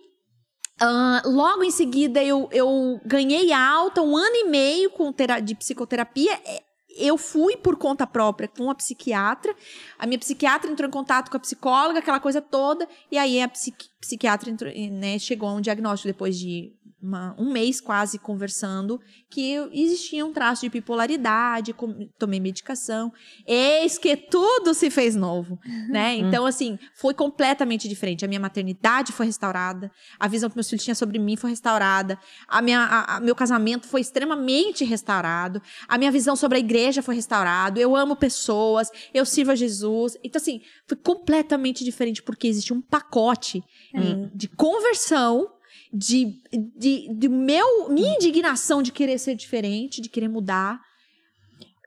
ah, 0.82 1.22
logo 1.26 1.64
em 1.64 1.72
seguida, 1.72 2.22
eu, 2.24 2.49
eu 2.51 2.99
ganhei 3.05 3.53
alta, 3.53 4.01
um 4.01 4.18
ano 4.18 4.36
e 4.36 4.45
meio 4.49 4.89
com 4.89 5.14
de 5.43 5.55
psicoterapia. 5.55 6.34
É, 6.45 6.61
Eu 6.97 7.18
fui 7.18 7.55
por 7.57 7.78
conta 7.78 8.05
própria 8.05 8.47
com 8.47 8.70
a 8.70 8.76
psiquiatra. 8.76 9.55
A 9.97 10.05
minha 10.05 10.20
psiquiatra 10.20 10.70
entrou 10.70 10.88
em 10.88 10.91
contato 10.91 11.30
com 11.30 11.38
a 11.38 11.39
psicóloga, 11.39 11.99
aquela 11.99 12.20
coisa 12.20 12.41
toda. 12.41 12.88
E 13.11 13.18
aí 13.18 13.41
a 13.41 13.47
psiqui- 13.47 13.88
psiquiatra 14.01 14.49
entrou, 14.49 14.72
né, 14.91 15.18
chegou 15.20 15.47
a 15.47 15.53
um 15.53 15.61
diagnóstico 15.61 16.07
depois 16.11 16.38
de 16.38 16.74
uma- 17.04 17.36
um 17.38 17.51
mês 17.51 17.82
quase 17.82 18.18
conversando 18.18 18.99
que 19.30 19.56
existia 19.74 20.26
um 20.26 20.32
traço 20.32 20.62
de 20.62 20.70
bipolaridade, 20.70 21.74
com- 21.74 22.08
tomei 22.18 22.39
medicação. 22.39 23.12
Eis 23.45 23.97
que 23.97 24.16
tudo 24.16 24.74
se 24.74 24.89
fez 24.89 25.16
novo, 25.16 25.60
né? 25.89 26.16
Então, 26.16 26.45
assim, 26.45 26.80
foi 26.95 27.14
completamente 27.14 27.88
diferente. 27.89 28.24
A 28.24 28.28
minha 28.28 28.39
maternidade 28.39 29.12
foi 29.12 29.26
restaurada, 29.26 29.91
a 30.20 30.28
visão 30.28 30.49
que 30.49 30.56
meus 30.56 30.70
filhos 30.70 30.84
tinham 30.84 30.95
sobre 30.95 31.20
mim 31.20 31.36
foi 31.36 31.49
restaurada, 31.49 32.18
a 32.47 32.62
minha, 32.62 32.80
a- 32.80 33.18
a- 33.18 33.20
meu 33.20 33.36
casamento 33.36 33.88
foi 33.88 34.01
extremamente 34.01 34.86
restaurado, 34.86 35.62
a 35.88 35.97
minha 35.97 36.12
visão 36.12 36.36
sobre 36.36 36.58
a 36.58 36.60
igreja 36.60 37.01
foi 37.01 37.16
restaurado, 37.16 37.80
eu 37.80 37.95
amo 37.95 38.16
pessoas, 38.16 38.89
eu 39.14 39.26
sirvo 39.26 39.51
a 39.51 39.56
Jesus. 39.56 40.18
Então, 40.24 40.39
assim, 40.39 40.62
foi 40.88 40.97
completamente 40.97 41.84
diferente 41.84 42.24
porque 42.24 42.47
existe 42.47 42.74
um 42.74 42.82
pacote 42.82 43.62
em- 43.93 44.30
de 44.34 44.47
conversão 44.47 45.49
de, 45.94 46.41
de, 46.76 47.14
de 47.14 47.30
meu, 47.30 47.89
minha 47.89 48.16
indignação 48.16 48.82
de 48.82 48.91
querer 48.91 49.20
ser 49.20 49.36
diferente, 49.36 50.02
de 50.02 50.10
querer 50.10 50.28
mudar. 50.28 50.82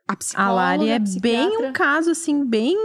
A 0.07 0.15
psicóloga, 0.15 0.51
A 0.51 0.55
Lari 0.55 0.89
é 0.89 0.95
a 0.95 0.99
bem 1.19 1.57
um 1.57 1.73
caso, 1.73 2.11
assim, 2.11 2.45
bem, 2.45 2.77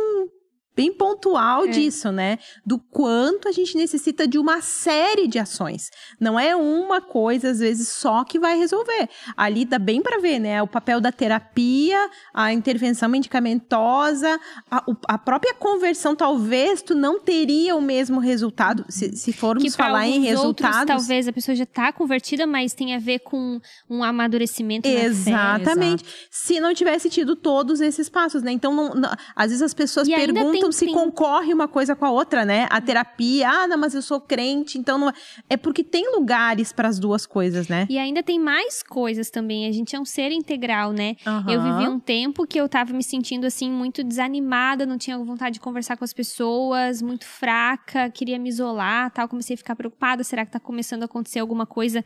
bem 0.74 0.92
pontual 0.92 1.64
É. 1.64 1.68
disso, 1.68 2.10
né? 2.10 2.38
Do 2.64 2.78
quanto 2.78 3.48
a 3.48 3.52
gente 3.52 3.76
necessita 3.76 4.26
de 4.26 4.38
uma 4.38 4.60
série 4.62 5.26
de 5.28 5.38
ações. 5.38 5.90
Não 6.20 6.38
é 6.38 6.56
uma 6.56 7.00
coisa, 7.00 7.50
às 7.50 7.58
vezes, 7.60 7.88
só 7.88 8.24
que 8.24 8.38
vai 8.38 8.56
resolver. 8.58 9.08
Ali 9.36 9.64
dá 9.64 9.78
bem 9.78 10.00
para 10.02 10.18
ver, 10.20 10.38
né? 10.38 10.62
O 10.62 10.66
papel 10.66 11.00
da 11.00 11.12
terapia, 11.12 12.08
a 12.32 12.52
intervenção 12.52 13.08
medicamentosa, 13.08 14.40
a, 14.70 14.84
a 15.08 15.18
própria 15.18 15.54
conversão, 15.54 16.16
talvez 16.16 16.82
tu 16.82 16.94
não 16.94 17.20
teria 17.20 17.76
o 17.76 17.80
mesmo 17.80 18.18
resultado. 18.20 18.84
Se, 18.88 19.14
se 19.16 19.32
formos 19.32 19.62
que 19.62 19.70
falar 19.70 20.06
em 20.06 20.30
alguns 20.30 20.44
outros, 20.44 20.66
resultados. 20.68 20.86
talvez 21.06 21.28
a 21.28 21.32
pessoa 21.32 21.54
já 21.54 21.66
tá 21.66 21.92
convertida, 21.92 22.46
mas 22.46 22.72
tem 22.72 22.94
a 22.94 22.98
ver 22.98 23.20
com 23.20 23.60
um 23.88 24.02
amadurecimento 24.02 24.88
na 24.88 24.94
fé. 24.94 25.04
Exatamente. 25.06 26.04
Se 26.30 26.60
não 26.60 26.72
tivesse 26.74 27.08
tido 27.10 27.36
todos 27.36 27.80
esses 27.80 28.08
passos, 28.08 28.42
né? 28.42 28.52
Então, 28.52 28.72
não- 28.74 28.94
não- 28.94 29.10
às 29.36 29.48
vezes 29.50 29.62
as 29.62 29.74
pessoas 29.74 30.08
E 30.08 30.14
perguntam 30.14 30.61
tem- 30.70 30.72
se 30.72 30.92
concorre 30.92 31.52
uma 31.52 31.66
coisa 31.68 31.94
com 31.96 32.04
a 32.04 32.10
outra, 32.10 32.44
né? 32.44 32.66
A 32.70 32.80
terapia, 32.80 33.48
ah, 33.48 33.66
não, 33.68 33.76
mas 33.78 33.94
eu 33.94 34.02
sou 34.02 34.20
crente, 34.20 34.78
então 34.78 34.98
não 34.98 35.08
é. 35.08 35.12
É 35.50 35.56
porque 35.56 35.82
tem 35.84 36.14
lugares 36.14 36.72
para 36.72 36.88
as 36.88 36.98
duas 36.98 37.26
coisas, 37.26 37.68
né? 37.68 37.86
E 37.88 37.98
ainda 37.98 38.22
tem 38.22 38.38
mais 38.38 38.82
coisas 38.82 39.30
também. 39.30 39.66
A 39.68 39.72
gente 39.72 39.94
é 39.96 40.00
um 40.00 40.04
ser 40.04 40.30
integral, 40.32 40.92
né? 40.92 41.16
Eu 41.46 41.60
Aham. 41.60 41.78
vivi 41.78 41.88
um 41.88 41.98
tempo 42.00 42.46
que 42.46 42.58
eu 42.60 42.68
tava 42.68 42.92
me 42.92 43.02
sentindo 43.02 43.46
assim 43.46 43.70
muito 43.70 44.02
desanimada, 44.04 44.86
não 44.86 44.98
tinha 44.98 45.18
vontade 45.18 45.54
de 45.54 45.60
conversar 45.60 45.96
com 45.96 46.04
as 46.04 46.12
pessoas, 46.12 47.00
muito 47.02 47.24
fraca, 47.24 48.10
queria 48.10 48.38
me 48.38 48.48
isolar, 48.48 49.10
tal, 49.10 49.28
comecei 49.28 49.54
a 49.54 49.56
ficar 49.56 49.76
preocupada, 49.76 50.22
será 50.24 50.44
que 50.44 50.52
tá 50.52 50.60
começando 50.60 51.02
a 51.02 51.06
acontecer 51.06 51.38
alguma 51.40 51.66
coisa, 51.66 52.04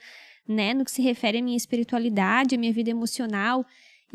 né, 0.48 0.72
no 0.74 0.84
que 0.84 0.90
se 0.90 1.02
refere 1.02 1.38
à 1.38 1.42
minha 1.42 1.56
espiritualidade, 1.56 2.54
à 2.54 2.58
minha 2.58 2.72
vida 2.72 2.90
emocional? 2.90 3.64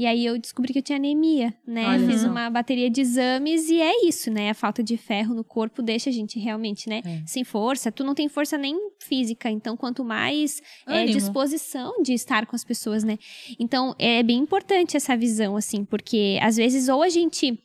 E 0.01 0.05
aí 0.07 0.25
eu 0.25 0.35
descobri 0.39 0.73
que 0.73 0.79
eu 0.79 0.81
tinha 0.81 0.95
anemia, 0.97 1.53
né? 1.63 1.85
Olha 1.87 2.07
Fiz 2.07 2.21
só. 2.21 2.27
uma 2.27 2.49
bateria 2.49 2.89
de 2.89 3.01
exames 3.01 3.69
e 3.69 3.79
é 3.79 4.07
isso, 4.07 4.31
né? 4.31 4.49
A 4.49 4.53
falta 4.55 4.81
de 4.81 4.97
ferro 4.97 5.35
no 5.35 5.43
corpo 5.43 5.79
deixa 5.83 6.09
a 6.09 6.13
gente 6.13 6.39
realmente, 6.39 6.89
né, 6.89 7.03
É. 7.05 7.21
sem 7.27 7.43
força. 7.43 7.91
Tu 7.91 8.03
não 8.03 8.15
tem 8.15 8.27
força 8.27 8.57
nem 8.57 8.75
física, 8.99 9.47
então 9.47 9.77
quanto 9.77 10.03
mais 10.03 10.59
é, 10.87 11.05
disposição 11.05 12.01
de 12.01 12.13
estar 12.13 12.47
com 12.47 12.55
as 12.55 12.63
pessoas, 12.63 13.03
né? 13.03 13.19
Então, 13.59 13.93
é 13.99 14.23
bem 14.23 14.39
importante 14.39 14.97
essa 14.97 15.15
visão, 15.15 15.55
assim, 15.55 15.85
porque 15.85 16.39
às 16.41 16.57
vezes 16.57 16.89
ou 16.89 17.03
a 17.03 17.09
gente 17.09 17.59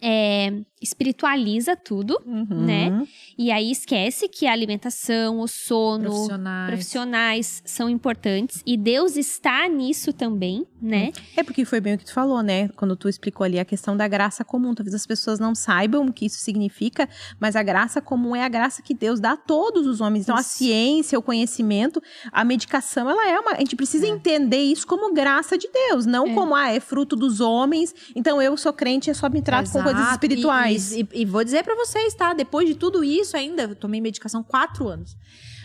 é, 0.00 0.52
espiritualiza 0.80 1.76
tudo, 1.76 2.20
Uhum. 2.26 2.46
né? 2.50 3.06
E 3.36 3.50
aí 3.50 3.70
esquece 3.70 4.28
que 4.28 4.46
a 4.46 4.52
alimentação, 4.52 5.40
o 5.40 5.48
sono, 5.48 6.04
profissionais. 6.10 6.68
profissionais 6.68 7.62
são 7.66 7.88
importantes. 7.88 8.62
E 8.66 8.76
Deus 8.76 9.16
está 9.16 9.68
nisso 9.68 10.12
também, 10.12 10.66
né? 10.80 11.12
É 11.36 11.42
porque 11.42 11.64
foi 11.64 11.80
bem 11.80 11.94
o 11.94 11.98
que 11.98 12.04
tu 12.04 12.12
falou, 12.12 12.42
né? 12.42 12.68
Quando 12.76 12.96
tu 12.96 13.08
explicou 13.08 13.44
ali 13.44 13.58
a 13.58 13.64
questão 13.64 13.96
da 13.96 14.06
graça 14.08 14.44
comum. 14.44 14.74
Talvez 14.74 14.94
as 14.94 15.06
pessoas 15.06 15.38
não 15.38 15.54
saibam 15.54 16.06
o 16.06 16.12
que 16.12 16.26
isso 16.26 16.38
significa, 16.38 17.08
mas 17.38 17.56
a 17.56 17.62
graça 17.62 18.00
comum 18.00 18.34
é 18.34 18.42
a 18.44 18.48
graça 18.48 18.82
que 18.82 18.94
Deus 18.94 19.20
dá 19.20 19.32
a 19.32 19.36
todos 19.36 19.86
os 19.86 20.00
homens. 20.00 20.24
Então, 20.24 20.36
a 20.36 20.40
Isso. 20.40 20.50
ciência, 20.50 21.18
o 21.18 21.22
conhecimento, 21.22 22.02
a 22.32 22.44
medicação, 22.44 23.08
ela 23.08 23.28
é 23.28 23.38
uma. 23.38 23.52
A 23.52 23.58
gente 23.58 23.76
precisa 23.76 24.06
É. 24.06 24.08
entender 24.08 24.62
isso 24.62 24.86
como 24.86 25.12
graça 25.12 25.56
de 25.58 25.68
Deus, 25.68 26.06
não 26.06 26.26
É. 26.28 26.34
como, 26.34 26.54
ah, 26.54 26.70
é 26.72 26.80
fruto 26.80 27.16
dos 27.16 27.40
homens, 27.40 27.94
então 28.14 28.40
eu 28.40 28.56
sou 28.56 28.72
crente 28.72 29.08
e 29.08 29.10
eu 29.10 29.14
só 29.14 29.28
me 29.28 29.42
trato 29.42 29.70
com 29.70 29.79
coisas 29.82 30.00
Exato. 30.00 30.14
espirituais. 30.14 30.92
E, 30.92 31.00
e- 31.12 31.22
e 31.22 31.24
vou 31.24 31.42
dizer 31.44 31.62
pra 31.64 31.74
vocês, 31.74 32.14
tá? 32.14 32.32
Depois 32.32 32.68
de 32.68 32.74
tudo 32.74 33.02
isso 33.04 33.36
ainda, 33.36 33.62
eu 33.64 33.74
tomei 33.74 34.00
medicação 34.00 34.42
quatro 34.42 34.88
anos. 34.88 35.16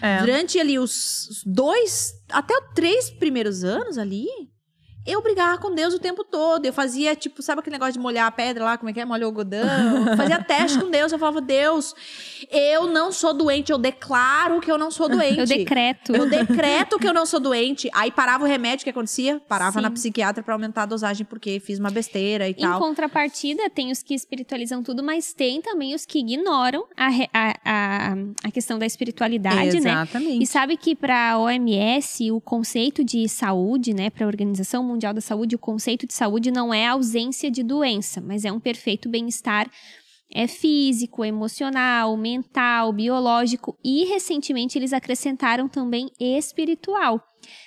É. 0.01 0.19
Durante 0.19 0.59
ali 0.59 0.77
os 0.77 1.41
dois, 1.45 2.13
até 2.29 2.53
os 2.57 2.73
três 2.75 3.09
primeiros 3.09 3.63
anos 3.63 3.97
ali, 3.97 4.27
eu 5.05 5.21
brigava 5.21 5.57
com 5.57 5.73
Deus 5.73 5.93
o 5.93 5.99
tempo 5.99 6.23
todo. 6.23 6.65
Eu 6.65 6.73
fazia, 6.73 7.15
tipo, 7.15 7.41
sabe 7.41 7.59
aquele 7.59 7.75
negócio 7.75 7.93
de 7.93 7.99
molhar 7.99 8.25
a 8.27 8.31
pedra 8.31 8.63
lá, 8.65 8.77
como 8.77 8.89
é 8.89 8.93
que 8.93 8.99
é? 8.99 9.05
Molhou 9.05 9.27
o 9.29 9.31
algodão. 9.31 9.59
Eu 10.09 10.17
fazia 10.17 10.43
teste 10.43 10.79
com 10.79 10.89
Deus. 10.89 11.11
Eu 11.11 11.19
falava, 11.19 11.41
Deus, 11.41 11.93
eu 12.49 12.87
não 12.87 13.11
sou 13.11 13.33
doente. 13.33 13.71
Eu 13.71 13.77
declaro 13.77 14.59
que 14.59 14.71
eu 14.71 14.77
não 14.77 14.89
sou 14.89 15.07
doente. 15.09 15.39
Eu 15.39 15.45
decreto. 15.45 16.15
Eu 16.15 16.27
decreto 16.29 16.97
que 16.97 17.07
eu 17.07 17.13
não 17.13 17.25
sou 17.25 17.39
doente. 17.39 17.89
Aí 17.93 18.11
parava 18.11 18.43
o 18.43 18.47
remédio, 18.47 18.81
o 18.81 18.83
que 18.85 18.89
acontecia? 18.89 19.39
Parava 19.47 19.79
Sim. 19.79 19.83
na 19.83 19.91
psiquiatra 19.91 20.43
pra 20.43 20.53
aumentar 20.55 20.83
a 20.83 20.85
dosagem, 20.87 21.25
porque 21.25 21.59
fiz 21.59 21.77
uma 21.79 21.91
besteira 21.91 22.47
e 22.47 22.51
Em 22.51 22.55
tal. 22.55 22.79
contrapartida, 22.79 23.69
tem 23.69 23.91
os 23.91 24.01
que 24.01 24.13
espiritualizam 24.15 24.81
tudo, 24.81 25.03
mas 25.03 25.33
tem 25.33 25.61
também 25.61 25.93
os 25.93 26.05
que 26.05 26.19
ignoram 26.19 26.85
a, 26.97 27.07
a, 27.31 27.53
a, 27.63 28.13
a 28.45 28.51
questão 28.51 28.79
da 28.79 28.85
espiritualidade, 28.85 29.79
né? 29.79 29.91
Exatamente. 29.91 30.43
E 30.43 30.47
sabe 30.47 30.77
que 30.77 30.95
para 30.95 31.31
a 31.33 31.39
OMS, 31.39 32.31
o 32.31 32.41
conceito 32.41 33.03
de 33.03 33.27
saúde, 33.29 33.93
né, 33.93 34.09
para 34.09 34.25
a 34.25 34.27
Organização 34.27 34.81
Mundial 34.83 34.94
da 35.13 35.21
Saúde, 35.21 35.55
o 35.55 35.59
conceito 35.59 36.07
de 36.07 36.13
saúde 36.13 36.51
não 36.51 36.73
é 36.73 36.87
ausência 36.87 37.49
de 37.49 37.63
doença, 37.63 38.21
mas 38.21 38.45
é 38.45 38.51
um 38.51 38.59
perfeito 38.59 39.09
bem-estar 39.09 39.69
é 40.33 40.47
físico, 40.47 41.23
emocional, 41.23 42.17
mental, 42.17 42.91
biológico 42.91 43.77
e 43.83 44.05
recentemente 44.05 44.77
eles 44.77 44.93
acrescentaram 44.93 45.67
também 45.67 46.09
espiritual. 46.19 47.21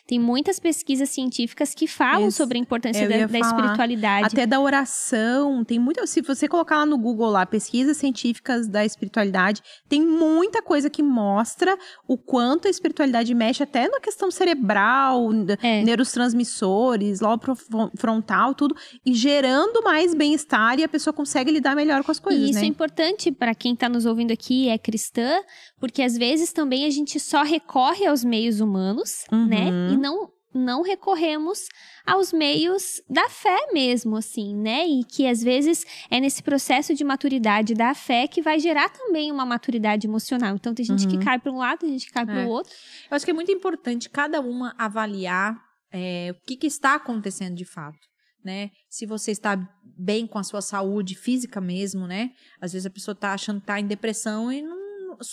Tem 0.07 0.19
muitas 0.19 0.59
pesquisas 0.59 1.09
científicas 1.11 1.75
que 1.75 1.87
falam 1.87 2.29
Isso, 2.29 2.37
sobre 2.39 2.59
a 2.59 2.61
importância 2.61 3.03
eu 3.05 3.09
da, 3.09 3.27
da 3.27 3.39
espiritualidade. 3.39 4.27
Até 4.27 4.47
da 4.47 4.61
oração, 4.61 5.65
tem 5.65 5.79
muita. 5.79 6.07
Se 6.07 6.21
você 6.23 6.49
colocar 6.49 6.79
lá 6.79 6.87
no 6.87 6.97
Google 6.99 7.29
lá, 7.31 7.45
pesquisas 7.47 7.97
científicas 7.97 8.67
da 8.69 8.85
espiritualidade, 8.85 9.63
tem 9.89 10.01
muita 10.05 10.63
coisa 10.63 10.89
que 10.89 11.03
mostra 11.03 11.77
o 12.07 12.17
quanto 12.17 12.67
a 12.67 12.71
espiritualidade 12.71 13.35
mexe 13.35 13.63
até 13.63 13.89
na 13.89 14.01
questão 14.01 14.31
cerebral, 14.31 15.31
É. 15.63 15.83
neurotransmissores, 15.83 17.21
lobo 17.21 17.57
frontal, 17.97 18.55
tudo, 18.55 18.75
e 19.05 19.13
gerando 19.15 19.83
mais 19.83 20.15
bem-estar 20.15 20.79
e 20.79 20.85
a 20.85 20.89
pessoa 20.89 21.13
consegue 21.13 21.51
lidar 21.51 21.75
melhor 21.75 22.03
com 22.05 22.11
as 22.11 22.19
coisas, 22.19 22.43
e 22.43 22.51
isso 22.51 22.61
né? 22.61 22.65
é 22.67 22.69
importante 22.69 23.31
para 23.33 23.55
quem 23.55 23.75
está 23.75 23.89
nos 23.89 24.07
ouvindo 24.07 24.33
aqui 24.33 24.69
é 24.69 24.79
cristã, 24.79 25.41
porque 25.81 26.03
às 26.03 26.17
vezes 26.17 26.53
também 26.53 26.85
a 26.85 26.91
gente 26.91 27.19
só 27.21 27.43
recorre 27.43 28.07
aos 28.07 28.25
meios 28.25 28.61
humanos, 28.61 29.25
Uhum. 29.33 29.47
né? 29.47 29.68
E 29.69 29.97
não 29.97 30.31
não 30.55 30.81
recorremos 30.83 31.67
aos 32.07 32.33
meios 32.33 33.03
da 33.09 33.29
fé 33.29 33.71
mesmo, 33.71 34.17
assim, 34.17 34.57
né? 34.57 34.87
E 34.87 35.05
que 35.05 35.27
às 35.27 35.43
vezes 35.43 35.85
é 36.11 36.19
nesse 36.19 36.43
processo 36.43 36.95
de 36.95 37.05
maturidade 37.05 37.75
da 37.75 37.95
fé 37.95 38.27
que 38.27 38.41
vai 38.41 38.59
gerar 38.59 38.89
também 38.89 39.31
uma 39.31 39.45
maturidade 39.45 40.07
emocional. 40.07 40.55
Então 40.57 40.75
tem 40.75 40.87
gente 40.87 41.05
Uhum. 41.05 41.11
que 41.19 41.25
cai 41.25 41.39
para 41.39 41.53
um 41.53 41.59
lado, 41.59 41.81
tem 41.81 41.91
gente 41.91 42.07
que 42.07 42.13
cai 42.13 42.25
para 42.25 42.41
É. 42.41 42.47
o 42.47 42.49
outro. 42.49 42.73
Eu 43.11 43.15
acho 43.15 43.27
que 43.27 43.31
é 43.31 43.35
muito 43.35 43.53
importante 43.53 44.09
cada 44.09 44.41
uma 44.41 44.75
avaliar 44.79 45.55
é, 45.93 46.31
o 46.37 46.47
que, 46.47 46.57
que 46.57 46.67
está 46.67 46.95
acontecendo 46.95 47.55
de 47.55 47.65
fato. 47.67 47.99
Né? 48.45 48.71
Se 48.89 49.05
você 49.05 49.31
está 49.33 49.55
bem 49.85 50.27
com 50.27 50.39
a 50.39 50.43
sua 50.45 50.63
saúde 50.63 51.15
física 51.15 51.61
mesmo, 51.61 52.07
né? 52.07 52.31
Às 52.61 52.73
vezes 52.73 52.87
a 52.87 52.91
pessoa 52.91 53.13
está 53.13 53.33
achando 53.35 53.57
que 53.59 53.65
está 53.65 53.79
em 53.79 53.87
depressão 53.87 54.51
e 54.51 54.63
não, 54.63 54.78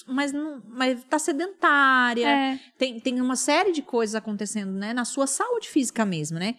mas, 0.08 0.32
não, 0.32 0.62
mas 0.68 1.04
tá 1.06 1.20
sedentária. 1.20 2.28
É. 2.28 2.60
Tem, 2.78 3.00
tem 3.00 3.22
uma 3.22 3.36
série 3.36 3.72
de 3.72 3.82
coisas 3.82 4.16
acontecendo, 4.16 4.72
né? 4.72 4.94
Na 4.94 5.06
sua 5.06 5.28
saúde 5.28 5.70
física 5.70 6.06
mesmo, 6.06 6.38
né? 6.40 6.56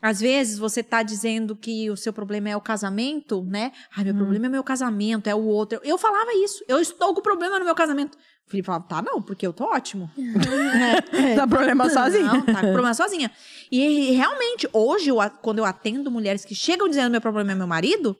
Às 0.00 0.20
vezes 0.20 0.58
você 0.58 0.82
tá 0.82 1.02
dizendo 1.02 1.56
que 1.56 1.90
o 1.90 1.96
seu 1.96 2.12
problema 2.12 2.48
é 2.48 2.56
o 2.56 2.60
casamento, 2.60 3.42
né? 3.42 3.72
Ai, 3.96 4.04
meu 4.04 4.14
problema 4.14 4.46
é 4.46 4.48
meu 4.48 4.62
casamento, 4.62 5.28
é 5.28 5.34
o 5.34 5.44
outro. 5.44 5.80
Eu 5.82 5.98
falava 5.98 6.30
isso. 6.34 6.64
Eu 6.68 6.80
estou 6.80 7.12
com 7.14 7.20
problema 7.20 7.58
no 7.58 7.64
meu 7.64 7.74
casamento. 7.74 8.16
O 8.46 8.50
Felipe 8.50 8.66
falava, 8.66 8.84
tá, 8.84 9.02
não, 9.02 9.20
porque 9.20 9.46
eu 9.46 9.52
tô 9.52 9.64
ótimo. 9.64 10.08
Dá 11.36 11.46
problema 11.46 11.90
sozinho. 11.90 12.26
Não, 12.26 12.42
tá 12.42 12.54
com 12.54 12.60
problema 12.60 12.94
sozinha. 12.94 13.30
E 13.72 14.12
realmente, 14.12 14.68
hoje, 14.72 15.10
eu 15.10 15.16
quando 15.42 15.58
eu 15.58 15.64
atendo 15.64 16.10
mulheres 16.10 16.44
que 16.44 16.54
chegam 16.54 16.88
dizendo 16.88 17.10
meu 17.10 17.20
problema 17.20 17.52
é 17.52 17.54
meu 17.56 17.66
marido, 17.66 18.16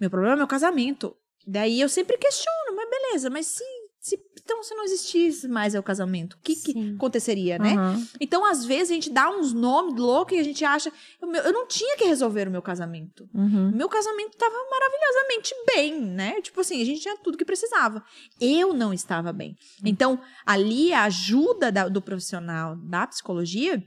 meu 0.00 0.10
problema 0.10 0.34
é 0.34 0.38
meu 0.38 0.48
casamento. 0.48 1.14
Daí 1.46 1.80
eu 1.80 1.88
sempre 1.88 2.18
questiono, 2.18 2.69
beleza, 3.10 3.30
mas 3.30 3.46
se, 3.46 3.64
se 3.98 4.18
então 4.42 4.62
se 4.62 4.74
não 4.74 4.84
existisse 4.84 5.46
mais 5.48 5.74
é 5.74 5.78
o 5.78 5.82
casamento, 5.82 6.34
o 6.34 6.38
que, 6.42 6.56
que 6.56 6.94
aconteceria, 6.96 7.58
né? 7.58 7.74
Aham. 7.74 8.06
Então, 8.20 8.44
às 8.44 8.64
vezes, 8.64 8.90
a 8.90 8.94
gente 8.94 9.10
dá 9.10 9.30
uns 9.30 9.52
nomes 9.52 9.98
loucos 10.00 10.36
e 10.36 10.40
a 10.40 10.42
gente 10.42 10.64
acha. 10.64 10.92
Eu, 11.20 11.30
eu 11.32 11.52
não 11.52 11.66
tinha 11.66 11.96
que 11.96 12.04
resolver 12.04 12.48
o 12.48 12.50
meu 12.50 12.62
casamento. 12.62 13.28
Uhum. 13.34 13.70
O 13.70 13.76
meu 13.76 13.88
casamento 13.88 14.30
estava 14.32 14.54
maravilhosamente 14.70 15.54
bem, 15.74 16.00
né? 16.00 16.40
Tipo 16.40 16.60
assim, 16.60 16.80
a 16.80 16.84
gente 16.84 17.00
tinha 17.00 17.16
tudo 17.18 17.36
que 17.38 17.44
precisava. 17.44 18.02
Eu 18.40 18.72
não 18.72 18.92
estava 18.92 19.32
bem. 19.32 19.56
Então, 19.84 20.20
ali 20.46 20.92
a 20.92 21.04
ajuda 21.04 21.70
da- 21.70 21.88
do 21.88 22.00
profissional 22.02 22.76
da 22.76 23.06
psicologia 23.06 23.82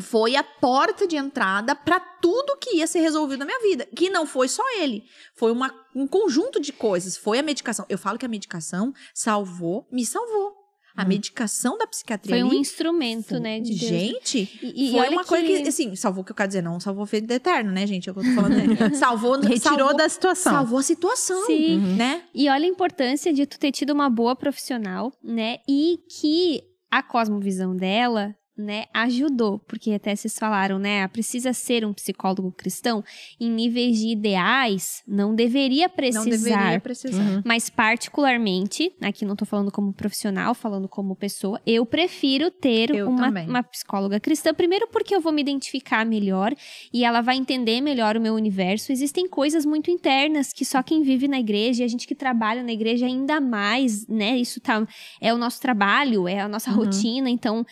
foi 0.00 0.34
a 0.36 0.42
porta 0.42 1.06
de 1.06 1.16
entrada 1.16 1.74
para 1.74 2.00
tudo 2.00 2.56
que 2.58 2.76
ia 2.78 2.86
ser 2.86 3.00
resolvido 3.00 3.40
na 3.40 3.44
minha 3.46 3.60
vida. 3.60 3.86
Que 3.94 4.10
não 4.10 4.26
foi 4.26 4.48
só 4.48 4.62
ele. 4.78 5.04
Foi 5.36 5.52
uma- 5.52 5.72
um 5.94 6.06
conjunto 6.06 6.60
de 6.60 6.72
coisas. 6.72 7.16
Foi 7.16 7.38
a 7.38 7.42
medicação. 7.42 7.84
Eu 7.88 7.98
falo 7.98 8.18
que 8.18 8.26
a 8.26 8.28
medicação 8.28 8.92
salvou, 9.14 9.86
me 9.92 10.04
salvou. 10.04 10.52
A 10.96 11.04
medicação 11.04 11.76
da 11.76 11.88
psiquiatria 11.88 12.36
Foi 12.36 12.44
um 12.44 12.50
ali 12.50 12.56
instrumento, 12.58 13.40
né, 13.40 13.58
de. 13.58 13.72
Gente, 13.74 14.48
E- 14.62 14.90
e 14.90 14.92
foi 14.92 15.08
uma 15.08 15.24
coisa 15.24 15.44
que, 15.44 15.62
que- 15.62 15.68
assim, 15.68 15.96
salvou 15.96 16.22
o 16.22 16.24
que 16.24 16.30
eu 16.30 16.36
quero 16.36 16.46
dizer, 16.46 16.62
não 16.62 16.78
salvou 16.78 17.04
feito 17.04 17.26
de 17.26 17.34
eterno, 17.34 17.72
né, 17.72 17.84
gente? 17.84 18.08
É 18.08 18.12
que 18.12 18.18
eu 18.20 18.22
tô 18.22 18.30
falando, 18.32 18.54
né? 18.54 18.64
Salvou, 18.94 19.32
Retirou 19.40 19.58
salvou, 19.78 19.96
da 19.96 20.08
situação. 20.08 20.52
salvou 20.52 20.78
a 20.78 20.82
situação, 20.84 21.46
Sim. 21.46 21.78
né? 21.96 22.22
E 22.32 22.48
olha 22.48 22.64
a 22.64 22.68
importância 22.68 23.32
de 23.32 23.44
tu 23.44 23.58
ter 23.58 23.72
tido 23.72 23.90
uma 23.90 24.08
boa 24.08 24.36
profissional, 24.36 25.12
né? 25.20 25.58
E 25.68 25.98
que 26.08 26.62
a 26.88 27.02
cosmovisão 27.02 27.74
dela, 27.74 28.32
né, 28.56 28.84
ajudou, 28.94 29.58
porque 29.66 29.92
até 29.92 30.14
vocês 30.14 30.38
falaram, 30.38 30.78
né, 30.78 31.06
precisa 31.08 31.52
ser 31.52 31.84
um 31.84 31.92
psicólogo 31.92 32.52
cristão 32.52 33.02
em 33.40 33.50
níveis 33.50 33.98
de 33.98 34.08
ideais, 34.08 35.02
não 35.06 35.34
deveria 35.34 35.88
precisar. 35.88 36.20
Não 36.24 36.30
deveria 36.30 36.80
precisar. 36.80 37.22
Uhum. 37.22 37.42
Mas 37.44 37.68
particularmente, 37.68 38.92
aqui 39.02 39.24
não 39.24 39.34
tô 39.34 39.44
falando 39.44 39.72
como 39.72 39.92
profissional, 39.92 40.54
falando 40.54 40.88
como 40.88 41.16
pessoa, 41.16 41.60
eu 41.66 41.84
prefiro 41.84 42.50
ter 42.50 42.94
Eu 42.94 43.08
uma, 43.08 43.26
também. 43.26 43.48
uma 43.48 43.62
psicóloga 43.62 44.20
cristã. 44.20 44.54
Primeiro 44.54 44.86
porque 44.88 45.14
eu 45.14 45.20
vou 45.20 45.32
me 45.32 45.42
identificar 45.42 46.06
melhor 46.06 46.54
e 46.92 47.04
ela 47.04 47.20
vai 47.20 47.36
entender 47.36 47.80
melhor 47.80 48.16
o 48.16 48.20
meu 48.20 48.34
universo. 48.34 48.92
Existem 48.92 49.28
coisas 49.28 49.64
muito 49.66 49.90
internas 49.90 50.52
que 50.52 50.64
só 50.64 50.82
quem 50.82 51.02
vive 51.02 51.26
na 51.26 51.40
igreja, 51.40 51.82
e 51.82 51.84
a 51.84 51.88
gente 51.88 52.06
que 52.06 52.14
trabalha 52.14 52.62
na 52.62 52.72
igreja 52.72 53.06
ainda 53.06 53.40
mais, 53.40 54.06
né? 54.06 54.36
Isso 54.36 54.60
tá, 54.60 54.86
é 55.20 55.34
o 55.34 55.38
nosso 55.38 55.60
trabalho, 55.60 56.28
é 56.28 56.40
a 56.40 56.48
nossa 56.48 56.70
Uhum. 56.70 56.76
rotina, 56.76 57.28
então 57.28 57.66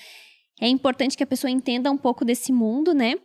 é 0.63 0.69
importante 0.69 1.17
que 1.17 1.25
a 1.25 1.27
pessoa 1.27 1.51
entenda 1.51 1.91
um 1.91 1.97
pouco 1.97 2.25
desse 2.25 2.53
mundo, 2.53 2.95
né? 2.95 3.17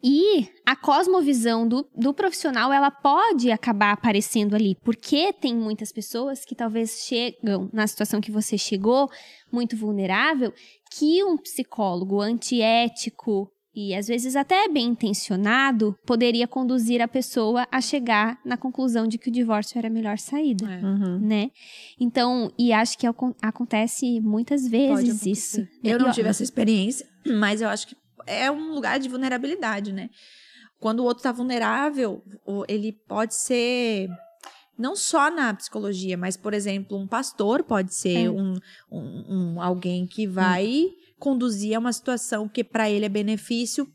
E 0.00 0.48
a 0.64 0.76
cosmovisão 0.76 1.66
do, 1.66 1.84
do 1.96 2.14
profissional, 2.14 2.72
ela 2.72 2.92
pode 2.92 3.50
acabar 3.50 3.90
aparecendo 3.90 4.54
ali, 4.54 4.76
porque 4.84 5.32
tem 5.32 5.52
muitas 5.52 5.90
pessoas 5.90 6.44
que 6.44 6.54
talvez 6.54 7.04
chegam 7.06 7.68
na 7.72 7.88
situação 7.88 8.20
que 8.20 8.30
você 8.30 8.56
chegou, 8.56 9.10
muito 9.50 9.76
vulnerável, 9.76 10.52
que 10.92 11.24
um 11.24 11.36
psicólogo 11.36 12.20
antiético 12.20 13.50
e 13.74 13.94
às 13.94 14.06
vezes 14.06 14.36
até 14.36 14.68
bem 14.68 14.86
intencionado 14.88 15.96
poderia 16.06 16.46
conduzir 16.46 17.00
a 17.02 17.08
pessoa 17.08 17.66
a 17.70 17.80
chegar 17.80 18.38
na 18.44 18.56
conclusão 18.56 19.06
de 19.06 19.18
que 19.18 19.28
o 19.28 19.32
divórcio 19.32 19.78
era 19.78 19.88
a 19.88 19.90
melhor 19.90 20.18
saída. 20.18 20.70
É. 20.72 20.84
Uhum. 20.84 21.18
Né? 21.20 21.50
Então, 21.98 22.52
e 22.58 22.72
acho 22.72 22.96
que 22.98 23.06
acon- 23.06 23.34
acontece 23.42 24.20
muitas 24.20 24.66
vezes 24.68 25.26
isso. 25.26 25.66
Eu 25.82 25.98
não 25.98 26.10
tive 26.12 26.28
essa 26.28 26.42
experiência, 26.42 27.06
mas 27.38 27.60
eu 27.60 27.68
acho 27.68 27.88
que 27.88 27.96
é 28.26 28.50
um 28.50 28.72
lugar 28.72 28.98
de 28.98 29.08
vulnerabilidade, 29.08 29.92
né? 29.92 30.08
Quando 30.80 31.00
o 31.00 31.04
outro 31.04 31.22
tá 31.22 31.32
vulnerável, 31.32 32.22
o- 32.46 32.64
ele 32.68 32.92
pode 33.08 33.34
ser 33.34 34.08
não 34.78 34.96
só 34.96 35.30
na 35.30 35.54
psicologia, 35.54 36.16
mas, 36.16 36.36
por 36.36 36.52
exemplo, 36.52 36.98
um 36.98 37.06
pastor 37.06 37.62
pode 37.62 37.94
ser 37.94 38.26
É. 38.26 38.30
um, 38.30 38.54
um- 38.90 39.24
um- 39.54 39.62
alguém 39.62 40.06
que 40.06 40.26
vai 40.26 40.86
conduzir 41.24 41.74
a 41.74 41.78
uma 41.78 41.92
situação 41.92 42.46
que 42.48 42.62
para 42.62 42.90
ele 42.90 43.06
é 43.06 43.08
benefício, 43.08 43.88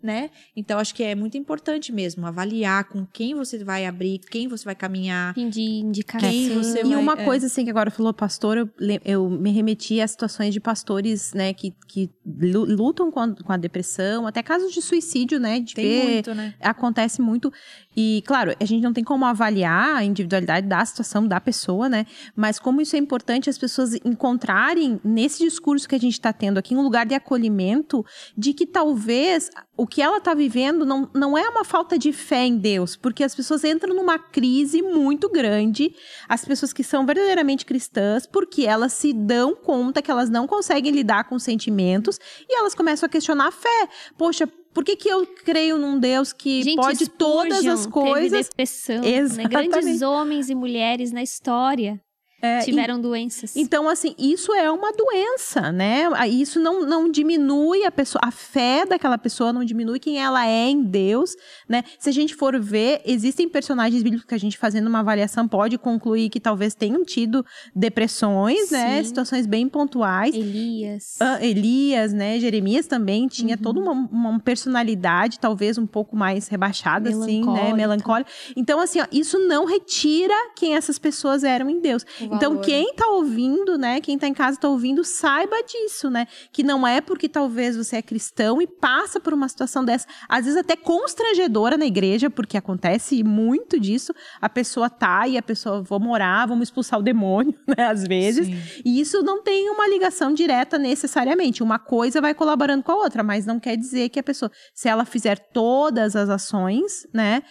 né? 0.00 0.30
Então, 0.54 0.78
acho 0.78 0.94
que 0.94 1.02
é 1.02 1.14
muito 1.16 1.36
importante 1.38 1.90
mesmo 1.90 2.24
avaliar 2.26 2.84
com 2.84 3.04
quem 3.06 3.34
você 3.34 3.64
vai 3.64 3.86
abrir, 3.86 4.20
quem 4.30 4.46
você 4.46 4.64
vai 4.64 4.74
caminhar. 4.74 5.34
de 5.34 5.60
indicação. 5.62 6.28
Quem 6.30 6.48
você 6.50 6.80
E 6.80 6.84
vai- 6.84 6.96
uma 6.96 7.14
é. 7.14 7.24
coisa 7.24 7.46
assim 7.46 7.64
que 7.64 7.70
agora 7.70 7.90
falou 7.90 8.12
pastor, 8.14 8.56
eu, 8.58 8.68
eu 9.04 9.28
me 9.30 9.50
remeti 9.50 10.00
a 10.00 10.06
situações 10.06 10.52
de 10.52 10.60
pastores, 10.60 11.32
né, 11.32 11.52
que, 11.54 11.74
que 11.88 12.10
lu- 12.24 12.66
lutam 12.66 13.10
com 13.10 13.18
a, 13.20 13.34
com 13.34 13.52
a 13.52 13.56
depressão, 13.56 14.26
até 14.26 14.42
casos 14.42 14.70
de 14.72 14.80
suicídio, 14.82 15.40
né, 15.40 15.58
de 15.60 15.74
Tem 15.74 15.84
ver 15.84 16.02
muito, 16.12 16.34
né? 16.34 16.54
acontece 16.60 17.20
muito. 17.22 17.50
E, 17.96 18.22
claro, 18.26 18.54
a 18.60 18.64
gente 18.64 18.82
não 18.82 18.92
tem 18.92 19.02
como 19.02 19.24
avaliar 19.24 19.96
a 19.96 20.04
individualidade 20.04 20.66
da 20.66 20.84
situação 20.84 21.26
da 21.26 21.40
pessoa, 21.40 21.88
né? 21.88 22.04
Mas 22.34 22.58
como 22.58 22.80
isso 22.80 22.94
é 22.94 22.98
importante 22.98 23.48
as 23.48 23.56
pessoas 23.56 23.94
encontrarem 24.04 25.00
nesse 25.02 25.42
discurso 25.42 25.88
que 25.88 25.94
a 25.94 26.00
gente 26.00 26.12
está 26.12 26.32
tendo 26.32 26.58
aqui 26.58 26.76
um 26.76 26.82
lugar 26.82 27.06
de 27.06 27.14
acolhimento 27.14 28.04
de 28.36 28.52
que 28.52 28.66
talvez 28.66 29.50
o 29.76 29.86
que 29.86 30.02
ela 30.02 30.18
está 30.18 30.34
vivendo 30.34 30.84
não, 30.84 31.08
não 31.14 31.38
é 31.38 31.48
uma 31.48 31.64
falta 31.64 31.98
de 31.98 32.12
fé 32.12 32.44
em 32.44 32.56
Deus, 32.56 32.96
porque 32.96 33.24
as 33.24 33.34
pessoas 33.34 33.64
entram 33.64 33.94
numa 33.94 34.18
crise 34.18 34.82
muito 34.82 35.30
grande, 35.30 35.94
as 36.28 36.44
pessoas 36.44 36.72
que 36.72 36.84
são 36.84 37.06
verdadeiramente 37.06 37.64
cristãs, 37.64 38.26
porque 38.26 38.66
elas 38.66 38.92
se 38.92 39.12
dão 39.12 39.54
conta 39.54 40.02
que 40.02 40.10
elas 40.10 40.28
não 40.28 40.46
conseguem 40.46 40.92
lidar 40.92 41.24
com 41.24 41.38
sentimentos 41.38 42.18
e 42.48 42.58
elas 42.58 42.74
começam 42.74 43.06
a 43.06 43.10
questionar 43.10 43.48
a 43.48 43.52
fé. 43.52 43.88
Poxa, 44.16 44.48
por 44.76 44.84
que, 44.84 44.94
que 44.94 45.08
eu 45.08 45.26
creio 45.26 45.78
num 45.78 45.98
Deus 45.98 46.34
que 46.34 46.62
Gente, 46.62 46.76
pode 46.76 47.08
todas 47.08 47.60
Spurgeon 47.60 47.72
as 47.72 47.80
teve 47.80 47.92
coisas? 47.92 48.48
depressão, 48.50 49.02
né? 49.38 49.44
Grandes 49.44 50.02
homens 50.02 50.50
e 50.50 50.54
mulheres 50.54 51.12
na 51.12 51.22
história 51.22 51.98
É, 52.42 52.58
tiveram 52.60 53.00
doenças. 53.00 53.56
Então, 53.56 53.88
assim, 53.88 54.14
isso 54.18 54.52
é 54.52 54.70
uma 54.70 54.92
doença, 54.92 55.72
né? 55.72 56.08
Ah, 56.14 56.28
Isso 56.28 56.60
não, 56.60 56.82
não 56.86 57.10
diminui 57.10 57.84
a 57.84 57.90
pessoa, 57.90 58.20
a 58.24 58.30
fé 58.30 58.84
daquela 58.84 59.16
pessoa 59.16 59.52
não 59.52 59.64
diminui 59.64 59.98
quem 59.98 60.18
ela 60.22 60.46
é 60.46 60.68
em 60.68 60.82
Deus, 60.82 61.34
né? 61.68 61.82
Se 61.98 62.10
a 62.10 62.12
gente 62.12 62.34
for 62.34 62.58
ver, 62.60 63.00
existem 63.06 63.48
personagens 63.48 64.02
bíblicos 64.02 64.26
que 64.26 64.34
a 64.34 64.38
gente 64.38 64.58
fazendo 64.58 64.86
uma 64.86 65.00
avaliação 65.00 65.48
pode 65.48 65.78
concluir 65.78 66.28
que 66.28 66.38
talvez 66.38 66.74
tenham 66.74 67.04
tido 67.04 67.44
depressões, 67.90 68.70
né? 68.70 68.98
Sim. 69.02 69.08
Situações 69.08 69.46
bem 69.46 69.68
pontuais. 69.68 70.34
Elias. 70.34 71.16
Ah, 71.20 71.38
Elias, 71.44 72.12
né? 72.12 72.38
Jeremias 72.38 72.86
também 72.86 73.26
tinha 73.28 73.56
Uhum. 73.56 73.62
toda 73.62 73.80
uma, 73.80 73.92
uma 73.92 74.40
personalidade, 74.40 75.38
talvez 75.38 75.78
um 75.78 75.86
pouco 75.86 76.16
mais 76.16 76.48
rebaixada, 76.48 77.08
assim, 77.10 77.44
né? 77.44 77.72
Melancólica. 77.72 78.30
Então, 78.56 78.80
assim, 78.80 79.00
ó, 79.00 79.06
isso 79.10 79.38
não 79.38 79.64
retira 79.64 80.34
quem 80.54 80.74
essas 80.74 80.98
pessoas 80.98 81.44
eram 81.44 81.70
em 81.70 81.80
Deus. 81.80 82.04
O 82.30 82.35
Então, 82.36 82.52
valor. 82.52 82.64
quem 82.64 82.94
tá 82.94 83.08
ouvindo, 83.08 83.76
né? 83.78 84.00
Quem 84.00 84.18
tá 84.18 84.26
em 84.28 84.34
casa 84.34 84.58
tá 84.58 84.68
ouvindo, 84.68 85.02
saiba 85.04 85.56
disso, 85.64 86.08
né? 86.10 86.26
Que 86.52 86.62
não 86.62 86.86
é 86.86 87.00
porque 87.00 87.28
talvez 87.28 87.76
você 87.76 87.96
é 87.96 88.02
cristão 88.02 88.60
e 88.62 88.66
passa 88.66 89.18
por 89.18 89.34
uma 89.34 89.48
situação 89.48 89.84
dessa, 89.84 90.06
às 90.28 90.44
vezes 90.44 90.58
até 90.58 90.76
constrangedora 90.76 91.76
na 91.76 91.86
igreja, 91.86 92.28
porque 92.30 92.56
acontece 92.56 93.22
muito 93.24 93.78
disso. 93.80 94.12
A 94.40 94.48
pessoa 94.48 94.88
tá 94.90 95.26
e 95.26 95.36
a 95.36 95.42
pessoa, 95.42 95.82
vou 95.82 95.98
morar, 96.00 96.46
vamos 96.46 96.68
expulsar 96.68 96.98
o 96.98 97.02
demônio, 97.02 97.54
né? 97.66 97.86
Às 97.86 98.04
vezes. 98.06 98.46
Sim. 98.46 98.82
E 98.84 99.00
isso 99.00 99.22
não 99.22 99.42
tem 99.42 99.70
uma 99.70 99.88
ligação 99.88 100.32
direta 100.32 100.78
necessariamente. 100.78 101.62
Uma 101.62 101.78
coisa 101.78 102.20
vai 102.20 102.34
colaborando 102.34 102.82
com 102.82 102.92
a 102.92 102.96
outra, 102.96 103.22
mas 103.22 103.46
não 103.46 103.58
quer 103.58 103.76
dizer 103.76 104.08
que 104.10 104.18
a 104.20 104.22
pessoa, 104.22 104.50
se 104.74 104.88
ela 104.88 105.04
fizer 105.04 105.38
todas 105.52 106.14
as 106.16 106.28
ações, 106.28 107.06
né? 107.12 107.42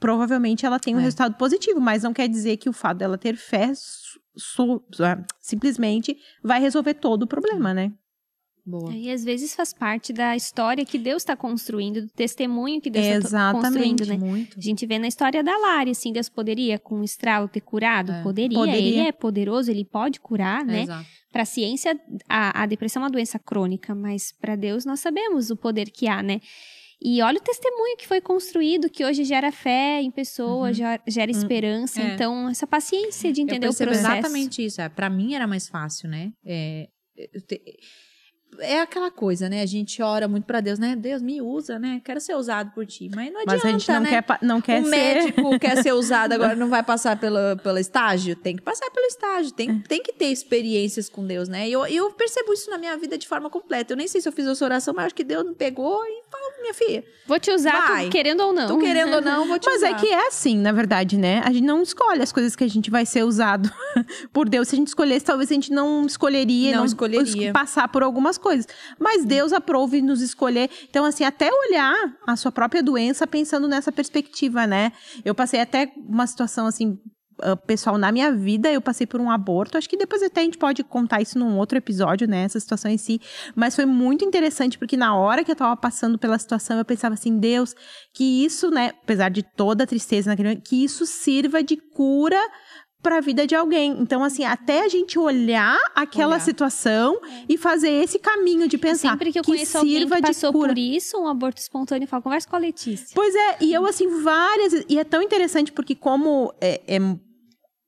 Provavelmente 0.00 0.66
ela 0.66 0.80
tem 0.80 0.96
um 0.96 0.98
É. 0.98 1.02
resultado 1.02 1.34
positivo, 1.36 1.80
mas 1.80 2.02
não 2.02 2.12
quer 2.12 2.26
dizer 2.28 2.56
que 2.56 2.68
o 2.68 2.72
fato 2.72 2.98
dela 2.98 3.16
ter 3.16 3.36
fé 3.36 3.72
simplesmente 5.40 6.16
vai 6.42 6.60
resolver 6.60 6.94
todo 6.94 7.24
o 7.24 7.26
problema, 7.26 7.72
né? 7.74 7.92
Boa. 8.64 8.94
E 8.94 9.10
às 9.10 9.24
vezes 9.24 9.56
faz 9.56 9.72
parte 9.72 10.12
da 10.12 10.36
história 10.36 10.84
que 10.84 10.96
Deus 10.96 11.22
está 11.22 11.34
construindo, 11.34 12.02
do 12.02 12.08
testemunho 12.08 12.80
que 12.80 12.88
Deus 12.88 13.24
está 13.24 13.52
construindo, 13.52 14.02
Exatamente. 14.02 14.24
né? 14.24 14.30
Muito. 14.30 14.56
A 14.56 14.62
gente 14.62 14.86
vê 14.86 15.00
na 15.00 15.08
história 15.08 15.42
da 15.42 15.56
Lari, 15.58 15.90
assim, 15.90 16.12
Deus 16.12 16.28
poderia 16.28 16.78
com 16.78 17.00
um 17.00 17.02
estralo 17.02 17.48
ter 17.48 17.60
curado? 17.60 18.12
É. 18.12 18.22
Poderia. 18.22 18.56
Poderia. 18.56 18.78
Ele 18.78 18.98
é 19.00 19.10
poderoso, 19.10 19.68
ele 19.68 19.84
pode 19.84 20.20
curar, 20.20 20.64
né? 20.64 20.82
Exato. 20.82 21.06
Para 21.32 21.42
a 21.42 21.46
ciência, 21.46 21.98
a, 22.28 22.62
a 22.62 22.66
depressão 22.66 23.02
é 23.02 23.04
uma 23.06 23.10
doença 23.10 23.38
crônica, 23.38 23.94
mas 23.96 24.32
para 24.32 24.54
Deus 24.54 24.84
nós 24.84 25.00
sabemos 25.00 25.50
o 25.50 25.56
poder 25.56 25.90
que 25.90 26.06
há, 26.06 26.22
né? 26.22 26.40
E 27.04 27.20
olha 27.20 27.38
o 27.38 27.42
testemunho 27.42 27.96
que 27.96 28.06
foi 28.06 28.20
construído, 28.20 28.88
que 28.88 29.04
hoje 29.04 29.24
gera 29.24 29.50
fé 29.50 30.00
em 30.00 30.10
pessoas, 30.10 30.76
gera, 30.76 31.02
gera 31.08 31.30
esperança. 31.30 32.00
É. 32.00 32.14
Então, 32.14 32.48
essa 32.48 32.66
paciência 32.66 33.32
de 33.32 33.40
entender 33.42 33.66
eu 33.66 33.70
o 33.70 33.74
processo. 33.74 34.00
exatamente 34.00 34.64
isso. 34.64 34.80
É, 34.80 34.88
Pra 34.88 35.10
mim 35.10 35.34
era 35.34 35.46
mais 35.46 35.68
fácil, 35.68 36.08
né? 36.08 36.32
É, 36.44 36.88
é 38.58 38.80
aquela 38.80 39.10
coisa, 39.10 39.48
né? 39.48 39.62
A 39.62 39.66
gente 39.66 40.02
ora 40.02 40.28
muito 40.28 40.44
pra 40.44 40.60
Deus, 40.60 40.78
né? 40.78 40.94
Deus 40.94 41.22
me 41.22 41.40
usa, 41.40 41.78
né? 41.78 42.00
Quero 42.04 42.20
ser 42.20 42.36
usado 42.36 42.70
por 42.72 42.84
ti. 42.86 43.10
Mas 43.14 43.32
não 43.32 43.40
adianta, 43.40 43.52
Mas 43.52 43.64
a 43.64 43.70
gente 43.78 43.88
não 43.90 44.00
né? 44.00 44.08
quer, 44.10 44.38
não 44.42 44.60
quer 44.60 44.80
o 44.82 44.84
ser. 44.84 44.90
médico 44.90 45.58
quer 45.58 45.82
ser 45.82 45.92
usado 45.92 46.32
agora, 46.32 46.54
não 46.56 46.68
vai 46.68 46.82
passar 46.82 47.18
pelo, 47.18 47.56
pelo 47.62 47.78
estágio? 47.78 48.36
Tem 48.36 48.54
que 48.54 48.62
passar 48.62 48.90
pelo 48.90 49.06
estágio, 49.06 49.52
tem, 49.52 49.80
tem 49.80 50.02
que 50.02 50.12
ter 50.12 50.26
experiências 50.26 51.08
com 51.08 51.26
Deus, 51.26 51.48
né? 51.48 51.68
E 51.68 51.72
eu, 51.72 51.86
eu 51.86 52.12
percebo 52.12 52.52
isso 52.52 52.70
na 52.70 52.76
minha 52.78 52.96
vida 52.96 53.16
de 53.16 53.26
forma 53.26 53.48
completa. 53.48 53.94
Eu 53.94 53.96
nem 53.96 54.06
sei 54.06 54.20
se 54.20 54.28
eu 54.28 54.32
fiz 54.32 54.46
essa 54.46 54.64
oração, 54.64 54.92
mas 54.94 55.06
acho 55.06 55.14
que 55.14 55.24
Deus 55.24 55.44
me 55.44 55.54
pegou 55.54 56.04
e 56.04 56.21
minha 56.60 56.74
filha, 56.74 57.04
Vou 57.26 57.38
te 57.40 57.50
usar, 57.50 57.72
tu 57.86 57.88
Vai. 57.92 58.08
querendo 58.08 58.40
ou 58.40 58.52
não. 58.52 58.66
tô 58.68 58.78
querendo 58.78 59.14
ou 59.14 59.20
não, 59.20 59.46
vou 59.46 59.58
te 59.58 59.66
Mas 59.66 59.76
usar. 59.78 59.88
é 59.90 59.94
que 59.94 60.06
é 60.08 60.28
assim, 60.28 60.56
na 60.58 60.70
verdade, 60.72 61.16
né? 61.16 61.40
A 61.44 61.52
gente 61.52 61.64
não 61.64 61.82
escolhe 61.82 62.20
as 62.22 62.30
coisas 62.32 62.54
que 62.54 62.62
a 62.64 62.68
gente 62.68 62.90
vai 62.90 63.04
ser 63.06 63.24
usado 63.24 63.70
por 64.32 64.48
Deus. 64.48 64.68
Se 64.68 64.74
a 64.74 64.78
gente 64.78 64.88
escolhesse, 64.88 65.24
talvez 65.24 65.50
a 65.50 65.54
gente 65.54 65.72
não 65.72 66.04
escolheria, 66.06 66.76
Não 66.76 66.84
escolheria. 66.84 67.46
es- 67.48 67.52
passar 67.52 67.88
por 67.88 68.02
algumas 68.02 68.38
coisas. 68.38 68.66
Mas 68.98 69.24
Deus 69.24 69.52
aprova 69.52 69.96
em 69.96 70.02
nos 70.02 70.20
escolher. 70.20 70.70
Então, 70.88 71.04
assim, 71.04 71.24
até 71.24 71.50
olhar 71.52 71.94
a 72.26 72.36
sua 72.36 72.52
própria 72.52 72.82
doença 72.82 73.26
pensando 73.26 73.66
nessa 73.68 73.90
perspectiva, 73.92 74.66
né? 74.66 74.92
Eu 75.24 75.34
passei 75.34 75.60
até 75.60 75.92
uma 75.96 76.26
situação 76.26 76.66
assim. 76.66 76.98
Ah, 77.40 77.56
pessoal, 77.56 77.98
na 77.98 78.12
minha 78.12 78.32
vida 78.32 78.70
eu 78.70 78.80
passei 78.80 79.06
por 79.06 79.20
um 79.20 79.30
aborto. 79.30 79.78
Acho 79.78 79.88
que 79.88 79.96
depois 79.96 80.22
até 80.22 80.40
a 80.40 80.44
gente 80.44 80.58
pode 80.58 80.82
contar 80.84 81.20
isso 81.20 81.38
num 81.38 81.56
outro 81.58 81.78
episódio, 81.78 82.28
né? 82.28 82.44
Essa 82.44 82.60
situação 82.60 82.90
em 82.90 82.98
si. 82.98 83.20
Mas 83.54 83.74
foi 83.74 83.86
muito 83.86 84.24
interessante 84.24 84.78
porque 84.78 84.96
na 84.96 85.16
hora 85.16 85.44
que 85.44 85.50
eu 85.50 85.56
tava 85.56 85.76
passando 85.76 86.18
pela 86.18 86.38
situação, 86.38 86.78
eu 86.78 86.84
pensava 86.84 87.14
assim, 87.14 87.38
Deus, 87.38 87.74
que 88.12 88.44
isso, 88.44 88.70
né, 88.70 88.92
apesar 89.02 89.28
de 89.28 89.42
toda 89.42 89.84
a 89.84 89.86
tristeza 89.86 90.30
naquele 90.30 90.48
momento, 90.50 90.68
que 90.68 90.84
isso 90.84 91.06
sirva 91.06 91.62
de 91.62 91.76
cura 91.76 92.40
para 93.02 93.18
a 93.18 93.20
vida 93.20 93.46
de 93.46 93.54
alguém. 93.54 93.96
Então, 94.00 94.22
assim, 94.22 94.44
até 94.44 94.84
a 94.84 94.88
gente 94.88 95.18
olhar 95.18 95.76
aquela 95.94 96.30
Olhar. 96.36 96.40
situação 96.40 97.20
e 97.48 97.58
fazer 97.58 97.90
esse 97.90 98.18
caminho 98.18 98.68
de 98.68 98.78
pensar 98.78 99.10
Sempre 99.10 99.32
que 99.32 99.38
eu 99.38 99.44
conheço 99.44 99.78
alguém 99.78 99.98
sirva 99.98 100.16
que 100.16 100.22
de 100.22 100.28
passou 100.28 100.52
por 100.52 100.78
isso, 100.78 101.18
um 101.18 101.26
aborto 101.26 101.60
espontâneo, 101.60 102.04
eu 102.04 102.08
falo, 102.08 102.22
conversa 102.22 102.48
com 102.48 102.56
a 102.56 102.58
Letícia. 102.60 103.08
Pois 103.14 103.34
é, 103.34 103.56
e 103.60 103.74
eu 103.74 103.84
assim, 103.84 104.22
várias 104.22 104.84
E 104.88 104.98
é 104.98 105.04
tão 105.04 105.20
interessante 105.20 105.72
porque 105.72 105.94
como 105.94 106.54
é, 106.60 106.80
é- 106.86 106.98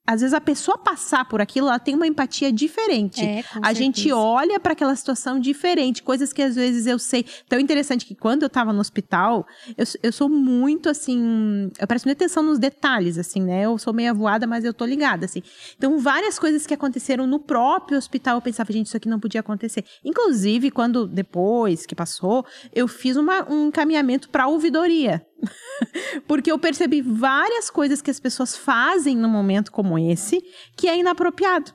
às 0.06 0.20
vezes 0.20 0.34
a 0.34 0.40
pessoa 0.40 0.76
passar 0.76 1.26
por 1.28 1.40
aquilo, 1.40 1.68
ela 1.68 1.78
tem 1.78 1.94
uma 1.94 2.06
empatia 2.06 2.52
diferente. 2.52 3.20
É, 3.24 3.44
a 3.62 3.72
gente 3.72 4.12
olha 4.12 4.60
para 4.60 4.72
aquela 4.72 4.94
situação 4.94 5.40
diferente, 5.40 6.02
coisas 6.02 6.32
que 6.32 6.42
às 6.42 6.54
vezes 6.56 6.86
eu 6.86 6.98
sei. 6.98 7.24
Tão 7.48 7.58
interessante 7.58 8.04
que 8.04 8.14
quando 8.14 8.42
eu 8.42 8.50
tava 8.50 8.72
no 8.72 8.80
hospital, 8.80 9.46
eu, 9.76 9.84
eu 10.02 10.12
sou 10.12 10.28
muito 10.28 10.88
assim. 10.88 11.70
Eu 11.78 11.86
presto 11.86 12.04
muita 12.06 12.24
atenção 12.24 12.42
nos 12.42 12.58
detalhes, 12.58 13.16
assim, 13.18 13.42
né? 13.42 13.62
Eu 13.64 13.78
sou 13.78 13.92
meio 13.92 14.14
voada, 14.14 14.46
mas 14.46 14.64
eu 14.64 14.74
tô 14.74 14.84
ligada, 14.84 15.24
assim. 15.24 15.42
Então, 15.76 15.98
várias 15.98 16.38
coisas 16.38 16.66
que 16.66 16.74
aconteceram 16.74 17.26
no 17.26 17.38
próprio 17.38 17.96
hospital, 17.96 18.36
eu 18.36 18.42
pensava, 18.42 18.72
gente, 18.72 18.86
isso 18.86 18.96
aqui 18.96 19.08
não 19.08 19.18
podia 19.18 19.40
acontecer. 19.40 19.84
Inclusive, 20.04 20.70
quando 20.70 21.06
depois 21.06 21.86
que 21.86 21.94
passou, 21.94 22.44
eu 22.74 22.86
fiz 22.86 23.16
uma- 23.16 23.50
um 23.50 23.68
encaminhamento 23.68 24.28
para 24.28 24.46
ouvidoria. 24.46 25.24
Porque 26.26 26.50
eu 26.50 26.58
percebi 26.58 27.02
várias 27.02 27.70
coisas 27.70 28.00
que 28.00 28.10
as 28.10 28.20
pessoas 28.20 28.56
fazem 28.56 29.16
num 29.16 29.28
momento 29.28 29.72
como 29.72 29.98
esse 29.98 30.42
que 30.76 30.88
é 30.88 30.98
inapropriado. 30.98 31.72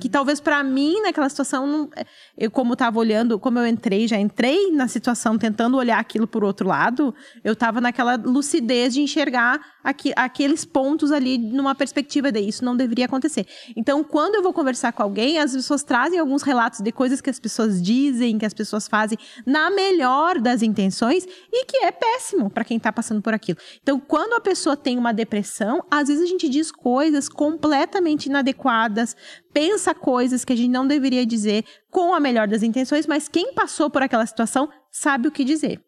Que 0.00 0.08
talvez 0.08 0.40
pra 0.40 0.64
mim, 0.64 1.00
naquela 1.02 1.28
situação, 1.28 1.64
não- 1.66 1.90
eu 2.36 2.50
como 2.50 2.74
tava 2.74 2.98
olhando, 2.98 3.38
como 3.38 3.58
eu 3.60 3.66
entrei, 3.66 4.08
já 4.08 4.18
entrei 4.18 4.72
na 4.72 4.88
situação 4.88 5.38
tentando 5.38 5.76
olhar 5.76 6.00
aquilo 6.00 6.26
por 6.26 6.42
outro 6.42 6.66
lado, 6.66 7.14
eu 7.44 7.54
tava 7.54 7.80
naquela 7.80 8.16
lucidez 8.16 8.92
de 8.92 9.00
enxergar 9.00 9.60
aqui- 9.84 10.12
aqueles 10.16 10.64
pontos 10.64 11.12
ali 11.12 11.38
numa 11.38 11.72
perspectiva 11.72 12.32
de 12.32 12.40
isso 12.40 12.64
não 12.64 12.76
deveria 12.76 13.04
acontecer. 13.06 13.46
Então, 13.76 14.02
quando 14.02 14.34
eu 14.34 14.42
vou 14.42 14.52
conversar 14.52 14.92
com 14.92 15.04
alguém, 15.04 15.38
as 15.38 15.52
pessoas 15.52 15.84
trazem 15.84 16.18
alguns 16.18 16.42
relatos 16.42 16.80
de 16.80 16.90
coisas 16.90 17.20
que 17.20 17.30
as 17.30 17.38
pessoas 17.38 17.80
dizem, 17.80 18.36
que 18.38 18.46
as 18.46 18.54
pessoas 18.54 18.88
fazem 18.88 19.16
na 19.46 19.70
melhor 19.70 20.40
das 20.40 20.62
intenções 20.62 21.24
e 21.52 21.64
que 21.64 21.76
é 21.76 21.92
péssimo 21.92 22.50
pra 22.50 22.64
quem 22.64 22.78
tá 22.80 22.92
passando 22.92 23.22
por 23.22 23.32
aquilo. 23.32 23.58
Então, 23.80 24.00
quando 24.00 24.32
a 24.34 24.40
pessoa 24.40 24.76
tem 24.76 24.98
uma 24.98 25.12
depressão, 25.12 25.80
às 25.88 26.08
vezes 26.08 26.24
a 26.24 26.26
gente 26.26 26.48
diz 26.48 26.72
coisas 26.72 27.28
completamente 27.28 28.26
inadequadas, 28.26 29.16
pensa 29.54 29.94
coisas 29.94 30.44
que 30.44 30.52
a 30.52 30.56
gente 30.56 30.70
não 30.70 30.86
deveria 30.86 31.24
dizer 31.24 31.64
com 31.90 32.12
a 32.12 32.18
melhor 32.18 32.48
das 32.48 32.64
intenções, 32.64 33.06
mas 33.06 33.28
quem 33.28 33.54
passou 33.54 33.88
por 33.88 34.02
aquela 34.02 34.26
situação 34.26 34.68
sabe 34.90 35.28
o 35.28 35.30
que 35.30 35.44
dizer, 35.44 35.80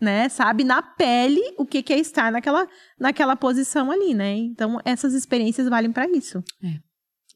né? 0.00 0.28
Sabe 0.30 0.64
na 0.64 0.82
pele 0.82 1.42
o 1.58 1.66
que 1.66 1.82
que 1.82 1.92
é 1.92 1.98
estar 1.98 2.32
naquela, 2.32 2.66
naquela 2.98 3.36
posição 3.36 3.90
ali, 3.90 4.14
né? 4.14 4.34
Então, 4.36 4.80
essas 4.84 5.12
experiências 5.12 5.68
valem 5.68 5.92
pra 5.92 6.08
isso. 6.08 6.42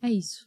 É 0.03 0.11
isso. 0.11 0.47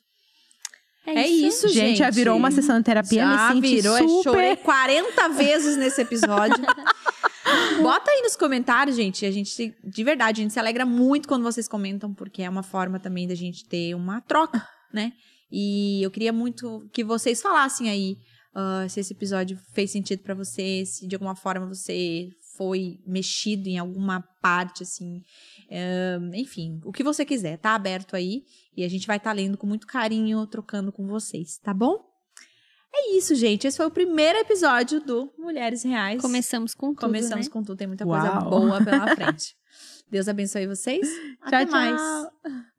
É, 1.05 1.22
É 1.22 1.27
isso, 1.27 1.69
gente, 1.69 1.88
gente. 1.88 1.97
já 1.99 2.09
virou 2.09 2.35
uma 2.35 2.51
sessão 2.51 2.77
de 2.77 2.84
terapia, 2.84 3.22
Já 3.22 3.53
me 3.53 3.61
virou, 3.61 3.97
eu 3.97 4.09
super... 4.09 4.31
chorei 4.31 4.55
40 4.57 5.30
vezes 5.30 5.77
nesse 5.77 6.01
episódio. 6.01 6.57
Bota 7.81 8.11
aí 8.11 8.22
nos 8.23 8.35
comentários, 8.35 8.95
gente. 8.95 9.26
A 9.26 9.31
gente, 9.31 9.73
de 9.81 10.03
verdade, 10.03 10.41
a 10.41 10.43
gente 10.43 10.51
se 10.53 10.59
alegra 10.59 10.85
muito 10.85 11.27
quando 11.27 11.43
vocês 11.43 11.68
comentam, 11.68 12.14
porque 12.14 12.41
é 12.41 12.49
uma 12.49 12.64
forma 12.64 12.99
também 12.99 13.26
da 13.26 13.35
gente 13.35 13.64
ter 13.65 13.95
uma 13.95 14.19
troca, 14.19 14.68
né? 14.93 15.14
E 15.51 16.01
eu 16.03 16.11
queria 16.11 16.34
muito 16.34 16.89
que 16.91 17.03
vocês 17.03 17.41
falassem 17.41 17.89
aí 17.89 18.18
ah, 18.59 18.89
se 18.89 18.99
esse 18.99 19.14
episódio 19.14 19.55
fez 19.72 19.91
sentido 19.91 20.23
pra 20.23 20.34
você, 20.34 20.84
se 20.84 21.05
de 21.05 21.14
alguma 21.15 21.35
forma 21.35 21.68
você 21.68 22.27
foi 22.57 22.99
mexido 23.05 23.69
em 23.69 23.77
alguma 23.77 24.19
parte, 24.41 24.81
assim. 24.81 25.22
Eh, 25.69 26.18
enfim, 26.34 26.81
o 26.84 26.91
que 26.91 27.03
você 27.03 27.23
quiser, 27.23 27.59
tá 27.59 27.76
aberto 27.76 28.15
aí. 28.15 28.45
E 28.76 28.84
a 28.84 28.89
gente 28.89 29.05
vai 29.05 29.18
estar 29.18 29.31
lendo 29.31 29.59
com 29.59 29.68
muito 29.68 29.85
carinho, 29.85 30.47
trocando 30.47 30.91
com 30.91 31.05
vocês, 31.05 31.59
tá 31.59 31.72
bom? 31.72 32.03
É 32.91 33.15
isso, 33.15 33.35
gente. 33.35 33.68
Esse 33.68 33.77
foi 33.77 33.85
o 33.85 33.91
primeiro 33.91 34.39
episódio 34.39 34.99
do 35.01 35.31
Mulheres 35.38 35.84
Reais. 35.84 36.19
Começamos 36.19 36.73
com 36.73 36.95
tudo, 36.95 37.01
Começamos 37.01 37.45
né? 37.45 37.51
com 37.53 37.61
tudo, 37.61 37.77
tem 37.77 37.85
muita 37.85 38.07
coisa 38.07 38.39
Uau. 38.39 38.49
boa 38.49 38.84
pela 38.84 39.15
frente. 39.15 39.55
Deus 40.09 40.27
abençoe 40.27 40.65
vocês. 40.65 41.07
Até 41.41 41.64
Tchau, 41.64 41.72
mais. 41.72 41.95
tchau. 42.01 42.76